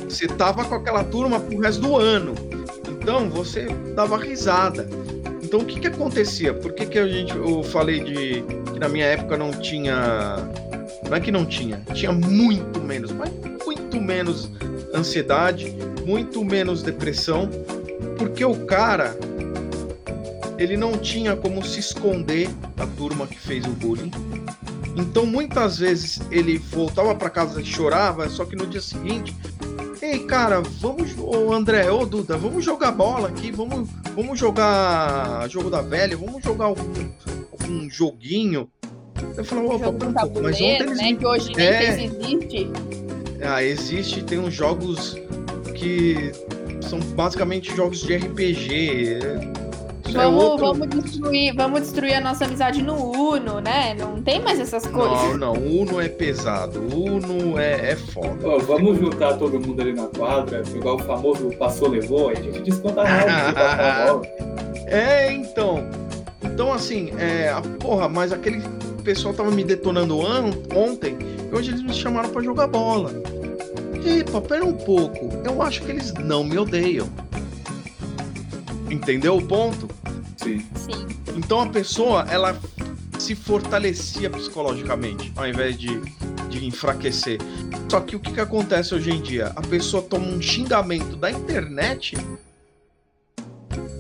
Você 0.07 0.27
tava 0.27 0.63
com 0.65 0.75
aquela 0.75 1.03
turma 1.03 1.39
pro 1.39 1.59
resto 1.59 1.81
do 1.81 1.97
ano. 1.97 2.35
Então 2.89 3.29
você 3.29 3.67
dava 3.95 4.17
risada. 4.17 4.87
Então 5.41 5.59
o 5.59 5.65
que 5.65 5.79
que 5.79 5.87
acontecia? 5.87 6.53
Por 6.53 6.73
que, 6.73 6.85
que 6.85 6.97
a 6.97 7.07
gente 7.07 7.35
eu 7.35 7.63
falei 7.63 7.99
de 8.03 8.43
que 8.71 8.79
na 8.79 8.87
minha 8.87 9.05
época 9.05 9.37
não 9.37 9.51
tinha 9.51 10.37
não 11.13 11.17
é 11.17 11.21
que 11.21 11.31
não 11.31 11.45
tinha, 11.45 11.77
tinha 11.93 12.11
muito 12.11 12.81
menos, 12.81 13.11
mas 13.11 13.31
muito 13.63 14.01
menos 14.01 14.49
ansiedade, 14.95 15.71
muito 16.07 16.43
menos 16.43 16.81
depressão, 16.81 17.47
porque 18.17 18.43
o 18.43 18.65
cara 18.65 19.15
ele 20.57 20.75
não 20.75 20.97
tinha 20.97 21.35
como 21.35 21.63
se 21.63 21.79
esconder 21.79 22.49
da 22.75 22.87
turma 22.87 23.27
que 23.27 23.39
fez 23.39 23.63
o 23.63 23.69
bullying. 23.69 24.09
Então 24.95 25.23
muitas 25.27 25.77
vezes 25.77 26.19
ele 26.31 26.57
voltava 26.57 27.13
para 27.13 27.29
casa 27.29 27.61
e 27.61 27.65
chorava, 27.65 28.27
só 28.27 28.43
que 28.43 28.55
no 28.55 28.65
dia 28.65 28.81
seguinte 28.81 29.35
Ei, 30.01 30.19
cara, 30.25 30.61
vamos, 30.79 31.15
ô 31.19 31.53
André, 31.53 31.91
ô 31.91 32.07
Duda, 32.07 32.37
vamos 32.37 32.65
jogar 32.65 32.91
bola 32.91 33.29
aqui, 33.29 33.51
vamos, 33.51 33.87
vamos 34.15 34.39
jogar 34.39 35.47
jogo 35.47 35.69
da 35.69 35.81
velha, 35.81 36.17
vamos 36.17 36.43
jogar 36.43 36.65
algum, 36.65 37.09
algum 37.51 37.87
joguinho. 37.87 38.67
Eu 39.37 39.45
falei, 39.45 39.65
opa, 39.65 39.89
um 39.89 40.13
pouco, 40.13 40.41
mas 40.41 40.55
ontem 40.55 40.81
eles... 40.81 40.97
né, 40.97 41.13
que 41.13 41.25
hoje 41.25 41.51
nem 41.55 41.67
é... 41.67 42.03
existe. 42.05 42.71
Ah, 43.41 43.63
existe, 43.63 44.23
tem 44.23 44.39
uns 44.39 44.53
jogos 44.53 45.17
que 45.75 46.31
são 46.81 46.99
basicamente 46.99 47.75
jogos 47.75 48.01
de 48.01 48.15
RPG. 48.15 49.19
É 49.21 50.13
vamos, 50.13 50.43
é 50.43 50.45
outro... 50.45 50.65
vamos, 50.67 50.89
destruir, 50.89 51.53
vamos 51.55 51.81
destruir 51.81 52.13
a 52.13 52.21
nossa 52.21 52.45
amizade 52.45 52.81
no 52.81 52.95
Uno, 52.95 53.59
né? 53.59 53.95
Não 53.95 54.21
tem 54.21 54.39
mais 54.39 54.59
essas 54.59 54.85
coisas. 54.85 55.37
Não, 55.37 55.37
não, 55.37 55.53
Uno 55.53 55.99
é 55.99 56.07
pesado. 56.07 56.79
Uno 56.79 57.57
é, 57.57 57.91
é 57.91 57.95
foda. 57.95 58.47
Oh, 58.47 58.59
vamos 58.59 58.99
juntar 58.99 59.33
todo 59.37 59.59
mundo 59.59 59.81
ali 59.81 59.93
na 59.93 60.07
quadra, 60.07 60.63
igual 60.73 60.97
o 60.97 60.99
famoso 60.99 61.49
passou, 61.57 61.89
levou, 61.89 62.29
a 62.29 62.35
gente 62.35 62.61
desconta 62.61 63.01
a 63.03 64.21
É, 64.87 65.31
então. 65.31 65.83
Então, 66.43 66.71
assim, 66.71 67.11
é, 67.17 67.49
a, 67.49 67.61
porra, 67.79 68.07
mas 68.07 68.31
aquele 68.31 68.61
pessoal 69.03 69.33
tava 69.33 69.51
me 69.51 69.63
detonando 69.63 70.25
an, 70.25 70.51
ontem, 70.73 71.17
e 71.51 71.55
hoje 71.55 71.71
eles 71.71 71.83
me 71.83 71.93
chamaram 71.93 72.29
para 72.29 72.41
jogar 72.41 72.67
bola. 72.67 73.11
Epa, 74.05 74.41
pera 74.41 74.65
um 74.65 74.73
pouco. 74.73 75.29
Eu 75.45 75.61
acho 75.61 75.81
que 75.81 75.91
eles 75.91 76.13
não 76.13 76.43
me 76.43 76.57
odeiam. 76.57 77.09
Entendeu 78.89 79.37
o 79.37 79.45
ponto? 79.45 79.87
Sim. 80.37 80.59
Sim. 80.75 81.07
Então 81.35 81.61
a 81.61 81.67
pessoa, 81.67 82.25
ela 82.29 82.57
se 83.17 83.35
fortalecia 83.35 84.29
psicologicamente, 84.29 85.31
ao 85.35 85.47
invés 85.47 85.77
de, 85.77 85.99
de 86.49 86.65
enfraquecer. 86.65 87.39
Só 87.89 88.01
que 88.01 88.15
o 88.15 88.19
que, 88.19 88.33
que 88.33 88.39
acontece 88.39 88.93
hoje 88.95 89.11
em 89.11 89.21
dia? 89.21 89.51
A 89.55 89.61
pessoa 89.61 90.03
toma 90.03 90.27
um 90.27 90.41
xingamento 90.41 91.15
da 91.15 91.31
internet, 91.31 92.17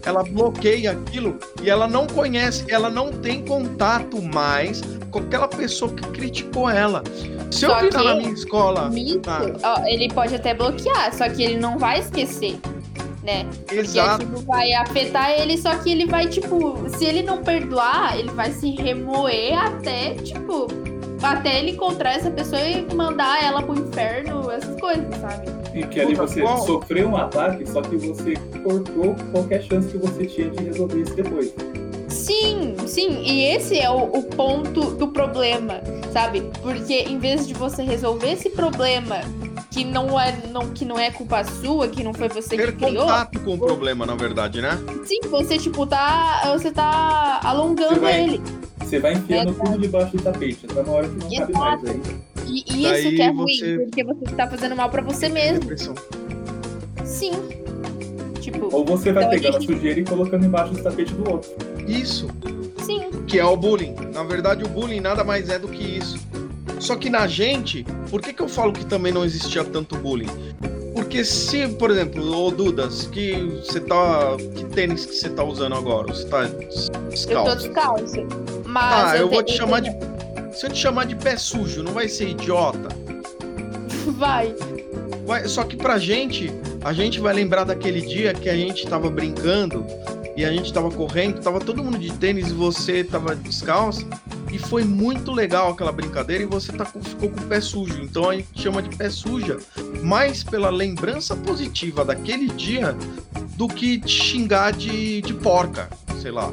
ela 0.05 0.23
bloqueia 0.23 0.91
aquilo 0.91 1.37
e 1.61 1.69
ela 1.69 1.87
não 1.87 2.05
conhece, 2.05 2.65
ela 2.67 2.89
não 2.89 3.11
tem 3.11 3.43
contato 3.43 4.21
mais 4.21 4.81
com 5.11 5.19
aquela 5.19 5.47
pessoa 5.47 5.93
que 5.93 6.07
criticou 6.09 6.69
ela. 6.69 7.03
Se 7.51 7.61
só 7.61 7.79
eu 7.79 7.89
virar 7.89 8.03
na 8.03 8.15
minha 8.15 8.33
escola. 8.33 8.89
Ah, 9.27 9.75
ó, 9.77 9.85
ele 9.85 10.11
pode 10.13 10.35
até 10.35 10.53
bloquear, 10.53 11.13
só 11.13 11.29
que 11.29 11.43
ele 11.43 11.57
não 11.57 11.77
vai 11.77 11.99
esquecer 11.99 12.59
né? 13.23 13.47
Exato. 13.71 14.25
Porque 14.25 14.35
tipo, 14.35 14.51
vai 14.51 14.73
afetar 14.73 15.31
ele, 15.31 15.57
só 15.57 15.75
que 15.77 15.89
ele 15.89 16.05
vai, 16.05 16.27
tipo, 16.27 16.77
se 16.89 17.05
ele 17.05 17.23
não 17.23 17.41
perdoar, 17.41 18.19
ele 18.19 18.29
vai 18.31 18.51
se 18.51 18.71
remoer 18.71 19.57
até, 19.57 20.15
tipo, 20.15 20.67
até 21.23 21.59
ele 21.59 21.71
encontrar 21.71 22.13
essa 22.13 22.29
pessoa 22.29 22.61
e 22.61 22.93
mandar 22.93 23.43
ela 23.43 23.61
pro 23.61 23.79
inferno, 23.79 24.51
essas 24.51 24.79
coisas, 24.79 25.15
sabe? 25.15 25.47
E 25.73 25.83
que 25.83 25.99
ali 25.99 26.13
você 26.13 26.45
sofreu 26.65 27.09
um 27.09 27.17
ataque, 27.17 27.67
só 27.67 27.81
que 27.81 27.95
você 27.95 28.35
cortou 28.63 29.15
qualquer 29.31 29.63
chance 29.63 29.87
que 29.87 29.97
você 29.97 30.25
tinha 30.25 30.49
de 30.49 30.63
resolver 30.63 31.01
isso 31.01 31.15
depois. 31.15 31.53
Sim, 32.09 32.75
sim, 32.85 33.23
e 33.23 33.45
esse 33.45 33.79
é 33.79 33.89
o, 33.89 34.03
o, 34.03 34.23
ponto 34.23 34.91
do 34.91 35.07
problema, 35.07 35.81
sabe? 36.11 36.41
Porque 36.61 36.93
em 36.93 37.17
vez 37.17 37.47
de 37.47 37.55
você 37.55 37.81
resolver 37.81 38.33
esse 38.33 38.51
problema 38.51 39.21
que 39.71 39.83
não 39.83 40.19
é, 40.19 40.37
não, 40.51 40.69
que 40.69 40.85
não 40.85 40.99
é 40.99 41.09
culpa 41.09 41.43
sua, 41.43 41.87
que 41.87 42.03
não 42.03 42.13
foi 42.13 42.29
você 42.29 42.55
Ter 42.55 42.73
que 42.73 42.85
criou. 42.85 43.05
contato 43.07 43.39
com 43.39 43.55
o 43.55 43.57
problema, 43.57 44.05
na 44.05 44.13
verdade, 44.13 44.61
né? 44.61 44.77
Sim, 45.05 45.21
você, 45.27 45.57
tipo, 45.57 45.87
tá. 45.87 46.43
Você 46.53 46.71
tá 46.71 47.39
alongando 47.43 47.95
você 47.95 47.99
vai, 47.99 48.23
ele. 48.23 48.41
Você 48.83 48.99
vai 48.99 49.13
enfiando 49.13 49.51
é, 49.51 49.53
tudo 49.53 49.77
debaixo 49.79 50.17
do 50.17 50.23
tapete, 50.23 50.65
até 50.69 50.81
uma 50.81 50.93
hora 50.93 51.09
que 51.09 51.15
não 51.15 51.31
Exato. 51.31 51.51
cabe 51.53 51.59
mais 51.59 51.85
aí. 51.85 52.01
E, 52.45 52.63
e 52.67 52.91
isso 52.91 53.09
que 53.09 53.21
é 53.21 53.29
ruim, 53.29 53.77
porque 53.85 54.03
você 54.03 54.35
tá 54.35 54.47
fazendo 54.47 54.75
mal 54.75 54.89
pra 54.89 55.01
você 55.01 55.29
mesmo. 55.29 55.61
Depressão. 55.61 55.95
Sim. 57.03 57.31
Tipo. 58.39 58.69
Ou 58.75 58.85
você 58.85 59.11
vai 59.11 59.23
então 59.23 59.35
pegando 59.35 59.57
a, 59.57 59.59
gente... 59.59 59.71
a 59.71 59.75
sujeira 59.75 59.99
e 59.99 60.03
colocando 60.03 60.45
embaixo 60.45 60.73
do 60.73 60.83
tapete 60.83 61.13
do 61.13 61.31
outro. 61.31 61.49
Isso. 61.87 62.27
Sim. 62.79 63.09
Que 63.27 63.39
é 63.39 63.45
o 63.45 63.55
bullying. 63.55 63.95
Na 64.13 64.23
verdade, 64.23 64.63
o 64.63 64.67
bullying 64.67 64.99
nada 64.99 65.23
mais 65.23 65.49
é 65.49 65.57
do 65.57 65.67
que 65.67 65.97
isso. 65.97 66.19
Só 66.79 66.97
que 66.97 67.09
na 67.09 67.25
gente, 67.27 67.85
por 68.09 68.21
que, 68.21 68.33
que 68.33 68.41
eu 68.41 68.49
falo 68.49 68.73
que 68.73 68.85
também 68.85 69.13
não 69.13 69.23
existia 69.23 69.63
tanto 69.63 69.95
bullying? 69.95 70.29
Porque 70.93 71.23
se, 71.23 71.67
por 71.67 71.89
exemplo, 71.89 72.23
ô 72.35 72.51
Dudas, 72.51 73.07
que 73.07 73.33
você 73.63 73.79
tá. 73.79 74.35
Que 74.55 74.65
tênis 74.65 75.05
que 75.05 75.15
você 75.15 75.29
tá 75.29 75.43
usando 75.43 75.75
agora? 75.75 76.07
Você 76.13 76.25
tá 76.27 76.43
descalço? 77.09 77.31
Eu 77.31 77.43
tô 77.43 77.55
descalço. 77.55 78.15
Mas 78.73 79.11
Ah, 79.11 79.17
eu 79.17 79.29
vou 79.29 79.43
te- 79.43 79.55
chamar 79.55 79.79
de. 79.81 79.91
Se 80.57 80.65
eu 80.65 80.71
te 80.71 80.77
chamar 80.79 81.05
de 81.05 81.15
pé 81.15 81.35
sujo, 81.37 81.83
não 81.83 81.93
vai 81.93 82.07
ser 82.07 82.29
idiota? 82.29 82.89
Vai. 84.17 84.53
Vai- 85.25 85.47
só 85.47 85.63
que 85.63 85.75
pra 85.77 85.97
gente, 85.97 86.51
a 86.83 86.91
gente 86.93 87.19
vai 87.19 87.33
lembrar 87.33 87.63
daquele 87.63 88.01
dia 88.01 88.33
que 88.33 88.49
a 88.49 88.55
gente 88.55 88.85
tava 88.87 89.09
brincando 89.09 89.85
e 90.35 90.43
a 90.43 90.51
gente 90.51 90.71
tava 90.73 90.89
correndo, 90.91 91.39
tava 91.41 91.59
todo 91.59 91.83
mundo 91.83 91.97
de 91.97 92.11
tênis 92.13 92.49
e 92.49 92.53
você 92.53 93.03
tava 93.03 93.35
descalço. 93.35 94.07
E 94.51 94.59
foi 94.59 94.83
muito 94.83 95.31
legal 95.31 95.71
aquela 95.71 95.91
brincadeira 95.91 96.43
e 96.43 96.45
você 96.45 96.71
tá 96.71 96.85
ficou 96.85 97.29
com 97.29 97.39
o 97.39 97.43
pé 97.47 97.59
sujo. 97.61 97.99
Então 98.03 98.29
a 98.29 98.35
gente 98.35 98.47
chama 98.55 98.81
de 98.83 98.95
pé 98.95 99.09
suja, 99.09 99.57
mais 100.03 100.43
pela 100.43 100.69
lembrança 100.69 101.35
positiva 101.35 102.05
daquele 102.05 102.47
dia 102.49 102.95
do 103.57 103.67
que 103.67 103.99
te 103.99 104.11
xingar 104.11 104.71
de, 104.71 105.21
de 105.21 105.33
porca, 105.33 105.89
sei 106.21 106.29
lá. 106.31 106.51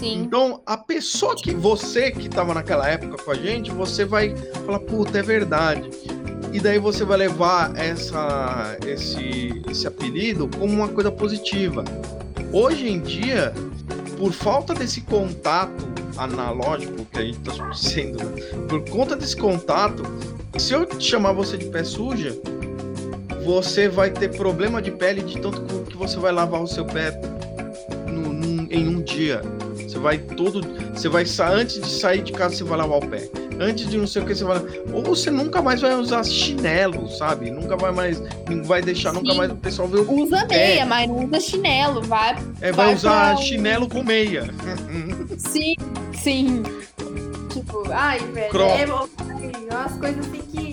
Sim. 0.00 0.22
Então, 0.22 0.62
a 0.64 0.78
pessoa 0.78 1.36
que 1.36 1.54
você 1.54 2.10
que 2.10 2.26
estava 2.26 2.54
naquela 2.54 2.88
época 2.88 3.22
com 3.22 3.30
a 3.30 3.34
gente, 3.34 3.70
você 3.70 4.04
vai 4.04 4.34
falar, 4.64 4.80
puta, 4.80 5.18
é 5.18 5.22
verdade. 5.22 5.90
E 6.52 6.58
daí 6.58 6.78
você 6.78 7.04
vai 7.04 7.18
levar 7.18 7.76
essa, 7.76 8.76
esse, 8.86 9.62
esse 9.70 9.86
apelido 9.86 10.48
como 10.58 10.72
uma 10.72 10.88
coisa 10.88 11.12
positiva. 11.12 11.84
Hoje 12.50 12.88
em 12.88 12.98
dia, 12.98 13.52
por 14.16 14.32
falta 14.32 14.72
desse 14.72 15.02
contato 15.02 15.86
analógico 16.16 17.04
que 17.04 17.18
a 17.18 17.22
gente 17.22 17.38
está 17.46 17.72
sendo, 17.74 18.18
por 18.68 18.80
conta 18.88 19.14
desse 19.14 19.36
contato, 19.36 20.02
se 20.58 20.72
eu 20.72 20.88
chamar 20.98 21.32
você 21.32 21.58
de 21.58 21.66
pé 21.66 21.84
suja, 21.84 22.36
você 23.44 23.86
vai 23.88 24.10
ter 24.10 24.34
problema 24.34 24.80
de 24.80 24.90
pele 24.90 25.22
de 25.22 25.38
tanto 25.38 25.60
que 25.84 25.96
você 25.96 26.18
vai 26.18 26.32
lavar 26.32 26.62
o 26.62 26.66
seu 26.66 26.84
pé 26.86 27.12
no- 28.08 28.32
num- 28.32 28.66
em 28.70 28.88
um 28.88 29.00
dia. 29.02 29.42
Você 29.90 29.98
vai 29.98 30.18
todo. 30.18 30.60
Você 30.94 31.08
vai 31.08 31.24
antes 31.52 31.80
de 31.80 31.88
sair 31.90 32.22
de 32.22 32.30
casa, 32.32 32.54
você 32.54 32.62
vai 32.64 32.78
lavar 32.78 32.98
o 32.98 33.06
pé. 33.08 33.28
Antes 33.58 33.88
de 33.90 33.98
não 33.98 34.06
sei 34.06 34.22
o 34.22 34.24
que, 34.26 34.34
você 34.34 34.44
vai. 34.44 34.58
Ou 34.92 35.02
você 35.02 35.30
nunca 35.32 35.60
mais 35.60 35.80
vai 35.80 35.94
usar 35.96 36.22
chinelo, 36.24 37.10
sabe? 37.10 37.50
Nunca 37.50 37.76
vai 37.76 37.90
mais. 37.92 38.22
Não 38.48 38.62
vai 38.62 38.80
deixar 38.82 39.12
nunca 39.12 39.32
Sim. 39.32 39.38
mais 39.38 39.50
o 39.50 39.56
pessoal 39.56 39.88
ver 39.88 39.98
o. 39.98 40.12
Usa 40.22 40.46
meia, 40.46 40.82
É. 40.82 40.84
mas 40.84 41.08
não 41.08 41.24
usa 41.26 41.40
chinelo. 41.40 42.02
Vai. 42.02 42.36
É, 42.60 42.70
vai 42.70 42.86
vai 42.86 42.94
usar 42.94 43.34
pra- 43.34 43.42
chinelo 43.42 43.88
com 43.88 44.02
meia. 44.04 44.48
Sim, 45.38 45.74
sim. 46.14 46.62
Tipo, 47.52 47.82
ai, 47.90 48.20
velho. 48.20 48.50
Cro- 48.50 48.62
É, 48.62 48.84
ai, 48.84 48.86
umas 49.70 49.92
coisas 49.98 50.24
assim 50.26 50.40
que. 50.52 50.69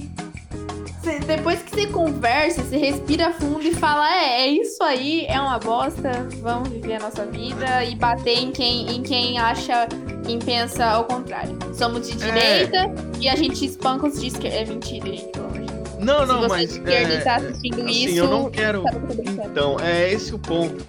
Cê- 1.12 1.20
depois 1.20 1.62
que 1.62 1.72
você 1.72 1.88
conversa, 1.88 2.64
você 2.64 2.78
respira 2.78 3.32
fundo 3.34 3.62
e 3.64 3.74
fala: 3.74 4.08
é, 4.14 4.42
é 4.42 4.48
isso 4.48 4.82
aí, 4.84 5.26
é 5.28 5.40
uma 5.40 5.58
bosta, 5.60 6.12
vamos 6.42 6.70
viver 6.70 6.96
a 6.96 7.00
nossa 7.00 7.26
vida 7.26 7.84
e 7.86 7.96
bater 7.96 8.38
em 8.38 8.52
quem, 8.52 8.96
em 8.96 9.02
quem 9.02 9.38
acha, 9.40 9.88
quem 10.26 10.40
pensa 10.40 10.86
ao 10.86 11.06
contrário. 11.06 11.58
Somos 11.74 12.08
de 12.08 12.14
É. 12.24 12.26
direita 12.66 12.94
e 13.20 13.28
a 13.30 13.36
gente 13.36 13.66
espanca 13.66 14.08
os 14.08 14.20
de 14.20 14.28
esquerda. 14.28 14.58
É 14.58 14.66
mentira, 14.66 15.06
gente, 15.08 15.26
pelo 15.32 15.46
amor 15.48 15.60
de 15.62 15.66
Deus. 15.74 15.78
Não, 16.00 16.20
Se 16.22 16.26
não, 16.28 16.48
mas. 16.48 16.82
é, 16.86 17.18
tá 17.22 17.36
assistindo 17.38 17.82
assim, 17.82 17.92
isso. 18.06 18.18
eu 18.18 18.28
não 18.28 18.50
quero. 18.52 18.84
brincando. 18.84 19.42
Então, 19.50 19.78
é 19.80 20.12
esse 20.14 20.34
o 20.36 20.40
ponto. 20.40 20.86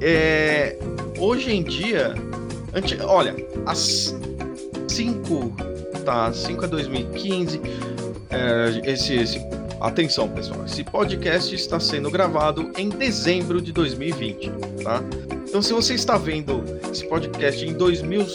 É, 0.00 0.76
hoje 1.18 1.52
em 1.54 1.62
dia, 1.62 2.14
anti, 2.74 2.98
olha, 3.00 3.34
as 3.66 4.14
5, 4.88 5.52
tá, 6.04 6.30
5 6.32 6.64
a 6.64 6.68
2015, 6.68 7.60
é, 8.34 8.92
esse, 8.92 9.14
esse, 9.14 9.40
atenção 9.80 10.28
pessoal, 10.28 10.64
esse 10.64 10.82
podcast 10.84 11.54
está 11.54 11.78
sendo 11.78 12.10
gravado 12.10 12.72
em 12.76 12.88
dezembro 12.88 13.60
de 13.60 13.72
2020, 13.72 14.50
tá? 14.82 15.02
Então, 15.46 15.62
se 15.62 15.72
você 15.72 15.94
está 15.94 16.18
vendo 16.18 16.64
esse 16.90 17.06
podcast 17.06 17.64
em 17.64 17.72
2000, 17.72 18.26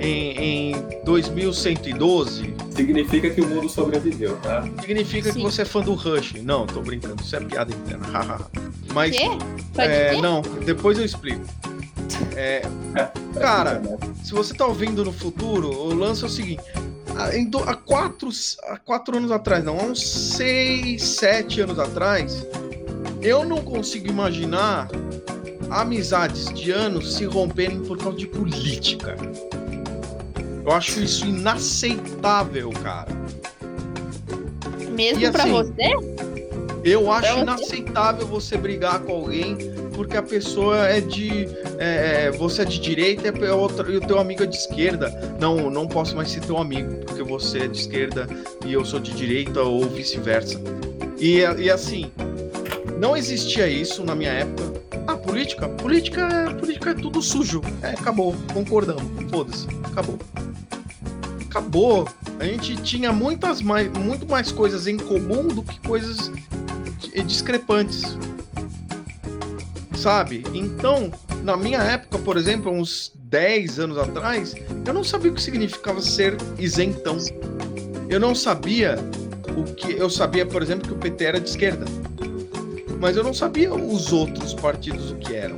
em, 0.00 0.70
em 0.70 0.74
2112, 1.04 2.54
Significa 2.70 3.28
que 3.28 3.40
o 3.40 3.46
mundo 3.46 3.68
sobreviveu, 3.68 4.36
tá? 4.38 4.64
significa 4.80 5.28
que 5.28 5.34
Sim. 5.34 5.42
você 5.42 5.62
é 5.62 5.64
fã 5.66 5.82
do 5.82 5.92
Rush. 5.92 6.34
Não, 6.42 6.66
tô 6.66 6.80
brincando, 6.80 7.22
isso 7.22 7.36
é 7.36 7.40
piada 7.40 7.74
interna. 7.74 8.06
Mas 8.94 9.16
Quê? 9.16 9.28
Pode 9.74 9.88
é, 9.88 10.20
não, 10.20 10.40
depois 10.64 10.98
eu 10.98 11.04
explico. 11.04 11.44
É, 12.34 12.62
Cara, 13.38 13.82
se 14.22 14.32
você 14.32 14.54
tá 14.54 14.66
ouvindo 14.66 15.04
no 15.04 15.12
futuro, 15.12 15.70
o 15.70 15.94
lance 15.94 16.22
é 16.22 16.26
o 16.26 16.30
seguinte. 16.30 16.62
Há, 17.20 17.36
em 17.36 17.44
do- 17.44 17.58
há 17.68 17.74
quatro, 17.74 18.30
há 18.68 18.76
quatro 18.78 19.16
anos 19.18 19.30
atrás, 19.30 19.62
não, 19.62 19.78
há 19.78 19.82
uns 19.82 20.02
seis, 20.02 21.02
sete 21.02 21.60
anos 21.60 21.78
atrás, 21.78 22.46
eu 23.20 23.44
não 23.44 23.58
consigo 23.58 24.08
imaginar 24.08 24.88
amizades 25.70 26.46
de 26.54 26.70
anos 26.70 27.14
se 27.14 27.24
romperem 27.26 27.80
por 27.80 27.98
causa 27.98 28.16
de 28.16 28.26
política. 28.26 29.16
Eu 30.64 30.72
acho 30.72 31.00
isso 31.00 31.26
inaceitável, 31.26 32.70
cara. 32.82 33.08
Mesmo 34.92 35.24
e 35.26 35.30
pra 35.30 35.42
assim, 35.44 35.52
você? 35.52 35.92
Eu 36.84 37.12
acho 37.12 37.32
você? 37.34 37.40
inaceitável 37.40 38.26
você 38.26 38.56
brigar 38.56 39.00
com 39.00 39.12
alguém 39.12 39.56
porque 40.00 40.16
a 40.16 40.22
pessoa 40.22 40.86
é 40.88 40.98
de. 40.98 41.46
é, 41.78 42.24
é, 42.24 42.30
você 42.30 42.62
é 42.62 42.64
de 42.64 42.80
direita 42.80 43.28
e 43.28 43.46
a 43.46 43.54
outra- 43.54 43.86
e 43.92 43.98
o 43.98 44.00
teu 44.00 44.18
amigo 44.18 44.42
é 44.42 44.46
de 44.46 44.56
esquerda. 44.56 45.10
Não, 45.38 45.68
não 45.70 45.86
posso 45.86 46.16
mais 46.16 46.30
ser 46.30 46.40
teu 46.40 46.56
amigo 46.56 47.04
porque 47.04 47.22
você 47.22 47.58
é 47.64 47.68
de 47.68 47.76
esquerda 47.78 48.26
e 48.64 48.72
eu 48.72 48.82
sou 48.82 48.98
de 48.98 49.12
direita 49.12 49.60
ou 49.60 49.86
vice-versa. 49.86 50.58
E, 51.18 51.40
e 51.40 51.68
assim, 51.70 52.10
não 52.98 53.14
existia 53.14 53.68
isso 53.68 54.02
na 54.02 54.14
minha 54.14 54.30
época. 54.30 54.72
Ah, 55.06 55.18
política? 55.18 55.68
Política 55.68 56.22
é, 56.22 56.54
política 56.54 56.90
é 56.90 56.94
tudo 56.94 57.20
sujo. 57.20 57.60
É, 57.82 57.88
acabou. 57.90 58.34
Concordamos. 58.54 59.02
Foda-se. 59.30 59.66
Acabou. 59.84 60.18
Acabou. 61.50 62.08
A 62.38 62.44
gente 62.46 62.76
tinha 62.76 63.12
muitas 63.12 63.60
mais, 63.60 63.86
muito 63.98 64.26
mais 64.26 64.50
coisas 64.50 64.86
em 64.86 64.96
comum 64.96 65.46
do 65.48 65.62
que 65.62 65.78
coisas 65.86 66.32
di- 67.00 67.22
discrepantes. 67.22 68.16
Sabe? 70.00 70.42
Então, 70.54 71.12
na 71.44 71.58
minha 71.58 71.78
época, 71.82 72.18
por 72.20 72.38
exemplo, 72.38 72.72
uns 72.72 73.12
10 73.24 73.80
anos 73.80 73.98
atrás, 73.98 74.54
eu 74.86 74.94
não 74.94 75.04
sabia 75.04 75.30
o 75.30 75.34
que 75.34 75.42
significava 75.42 76.00
ser 76.00 76.38
isentão. 76.58 77.18
Eu 78.08 78.18
não 78.18 78.34
sabia 78.34 78.96
o 79.54 79.62
que. 79.62 79.92
Eu 79.92 80.08
sabia, 80.08 80.46
por 80.46 80.62
exemplo, 80.62 80.88
que 80.88 80.94
o 80.94 80.96
PT 80.96 81.24
era 81.24 81.38
de 81.38 81.50
esquerda. 81.50 81.84
Mas 82.98 83.14
eu 83.18 83.22
não 83.22 83.34
sabia 83.34 83.74
os 83.74 84.10
outros 84.10 84.54
partidos 84.54 85.10
o 85.10 85.16
que 85.16 85.34
eram. 85.34 85.56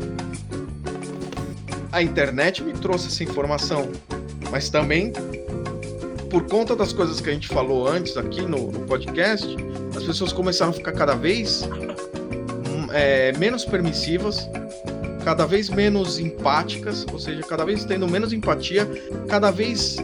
A 1.92 2.02
internet 2.02 2.64
me 2.64 2.72
trouxe 2.72 3.06
essa 3.06 3.22
informação. 3.22 3.92
Mas 4.50 4.68
também, 4.68 5.12
por 6.28 6.42
conta 6.48 6.74
das 6.74 6.92
coisas 6.92 7.20
que 7.20 7.30
a 7.30 7.32
gente 7.32 7.46
falou 7.46 7.86
antes 7.86 8.16
aqui 8.16 8.42
no, 8.42 8.72
no 8.72 8.80
podcast, 8.80 9.46
as 9.96 10.02
pessoas 10.02 10.32
começaram 10.32 10.72
a 10.72 10.74
ficar 10.74 10.92
cada 10.92 11.14
vez 11.14 11.62
é, 12.92 13.32
menos 13.38 13.64
permissivas, 13.64 14.48
cada 15.24 15.46
vez 15.46 15.68
menos 15.68 16.18
empáticas, 16.18 17.06
ou 17.12 17.18
seja, 17.18 17.42
cada 17.42 17.64
vez 17.64 17.84
tendo 17.84 18.08
menos 18.08 18.32
empatia, 18.32 18.88
cada 19.28 19.50
vez 19.50 19.96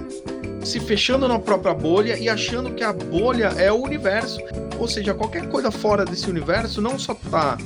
se 0.64 0.80
fechando 0.80 1.26
na 1.26 1.38
própria 1.38 1.74
bolha 1.74 2.16
e 2.18 2.28
achando 2.28 2.74
que 2.74 2.84
a 2.84 2.92
bolha 2.92 3.52
é 3.56 3.72
o 3.72 3.76
universo. 3.76 4.40
Ou 4.78 4.86
seja, 4.86 5.14
qualquer 5.14 5.48
coisa 5.48 5.70
fora 5.70 6.04
desse 6.04 6.28
universo 6.28 6.80
não 6.80 6.98
só 6.98 7.14
tá. 7.14 7.56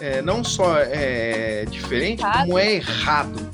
é, 0.00 0.22
não 0.22 0.44
só 0.44 0.76
é 0.78 1.64
diferente, 1.70 2.22
Errado. 2.22 2.40
como 2.40 2.58
é 2.58 2.74
errado. 2.74 3.50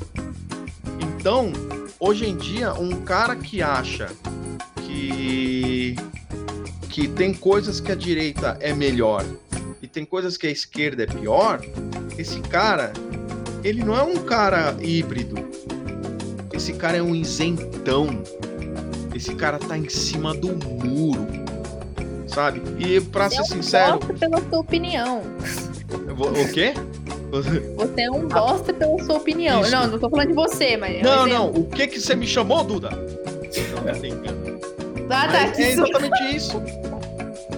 Então, 1.01 1.53
hoje 1.99 2.29
em 2.29 2.37
dia, 2.37 2.75
um 2.75 3.03
cara 3.03 3.37
que 3.37 3.63
acha 3.63 4.09
que 4.85 5.97
que 6.91 7.09
tem 7.09 7.33
coisas 7.33 7.81
que 7.81 7.91
a 7.91 7.95
direita 7.95 8.59
é 8.61 8.75
melhor 8.75 9.25
tem 9.93 10.05
coisas 10.05 10.37
que 10.37 10.47
a 10.47 10.51
esquerda 10.51 11.03
é 11.05 11.07
pior, 11.07 11.61
esse 12.19 12.41
cara, 12.41 12.93
ele 13.63 13.85
não 13.85 13.97
é 13.97 14.03
um 14.03 14.17
cara 14.25 14.75
híbrido. 14.81 15.37
Esse 16.53 16.73
cara 16.73 16.97
é 16.97 17.03
um 17.03 17.15
isentão. 17.15 18.23
Esse 19.15 19.35
cara 19.35 19.59
tá 19.59 19.77
em 19.77 19.89
cima 19.89 20.35
do 20.35 20.49
muro. 20.57 21.27
Sabe? 22.27 22.63
E 22.79 23.01
pra 23.01 23.29
Você 23.29 23.37
ser 23.37 23.41
é 23.41 23.43
um 23.43 23.47
sincero, 23.47 23.99
bosta 23.99 24.15
pela 24.15 24.41
sua 24.49 24.59
opinião. 24.61 25.23
o 26.19 26.53
quê? 26.53 26.73
Você 27.31 28.03
é 28.03 28.11
um 28.11 28.27
bosta 28.29 28.73
pela 28.73 29.03
sua 29.05 29.17
opinião. 29.17 29.61
Isso. 29.63 29.71
Não, 29.71 29.87
não 29.87 29.99
tô 29.99 30.09
falando 30.09 30.29
de 30.29 30.35
você, 30.35 30.77
mas. 30.77 30.97
é 30.97 31.03
Não, 31.03 31.27
exemplo. 31.27 31.53
não, 31.53 31.61
o 31.63 31.69
que 31.69 31.87
que 31.87 32.01
você 32.01 32.15
me 32.15 32.27
chamou, 32.27 32.65
Duda? 32.65 32.91
Não, 32.91 33.99
brincando. 33.99 34.61
Ah, 35.11 35.29
tá. 35.29 35.47
É, 35.47 35.63
é 35.63 35.73
exatamente 35.73 36.37
isso. 36.37 36.63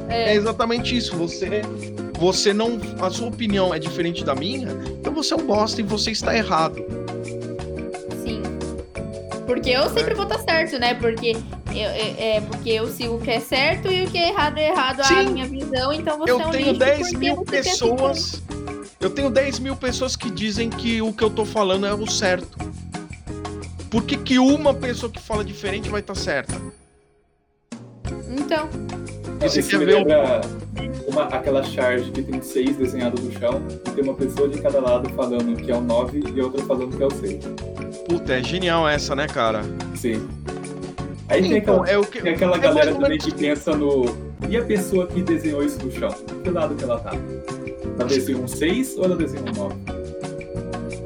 É. 0.08 0.32
É 0.32 0.34
exatamente 0.34 0.96
isso. 0.96 1.16
Você, 1.16 1.62
você 2.18 2.52
não, 2.52 2.78
a 3.00 3.10
sua 3.10 3.28
opinião 3.28 3.74
é 3.74 3.78
diferente 3.78 4.24
da 4.24 4.34
minha, 4.34 4.68
então 5.00 5.12
você 5.12 5.34
é 5.34 5.36
um 5.36 5.46
bosta 5.46 5.80
e 5.80 5.84
você 5.84 6.10
está 6.10 6.36
errado. 6.36 6.76
Sim. 8.22 8.42
Porque 9.46 9.70
eu 9.70 9.84
sempre 9.90 10.12
É. 10.12 10.14
vou 10.14 10.24
estar 10.24 10.38
certo, 10.38 10.78
né? 10.78 10.94
Porque 10.94 11.36
eu- 11.68 11.90
é, 11.90 12.36
é 12.36 12.40
porque 12.40 12.70
eu 12.70 12.86
sigo 12.88 13.16
o 13.16 13.20
que 13.20 13.30
é 13.30 13.40
certo 13.40 13.90
e 13.90 14.04
o 14.04 14.10
que 14.10 14.18
é 14.18 14.28
errado 14.30 14.58
é 14.58 14.68
errado, 14.70 15.00
a 15.00 15.04
Sim. 15.04 15.30
minha 15.30 15.46
visão, 15.46 15.92
então 15.92 16.18
você 16.18 16.30
Eu 16.30 16.40
é 16.40 16.46
um 16.46 16.50
tenho 16.50 16.66
lixo 16.68 16.78
10 16.78 16.98
porque 17.10 17.16
mil 17.18 17.44
pessoas. 17.44 18.42
Eu 19.00 19.10
tenho 19.10 19.28
10 19.28 19.58
mil 19.58 19.76
pessoas 19.76 20.16
que 20.16 20.30
dizem 20.30 20.70
que 20.70 21.02
o 21.02 21.12
que 21.12 21.22
eu 21.22 21.28
tô 21.30 21.44
falando 21.44 21.84
é 21.86 21.92
o 21.92 22.06
certo. 22.10 22.56
Por 23.90 24.02
que, 24.04 24.16
que 24.16 24.38
uma 24.38 24.72
pessoa 24.72 25.10
que 25.12 25.20
fala 25.20 25.44
diferente 25.44 25.88
vai 25.90 26.00
estar 26.00 26.14
certa? 26.14 26.56
assim. 26.56 26.72
Então, 28.36 28.68
Você 29.40 29.60
Isso 29.60 29.70
quer 29.70 29.84
ver 29.84 29.96
uma, 31.06 31.24
aquela 31.24 31.62
charge 31.62 32.10
que 32.10 32.22
tem 32.22 32.40
seis 32.40 32.76
desenhados 32.76 33.22
no 33.22 33.30
chão 33.32 33.62
e 33.86 33.90
tem 33.90 34.04
uma 34.04 34.14
pessoa 34.14 34.48
de 34.48 34.60
cada 34.60 34.80
lado 34.80 35.08
falando 35.10 35.54
que 35.56 35.70
é 35.70 35.76
o 35.76 35.80
9 35.80 36.22
e 36.34 36.40
outra 36.40 36.64
falando 36.64 36.96
que 36.96 37.02
é 37.02 37.06
o 37.06 37.10
6. 37.10 37.44
Puta, 38.08 38.34
é 38.34 38.42
genial 38.42 38.88
essa, 38.88 39.14
né, 39.14 39.26
cara? 39.26 39.62
Sim. 39.94 40.26
Aí 41.28 41.42
tem 41.42 41.56
Então, 41.58 41.82
aquela, 41.82 41.90
é 41.90 41.98
o 41.98 42.04
que. 42.06 42.20
tem 42.22 42.34
aquela 42.34 42.56
é 42.56 42.60
galera 42.60 42.92
também 42.92 43.08
menos- 43.10 43.24
que 43.24 43.34
pensa 43.34 43.74
no. 43.76 44.04
E 44.48 44.56
a 44.56 44.64
pessoa 44.64 45.06
que 45.06 45.22
desenhou 45.22 45.62
isso 45.64 45.78
no 45.84 45.90
chão? 45.90 46.14
Que 46.42 46.50
lado 46.50 46.74
que 46.74 46.84
ela 46.84 46.98
tá? 47.00 47.12
Ela 47.98 48.08
desenhou 48.08 48.42
um 48.42 48.48
6 48.48 48.96
ou 48.98 49.04
ela 49.04 49.16
desenhou 49.16 49.46
um 49.48 49.52
9? 49.52 49.74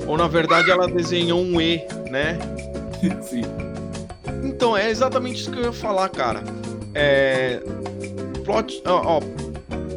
Ou 0.07 0.17
na 0.17 0.27
verdade 0.27 0.71
ela 0.71 0.89
desenhou 0.89 1.41
um 1.41 1.61
E, 1.61 1.85
né? 2.11 2.39
Sim. 3.23 3.43
Então, 4.45 4.77
é 4.77 4.91
exatamente 4.91 5.41
isso 5.43 5.51
que 5.51 5.59
eu 5.59 5.65
ia 5.65 5.73
falar, 5.73 6.09
cara. 6.09 6.43
É. 6.95 7.61
Plot. 8.49 8.83
Ó, 8.87 9.19
ó, 9.19 9.21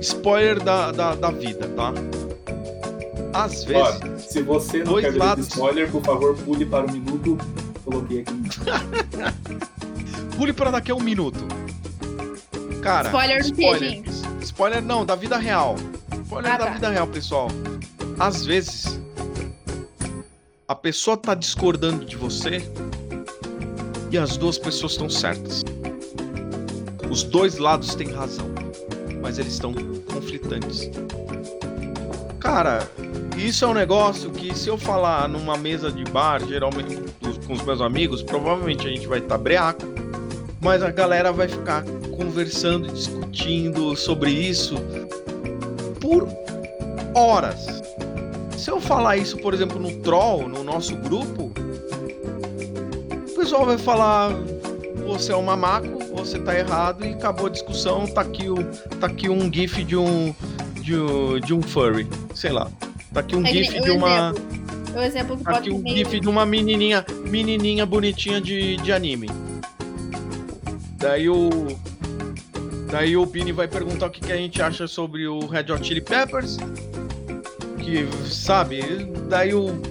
spoiler 0.02 0.62
da, 0.62 0.92
da, 0.92 1.16
da 1.16 1.32
vida, 1.32 1.70
tá? 1.70 1.94
Às 3.34 3.64
vezes. 3.64 4.00
Ó, 4.04 4.18
se 4.18 4.42
você 4.42 4.80
não 4.80 4.86
dois 4.92 5.06
quer 5.06 5.16
lados. 5.18 5.48
spoiler, 5.48 5.90
por 5.90 6.04
favor, 6.04 6.36
pule 6.40 6.66
para 6.66 6.86
o 6.86 6.92
minuto. 6.92 7.38
Coloquei 7.86 8.22
aqui. 8.22 8.34
Pule 10.38 10.52
para 10.54 10.72
daqui 10.72 10.92
a 10.92 10.96
um 10.96 11.00
minuto. 11.00 11.46
Cara. 12.82 13.08
Spoiler 13.10 13.44
do 13.44 13.54
quê, 13.54 13.78
gente? 13.80 14.10
Spoiler 14.42 14.82
não, 14.82 15.06
da 15.06 15.16
vida 15.16 15.38
real. 15.38 15.76
Spoiler 16.26 16.52
Ah, 16.52 16.58
da 16.58 16.66
tá. 16.66 16.72
vida 16.74 16.90
real, 16.90 17.08
pessoal. 17.08 17.48
Às 18.20 18.46
vezes, 18.46 19.00
a 20.68 20.76
pessoa 20.76 21.16
tá 21.16 21.34
discordando 21.36 22.04
de 22.04 22.18
você 22.18 22.62
e 24.12 24.18
as 24.18 24.36
duas 24.36 24.58
pessoas 24.58 24.92
estão 24.94 25.10
certas. 25.10 25.64
Os 27.12 27.24
dois 27.24 27.58
lados 27.58 27.94
têm 27.94 28.10
razão, 28.10 28.50
mas 29.22 29.38
eles 29.38 29.52
estão 29.52 29.74
conflitantes. 29.74 30.90
Cara, 32.40 32.90
isso 33.38 33.66
é 33.66 33.68
um 33.68 33.74
negócio 33.74 34.32
que 34.32 34.58
se 34.58 34.70
eu 34.70 34.78
falar 34.78 35.28
numa 35.28 35.58
mesa 35.58 35.92
de 35.92 36.06
bar, 36.06 36.42
geralmente 36.48 36.98
com 37.46 37.52
os 37.52 37.62
meus 37.64 37.82
amigos, 37.82 38.24
provavelmente 38.24 38.88
a 38.88 38.90
gente 38.90 39.08
vai 39.08 39.20
estar 39.20 39.38
breaco, 39.38 39.82
mas 40.62 40.82
a 40.82 40.90
galera 40.90 41.34
vai 41.34 41.50
ficar 41.50 41.84
conversando, 42.16 42.88
e 42.88 42.92
discutindo 42.92 43.94
sobre 43.98 44.32
isso 44.32 44.76
por 46.00 46.30
horas. 47.14 47.66
Se 48.58 48.72
eu 48.72 48.80
falar 48.80 49.18
isso, 49.18 49.38
por 49.38 49.54
exemplo, 49.54 49.78
no 49.78 49.92
Troll, 49.98 50.48
no 50.48 50.64
nosso 50.64 50.96
grupo, 50.96 51.52
o 53.30 53.36
pessoal 53.36 53.66
vai 53.66 53.78
falar: 53.78 54.32
você 55.06 55.34
é 55.34 55.36
um 55.36 55.44
mamaco, 55.44 56.01
você 56.26 56.40
tá 56.40 56.58
errado 56.58 57.06
e 57.06 57.14
acabou 57.14 57.48
a 57.48 57.50
discussão. 57.50 58.08
Tá 58.08 58.22
aqui, 58.22 58.50
o, 58.50 58.56
tá 59.00 59.08
aqui 59.08 59.30
um 59.30 59.52
GIF 59.52 59.84
de 59.84 59.96
um, 59.96 60.34
de 60.76 60.96
um, 60.96 61.40
de 61.40 61.54
um 61.54 61.62
furry, 61.62 62.08
sei 62.34 62.52
lá. 62.52 62.70
Tá 63.14 63.20
aqui 63.20 63.36
um 63.36 63.46
é 63.46 63.52
GIF 63.52 63.80
de 63.82 63.92
uma. 63.92 64.30
exemplo. 64.30 64.62
O 64.96 65.00
exemplo 65.02 65.38
que 65.38 65.44
Tá 65.44 65.58
aqui 65.58 65.72
um 65.72 65.86
GIF 65.88 66.20
de 66.20 66.30
uma 66.30 66.46
menininha, 66.46 67.06
menininha 67.26 67.86
bonitinha 67.86 68.40
de, 68.40 68.78
de 68.78 68.92
anime. 68.92 69.30
Daí 70.98 71.30
o. 71.30 71.50
Daí 72.92 73.16
o 73.16 73.26
Bini 73.26 73.54
vai 73.54 73.68
perguntar 73.68 74.08
o 74.08 74.10
que, 74.10 74.20
que 74.20 74.32
a 74.32 74.36
gente 74.36 74.62
acha 74.62 74.86
sobre 74.86 75.26
o 75.26 75.48
Red 75.48 75.72
Hot 75.72 75.86
Chili 75.86 76.02
Peppers. 76.02 76.58
Que, 77.80 78.08
sabe? 78.30 78.82
Daí 79.30 79.54
o. 79.54 79.82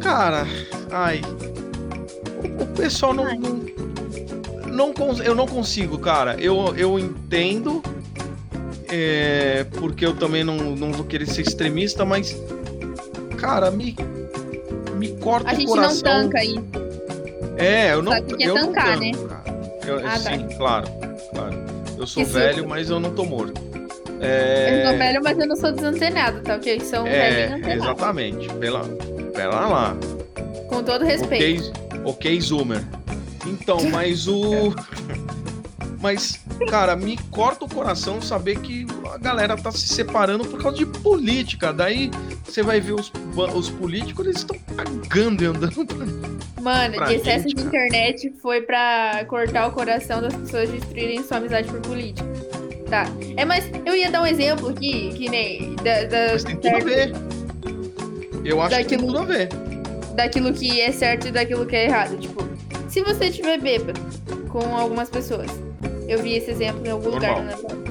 Cara, 0.00 0.46
ai. 0.90 1.20
O, 2.60 2.66
pessoal 2.74 3.12
não. 3.12 3.24
Não, 3.38 3.77
não 4.78 4.94
eu 5.22 5.34
não 5.34 5.46
consigo, 5.46 5.98
cara. 5.98 6.36
Eu, 6.38 6.74
eu 6.76 6.98
entendo. 6.98 7.82
é, 8.90 9.64
porque 9.78 10.06
eu 10.06 10.14
também 10.14 10.42
não, 10.44 10.56
não 10.56 10.92
vou 10.92 11.04
querer 11.04 11.26
ser 11.26 11.42
extremista, 11.42 12.04
mas. 12.04 12.36
Cara, 13.36 13.70
me. 13.70 13.96
Me 14.96 15.08
corta 15.18 15.50
A 15.50 15.52
o 15.52 15.56
gente 15.56 15.68
coração. 15.68 15.94
não 16.02 16.22
tanca 16.24 16.44
isso. 16.44 16.64
É, 17.56 17.92
eu 17.92 18.02
não, 18.02 18.12
Sabe 18.12 18.32
o 18.32 18.36
que 18.36 18.44
é 18.44 18.48
eu 18.48 18.54
não 18.54 18.66
tancar, 18.72 18.98
tanco, 18.98 19.28
cara. 19.28 19.44
Eu- 19.86 19.98
Ah, 19.98 20.10
tá. 20.10 20.18
sim, 20.18 20.48
claro, 20.56 20.88
claro. 21.34 21.54
Eu 21.96 22.06
sou 22.06 22.24
Que 22.24 22.30
velho, 22.30 22.54
susto. 22.54 22.68
mas 22.68 22.90
eu 22.90 23.00
não 23.00 23.10
tô 23.12 23.24
morto. 23.24 23.60
Eu 24.20 24.26
É, 24.26 24.84
sou 24.88 24.98
velho, 24.98 25.20
mas 25.22 25.38
eu 25.38 25.46
não 25.46 25.56
sou 25.56 25.72
desantenado, 25.72 26.40
tá 26.40 26.56
um 27.00 27.04
velhinho 27.04 27.66
é 27.68 27.74
exatamente. 27.76 28.48
Pela, 28.54 28.84
pera 29.34 29.66
lá. 29.66 29.96
Com 30.68 30.82
todo 30.82 31.04
respeito. 31.04 31.70
Ok, 31.70 32.02
ok, 32.04 32.40
Zoomer. 32.40 32.82
Então, 33.48 33.78
mas 33.90 34.26
o. 34.28 34.74
Mas, 36.00 36.40
cara, 36.70 36.94
me 36.94 37.16
corta 37.30 37.64
o 37.64 37.68
coração 37.68 38.22
saber 38.22 38.60
que 38.60 38.86
a 39.12 39.18
galera 39.18 39.56
tá 39.56 39.72
se 39.72 39.88
separando 39.88 40.44
por 40.44 40.60
causa 40.62 40.78
de 40.78 40.86
política. 40.86 41.72
Daí 41.72 42.08
você 42.44 42.62
vai 42.62 42.80
ver 42.80 42.92
os, 42.92 43.10
os 43.54 43.68
políticos, 43.70 44.24
eles 44.24 44.38
estão 44.38 44.56
cagando 44.76 45.42
e 45.42 45.46
andando 45.46 45.84
pra 45.84 46.06
Mano, 46.62 46.94
pra 46.94 47.12
excesso 47.12 47.48
gente, 47.48 47.56
de 47.56 47.62
internet 47.64 48.32
foi 48.40 48.60
pra 48.60 49.24
cortar 49.28 49.66
o 49.68 49.72
coração 49.72 50.20
das 50.22 50.34
pessoas 50.34 50.68
destruírem 50.70 51.22
sua 51.24 51.38
amizade 51.38 51.68
por 51.68 51.80
política. 51.80 52.28
Tá. 52.88 53.04
É, 53.36 53.44
mas 53.44 53.68
eu 53.84 53.94
ia 53.96 54.10
dar 54.10 54.22
um 54.22 54.26
exemplo 54.26 54.68
aqui, 54.68 55.12
que 55.14 55.28
nem. 55.28 55.74
Da, 55.76 56.04
da- 56.04 56.32
Mas 56.32 56.44
tem 56.44 56.56
tudo 56.56 56.76
a 56.76 56.80
ver. 56.80 57.12
Eu 58.44 58.62
acho 58.62 58.76
que 58.76 58.84
tem 58.84 58.98
Daquilo- 58.98 59.06
tudo 59.06 59.18
a 59.18 59.24
ver. 59.24 59.48
daquilo 60.14 60.52
que 60.52 60.80
é 60.80 60.92
certo 60.92 61.28
e 61.28 61.30
daquilo 61.32 61.66
que 61.66 61.76
é 61.76 61.84
errado. 61.86 62.16
Tipo, 62.18 62.47
se 62.88 63.02
você 63.02 63.26
estiver 63.26 63.60
bêbado 63.60 64.00
com 64.50 64.74
algumas 64.76 65.08
pessoas, 65.10 65.50
eu 66.08 66.22
vi 66.22 66.34
esse 66.36 66.50
exemplo 66.50 66.86
em 66.86 66.90
algum 66.90 67.10
lugar, 67.10 67.36
Normal. 67.42 67.56
não 67.62 67.68
lembro. 67.68 67.88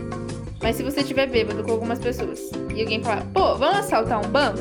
Mas 0.61 0.75
se 0.75 0.83
você 0.83 1.01
estiver 1.01 1.27
bêbado 1.27 1.63
com 1.63 1.71
algumas 1.71 1.99
pessoas 1.99 2.39
e 2.75 2.81
alguém 2.81 3.01
falar, 3.03 3.23
pô, 3.33 3.55
vamos 3.55 3.79
assaltar 3.79 4.19
um 4.25 4.29
banco? 4.29 4.57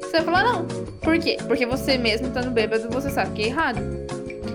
Você 0.00 0.12
vai 0.20 0.22
falar, 0.22 0.44
não. 0.44 0.64
Por 1.02 1.18
quê? 1.18 1.36
Porque 1.46 1.66
você 1.66 1.98
mesmo 1.98 2.28
estando 2.28 2.50
bêbado, 2.50 2.88
você 2.90 3.10
sabe 3.10 3.32
que 3.34 3.42
é 3.42 3.46
errado. 3.46 3.78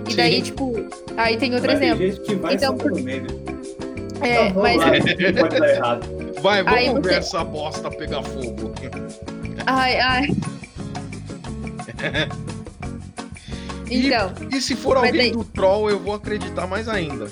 E 0.08 0.12
Sim. 0.12 0.18
daí, 0.18 0.42
tipo, 0.42 0.74
aí 1.18 1.38
tem 1.38 1.54
outro 1.54 1.68
tem 1.68 1.78
exemplo. 1.78 1.98
gente 2.08 2.22
que 2.22 2.36
vai 2.36 2.54
Então, 2.56 2.78
por- 2.78 2.94
meme. 2.94 3.28
É, 4.22 4.48
Então, 4.48 4.62
mas. 4.64 4.78
lá, 4.78 4.86
pode 5.42 5.60
dar 5.60 5.70
errado. 5.70 6.08
Vai, 6.42 6.64
vamos 6.64 6.80
Aí 6.80 6.94
ver 6.94 7.02
você- 7.02 7.14
essa 7.16 7.44
bosta 7.44 7.92
pegar 7.92 8.24
fogo. 8.24 8.72
Ai, 9.66 10.00
ai. 10.00 10.28
E- 13.96 14.08
Então. 14.08 14.32
E 14.52 14.62
se 14.62 14.76
for 14.76 14.98
alguém 14.98 15.22
aí- 15.22 15.32
do 15.32 15.44
troll, 15.44 15.90
eu 15.90 16.00
vou 16.00 16.14
acreditar 16.14 16.68
mais 16.68 16.88
ainda. 16.88 17.28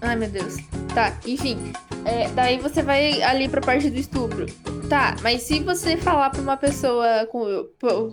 Ai, 0.00 0.16
meu 0.16 0.28
Deus. 0.28 0.56
Tá, 0.94 1.16
enfim. 1.26 1.72
É, 2.04 2.28
daí 2.30 2.58
você 2.58 2.82
vai 2.82 3.22
ali 3.22 3.48
pra 3.48 3.60
parte 3.60 3.90
do 3.90 3.98
estupro. 3.98 4.46
Tá, 4.88 5.14
mas 5.22 5.42
se 5.42 5.60
você 5.60 5.96
falar 5.96 6.30
pra 6.30 6.40
uma 6.40 6.56
pessoa 6.56 7.26
com 7.30 7.66
pô, 7.78 8.10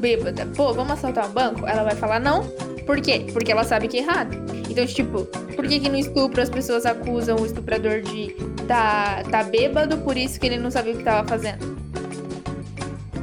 bêbada, 0.00 0.46
pô, 0.56 0.72
vamos 0.74 0.92
assaltar 0.92 1.28
um 1.28 1.32
banco? 1.32 1.66
Ela 1.66 1.84
vai 1.84 1.94
falar 1.94 2.18
não. 2.20 2.42
Por 2.84 3.00
quê? 3.00 3.26
Porque 3.32 3.52
ela 3.52 3.62
sabe 3.64 3.86
que 3.88 3.98
é 3.98 4.00
errado. 4.00 4.36
Então, 4.68 4.84
tipo, 4.84 5.24
por 5.54 5.66
que, 5.66 5.78
que 5.80 5.88
no 5.88 5.96
estupro 5.96 6.42
as 6.42 6.50
pessoas 6.50 6.84
acusam 6.84 7.36
o 7.38 7.46
estuprador 7.46 8.02
de 8.02 8.34
tá, 8.66 9.22
tá 9.30 9.42
bêbado, 9.44 9.98
por 9.98 10.16
isso 10.16 10.38
que 10.40 10.46
ele 10.46 10.58
não 10.58 10.70
sabia 10.70 10.92
o 10.94 10.96
que 10.98 11.04
tava 11.04 11.26
fazendo? 11.26 11.78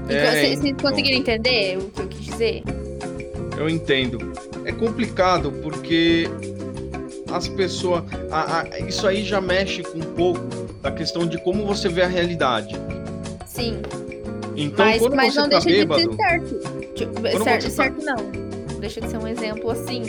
É, 0.10 0.32
Vocês 0.32 0.64
então. 0.64 0.90
conseguiram 0.90 1.18
entender 1.18 1.78
o 1.78 1.90
que 1.90 2.02
eu 2.02 2.08
quis 2.08 2.26
dizer? 2.26 2.64
Eu 3.58 3.68
entendo. 3.70 4.32
É 4.66 4.72
complicado 4.72 5.52
porque 5.64 6.30
as 7.32 7.48
pessoas. 7.48 8.04
a- 8.32 8.62
a- 8.62 8.80
isso 8.82 9.08
aí 9.08 9.24
já 9.24 9.42
mexe 9.42 9.84
com 9.84 9.98
um 9.98 10.14
pouco 10.14 10.40
da 10.82 10.92
questão 10.92 11.26
de 11.26 11.38
como 11.40 11.66
você 11.66 11.90
vê 11.90 12.04
a 12.04 12.08
realidade. 12.08 12.76
Sim. 13.46 13.82
Então, 14.56 14.86
mas 14.86 15.02
quando 15.02 15.16
mas 15.16 15.34
você 15.34 15.40
não 15.42 15.50
tá 15.50 15.60
deixa 15.60 15.70
bêbado. 15.80 16.02
de 16.02 16.16
ser 16.16 16.16
certo. 16.16 16.94
Tipo, 16.96 17.22
certo, 17.44 17.64
tá- 17.64 17.70
certo 17.70 18.06
não. 18.06 18.80
Deixa 18.80 19.02
de 19.02 19.10
ser 19.10 19.18
um 19.18 19.28
exemplo 19.28 19.72
assim. 19.72 20.04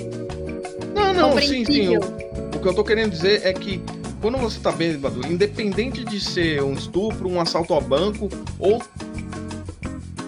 Não, 0.94 1.12
não, 1.14 1.38
sim, 1.40 1.64
sim. 1.64 1.96
o 1.96 2.58
que 2.60 2.66
eu 2.68 2.74
tô 2.74 2.84
querendo 2.84 3.10
dizer 3.10 3.40
é 3.44 3.52
que 3.52 3.80
quando 4.20 4.36
você 4.38 4.58
tá 4.60 4.72
bêbado, 4.72 5.26
independente 5.26 6.04
de 6.04 6.20
ser 6.20 6.62
um 6.62 6.72
estupro, 6.74 7.28
um 7.28 7.40
assalto 7.40 7.72
ao 7.72 7.80
banco 7.80 8.28
ou 8.58 8.82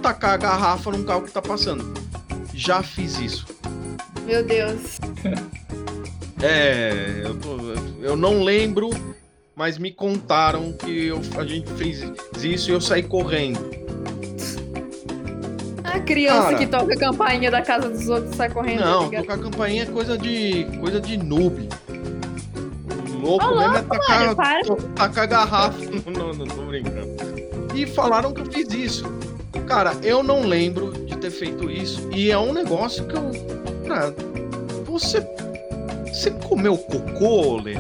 tacar 0.03 0.33
a 0.33 0.37
garrafa 0.37 0.91
num 0.91 1.03
carro 1.03 1.23
que 1.23 1.33
tá 1.33 1.43
passando. 1.43 1.93
Já 2.61 2.83
fiz 2.83 3.19
isso. 3.19 3.47
Meu 4.27 4.45
Deus. 4.45 4.99
É, 6.43 7.23
eu, 7.25 7.35
tô- 7.37 7.57
eu 8.03 8.15
não 8.17 8.43
lembro, 8.45 8.91
mas 9.57 9.79
me 9.79 9.91
contaram 9.91 10.71
que 10.73 11.07
eu- 11.07 11.23
a 11.39 11.45
gente 11.47 11.71
fez 11.73 12.05
isso 12.43 12.71
e 12.71 12.75
eu 12.75 12.81
saí 12.83 13.03
correndo. 13.03 13.59
A 15.85 16.01
criança 16.01 16.43
Cara. 16.43 16.59
que 16.59 16.67
toca 16.67 16.93
a 16.95 16.99
campainha 16.99 17.51
da 17.51 17.63
casa 17.63 17.89
dos 17.89 18.07
outros 18.11 18.37
sai 18.37 18.51
correndo. 18.51 18.81
Não, 18.81 19.11
tocar 19.11 19.39
campainha 19.39 19.85
é 19.85 19.87
coisa 19.87 20.19
de. 20.19 20.65
coisa 20.79 21.01
de 21.01 21.17
noob. 21.17 21.67
O 23.11 23.19
louco 23.19 23.45
Ô, 23.47 23.49
mesmo 23.59 23.63
é 23.77 23.83
mano, 23.83 23.89
tacar, 24.37 24.63
to- 24.65 24.77
tacar 24.95 25.27
garrafa. 25.27 25.79
Não, 26.11 26.35
não, 26.35 26.47
tô 26.47 26.63
brincando. 26.67 27.09
E 27.75 27.87
falaram 27.87 28.33
que 28.35 28.43
eu 28.43 28.47
fiz 28.53 28.69
isso. 28.73 29.05
Cara, 29.67 29.95
eu 30.03 30.23
não 30.23 30.43
lembro 30.43 30.93
ter 31.21 31.31
feito 31.31 31.71
isso. 31.71 32.09
E 32.13 32.31
é 32.31 32.39
um 32.39 32.53
negócio 32.53 33.07
que 33.07 33.15
eu. 33.15 33.31
Cara, 33.87 34.15
você. 34.85 35.27
Você 36.07 36.31
comeu 36.33 36.77
cocô, 36.77 37.61
Lê? 37.61 37.75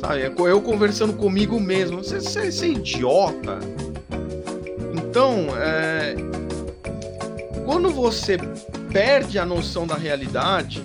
Sabe, 0.00 0.22
é 0.22 0.32
eu 0.36 0.60
conversando 0.60 1.12
comigo 1.14 1.58
mesmo. 1.58 2.02
Você, 2.02 2.20
você, 2.20 2.50
você 2.50 2.66
é 2.66 2.68
idiota. 2.68 3.58
Então, 4.94 5.46
é. 5.56 6.14
Quando 7.64 7.90
você 7.90 8.38
perde 8.92 9.38
a 9.38 9.46
noção 9.46 9.86
da 9.86 9.94
realidade, 9.94 10.84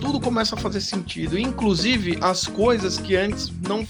tudo 0.00 0.20
começa 0.20 0.54
a 0.54 0.58
fazer 0.58 0.80
sentido. 0.80 1.38
Inclusive, 1.38 2.18
as 2.20 2.46
coisas 2.46 2.98
que 2.98 3.14
antes 3.16 3.52
não 3.66 3.86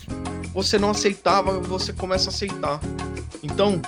você 0.53 0.79
não 0.79 0.91
aceitava, 0.91 1.61
você 1.61 1.93
começa 1.93 2.29
a 2.29 2.33
aceitar. 2.33 2.81
Então, 3.43 3.81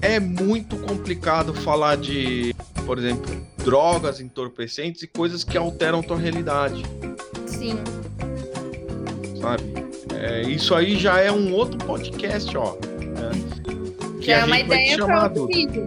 é 0.00 0.20
muito 0.20 0.76
complicado 0.76 1.52
falar 1.54 1.96
de, 1.96 2.54
por 2.84 2.98
exemplo, 2.98 3.34
drogas 3.58 4.20
entorpecentes 4.20 5.02
e 5.02 5.06
coisas 5.06 5.42
que 5.42 5.56
alteram 5.56 6.02
tua 6.02 6.16
realidade, 6.18 6.82
Sim. 7.46 7.78
sabe? 9.40 9.64
É, 10.14 10.42
isso 10.42 10.74
aí 10.74 10.96
já 10.96 11.20
é 11.20 11.30
um 11.30 11.52
outro 11.52 11.78
podcast, 11.78 12.56
ó. 12.56 12.72
né? 12.72 13.30
Que 14.20 14.26
Já 14.26 14.36
a 14.36 14.40
é 14.40 14.44
uma 14.44 14.56
gente 14.56 14.68
vai 14.68 14.78
te 14.78 14.82
ideia 14.84 14.96
chamar, 14.96 15.30
pra 15.30 15.40
outro 15.42 15.46
vídeo. 15.46 15.84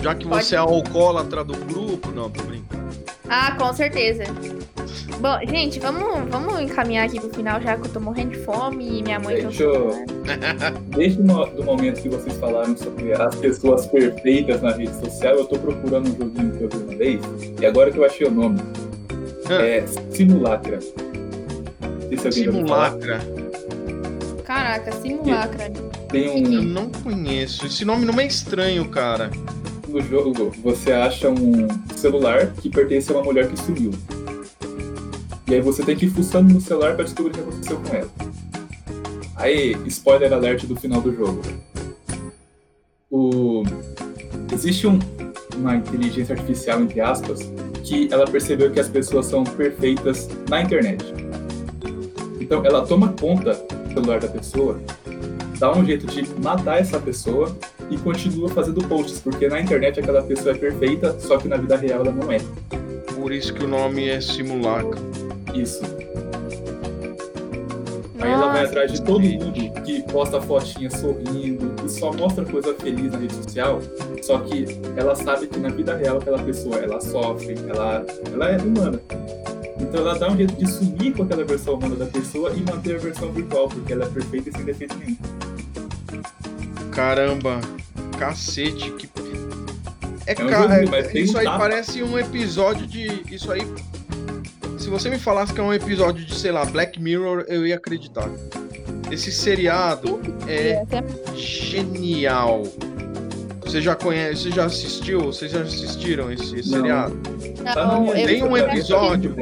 Já 0.00 0.14
que 0.14 0.26
Pode. 0.26 0.44
você 0.44 0.54
é 0.54 0.58
alcoólatra 0.58 1.44
do 1.44 1.56
grupo, 1.56 2.10
não, 2.10 2.30
tô 2.30 2.42
brincando. 2.44 2.87
Ah, 3.28 3.52
com 3.58 3.72
certeza. 3.74 4.24
Bom, 5.20 5.36
gente, 5.48 5.80
vamos, 5.80 6.30
vamos 6.30 6.60
encaminhar 6.60 7.06
aqui 7.06 7.18
pro 7.20 7.28
final 7.30 7.60
já 7.60 7.76
que 7.76 7.86
eu 7.88 7.92
tô 7.92 7.98
morrendo 8.00 8.30
de 8.30 8.38
fome 8.38 9.00
e 9.00 9.02
minha 9.02 9.18
mãe 9.18 9.34
Deixa 9.42 9.64
eu- 9.64 10.04
Desde 10.96 11.20
o 11.22 11.64
momento 11.64 12.00
que 12.00 12.08
vocês 12.08 12.36
falaram 12.36 12.76
sobre 12.76 13.12
as 13.14 13.34
pessoas 13.34 13.86
perfeitas 13.86 14.62
na 14.62 14.70
rede 14.72 14.94
social, 14.94 15.34
eu 15.34 15.44
tô 15.46 15.58
procurando 15.58 16.08
um 16.08 16.16
joguinho 16.16 16.52
que 16.56 16.62
eu 16.64 16.68
vi 16.68 16.76
uma 16.76 16.96
vez, 16.96 17.20
e 17.60 17.66
agora 17.66 17.90
que 17.90 17.98
eu 17.98 18.04
achei 18.04 18.26
o 18.28 18.30
nome, 18.30 18.60
é 19.50 19.84
Simulacra. 20.12 20.78
Se. 20.80 22.32
Simulacra. 22.32 23.20
Caraca, 24.44 24.92
simulacra. 24.92 25.70
Tem 26.10 26.54
Eu 26.54 26.60
um 26.60 26.62
não 26.64 26.88
conheço. 26.90 27.66
Esse 27.66 27.84
nome 27.84 28.04
não 28.06 28.18
é 28.20 28.26
estranho, 28.26 28.88
cara. 28.88 29.30
no 29.88 30.00
jogo, 30.00 30.52
você 30.62 30.92
acha 30.92 31.28
um 31.28 31.66
celular 31.98 32.52
que 32.60 32.68
pertence 32.70 33.10
a 33.12 33.14
uma 33.16 33.24
mulher 33.24 33.48
que 33.48 33.56
sumiu. 33.60 33.90
E 35.46 35.54
aí 35.54 35.60
você 35.60 35.82
tem 35.82 35.96
que 35.96 36.06
ir 36.06 36.10
fuçando 36.10 36.52
no 36.52 36.60
celular 36.60 36.94
pra 36.94 37.04
descobrir 37.04 37.30
o 37.30 37.34
que 37.34 37.40
aconteceu 37.40 37.76
com 37.78 37.96
ela. 37.96 38.10
Aí, 39.36 39.76
spoiler 39.86 40.32
alert 40.32 40.64
do 40.66 40.76
final 40.76 41.00
do 41.00 41.14
jogo. 41.14 41.40
O... 43.10 43.62
Existe 44.52 44.86
um- 44.86 44.98
uma 45.56 45.76
inteligência 45.76 46.34
artificial, 46.34 46.80
entre 46.82 47.00
aspas, 47.00 47.40
que 47.82 48.08
ela 48.12 48.26
percebeu 48.26 48.70
que 48.70 48.78
as 48.80 48.88
pessoas 48.88 49.26
são 49.26 49.44
perfeitas 49.44 50.28
na 50.48 50.62
internet. 50.62 51.04
Então 52.40 52.64
ela 52.64 52.86
toma 52.86 53.12
conta 53.20 53.54
do 53.54 53.94
celular 53.94 54.20
da 54.20 54.28
pessoa, 54.28 54.80
dá 55.58 55.72
um 55.72 55.84
jeito 55.84 56.06
de 56.06 56.22
matar 56.42 56.80
essa 56.80 56.98
pessoa 56.98 57.56
e 57.90 57.96
continua 57.98 58.48
fazendo 58.48 58.82
posts, 58.86 59.20
porque 59.20 59.48
na 59.48 59.60
internet 59.60 60.00
aquela 60.00 60.22
pessoa 60.22 60.54
é 60.54 60.58
perfeita, 60.58 61.18
só 61.18 61.38
que 61.38 61.48
na 61.48 61.56
vida 61.56 61.76
real 61.76 62.00
ela 62.00 62.12
não 62.12 62.30
é. 62.30 62.38
Por 63.14 63.32
isso 63.32 63.52
que 63.52 63.64
o 63.64 63.68
nome 63.68 64.08
é 64.08 64.20
Simulacro. 64.20 64.98
Isso. 65.54 65.82
Aí 68.20 68.32
ela 68.32 68.52
vai 68.52 68.64
atrás 68.64 68.92
de 68.92 69.02
todo 69.02 69.20
mundo 69.20 69.52
que 69.84 70.02
posta 70.12 70.40
fotinha 70.40 70.90
sorrindo, 70.90 71.74
que 71.74 71.88
só 71.88 72.12
mostra 72.12 72.44
coisa 72.44 72.74
feliz 72.74 73.12
na 73.12 73.18
rede 73.18 73.34
social, 73.34 73.80
só 74.22 74.38
que 74.40 74.66
ela 74.96 75.14
sabe 75.14 75.46
que 75.46 75.58
na 75.58 75.68
vida 75.68 75.96
real 75.96 76.18
aquela 76.18 76.38
pessoa, 76.38 76.76
ela 76.76 77.00
sofre, 77.00 77.54
ela, 77.68 78.04
ela 78.32 78.50
é 78.50 78.58
humana. 78.58 79.00
Então 79.80 80.00
ela 80.00 80.18
dá 80.18 80.30
um 80.30 80.36
jeito 80.36 80.54
de 80.54 80.68
sumir 80.68 81.14
com 81.14 81.22
aquela 81.22 81.44
versão 81.44 81.74
humana 81.74 81.94
da 81.94 82.06
pessoa 82.06 82.52
e 82.52 82.60
manter 82.60 82.96
a 82.96 82.98
versão 82.98 83.30
virtual, 83.32 83.68
porque 83.68 83.92
ela 83.92 84.04
é 84.04 84.08
perfeita 84.08 84.50
e 84.50 84.52
sem 84.52 84.64
defeito 84.64 84.96
nenhum. 84.98 85.16
Caramba, 86.98 87.60
cacete, 88.18 88.90
que. 88.90 89.08
É, 90.26 90.32
É 90.32 90.44
um 90.44 90.48
ca- 90.48 90.62
joguinho, 90.62 90.94
é- 90.96 91.12
isso 91.20 91.38
aí 91.38 91.44
tapa. 91.44 91.56
parece 91.58 92.02
um 92.02 92.18
episódio 92.18 92.88
de. 92.88 93.22
Isso 93.32 93.52
aí. 93.52 93.60
Se 94.76 94.88
você 94.90 95.08
me 95.08 95.16
falasse 95.16 95.52
que 95.52 95.60
é 95.60 95.62
um 95.62 95.72
episódio 95.72 96.24
de, 96.24 96.34
sei 96.34 96.50
lá, 96.50 96.64
Black 96.64 97.00
Mirror, 97.00 97.44
eu 97.46 97.64
ia 97.64 97.76
acreditar. 97.76 98.28
Esse 99.12 99.30
seriado 99.30 100.20
é 100.48 100.82
genial. 101.36 102.64
Você 103.64 103.80
já 103.80 103.94
conhece, 103.94 104.42
você 104.42 104.50
já 104.50 104.64
assistiu? 104.64 105.20
Vocês 105.20 105.52
já 105.52 105.60
assistiram 105.60 106.32
esse 106.32 106.56
Não. 106.56 106.62
seriado? 106.64 107.16
Tá 107.74 108.00
minha 108.00 108.18
eu- 108.18 108.26
Tem 108.26 108.42
um 108.42 108.56
episódio. 108.56 109.36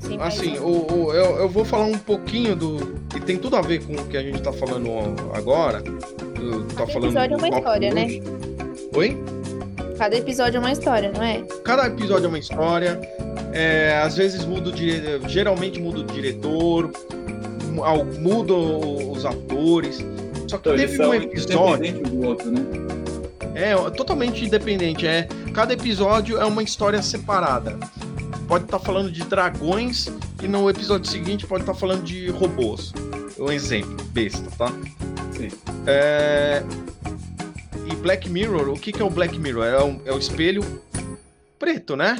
Sim, 0.00 0.18
Assim, 0.20 0.58
o, 0.58 0.92
o- 0.92 1.12
eu, 1.12 1.36
eu 1.36 1.48
vou 1.48 1.64
falar 1.64 1.84
um 1.84 1.96
pouquinho 1.98 2.56
do. 2.56 2.96
E 3.14 3.20
tem 3.20 3.36
tudo 3.38 3.54
a 3.54 3.60
ver 3.62 3.84
com 3.84 3.92
o 3.94 4.04
que 4.06 4.16
a 4.16 4.22
gente 4.22 4.42
tá 4.42 4.52
falando 4.52 4.90
agora. 5.34 5.80
Do- 6.44 6.64
Tá 6.64 6.74
Cada 6.74 6.92
falando 6.92 7.04
episódio 7.04 7.34
é 7.34 7.36
uma 7.38 7.48
história, 7.48 7.94
né? 7.94 8.04
hoje. 8.04 8.22
Oi? 8.94 9.24
Cada 9.98 10.16
episódio 10.16 10.56
é 10.56 10.60
uma 10.60 10.72
história, 10.72 11.12
não 11.14 11.22
é? 11.22 11.42
Cada 11.64 11.86
episódio 11.86 12.24
é 12.26 12.28
uma 12.28 12.38
história. 12.38 13.00
é, 13.52 14.00
às 14.04 14.16
vezes 14.16 14.44
muda 14.44 14.70
o 14.70 14.72
dire... 14.72 15.20
geralmente 15.28 15.80
muda 15.80 16.00
o 16.00 16.04
diretor, 16.04 16.90
muda 18.20 18.52
os 18.54 19.24
atores. 19.24 20.04
Só 20.48 20.58
que 20.58 20.68
Então, 20.70 20.76
teve 20.76 21.02
um 21.06 21.14
episódio. 21.14 21.86
independentes 21.86 22.10
do 22.10 22.26
outro, 22.26 22.50
né? 22.50 22.60
É 23.54 23.74
totalmente 23.90 24.44
independente. 24.44 25.06
É, 25.06 25.28
cada 25.52 25.72
episódio 25.72 26.38
é 26.38 26.44
uma 26.44 26.62
história 26.62 27.00
separada. 27.02 27.78
Pode 28.48 28.64
estar 28.64 28.80
falando 28.80 29.10
de 29.12 29.22
dragões 29.24 30.08
e 30.42 30.48
no 30.48 30.68
episódio 30.68 31.08
seguinte 31.08 31.46
pode 31.46 31.62
estar 31.62 31.74
falando 31.74 32.02
de 32.02 32.28
robôs. 32.30 32.92
Um 33.38 33.50
exemplo, 33.50 33.96
besta, 34.12 34.44
tá? 34.58 34.72
Sim. 35.50 35.58
É, 35.86 36.62
E 37.90 37.94
Black 37.96 38.28
Mirror, 38.30 38.68
o 38.70 38.78
que, 38.78 38.92
que 38.92 39.02
é 39.02 39.04
o 39.04 39.10
Black 39.10 39.38
Mirror? 39.38 39.64
É, 39.64 39.82
um- 39.84 40.00
é 40.06 40.12
o 40.12 40.18
espelho 40.18 40.62
preto, 41.58 41.96
né? 41.96 42.16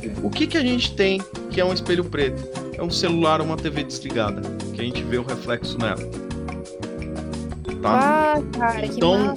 Sim. 0.00 0.12
O 0.22 0.30
que, 0.30 0.46
que 0.46 0.56
a 0.58 0.60
gente 0.62 0.94
tem 0.96 1.22
que 1.50 1.60
é 1.60 1.64
um 1.64 1.72
espelho 1.72 2.04
preto? 2.04 2.42
É 2.76 2.82
um 2.82 2.90
celular 2.90 3.40
ou 3.40 3.46
uma 3.46 3.56
TV 3.56 3.84
desligada, 3.84 4.40
que 4.74 4.80
a 4.80 4.84
gente 4.84 5.02
vê 5.04 5.18
o 5.18 5.22
reflexo 5.22 5.78
nela. 5.78 6.00
Tá? 7.80 8.34
Ah, 8.36 8.42
cara, 8.58 8.80
que 8.82 8.96
Então. 8.96 9.34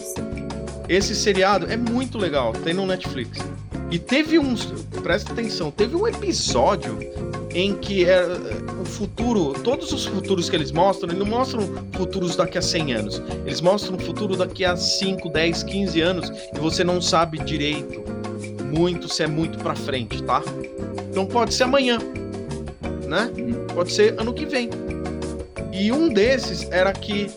Esse 0.88 1.16
seriado 1.16 1.66
é 1.72 1.76
muito 1.76 2.18
legal, 2.18 2.54
tem 2.54 2.74
no 2.74 2.86
Netflix. 2.86 3.40
E 3.90 3.98
teve 3.98 4.38
uns. 4.38 4.66
Presta 5.02 5.32
atenção, 5.34 5.72
teve 5.72 5.96
um 5.96 6.08
episódio 6.08 6.98
em 7.56 7.74
que 7.74 8.04
é, 8.04 8.22
o 8.82 8.84
futuro, 8.84 9.54
todos 9.64 9.94
os 9.94 10.06
futuros 10.06 10.50
que 10.50 10.56
eles 10.58 10.74
mostram, 10.74 11.10
eles 11.10 11.20
não 11.20 11.26
mostram 11.26 11.62
futuros 11.94 12.36
daqui 12.36 12.58
a 12.58 12.62
100 12.62 12.94
anos. 12.94 13.24
Eles 13.46 13.62
mostram 13.62 13.96
o 13.96 14.00
futuro 14.00 14.36
daqui 14.36 14.66
a 14.66 14.76
5, 14.76 15.30
10, 15.30 15.64
15 15.64 16.02
anos 16.02 16.32
e 16.54 16.60
você 16.60 16.84
não 16.84 17.02
sabe 17.02 17.40
direito 17.40 18.04
muito 18.76 19.08
se 19.08 19.24
é 19.24 19.28
muito 19.28 19.58
pra 19.60 19.74
frente, 19.74 20.22
tá? 20.24 20.44
Então 21.10 21.26
pode 21.26 21.54
ser 21.54 21.64
amanhã, 21.64 21.98
né? 23.08 23.32
Uhum. 23.38 23.68
Pode 23.74 23.94
ser 23.94 24.20
ano 24.20 24.34
que 24.34 24.46
vem. 24.46 24.70
E 25.72 25.94
um 25.94 26.10
desses 26.10 26.70
era 26.72 26.92
que 26.92 27.32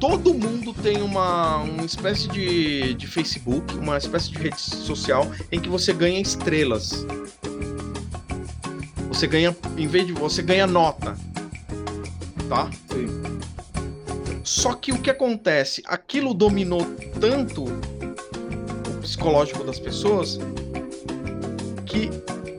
todo 0.00 0.32
mundo 0.32 0.72
tem 0.82 1.02
uma, 1.02 1.58
uma 1.58 1.84
espécie 1.84 2.26
de, 2.28 2.94
de 2.94 3.06
Facebook, 3.06 3.74
uma 3.76 3.98
espécie 3.98 4.30
de 4.30 4.38
rede 4.38 4.60
social 4.60 5.30
em 5.52 5.60
que 5.60 5.68
você 5.68 5.92
ganha 5.92 6.20
estrelas. 6.20 7.06
Você 9.16 9.26
ganha, 9.26 9.56
em 9.78 9.86
vez 9.86 10.06
de 10.06 10.12
você 10.12 10.42
ganha 10.42 10.66
nota, 10.66 11.16
tá? 12.50 12.68
Sim. 12.92 13.40
Só 14.44 14.74
que 14.74 14.92
o 14.92 14.98
que 14.98 15.08
acontece? 15.08 15.82
Aquilo 15.86 16.34
dominou 16.34 16.84
tanto 17.18 17.64
o 17.64 19.00
psicológico 19.00 19.64
das 19.64 19.78
pessoas 19.78 20.38
que 21.86 22.10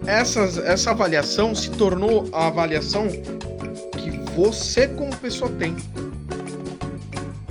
essas, 0.07 0.57
essa 0.57 0.89
avaliação 0.89 1.53
se 1.53 1.69
tornou 1.69 2.27
a 2.33 2.47
avaliação 2.47 3.07
que 3.07 4.09
você 4.35 4.87
como 4.87 5.15
pessoa 5.17 5.51
tem. 5.51 5.75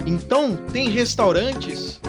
Então, 0.05 0.57
tem 0.73 0.89
restaurantes. 0.89 2.01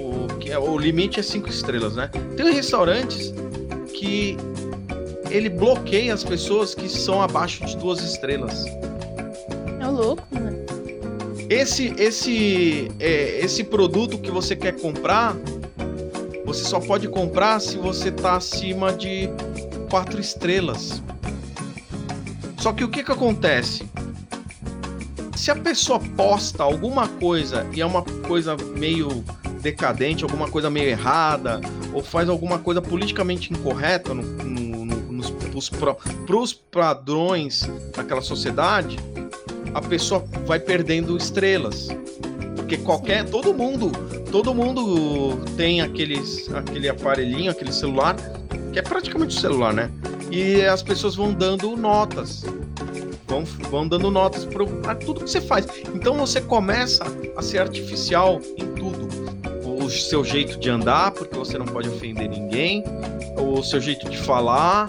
O, 0.00 0.38
que 0.38 0.50
é, 0.50 0.58
o 0.58 0.78
limite 0.78 1.20
é 1.20 1.22
cinco 1.22 1.50
estrelas, 1.50 1.96
né? 1.96 2.10
Tem 2.34 2.50
restaurantes 2.50 3.34
que 3.92 4.38
ele 5.36 5.50
bloqueia 5.50 6.14
as 6.14 6.24
pessoas 6.24 6.74
que 6.74 6.88
são 6.88 7.20
abaixo 7.20 7.64
de 7.64 7.76
duas 7.76 8.00
estrelas. 8.02 8.64
É 9.80 9.86
louco, 9.86 10.26
mano. 10.30 10.56
Esse, 11.48 11.94
esse, 11.98 12.90
é, 12.98 13.38
esse 13.44 13.62
produto 13.62 14.18
que 14.18 14.30
você 14.30 14.56
quer 14.56 14.80
comprar, 14.80 15.36
você 16.44 16.64
só 16.64 16.80
pode 16.80 17.06
comprar 17.08 17.60
se 17.60 17.76
você 17.76 18.10
tá 18.10 18.36
acima 18.36 18.92
de 18.92 19.28
quatro 19.90 20.20
estrelas. 20.20 21.02
Só 22.58 22.72
que 22.72 22.82
o 22.82 22.88
que 22.88 23.04
que 23.04 23.12
acontece? 23.12 23.86
Se 25.36 25.50
a 25.50 25.54
pessoa 25.54 26.00
posta 26.16 26.64
alguma 26.64 27.06
coisa 27.06 27.64
e 27.72 27.80
é 27.80 27.86
uma 27.86 28.02
coisa 28.02 28.56
meio 28.76 29.22
decadente, 29.60 30.24
alguma 30.24 30.48
coisa 30.48 30.70
meio 30.70 30.88
errada, 30.88 31.60
ou 31.92 32.02
faz 32.02 32.28
alguma 32.28 32.58
coisa 32.58 32.80
politicamente 32.80 33.52
incorreta 33.52 34.14
no, 34.14 34.22
no, 34.22 34.60
pros, 35.56 36.04
pros 36.26 36.52
padrões 36.52 37.68
daquela 37.96 38.22
sociedade, 38.22 38.98
a 39.74 39.80
pessoa 39.80 40.24
vai 40.46 40.58
perdendo 40.58 41.16
estrelas. 41.16 41.88
Porque 42.54 42.78
qualquer. 42.78 43.24
Todo 43.24 43.54
mundo. 43.54 43.92
Todo 44.30 44.54
mundo 44.54 45.38
tem 45.56 45.80
aqueles, 45.80 46.52
aquele 46.52 46.88
aparelhinho, 46.88 47.50
aquele 47.50 47.72
celular, 47.72 48.16
que 48.72 48.78
é 48.78 48.82
praticamente 48.82 49.36
um 49.36 49.40
celular, 49.40 49.72
né? 49.72 49.90
E 50.30 50.62
as 50.64 50.82
pessoas 50.82 51.14
vão 51.14 51.32
dando 51.32 51.76
notas. 51.76 52.44
Vão, 53.26 53.44
vão 53.70 53.86
dando 53.86 54.10
notas 54.10 54.44
para 54.44 54.94
tudo 54.94 55.20
que 55.20 55.30
você 55.30 55.40
faz. 55.40 55.66
Então 55.94 56.16
você 56.16 56.40
começa 56.40 57.04
a 57.36 57.42
ser 57.42 57.58
artificial 57.58 58.40
em 58.56 58.66
tudo. 58.74 59.08
O 59.64 59.90
seu 59.90 60.24
jeito 60.24 60.58
de 60.58 60.68
andar, 60.68 61.12
porque 61.12 61.36
você 61.36 61.56
não 61.56 61.66
pode 61.66 61.88
ofender 61.88 62.28
ninguém, 62.28 62.82
o 63.38 63.62
seu 63.62 63.80
jeito 63.80 64.08
de 64.08 64.16
falar. 64.16 64.88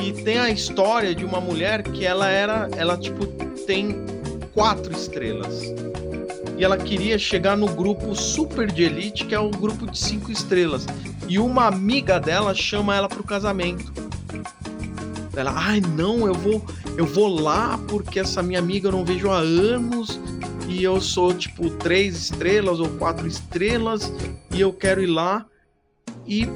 E 0.00 0.12
tem 0.12 0.38
a 0.38 0.50
história 0.50 1.14
de 1.14 1.24
uma 1.24 1.40
mulher 1.40 1.82
que 1.82 2.04
ela 2.04 2.28
era, 2.28 2.68
ela 2.76 2.96
tipo 2.96 3.26
tem 3.66 3.96
quatro 4.54 4.92
estrelas. 4.92 5.62
E 6.56 6.64
ela 6.64 6.76
queria 6.76 7.18
chegar 7.18 7.56
no 7.56 7.68
grupo 7.68 8.14
super 8.14 8.70
de 8.70 8.82
elite, 8.82 9.24
que 9.24 9.34
é 9.34 9.38
o 9.38 9.50
grupo 9.50 9.90
de 9.90 9.98
cinco 9.98 10.30
estrelas. 10.30 10.86
E 11.28 11.38
uma 11.38 11.66
amiga 11.66 12.18
dela 12.18 12.54
chama 12.54 12.94
ela 12.94 13.08
pro 13.08 13.22
casamento. 13.22 13.92
Ela, 15.36 15.52
ai 15.54 15.80
não, 15.80 16.26
eu 16.26 16.34
vou, 16.34 16.62
eu 16.96 17.06
vou 17.06 17.28
lá 17.28 17.78
porque 17.88 18.18
essa 18.18 18.42
minha 18.42 18.58
amiga 18.58 18.88
eu 18.88 18.92
não 18.92 19.04
vejo 19.04 19.30
há 19.30 19.38
anos 19.38 20.20
e 20.68 20.82
eu 20.82 21.00
sou 21.00 21.32
tipo 21.32 21.70
três 21.70 22.16
estrelas 22.16 22.80
ou 22.80 22.88
quatro 22.90 23.26
estrelas 23.26 24.12
e 24.50 24.60
eu 24.60 24.72
quero 24.72 25.02
ir 25.02 25.06
lá. 25.06 25.46
E 26.26 26.48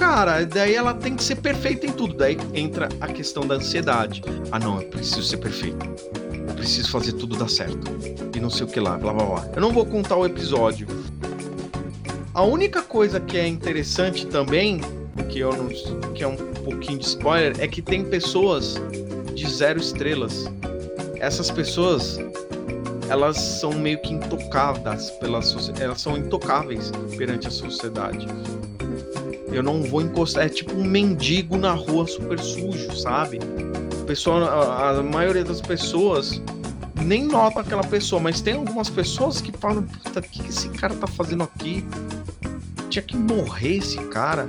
cara, 0.00 0.46
daí 0.46 0.74
ela 0.74 0.94
tem 0.94 1.14
que 1.14 1.22
ser 1.22 1.36
perfeita 1.36 1.86
em 1.86 1.92
tudo. 1.92 2.14
Daí 2.14 2.38
entra 2.54 2.88
a 3.02 3.06
questão 3.06 3.46
da 3.46 3.56
ansiedade. 3.56 4.22
Ah, 4.50 4.58
não, 4.58 4.80
eu 4.80 4.88
preciso 4.88 5.22
ser 5.22 5.36
perfeito. 5.36 5.86
Eu 6.48 6.54
preciso 6.54 6.90
fazer 6.90 7.12
tudo 7.12 7.36
dar 7.36 7.50
certo. 7.50 7.86
E 8.34 8.40
não 8.40 8.48
sei 8.48 8.64
o 8.64 8.66
que 8.66 8.80
lá, 8.80 8.96
blá 8.96 9.12
blá 9.12 9.26
blá. 9.26 9.48
Eu 9.54 9.60
não 9.60 9.70
vou 9.70 9.84
contar 9.84 10.16
o 10.16 10.24
episódio. 10.24 10.86
A 12.32 12.42
única 12.42 12.80
coisa 12.80 13.20
que 13.20 13.36
é 13.36 13.46
interessante 13.46 14.26
também, 14.26 14.80
que 15.28 15.40
eu 15.40 15.52
não, 15.54 15.68
que 16.14 16.24
é 16.24 16.28
um 16.28 16.36
pouquinho 16.36 16.98
de 16.98 17.04
spoiler, 17.04 17.54
é 17.58 17.68
que 17.68 17.82
tem 17.82 18.02
pessoas 18.02 18.76
de 19.34 19.50
zero 19.50 19.78
estrelas. 19.78 20.50
Essas 21.16 21.50
pessoas, 21.50 22.18
elas 23.10 23.36
são 23.36 23.72
meio 23.74 24.00
que 24.00 24.14
intocáveis 24.14 25.10
pela 25.10 25.40
elas 25.78 26.00
são 26.00 26.16
intocáveis 26.16 26.90
perante 27.18 27.48
a 27.48 27.50
sociedade. 27.50 28.26
Eu 29.52 29.62
não 29.62 29.82
vou 29.82 30.02
encostar, 30.02 30.46
é 30.46 30.48
tipo 30.48 30.74
um 30.74 30.84
mendigo 30.84 31.56
na 31.56 31.72
rua 31.72 32.06
super 32.06 32.38
sujo, 32.38 32.96
sabe? 32.96 33.38
A 34.00 34.04
pessoa, 34.04 34.48
a, 34.48 34.98
a 34.98 35.02
maioria 35.02 35.44
das 35.44 35.60
pessoas 35.60 36.40
nem 37.02 37.24
nota 37.24 37.60
aquela 37.60 37.82
pessoa, 37.82 38.20
mas 38.20 38.40
tem 38.40 38.54
algumas 38.54 38.88
pessoas 38.88 39.40
que 39.40 39.52
falam, 39.52 39.82
puta, 39.82 40.20
o 40.20 40.22
que, 40.22 40.46
esse 40.46 40.68
cara 40.68 40.94
tá 40.94 41.06
fazendo 41.06 41.42
aqui? 41.42 41.84
Tinha 42.88 43.02
que 43.02 43.16
morrer 43.16 43.76
esse 43.76 43.98
cara 44.08 44.46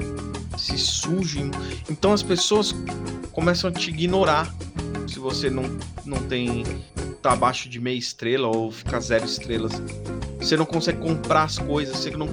se 0.57 0.77
sujo. 0.77 1.49
Então 1.89 2.13
as 2.13 2.21
pessoas 2.21 2.75
começam 3.31 3.69
a 3.69 3.73
te 3.73 3.89
ignorar 3.89 4.53
se 5.07 5.19
você 5.19 5.49
não, 5.49 5.63
não 6.05 6.17
tem. 6.23 6.63
Tá 7.21 7.33
abaixo 7.33 7.69
de 7.69 7.79
meia 7.79 7.97
estrela 7.97 8.47
ou 8.47 8.71
fica 8.71 8.99
zero 8.99 9.25
estrelas. 9.25 9.71
Você 10.39 10.57
não 10.57 10.65
consegue 10.65 10.99
comprar 10.99 11.43
as 11.43 11.59
coisas, 11.59 11.95
você 11.95 12.09
não 12.09 12.27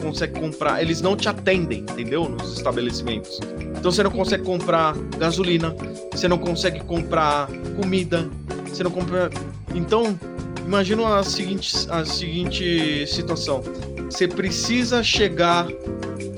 consegue 0.00 0.38
comprar. 0.38 0.82
Eles 0.82 1.00
não 1.00 1.16
te 1.16 1.28
atendem, 1.28 1.80
entendeu? 1.80 2.28
Nos 2.28 2.56
estabelecimentos. 2.56 3.38
Então 3.78 3.90
você 3.92 4.02
não 4.02 4.10
consegue 4.10 4.42
comprar 4.42 4.96
gasolina, 5.16 5.74
você 6.10 6.26
não 6.26 6.38
consegue 6.38 6.80
comprar 6.80 7.48
comida, 7.80 8.28
você 8.66 8.82
não 8.82 8.90
compra. 8.90 9.30
Então, 9.74 10.18
imagina 10.66 11.18
a 11.18 11.22
seguinte, 11.22 11.72
a 11.88 12.04
seguinte 12.04 13.06
situação. 13.06 13.62
Você 14.10 14.26
precisa 14.26 15.02
chegar 15.02 15.66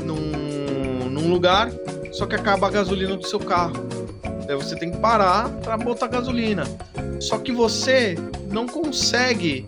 num 0.05 1.31
lugar, 1.31 1.73
só 2.13 2.27
que 2.27 2.35
acaba 2.35 2.67
a 2.67 2.71
gasolina 2.71 3.17
do 3.17 3.27
seu 3.27 3.41
carro. 3.41 3.94
Daí 4.47 4.57
você 4.57 4.77
tem 4.77 4.91
que 4.91 4.99
parar 4.99 5.49
para 5.49 5.77
botar 5.77 6.09
gasolina. 6.09 6.65
Só 7.21 7.39
que 7.39 7.53
você 7.53 8.17
não 8.51 8.67
consegue 8.67 9.65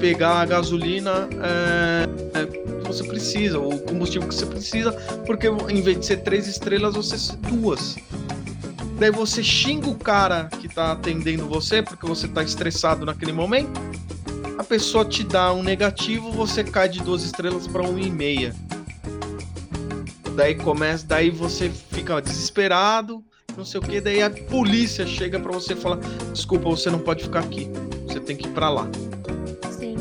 pegar 0.00 0.40
a 0.40 0.44
gasolina 0.44 1.28
é, 1.40 2.40
é, 2.40 2.46
que 2.46 2.88
você 2.88 3.04
precisa, 3.04 3.58
o 3.60 3.78
combustível 3.78 4.28
que 4.28 4.34
você 4.34 4.46
precisa, 4.46 4.92
porque 5.24 5.46
em 5.46 5.80
vez 5.80 6.00
de 6.00 6.06
ser 6.06 6.16
três 6.18 6.48
estrelas, 6.48 6.94
você 6.94 7.16
ser 7.16 7.36
duas. 7.36 7.96
Daí 8.98 9.10
você 9.10 9.42
xinga 9.42 9.88
o 9.88 9.94
cara 9.94 10.48
que 10.60 10.68
tá 10.68 10.92
atendendo 10.92 11.46
você, 11.48 11.82
porque 11.82 12.06
você 12.06 12.26
tá 12.26 12.42
estressado 12.42 13.06
naquele 13.06 13.32
momento. 13.32 13.80
A 14.58 14.64
pessoa 14.64 15.04
te 15.04 15.24
dá 15.24 15.52
um 15.52 15.62
negativo, 15.62 16.30
você 16.32 16.62
cai 16.62 16.88
de 16.88 17.00
duas 17.00 17.22
estrelas 17.22 17.66
para 17.66 17.82
uma 17.82 18.00
e 18.00 18.10
meia. 18.10 18.54
Daí 20.34 20.54
começa, 20.54 21.06
daí 21.06 21.30
você 21.30 21.68
fica 21.68 22.20
desesperado, 22.20 23.24
não 23.56 23.64
sei 23.64 23.80
o 23.80 23.82
que, 23.82 24.00
daí 24.00 24.22
a 24.22 24.30
polícia 24.30 25.06
chega 25.06 25.38
para 25.38 25.52
você 25.52 25.72
e 25.74 25.76
fala: 25.76 25.98
"Desculpa, 26.32 26.68
você 26.68 26.90
não 26.90 26.98
pode 26.98 27.24
ficar 27.24 27.40
aqui. 27.40 27.68
Você 28.06 28.20
tem 28.20 28.36
que 28.36 28.46
ir 28.46 28.50
para 28.52 28.70
lá". 28.70 28.88
Sim. 29.70 29.96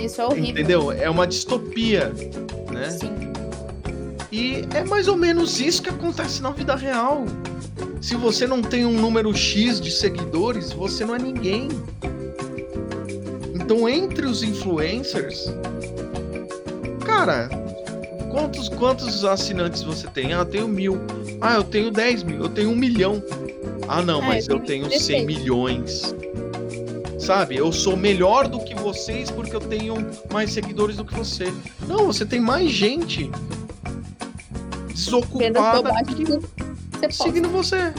Isso 0.00 0.20
é 0.20 0.26
horrível. 0.26 0.50
Entendeu? 0.50 0.92
É 0.92 1.08
uma 1.08 1.26
distopia, 1.26 2.12
né? 2.72 2.90
Sim. 2.90 3.26
E 4.30 4.66
é 4.74 4.84
mais 4.84 5.08
ou 5.08 5.16
menos 5.16 5.60
isso 5.60 5.82
que 5.82 5.88
acontece 5.88 6.42
na 6.42 6.50
vida 6.50 6.74
real. 6.74 7.24
Se 8.00 8.14
você 8.14 8.46
não 8.46 8.60
tem 8.60 8.84
um 8.84 9.00
número 9.00 9.34
X 9.34 9.80
de 9.80 9.90
seguidores, 9.90 10.72
você 10.72 11.04
não 11.04 11.14
é 11.14 11.18
ninguém. 11.18 11.68
Então, 13.54 13.88
entre 13.88 14.26
os 14.26 14.42
influencers, 14.42 15.46
cara, 17.04 17.48
Quantos, 18.36 18.68
quantos 18.68 19.24
assinantes 19.24 19.82
você 19.82 20.06
tem? 20.08 20.34
Ah, 20.34 20.40
eu 20.40 20.44
tenho 20.44 20.68
mil. 20.68 21.00
Ah, 21.40 21.54
eu 21.54 21.64
tenho 21.64 21.90
10 21.90 22.22
mil. 22.22 22.42
Eu 22.42 22.50
tenho 22.50 22.68
um 22.68 22.76
milhão. 22.76 23.22
Ah, 23.88 24.02
não, 24.02 24.20
ah, 24.20 24.26
mas 24.26 24.46
eu 24.46 24.60
tenho 24.60 24.90
100 24.90 25.24
milhões. 25.24 26.14
Sabe? 27.18 27.56
Eu 27.56 27.72
sou 27.72 27.96
melhor 27.96 28.46
do 28.46 28.58
que 28.60 28.74
vocês 28.74 29.30
porque 29.30 29.56
eu 29.56 29.60
tenho 29.60 30.06
mais 30.30 30.52
seguidores 30.52 30.98
do 30.98 31.04
que 31.04 31.14
você. 31.14 31.50
Não, 31.88 32.04
você 32.04 32.26
tem 32.26 32.38
mais 32.38 32.70
gente 32.70 33.30
desocupada 34.92 35.90
que 36.04 36.24
você 36.26 37.10
seguindo 37.10 37.48
você. 37.48 37.90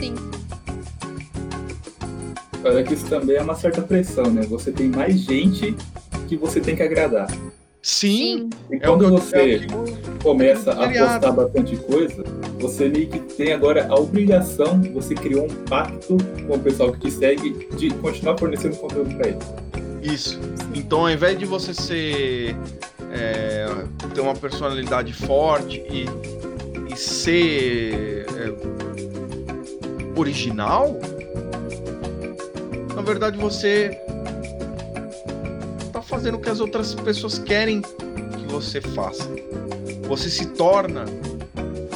Sim. 0.00 0.16
Olha 2.64 2.82
que 2.82 2.94
isso 2.94 3.06
também 3.06 3.36
é 3.36 3.42
uma 3.42 3.54
certa 3.54 3.82
pressão, 3.82 4.24
né? 4.32 4.42
Você 4.42 4.72
tem 4.72 4.88
mais 4.88 5.20
gente 5.20 5.76
que 6.28 6.36
você 6.36 6.60
tem 6.60 6.74
que 6.74 6.82
agradar. 6.82 7.28
Sim. 7.82 8.50
E 8.70 8.76
é 8.76 8.78
quando 8.80 9.08
você 9.08 9.66
começa 10.22 10.72
a 10.72 10.86
postar 10.86 11.32
bastante 11.32 11.76
coisa, 11.76 12.22
você 12.58 12.88
meio 12.88 13.08
que 13.08 13.18
tem 13.20 13.52
agora 13.52 13.86
a 13.88 13.94
obrigação, 13.94 14.80
você 14.92 15.14
criou 15.14 15.46
um 15.46 15.64
pacto 15.64 16.18
com 16.46 16.54
o 16.54 16.58
pessoal 16.58 16.92
que 16.92 17.00
te 17.00 17.10
segue 17.10 17.68
de 17.76 17.90
continuar 17.90 18.36
fornecendo 18.38 18.76
conteúdo 18.76 19.14
para 19.16 19.28
eles. 19.28 19.44
Isso. 20.02 20.38
Então, 20.74 21.00
ao 21.00 21.10
invés 21.10 21.38
de 21.38 21.46
você 21.46 21.72
ser 21.72 22.56
é, 23.12 23.66
ter 24.14 24.20
uma 24.20 24.34
personalidade 24.34 25.12
forte 25.12 25.82
e, 25.90 26.06
e 26.92 26.96
ser 26.96 28.26
é, 28.36 30.18
original, 30.18 30.98
na 32.94 33.02
verdade 33.02 33.38
você 33.38 33.98
fazendo 36.20 36.34
o 36.34 36.38
que 36.38 36.50
as 36.50 36.60
outras 36.60 36.94
pessoas 36.94 37.38
querem 37.38 37.80
que 37.80 38.52
você 38.52 38.78
faça. 38.78 39.26
Você 40.06 40.28
se 40.28 40.44
torna 40.48 41.06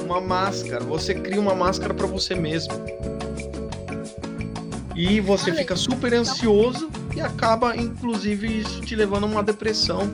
uma 0.02 0.18
máscara, 0.18 0.82
você 0.82 1.12
cria 1.14 1.38
uma 1.38 1.54
máscara 1.54 1.92
para 1.92 2.06
você 2.06 2.34
mesmo. 2.34 2.72
E 4.96 5.20
você 5.20 5.52
fica 5.52 5.76
super 5.76 6.14
ansioso 6.14 6.88
e 7.14 7.20
acaba, 7.20 7.76
inclusive, 7.76 8.60
isso 8.60 8.80
te 8.80 8.96
levando 8.96 9.24
a 9.24 9.26
uma 9.26 9.42
depressão. 9.42 10.10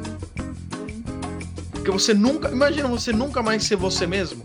Porque 1.70 1.92
você 1.92 2.12
nunca. 2.12 2.50
Imagina 2.50 2.88
você 2.88 3.12
nunca 3.12 3.44
mais 3.44 3.62
ser 3.62 3.76
você 3.76 4.08
mesmo. 4.08 4.42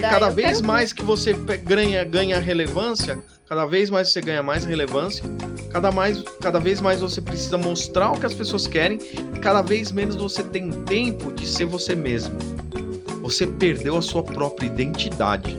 Cada 0.00 0.28
vez 0.30 0.60
mais 0.60 0.92
que 0.92 1.02
você 1.02 1.32
ganha, 1.64 2.04
ganha 2.04 2.38
relevância, 2.38 3.18
cada 3.48 3.66
vez 3.66 3.90
mais 3.90 4.12
você 4.12 4.20
ganha 4.20 4.42
mais 4.42 4.64
relevância, 4.64 5.24
cada, 5.70 5.90
mais, 5.90 6.22
cada 6.40 6.58
vez 6.58 6.80
mais 6.80 7.00
você 7.00 7.20
precisa 7.20 7.56
mostrar 7.58 8.12
o 8.12 8.18
que 8.18 8.26
as 8.26 8.34
pessoas 8.34 8.66
querem, 8.66 8.98
cada 9.40 9.62
vez 9.62 9.92
menos 9.92 10.16
você 10.16 10.42
tem 10.42 10.70
tempo 10.70 11.32
de 11.32 11.46
ser 11.46 11.64
você 11.64 11.94
mesmo. 11.94 12.36
Você 13.22 13.46
perdeu 13.46 13.96
a 13.96 14.02
sua 14.02 14.22
própria 14.22 14.66
identidade 14.66 15.56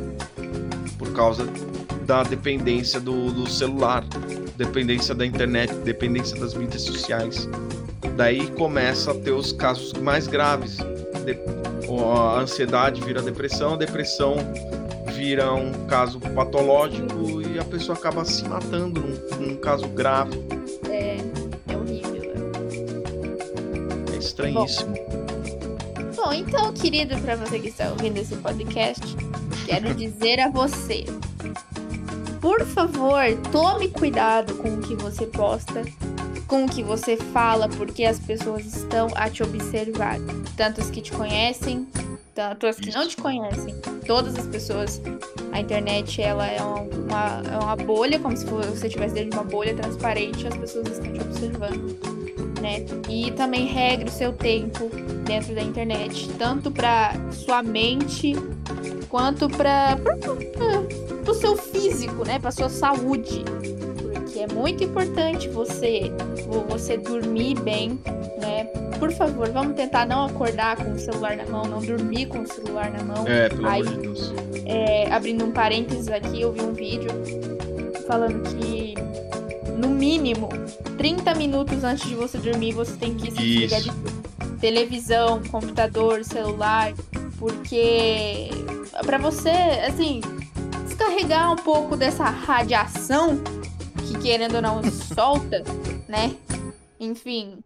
por 0.98 1.12
causa 1.14 1.48
da 2.06 2.24
dependência 2.24 3.00
do, 3.00 3.32
do 3.32 3.50
celular, 3.50 4.04
dependência 4.56 5.14
da 5.14 5.26
internet, 5.26 5.74
dependência 5.84 6.40
das 6.40 6.54
mídias 6.54 6.84
sociais. 6.84 7.50
Daí 8.16 8.48
começa 8.52 9.12
a 9.12 9.14
ter 9.14 9.32
os 9.32 9.52
casos 9.52 9.92
mais 9.94 10.28
graves. 10.28 10.78
De- 11.26 11.38
a 11.90 12.40
ansiedade 12.40 13.02
vira 13.02 13.22
depressão, 13.22 13.74
a 13.74 13.78
depressão 13.78 14.36
vira 15.14 15.54
um 15.54 15.86
caso 15.88 16.20
patológico 16.20 17.42
e 17.42 17.58
a 17.58 17.64
pessoa 17.64 17.98
acaba 17.98 18.24
se 18.24 18.48
matando 18.48 19.02
num, 19.02 19.48
num 19.48 19.56
caso 19.56 19.88
grave. 19.88 20.38
É, 20.90 21.18
é 21.68 21.78
horrível. 21.78 22.52
É 24.14 24.18
estranhíssimo. 24.18 24.94
Bom, 26.16 26.34
então, 26.34 26.74
querido, 26.74 27.18
pra 27.20 27.36
você 27.36 27.60
que 27.60 27.70
está 27.70 27.90
ouvindo 27.90 28.18
esse 28.18 28.36
podcast, 28.36 29.16
quero 29.66 29.94
dizer 29.96 30.40
a 30.40 30.50
você: 30.50 31.06
por 32.42 32.64
favor, 32.66 33.24
tome 33.52 33.90
cuidado 33.90 34.56
com 34.56 34.70
o 34.70 34.78
que 34.80 34.96
você 34.96 35.26
posta, 35.26 35.84
com 36.48 36.64
o 36.64 36.69
que 36.69 36.82
você 36.82 37.18
fala, 37.18 37.68
porque 37.68 38.06
as 38.06 38.19
pessoas 38.19 38.65
estão 38.65 39.07
a 39.15 39.30
te 39.30 39.44
observar. 39.44 40.18
Tanto 40.56 40.82
as 40.82 40.90
que 40.90 41.02
te 41.02 41.11
conhecem, 41.11 41.88
tanto 42.34 42.65
as 42.65 42.78
que 42.78 42.91
não 42.91 43.07
te 43.07 43.18
conhecem. 43.18 43.76
Todas 44.06 44.36
as 44.38 44.48
pessoas. 44.48 45.02
A 45.52 45.60
internet, 45.60 46.22
ela 46.22 46.45
é 46.45 46.61
uma, 46.61 47.41
é 47.52 47.57
uma 47.57 47.76
bolha, 47.76 48.19
como 48.19 48.36
se 48.38 48.45
você 48.45 48.88
estivesse 48.88 49.15
dentro 49.15 49.32
de 49.32 49.38
uma 49.38 49.44
bolha 49.44 49.74
transparente, 49.74 50.45
as 50.45 50.56
pessoas 50.56 50.88
estão 50.88 51.11
te 51.11 51.22
observando. 51.22 51.98
Né? 52.61 52.86
E 53.10 53.32
também 53.32 53.65
regre 53.65 54.07
o 54.07 54.11
seu 54.11 54.34
tempo 54.34 54.90
dentro 55.26 55.56
da 55.56 55.61
internet, 55.61 56.30
tanto 56.38 56.69
para 56.72 57.14
sua 57.32 57.64
mente 57.64 58.34
quanto 59.10 59.49
para 59.49 59.98
o 61.28 61.34
seu 61.34 61.56
físico, 61.56 62.26
né, 62.26 62.40
para 62.40 62.52
sua 62.52 62.69
saúde, 62.69 63.44
porque 64.38 64.40
é 64.40 64.48
muito 64.48 64.84
importante 64.84 65.48
você 65.50 66.12
você 66.70 66.98
dormir 66.98 67.60
bem, 67.62 68.00
né? 68.40 68.66
Por 69.00 69.12
favor, 69.12 69.50
vamos 69.52 69.76
tentar 69.76 70.06
não 70.06 70.26
acordar 70.26 70.78
com 70.78 70.92
o 70.92 71.00
celular 71.00 71.36
na 71.38 71.46
mão, 71.46 71.66
não 71.66 71.80
dormir 71.80 72.28
com 72.28 72.40
o 72.40 72.48
celular 72.48 72.92
na 72.92 73.04
mão. 73.04 73.28
É, 73.28 73.50
pelo 73.50 73.68
Aí- 73.68 73.82
amor 73.82 73.94
de 73.96 74.02
Deus. 74.02 74.34
É, 74.66 75.12
abrindo 75.12 75.46
um 75.46 75.52
parênteses 75.52 76.08
aqui, 76.10 76.42
eu 76.42 76.52
vi 76.52 76.62
um 76.62 76.74
vídeo 76.74 77.10
falando 78.08 78.44
que 78.56 78.94
no 79.78 79.90
mínimo 79.90 80.50
30 80.98 81.34
minutos 81.36 81.84
antes 81.84 82.08
de 82.08 82.16
você 82.16 82.38
dormir, 82.38 82.74
você 82.74 82.94
tem 82.98 83.16
que 83.16 83.32
se 83.32 83.38
desligar 83.38 83.82
de 83.82 83.92
televisão, 84.60 85.42
computador, 85.52 86.24
celular, 86.24 86.94
porque 87.40 88.50
pra 89.06 89.18
você, 89.18 89.50
assim, 89.88 90.22
descarregar 90.88 91.54
um 91.54 91.58
pouco 91.58 91.96
dessa 91.96 92.24
radiação 92.26 93.38
que 93.38 93.57
querendo 94.28 94.56
ou 94.56 94.62
não 94.62 94.84
solta, 95.16 95.64
né? 96.06 96.36
Enfim, 96.99 97.60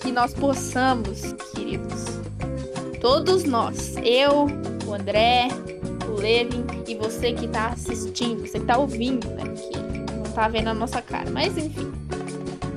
que 0.00 0.12
nós 0.12 0.32
possamos, 0.32 1.32
queridos, 1.52 2.04
todos 3.00 3.42
nós, 3.42 3.96
eu, 3.96 4.46
o 4.86 4.94
André, 4.94 5.48
o 6.08 6.12
Levin 6.12 6.64
e 6.86 6.94
você 6.94 7.32
que 7.32 7.48
tá 7.48 7.70
assistindo, 7.70 8.46
você 8.46 8.60
que 8.60 8.66
tá 8.66 8.78
ouvindo, 8.78 9.28
né? 9.30 9.42
Que 9.48 10.14
não 10.14 10.22
tá 10.32 10.46
vendo 10.46 10.68
a 10.68 10.74
nossa 10.74 11.02
cara, 11.02 11.28
mas 11.28 11.58
enfim. 11.58 11.90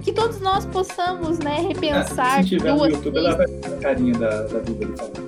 Que 0.01 0.11
todos 0.11 0.41
nós 0.41 0.65
possamos, 0.65 1.37
né, 1.37 1.57
repensar 1.67 2.39
Ah, 2.39 2.43
Se 2.43 2.49
tiver 2.49 2.71
no 2.71 2.79
duas, 2.79 2.93
YouTube, 2.93 3.13
três 3.13 3.27
ela 3.27 3.37
vai 3.37 3.45
ver 3.45 3.65
a 3.65 3.77
carinha 3.77 4.13
da, 4.17 4.41
da 4.41 4.59
Duda 4.59 4.85
ali 4.85 4.97
falando. 4.97 5.23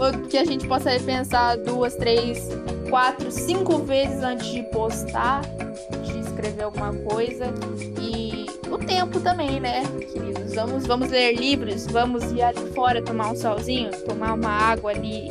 ou 0.02 0.28
que 0.28 0.36
a 0.36 0.44
gente 0.44 0.66
possa 0.66 0.90
repensar 0.90 1.56
duas, 1.58 1.94
três, 1.94 2.48
quatro, 2.90 3.30
cinco 3.30 3.78
vezes 3.78 4.22
antes 4.22 4.48
de 4.48 4.62
postar, 4.64 5.42
de 6.04 6.18
escrever 6.18 6.64
alguma 6.64 6.92
coisa. 6.92 7.46
E 8.00 8.46
o 8.68 8.76
tempo 8.76 9.20
também, 9.20 9.60
né, 9.60 9.82
queridos? 10.12 10.54
Vamos, 10.54 10.86
vamos 10.86 11.10
ler 11.10 11.36
livros, 11.36 11.86
vamos 11.86 12.24
ir 12.32 12.42
ali 12.42 12.70
fora 12.74 13.00
tomar 13.00 13.30
um 13.30 13.36
solzinho, 13.36 13.90
tomar 14.04 14.34
uma 14.34 14.50
água 14.50 14.90
ali 14.90 15.28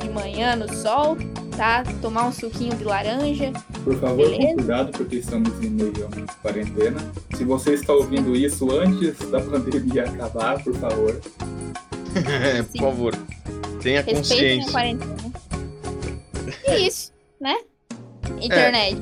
de 0.00 0.08
manhã 0.08 0.54
no 0.54 0.72
sol, 0.72 1.18
tá? 1.56 1.82
Tomar 2.00 2.28
um 2.28 2.32
suquinho 2.32 2.74
de 2.76 2.84
laranja. 2.84 3.52
Por 3.82 3.98
favor, 3.98 4.16
Beleza. 4.16 4.46
com 4.46 4.54
cuidado, 4.54 4.92
porque 4.92 5.16
estamos 5.16 5.52
em 5.62 5.70
meio 5.70 6.06
a 6.06 6.42
quarentena. 6.42 7.00
Se 7.34 7.44
você 7.44 7.74
está 7.74 7.92
ouvindo 7.92 8.36
isso 8.36 8.70
antes 8.78 9.18
da 9.30 9.40
pandemia 9.42 10.04
acabar, 10.04 10.62
por 10.62 10.74
favor, 10.76 11.20
por 12.72 12.80
favor, 12.80 13.14
tenha 13.82 14.02
Respeitem 14.02 14.60
a 14.62 14.64
consciência. 14.64 15.29
E 16.68 16.86
isso, 16.86 17.12
né? 17.40 17.56
Internet. 18.40 18.96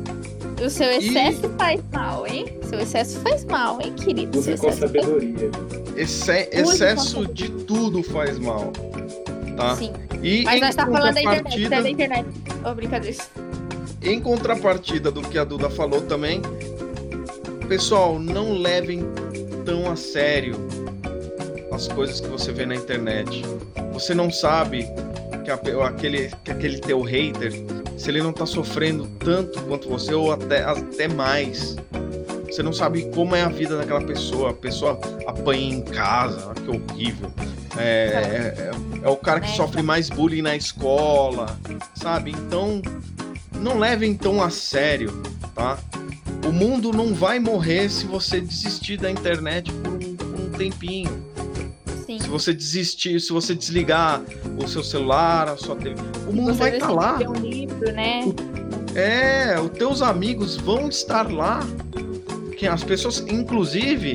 O 0.65 0.69
seu 0.69 0.91
excesso 0.91 1.49
faz 1.57 1.81
mal, 1.93 2.27
hein? 2.27 2.59
Seu 2.69 2.81
excesso 2.81 3.20
faz 3.20 3.45
mal, 3.45 3.81
hein, 3.81 3.93
querido? 3.95 4.39
use 4.39 4.57
com 4.57 4.73
sabedoria. 4.73 5.51
Exce- 5.97 6.49
excesso 6.53 7.27
de 7.33 7.49
tudo 7.49 8.03
faz 8.03 8.39
mal. 8.39 8.73
Tá? 9.57 9.77
Sim. 9.77 9.93
E 10.23 10.43
Mas 10.45 10.61
nós 10.61 10.75
tá 10.75 10.85
falando 10.87 11.15
da 11.15 11.20
internet, 11.20 11.69
tá 11.70 11.81
da 11.81 11.91
internet. 11.91 12.29
Ô, 12.69 12.75
brincadeira. 12.75 13.16
em 14.03 14.20
contrapartida 14.20 15.11
do 15.12 15.23
que 15.23 15.39
a 15.39 15.45
Duda 15.45 15.70
falou 15.70 16.01
também, 16.03 16.43
pessoal, 17.69 18.19
não 18.19 18.55
levem 18.59 19.05
tão 19.65 19.91
a 19.91 19.95
sério 19.97 20.57
as 21.73 21.87
coisas 21.89 22.20
que 22.20 22.27
você 22.29 22.51
vê 22.53 22.66
na 22.66 22.75
internet. 22.75 23.45
Você 23.93 24.15
não 24.15 24.31
sabe 24.31 24.87
que 25.57 25.70
a- 25.70 25.87
aquele, 25.89 26.31
que 26.45 26.51
aquele 26.51 26.79
teu 26.79 27.01
hater, 27.03 27.53
se 27.97 28.11
ele 28.11 28.23
não 28.23 28.33
tá 28.33 28.45
sofrendo 28.47 29.07
tanto 29.19 29.61
quanto 29.62 29.89
você, 29.89 30.12
ou 30.15 30.33
até, 30.33 30.62
até 30.65 31.09
mais. 31.09 31.77
Você 32.47 32.62
não 32.62 32.73
sabe 32.73 33.09
como 33.15 33.35
é 33.37 33.43
a 33.43 33.49
vida 33.49 33.77
daquela 33.77 34.01
pessoa. 34.01 34.51
A 34.51 34.55
pessoa 34.55 34.99
apanha 35.27 35.75
em 35.77 35.81
casa, 35.83 36.53
que 36.55 36.70
horrível. 36.70 37.31
É, 37.77 38.55
é- 38.62 38.70
é 39.03 39.09
o 39.09 39.16
cara 39.16 39.39
que 39.41 39.49
Né? 39.51 39.55
sofre 39.55 39.83
mais 39.83 40.09
bullying 40.09 40.43
na 40.43 40.57
escola, 40.57 41.59
sabe? 41.95 42.31
Então, 42.33 42.81
não 43.55 43.79
levem 43.79 44.15
tão 44.15 44.43
a 44.43 44.51
sério, 44.51 45.23
tá? 45.55 45.79
O 46.47 46.53
mundo 46.53 46.91
não 46.93 47.12
vai 47.15 47.39
morrer 47.39 47.89
se 47.91 48.07
você 48.07 48.41
desistir 48.41 48.97
da 48.97 49.11
internet 49.11 49.70
por 49.73 49.93
um, 49.93 50.16
por 50.16 50.41
um 50.41 50.51
tempinho. 50.51 51.27
Sim. 52.09 52.18
Se 52.18 52.26
você 52.26 52.55
desistir, 52.55 53.20
se 53.20 53.30
você 53.30 53.55
desligar 53.55 54.22
o 54.56 54.66
seu 54.66 54.82
celular, 54.82 55.47
a 55.47 55.59
sua 55.59 55.76
TV, 55.76 56.01
o 56.26 56.32
mundo 56.32 56.55
vai 56.55 56.72
estar 56.72 56.90
lá. 56.90 57.18
ler 57.18 57.28
um 57.28 57.35
livro, 57.35 57.93
né? 57.93 58.22
É, 58.94 59.60
os 59.60 59.68
teus 59.72 60.01
amigos 60.01 60.56
vão 60.56 60.89
estar 60.89 61.30
lá. 61.30 61.60
Que 62.56 62.66
as 62.66 62.82
pessoas, 62.82 63.20
inclusive, 63.28 64.14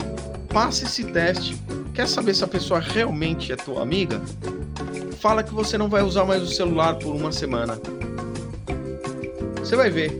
passe 0.49 0.86
esse 0.86 1.03
teste. 1.03 1.56
Quer 1.94 2.07
saber 2.07 2.34
se 2.34 2.44
a 2.44 2.48
pessoa 2.48 2.80
realmente 2.80 3.53
é 3.53 3.56
tua 3.56 3.84
amiga? 3.84 4.20
Fala 5.20 5.44
que 5.44 5.53
você 5.53 5.78
não 5.78 5.88
vai 5.88 6.02
usar 6.02 6.26
mais 6.26 6.41
o 6.41 6.48
celular 6.48 6.95
por 6.95 7.15
uma 7.15 7.32
semana. 7.32 7.80
Você 9.60 9.76
vai 9.76 9.91
ver. 9.91 10.20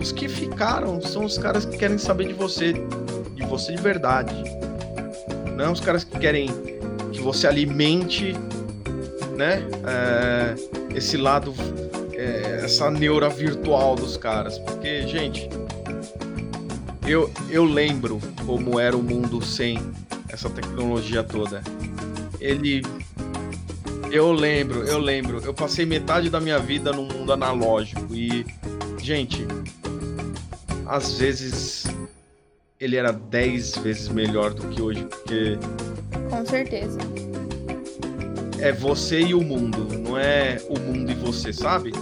Os 0.00 0.12
que 0.12 0.28
ficaram 0.28 1.02
são 1.02 1.24
os 1.24 1.36
caras 1.36 1.64
que 1.64 1.76
querem 1.76 1.98
saber 1.98 2.28
de 2.28 2.34
você, 2.34 2.74
de 3.34 3.44
você 3.44 3.74
de 3.74 3.82
verdade. 3.82 4.32
Não 5.56 5.72
os 5.72 5.80
caras 5.80 6.04
que 6.04 6.16
querem 6.16 6.77
que 7.18 7.24
você 7.24 7.48
alimente, 7.48 8.32
né? 9.36 9.64
é, 9.84 10.54
esse 10.96 11.16
lado 11.16 11.52
é, 12.12 12.60
essa 12.64 12.90
neura 12.90 13.28
virtual 13.28 13.96
dos 13.96 14.16
caras. 14.16 14.56
Porque, 14.58 15.06
gente, 15.06 15.48
eu, 17.06 17.30
eu 17.50 17.64
lembro 17.64 18.20
como 18.46 18.78
era 18.78 18.96
o 18.96 19.02
mundo 19.02 19.44
sem 19.44 19.78
essa 20.28 20.48
tecnologia 20.48 21.24
toda. 21.24 21.60
Ele. 22.40 22.82
Eu 24.12 24.32
lembro, 24.32 24.84
eu 24.84 24.98
lembro. 24.98 25.40
Eu 25.44 25.52
passei 25.52 25.84
metade 25.84 26.30
da 26.30 26.40
minha 26.40 26.58
vida 26.58 26.92
no 26.92 27.02
mundo 27.02 27.32
analógico 27.32 28.14
e, 28.14 28.46
gente, 28.98 29.44
às 30.86 31.18
vezes 31.18 31.84
ele 32.80 32.94
era 32.94 33.12
10 33.12 33.78
vezes 33.78 34.08
melhor 34.08 34.54
do 34.54 34.68
que 34.68 34.80
hoje, 34.80 35.04
porque 35.04 35.58
Com 36.30 36.46
certeza. 36.46 36.98
é 38.60 38.72
você 38.72 39.20
e 39.20 39.34
o 39.34 39.40
mundo, 39.40 39.86
não 39.98 40.18
é 40.18 40.60
o 40.68 40.78
mundo 40.78 41.10
e 41.10 41.14
você, 41.14 41.52
sabe? 41.52 41.92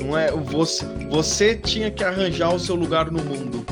Não 0.00 0.16
é 0.16 0.30
você, 0.30 0.84
você 1.10 1.54
tinha 1.54 1.90
que 1.90 2.02
arranjar 2.02 2.54
o 2.54 2.58
seu 2.58 2.74
lugar 2.74 3.10
no 3.10 3.22
mundo. 3.22 3.64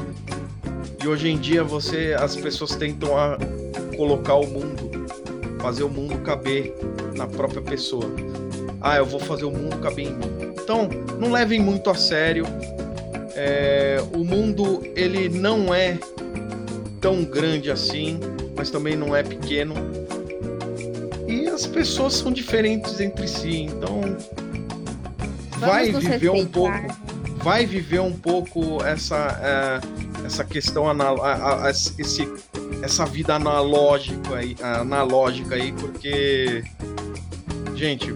E 1.03 1.09
hoje 1.09 1.31
em 1.31 1.39
dia 1.39 1.65
você, 1.65 2.15
as 2.19 2.37
pessoas 2.37 2.77
tentam 2.77 3.17
a- 3.17 3.39
colocar 3.97 4.35
o 4.35 4.47
mundo, 4.47 4.91
fazer 5.61 5.83
o 5.83 5.89
mundo 5.89 6.19
caber 6.19 6.75
na 7.17 7.27
própria 7.27 7.63
pessoa. 7.63 8.05
ah, 8.83 8.97
eu 8.97 9.05
vou 9.07 9.21
fazer 9.21 9.45
o 9.45 9.51
mundo 9.51 9.77
caber 9.79 10.07
em 10.07 10.13
mim. 10.15 10.53
Então, 10.63 10.89
não 11.19 11.31
levem 11.33 11.61
muito 11.61 11.91
a 11.91 11.95
sério. 11.95 12.45
É, 13.35 13.99
o 14.15 14.25
mundo 14.25 14.83
ele 14.97 15.29
não 15.29 15.75
é 15.75 15.99
tão 17.01 17.25
grande 17.25 17.71
assim, 17.71 18.21
mas 18.61 18.69
também 18.69 18.95
não 18.95 19.17
é 19.17 19.23
pequeno. 19.23 19.75
E 21.27 21.49
as 21.49 21.67
pessoas 21.67 22.13
são 22.13 22.31
diferentes 22.31 23.01
entre 23.01 23.27
si, 23.27 23.63
então 23.63 24.03
vai 25.57 25.91
viver 25.91 26.29
um 26.29 26.45
pouco, 26.45 26.77
vai 27.43 27.65
viver 27.65 28.01
um 28.01 28.13
pouco 28.13 28.85
essa 28.85 29.39
é, 29.43 30.27
essa 30.27 30.45
questão 30.45 30.87
anal 30.87 31.25
a, 31.25 31.69
a, 31.69 31.71
esse 31.71 32.31
essa 32.83 33.07
vida 33.07 33.35
analógica 33.35 34.37
aí, 34.37 34.55
analógica 34.61 35.55
aí, 35.55 35.73
porque 35.73 36.63
gente, 37.75 38.15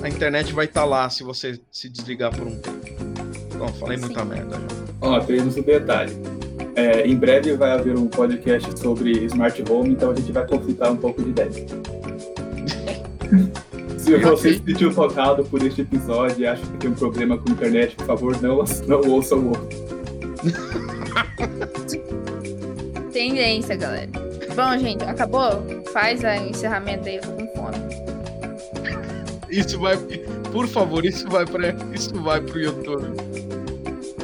a 0.00 0.08
internet 0.08 0.52
vai 0.52 0.66
estar 0.66 0.82
tá 0.82 0.86
lá 0.86 1.10
se 1.10 1.24
você 1.24 1.60
se 1.72 1.88
desligar 1.88 2.32
por 2.32 2.46
um 2.46 2.56
tempo. 2.56 2.84
Bom, 3.58 3.66
falei 3.80 3.98
Sim. 3.98 4.04
muita 4.04 4.24
merda. 4.24 4.60
Ó, 5.00 5.18
temos 5.18 5.56
um 5.56 5.62
detalhe. 5.62 6.33
É, 6.76 7.06
em 7.06 7.16
breve 7.16 7.54
vai 7.54 7.72
haver 7.72 7.96
um 7.96 8.06
podcast 8.06 8.78
sobre 8.78 9.24
smart 9.26 9.64
home, 9.70 9.90
então 9.90 10.10
a 10.10 10.14
gente 10.14 10.32
vai 10.32 10.46
conflitar 10.46 10.92
um 10.92 10.96
pouco 10.96 11.22
de 11.22 11.30
ideia. 11.30 11.50
Se 14.04 14.16
você 14.18 14.54
se 14.54 14.62
sentiu 14.62 14.94
tocado 14.94 15.44
por 15.46 15.62
este 15.62 15.80
episódio 15.80 16.40
e 16.40 16.46
acha 16.46 16.60
que 16.60 16.76
tem 16.76 16.90
um 16.90 16.94
problema 16.94 17.38
com 17.38 17.48
a 17.48 17.52
internet, 17.52 17.96
por 17.96 18.06
favor, 18.06 18.42
não, 18.42 18.62
não 18.86 19.00
ouçam 19.10 19.38
o 19.38 19.48
outro. 19.48 19.66
Tendência, 23.10 23.76
galera. 23.76 24.10
Bom, 24.54 24.76
gente, 24.78 25.02
acabou? 25.04 25.64
Faz 25.90 26.22
o 26.22 26.26
encerramento 26.26 27.08
aí, 27.08 27.16
eu 27.16 27.22
tô 27.22 27.32
com 27.32 27.46
fome. 27.56 27.78
Isso 29.48 29.80
vai. 29.80 29.96
Por 30.52 30.68
favor, 30.68 31.02
isso 31.04 31.28
vai 31.28 31.44
para 31.46 31.74
isso 31.94 32.14
vai 32.22 32.40
pro 32.40 32.60
YouTube. 32.60 33.06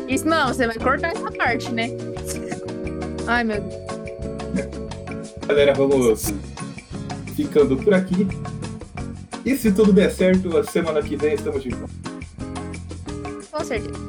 Isso 0.09 0.27
não, 0.27 0.49
você 0.49 0.67
vai 0.67 0.77
cortar 0.77 1.13
essa 1.13 1.31
parte, 1.33 1.71
né? 1.73 1.89
Ai, 3.27 3.45
meu 3.45 3.61
Deus. 3.61 3.75
Galera, 5.47 5.75
vamos 5.75 6.33
ficando 7.35 7.77
por 7.77 7.95
aqui. 7.95 8.27
E 9.45 9.57
se 9.57 9.73
tudo 9.73 9.93
der 9.93 10.11
certo, 10.11 10.57
a 10.57 10.65
semana 10.65 11.03
que 11.03 11.17
vem 11.17 11.35
estamos 11.35 11.63
de 11.63 11.71
volta. 11.71 11.95
Com 13.51 13.65
certeza. 13.65 14.01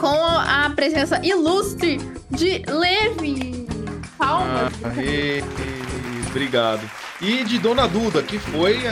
Com 0.00 0.06
a 0.08 0.70
presença 0.74 1.20
ilustre 1.24 1.98
de 2.30 2.62
Levi. 2.66 3.66
Palmas. 4.18 4.72
Ah, 4.82 4.92
obrigado. 6.28 6.90
E 7.20 7.44
de 7.44 7.58
Dona 7.58 7.86
Duda, 7.86 8.22
que 8.22 8.38
foi 8.38 8.82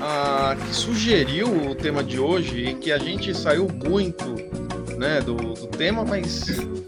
a, 0.00 0.56
que 0.56 0.74
sugeriu 0.74 1.70
o 1.70 1.74
tema 1.74 2.02
de 2.02 2.18
hoje 2.18 2.70
e 2.70 2.74
que 2.74 2.92
a 2.92 2.98
gente 2.98 3.36
saiu 3.36 3.68
muito 3.68 4.36
né, 4.96 5.20
do, 5.20 5.34
do 5.34 5.66
tema, 5.68 6.04
mas. 6.04 6.26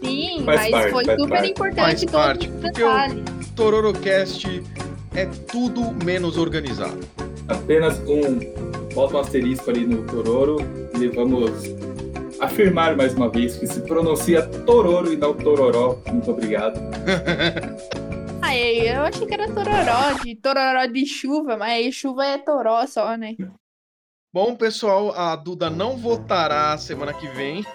Sim, 0.03 0.43
faz 0.45 0.61
mas 0.61 0.71
parte, 0.71 0.91
foi 0.91 1.05
super 1.05 1.29
parte. 1.29 1.51
importante 1.51 1.81
faz 1.81 2.05
parte, 2.05 2.47
porque 2.47 2.83
o 2.83 3.53
Tororocast 3.55 4.63
é 5.15 5.25
tudo 5.25 5.93
menos 6.03 6.37
organizado. 6.37 6.99
Apenas 7.47 7.99
um. 7.99 8.39
Bota 8.93 9.17
um 9.17 9.19
asterisco 9.19 9.69
ali 9.69 9.85
no 9.85 10.03
Tororo 10.03 10.57
e 10.99 11.07
vamos 11.09 11.51
afirmar 12.39 12.95
mais 12.95 13.13
uma 13.13 13.29
vez 13.29 13.55
que 13.55 13.67
se 13.67 13.81
pronuncia 13.81 14.41
Tororo 14.41 15.13
e 15.13 15.15
não 15.15 15.33
Tororó. 15.33 16.01
Muito 16.07 16.31
obrigado. 16.31 16.79
Ah, 18.41 18.57
eu 18.57 19.03
achei 19.03 19.27
que 19.27 19.33
era 19.35 19.45
tororó, 19.45 20.23
de 20.23 20.35
tororó 20.35 20.83
de 20.87 21.05
chuva, 21.05 21.55
mas 21.55 21.69
aí 21.69 21.91
chuva 21.91 22.25
é 22.25 22.37
toró 22.39 22.83
só, 22.87 23.15
né? 23.15 23.35
Bom, 24.31 24.55
pessoal, 24.55 25.11
a 25.13 25.35
Duda 25.35 25.71
não 25.71 25.97
votará 25.97 26.77
semana 26.77 27.13
que 27.13 27.27
vem. 27.29 27.65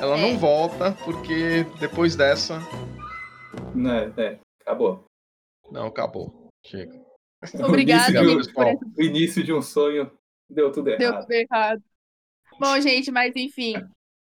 Ela 0.00 0.18
é. 0.18 0.20
não 0.20 0.36
volta, 0.36 0.92
porque 1.04 1.64
depois 1.78 2.16
dessa. 2.16 2.58
Né, 3.72 4.12
é, 4.16 4.38
acabou. 4.60 5.04
Não, 5.70 5.86
acabou. 5.86 6.48
Chega. 6.66 7.00
Obrigada, 7.64 8.20
o 8.20 8.30
início, 8.30 8.52
de, 8.52 8.78
o 8.98 9.02
início 9.02 9.44
de 9.44 9.52
um 9.52 9.62
sonho 9.62 10.10
deu 10.50 10.72
tudo 10.72 10.88
errado. 10.88 10.98
Deu 10.98 11.20
tudo 11.20 11.32
errado. 11.32 11.82
Bom, 12.58 12.80
gente, 12.80 13.12
mas 13.12 13.32
enfim, 13.36 13.74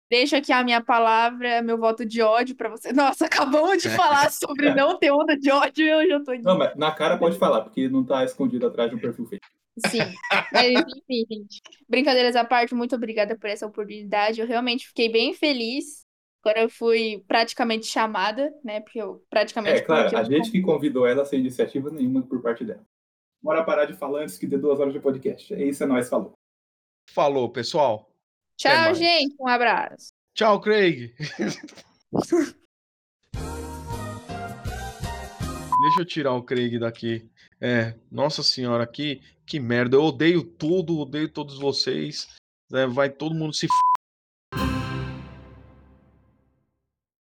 Deixo 0.09 0.35
aqui 0.35 0.51
a 0.51 0.63
minha 0.63 0.81
palavra, 0.81 1.61
meu 1.61 1.77
voto 1.77 2.03
de 2.03 2.19
ódio 2.19 2.55
para 2.55 2.67
você. 2.67 2.91
Nossa, 2.91 3.27
acabamos 3.27 3.83
de 3.83 3.89
falar 3.95 4.31
sobre 4.31 4.73
não 4.73 4.97
ter 4.97 5.11
onda 5.11 5.37
de 5.37 5.51
ódio 5.51 5.85
e 5.85 5.89
eu 5.89 6.07
já 6.09 6.23
tô. 6.23 6.33
Não, 6.41 6.57
mas 6.57 6.75
na 6.75 6.91
cara 6.91 7.15
pode 7.15 7.37
falar, 7.37 7.61
porque 7.61 7.87
não 7.87 8.03
tá 8.03 8.25
escondido 8.25 8.65
atrás 8.65 8.89
de 8.89 8.95
um 8.95 8.99
perfil 8.99 9.27
fake. 9.27 9.45
Sim, 9.87 9.99
mas 10.51 10.69
enfim, 10.71 11.25
gente. 11.29 11.61
Brincadeiras 11.87 12.35
à 12.35 12.43
parte, 12.43 12.73
muito 12.75 12.95
obrigada 12.95 13.37
por 13.37 13.49
essa 13.49 13.65
oportunidade. 13.65 14.41
Eu 14.41 14.47
realmente 14.47 14.87
fiquei 14.87 15.09
bem 15.09 15.33
feliz 15.33 16.05
quando 16.41 16.57
eu 16.57 16.69
fui 16.69 17.23
praticamente 17.27 17.85
chamada, 17.85 18.53
né? 18.63 18.79
Porque 18.81 19.01
eu 19.01 19.23
praticamente. 19.29 19.79
É, 19.79 19.81
claro, 19.81 20.17
a 20.17 20.23
gente 20.23 20.51
que 20.51 20.61
convidou 20.61 21.05
ela 21.05 21.25
sem 21.25 21.39
iniciativa 21.39 21.89
nenhuma 21.89 22.21
por 22.21 22.41
parte 22.41 22.63
dela. 22.63 22.85
Bora 23.41 23.63
parar 23.63 23.85
de 23.85 23.93
falar 23.93 24.23
antes 24.23 24.37
que 24.37 24.47
dê 24.47 24.57
duas 24.57 24.79
horas 24.79 24.93
de 24.93 24.99
podcast. 24.99 25.53
É 25.53 25.63
isso, 25.63 25.83
é 25.83 25.87
nós 25.87 26.09
falou. 26.09 26.33
Falou, 27.09 27.49
pessoal. 27.49 28.09
Tchau, 28.57 28.93
gente. 28.93 29.35
Um 29.39 29.47
abraço. 29.47 30.11
Tchau, 30.33 30.59
Craig. 30.59 31.13
Deixa 35.81 36.01
eu 36.01 36.05
tirar 36.05 36.33
o 36.33 36.43
Craig 36.43 36.77
daqui. 36.77 37.29
É, 37.61 37.93
nossa 38.11 38.41
senhora, 38.41 38.87
que, 38.87 39.21
que 39.45 39.59
merda. 39.59 39.97
Eu 39.97 40.03
odeio 40.03 40.43
tudo, 40.43 40.99
odeio 40.99 41.29
todos 41.29 41.59
vocês. 41.59 42.27
É, 42.73 42.85
vai 42.87 43.09
todo 43.09 43.35
mundo 43.35 43.53
se 43.53 43.65
f... 43.65 43.88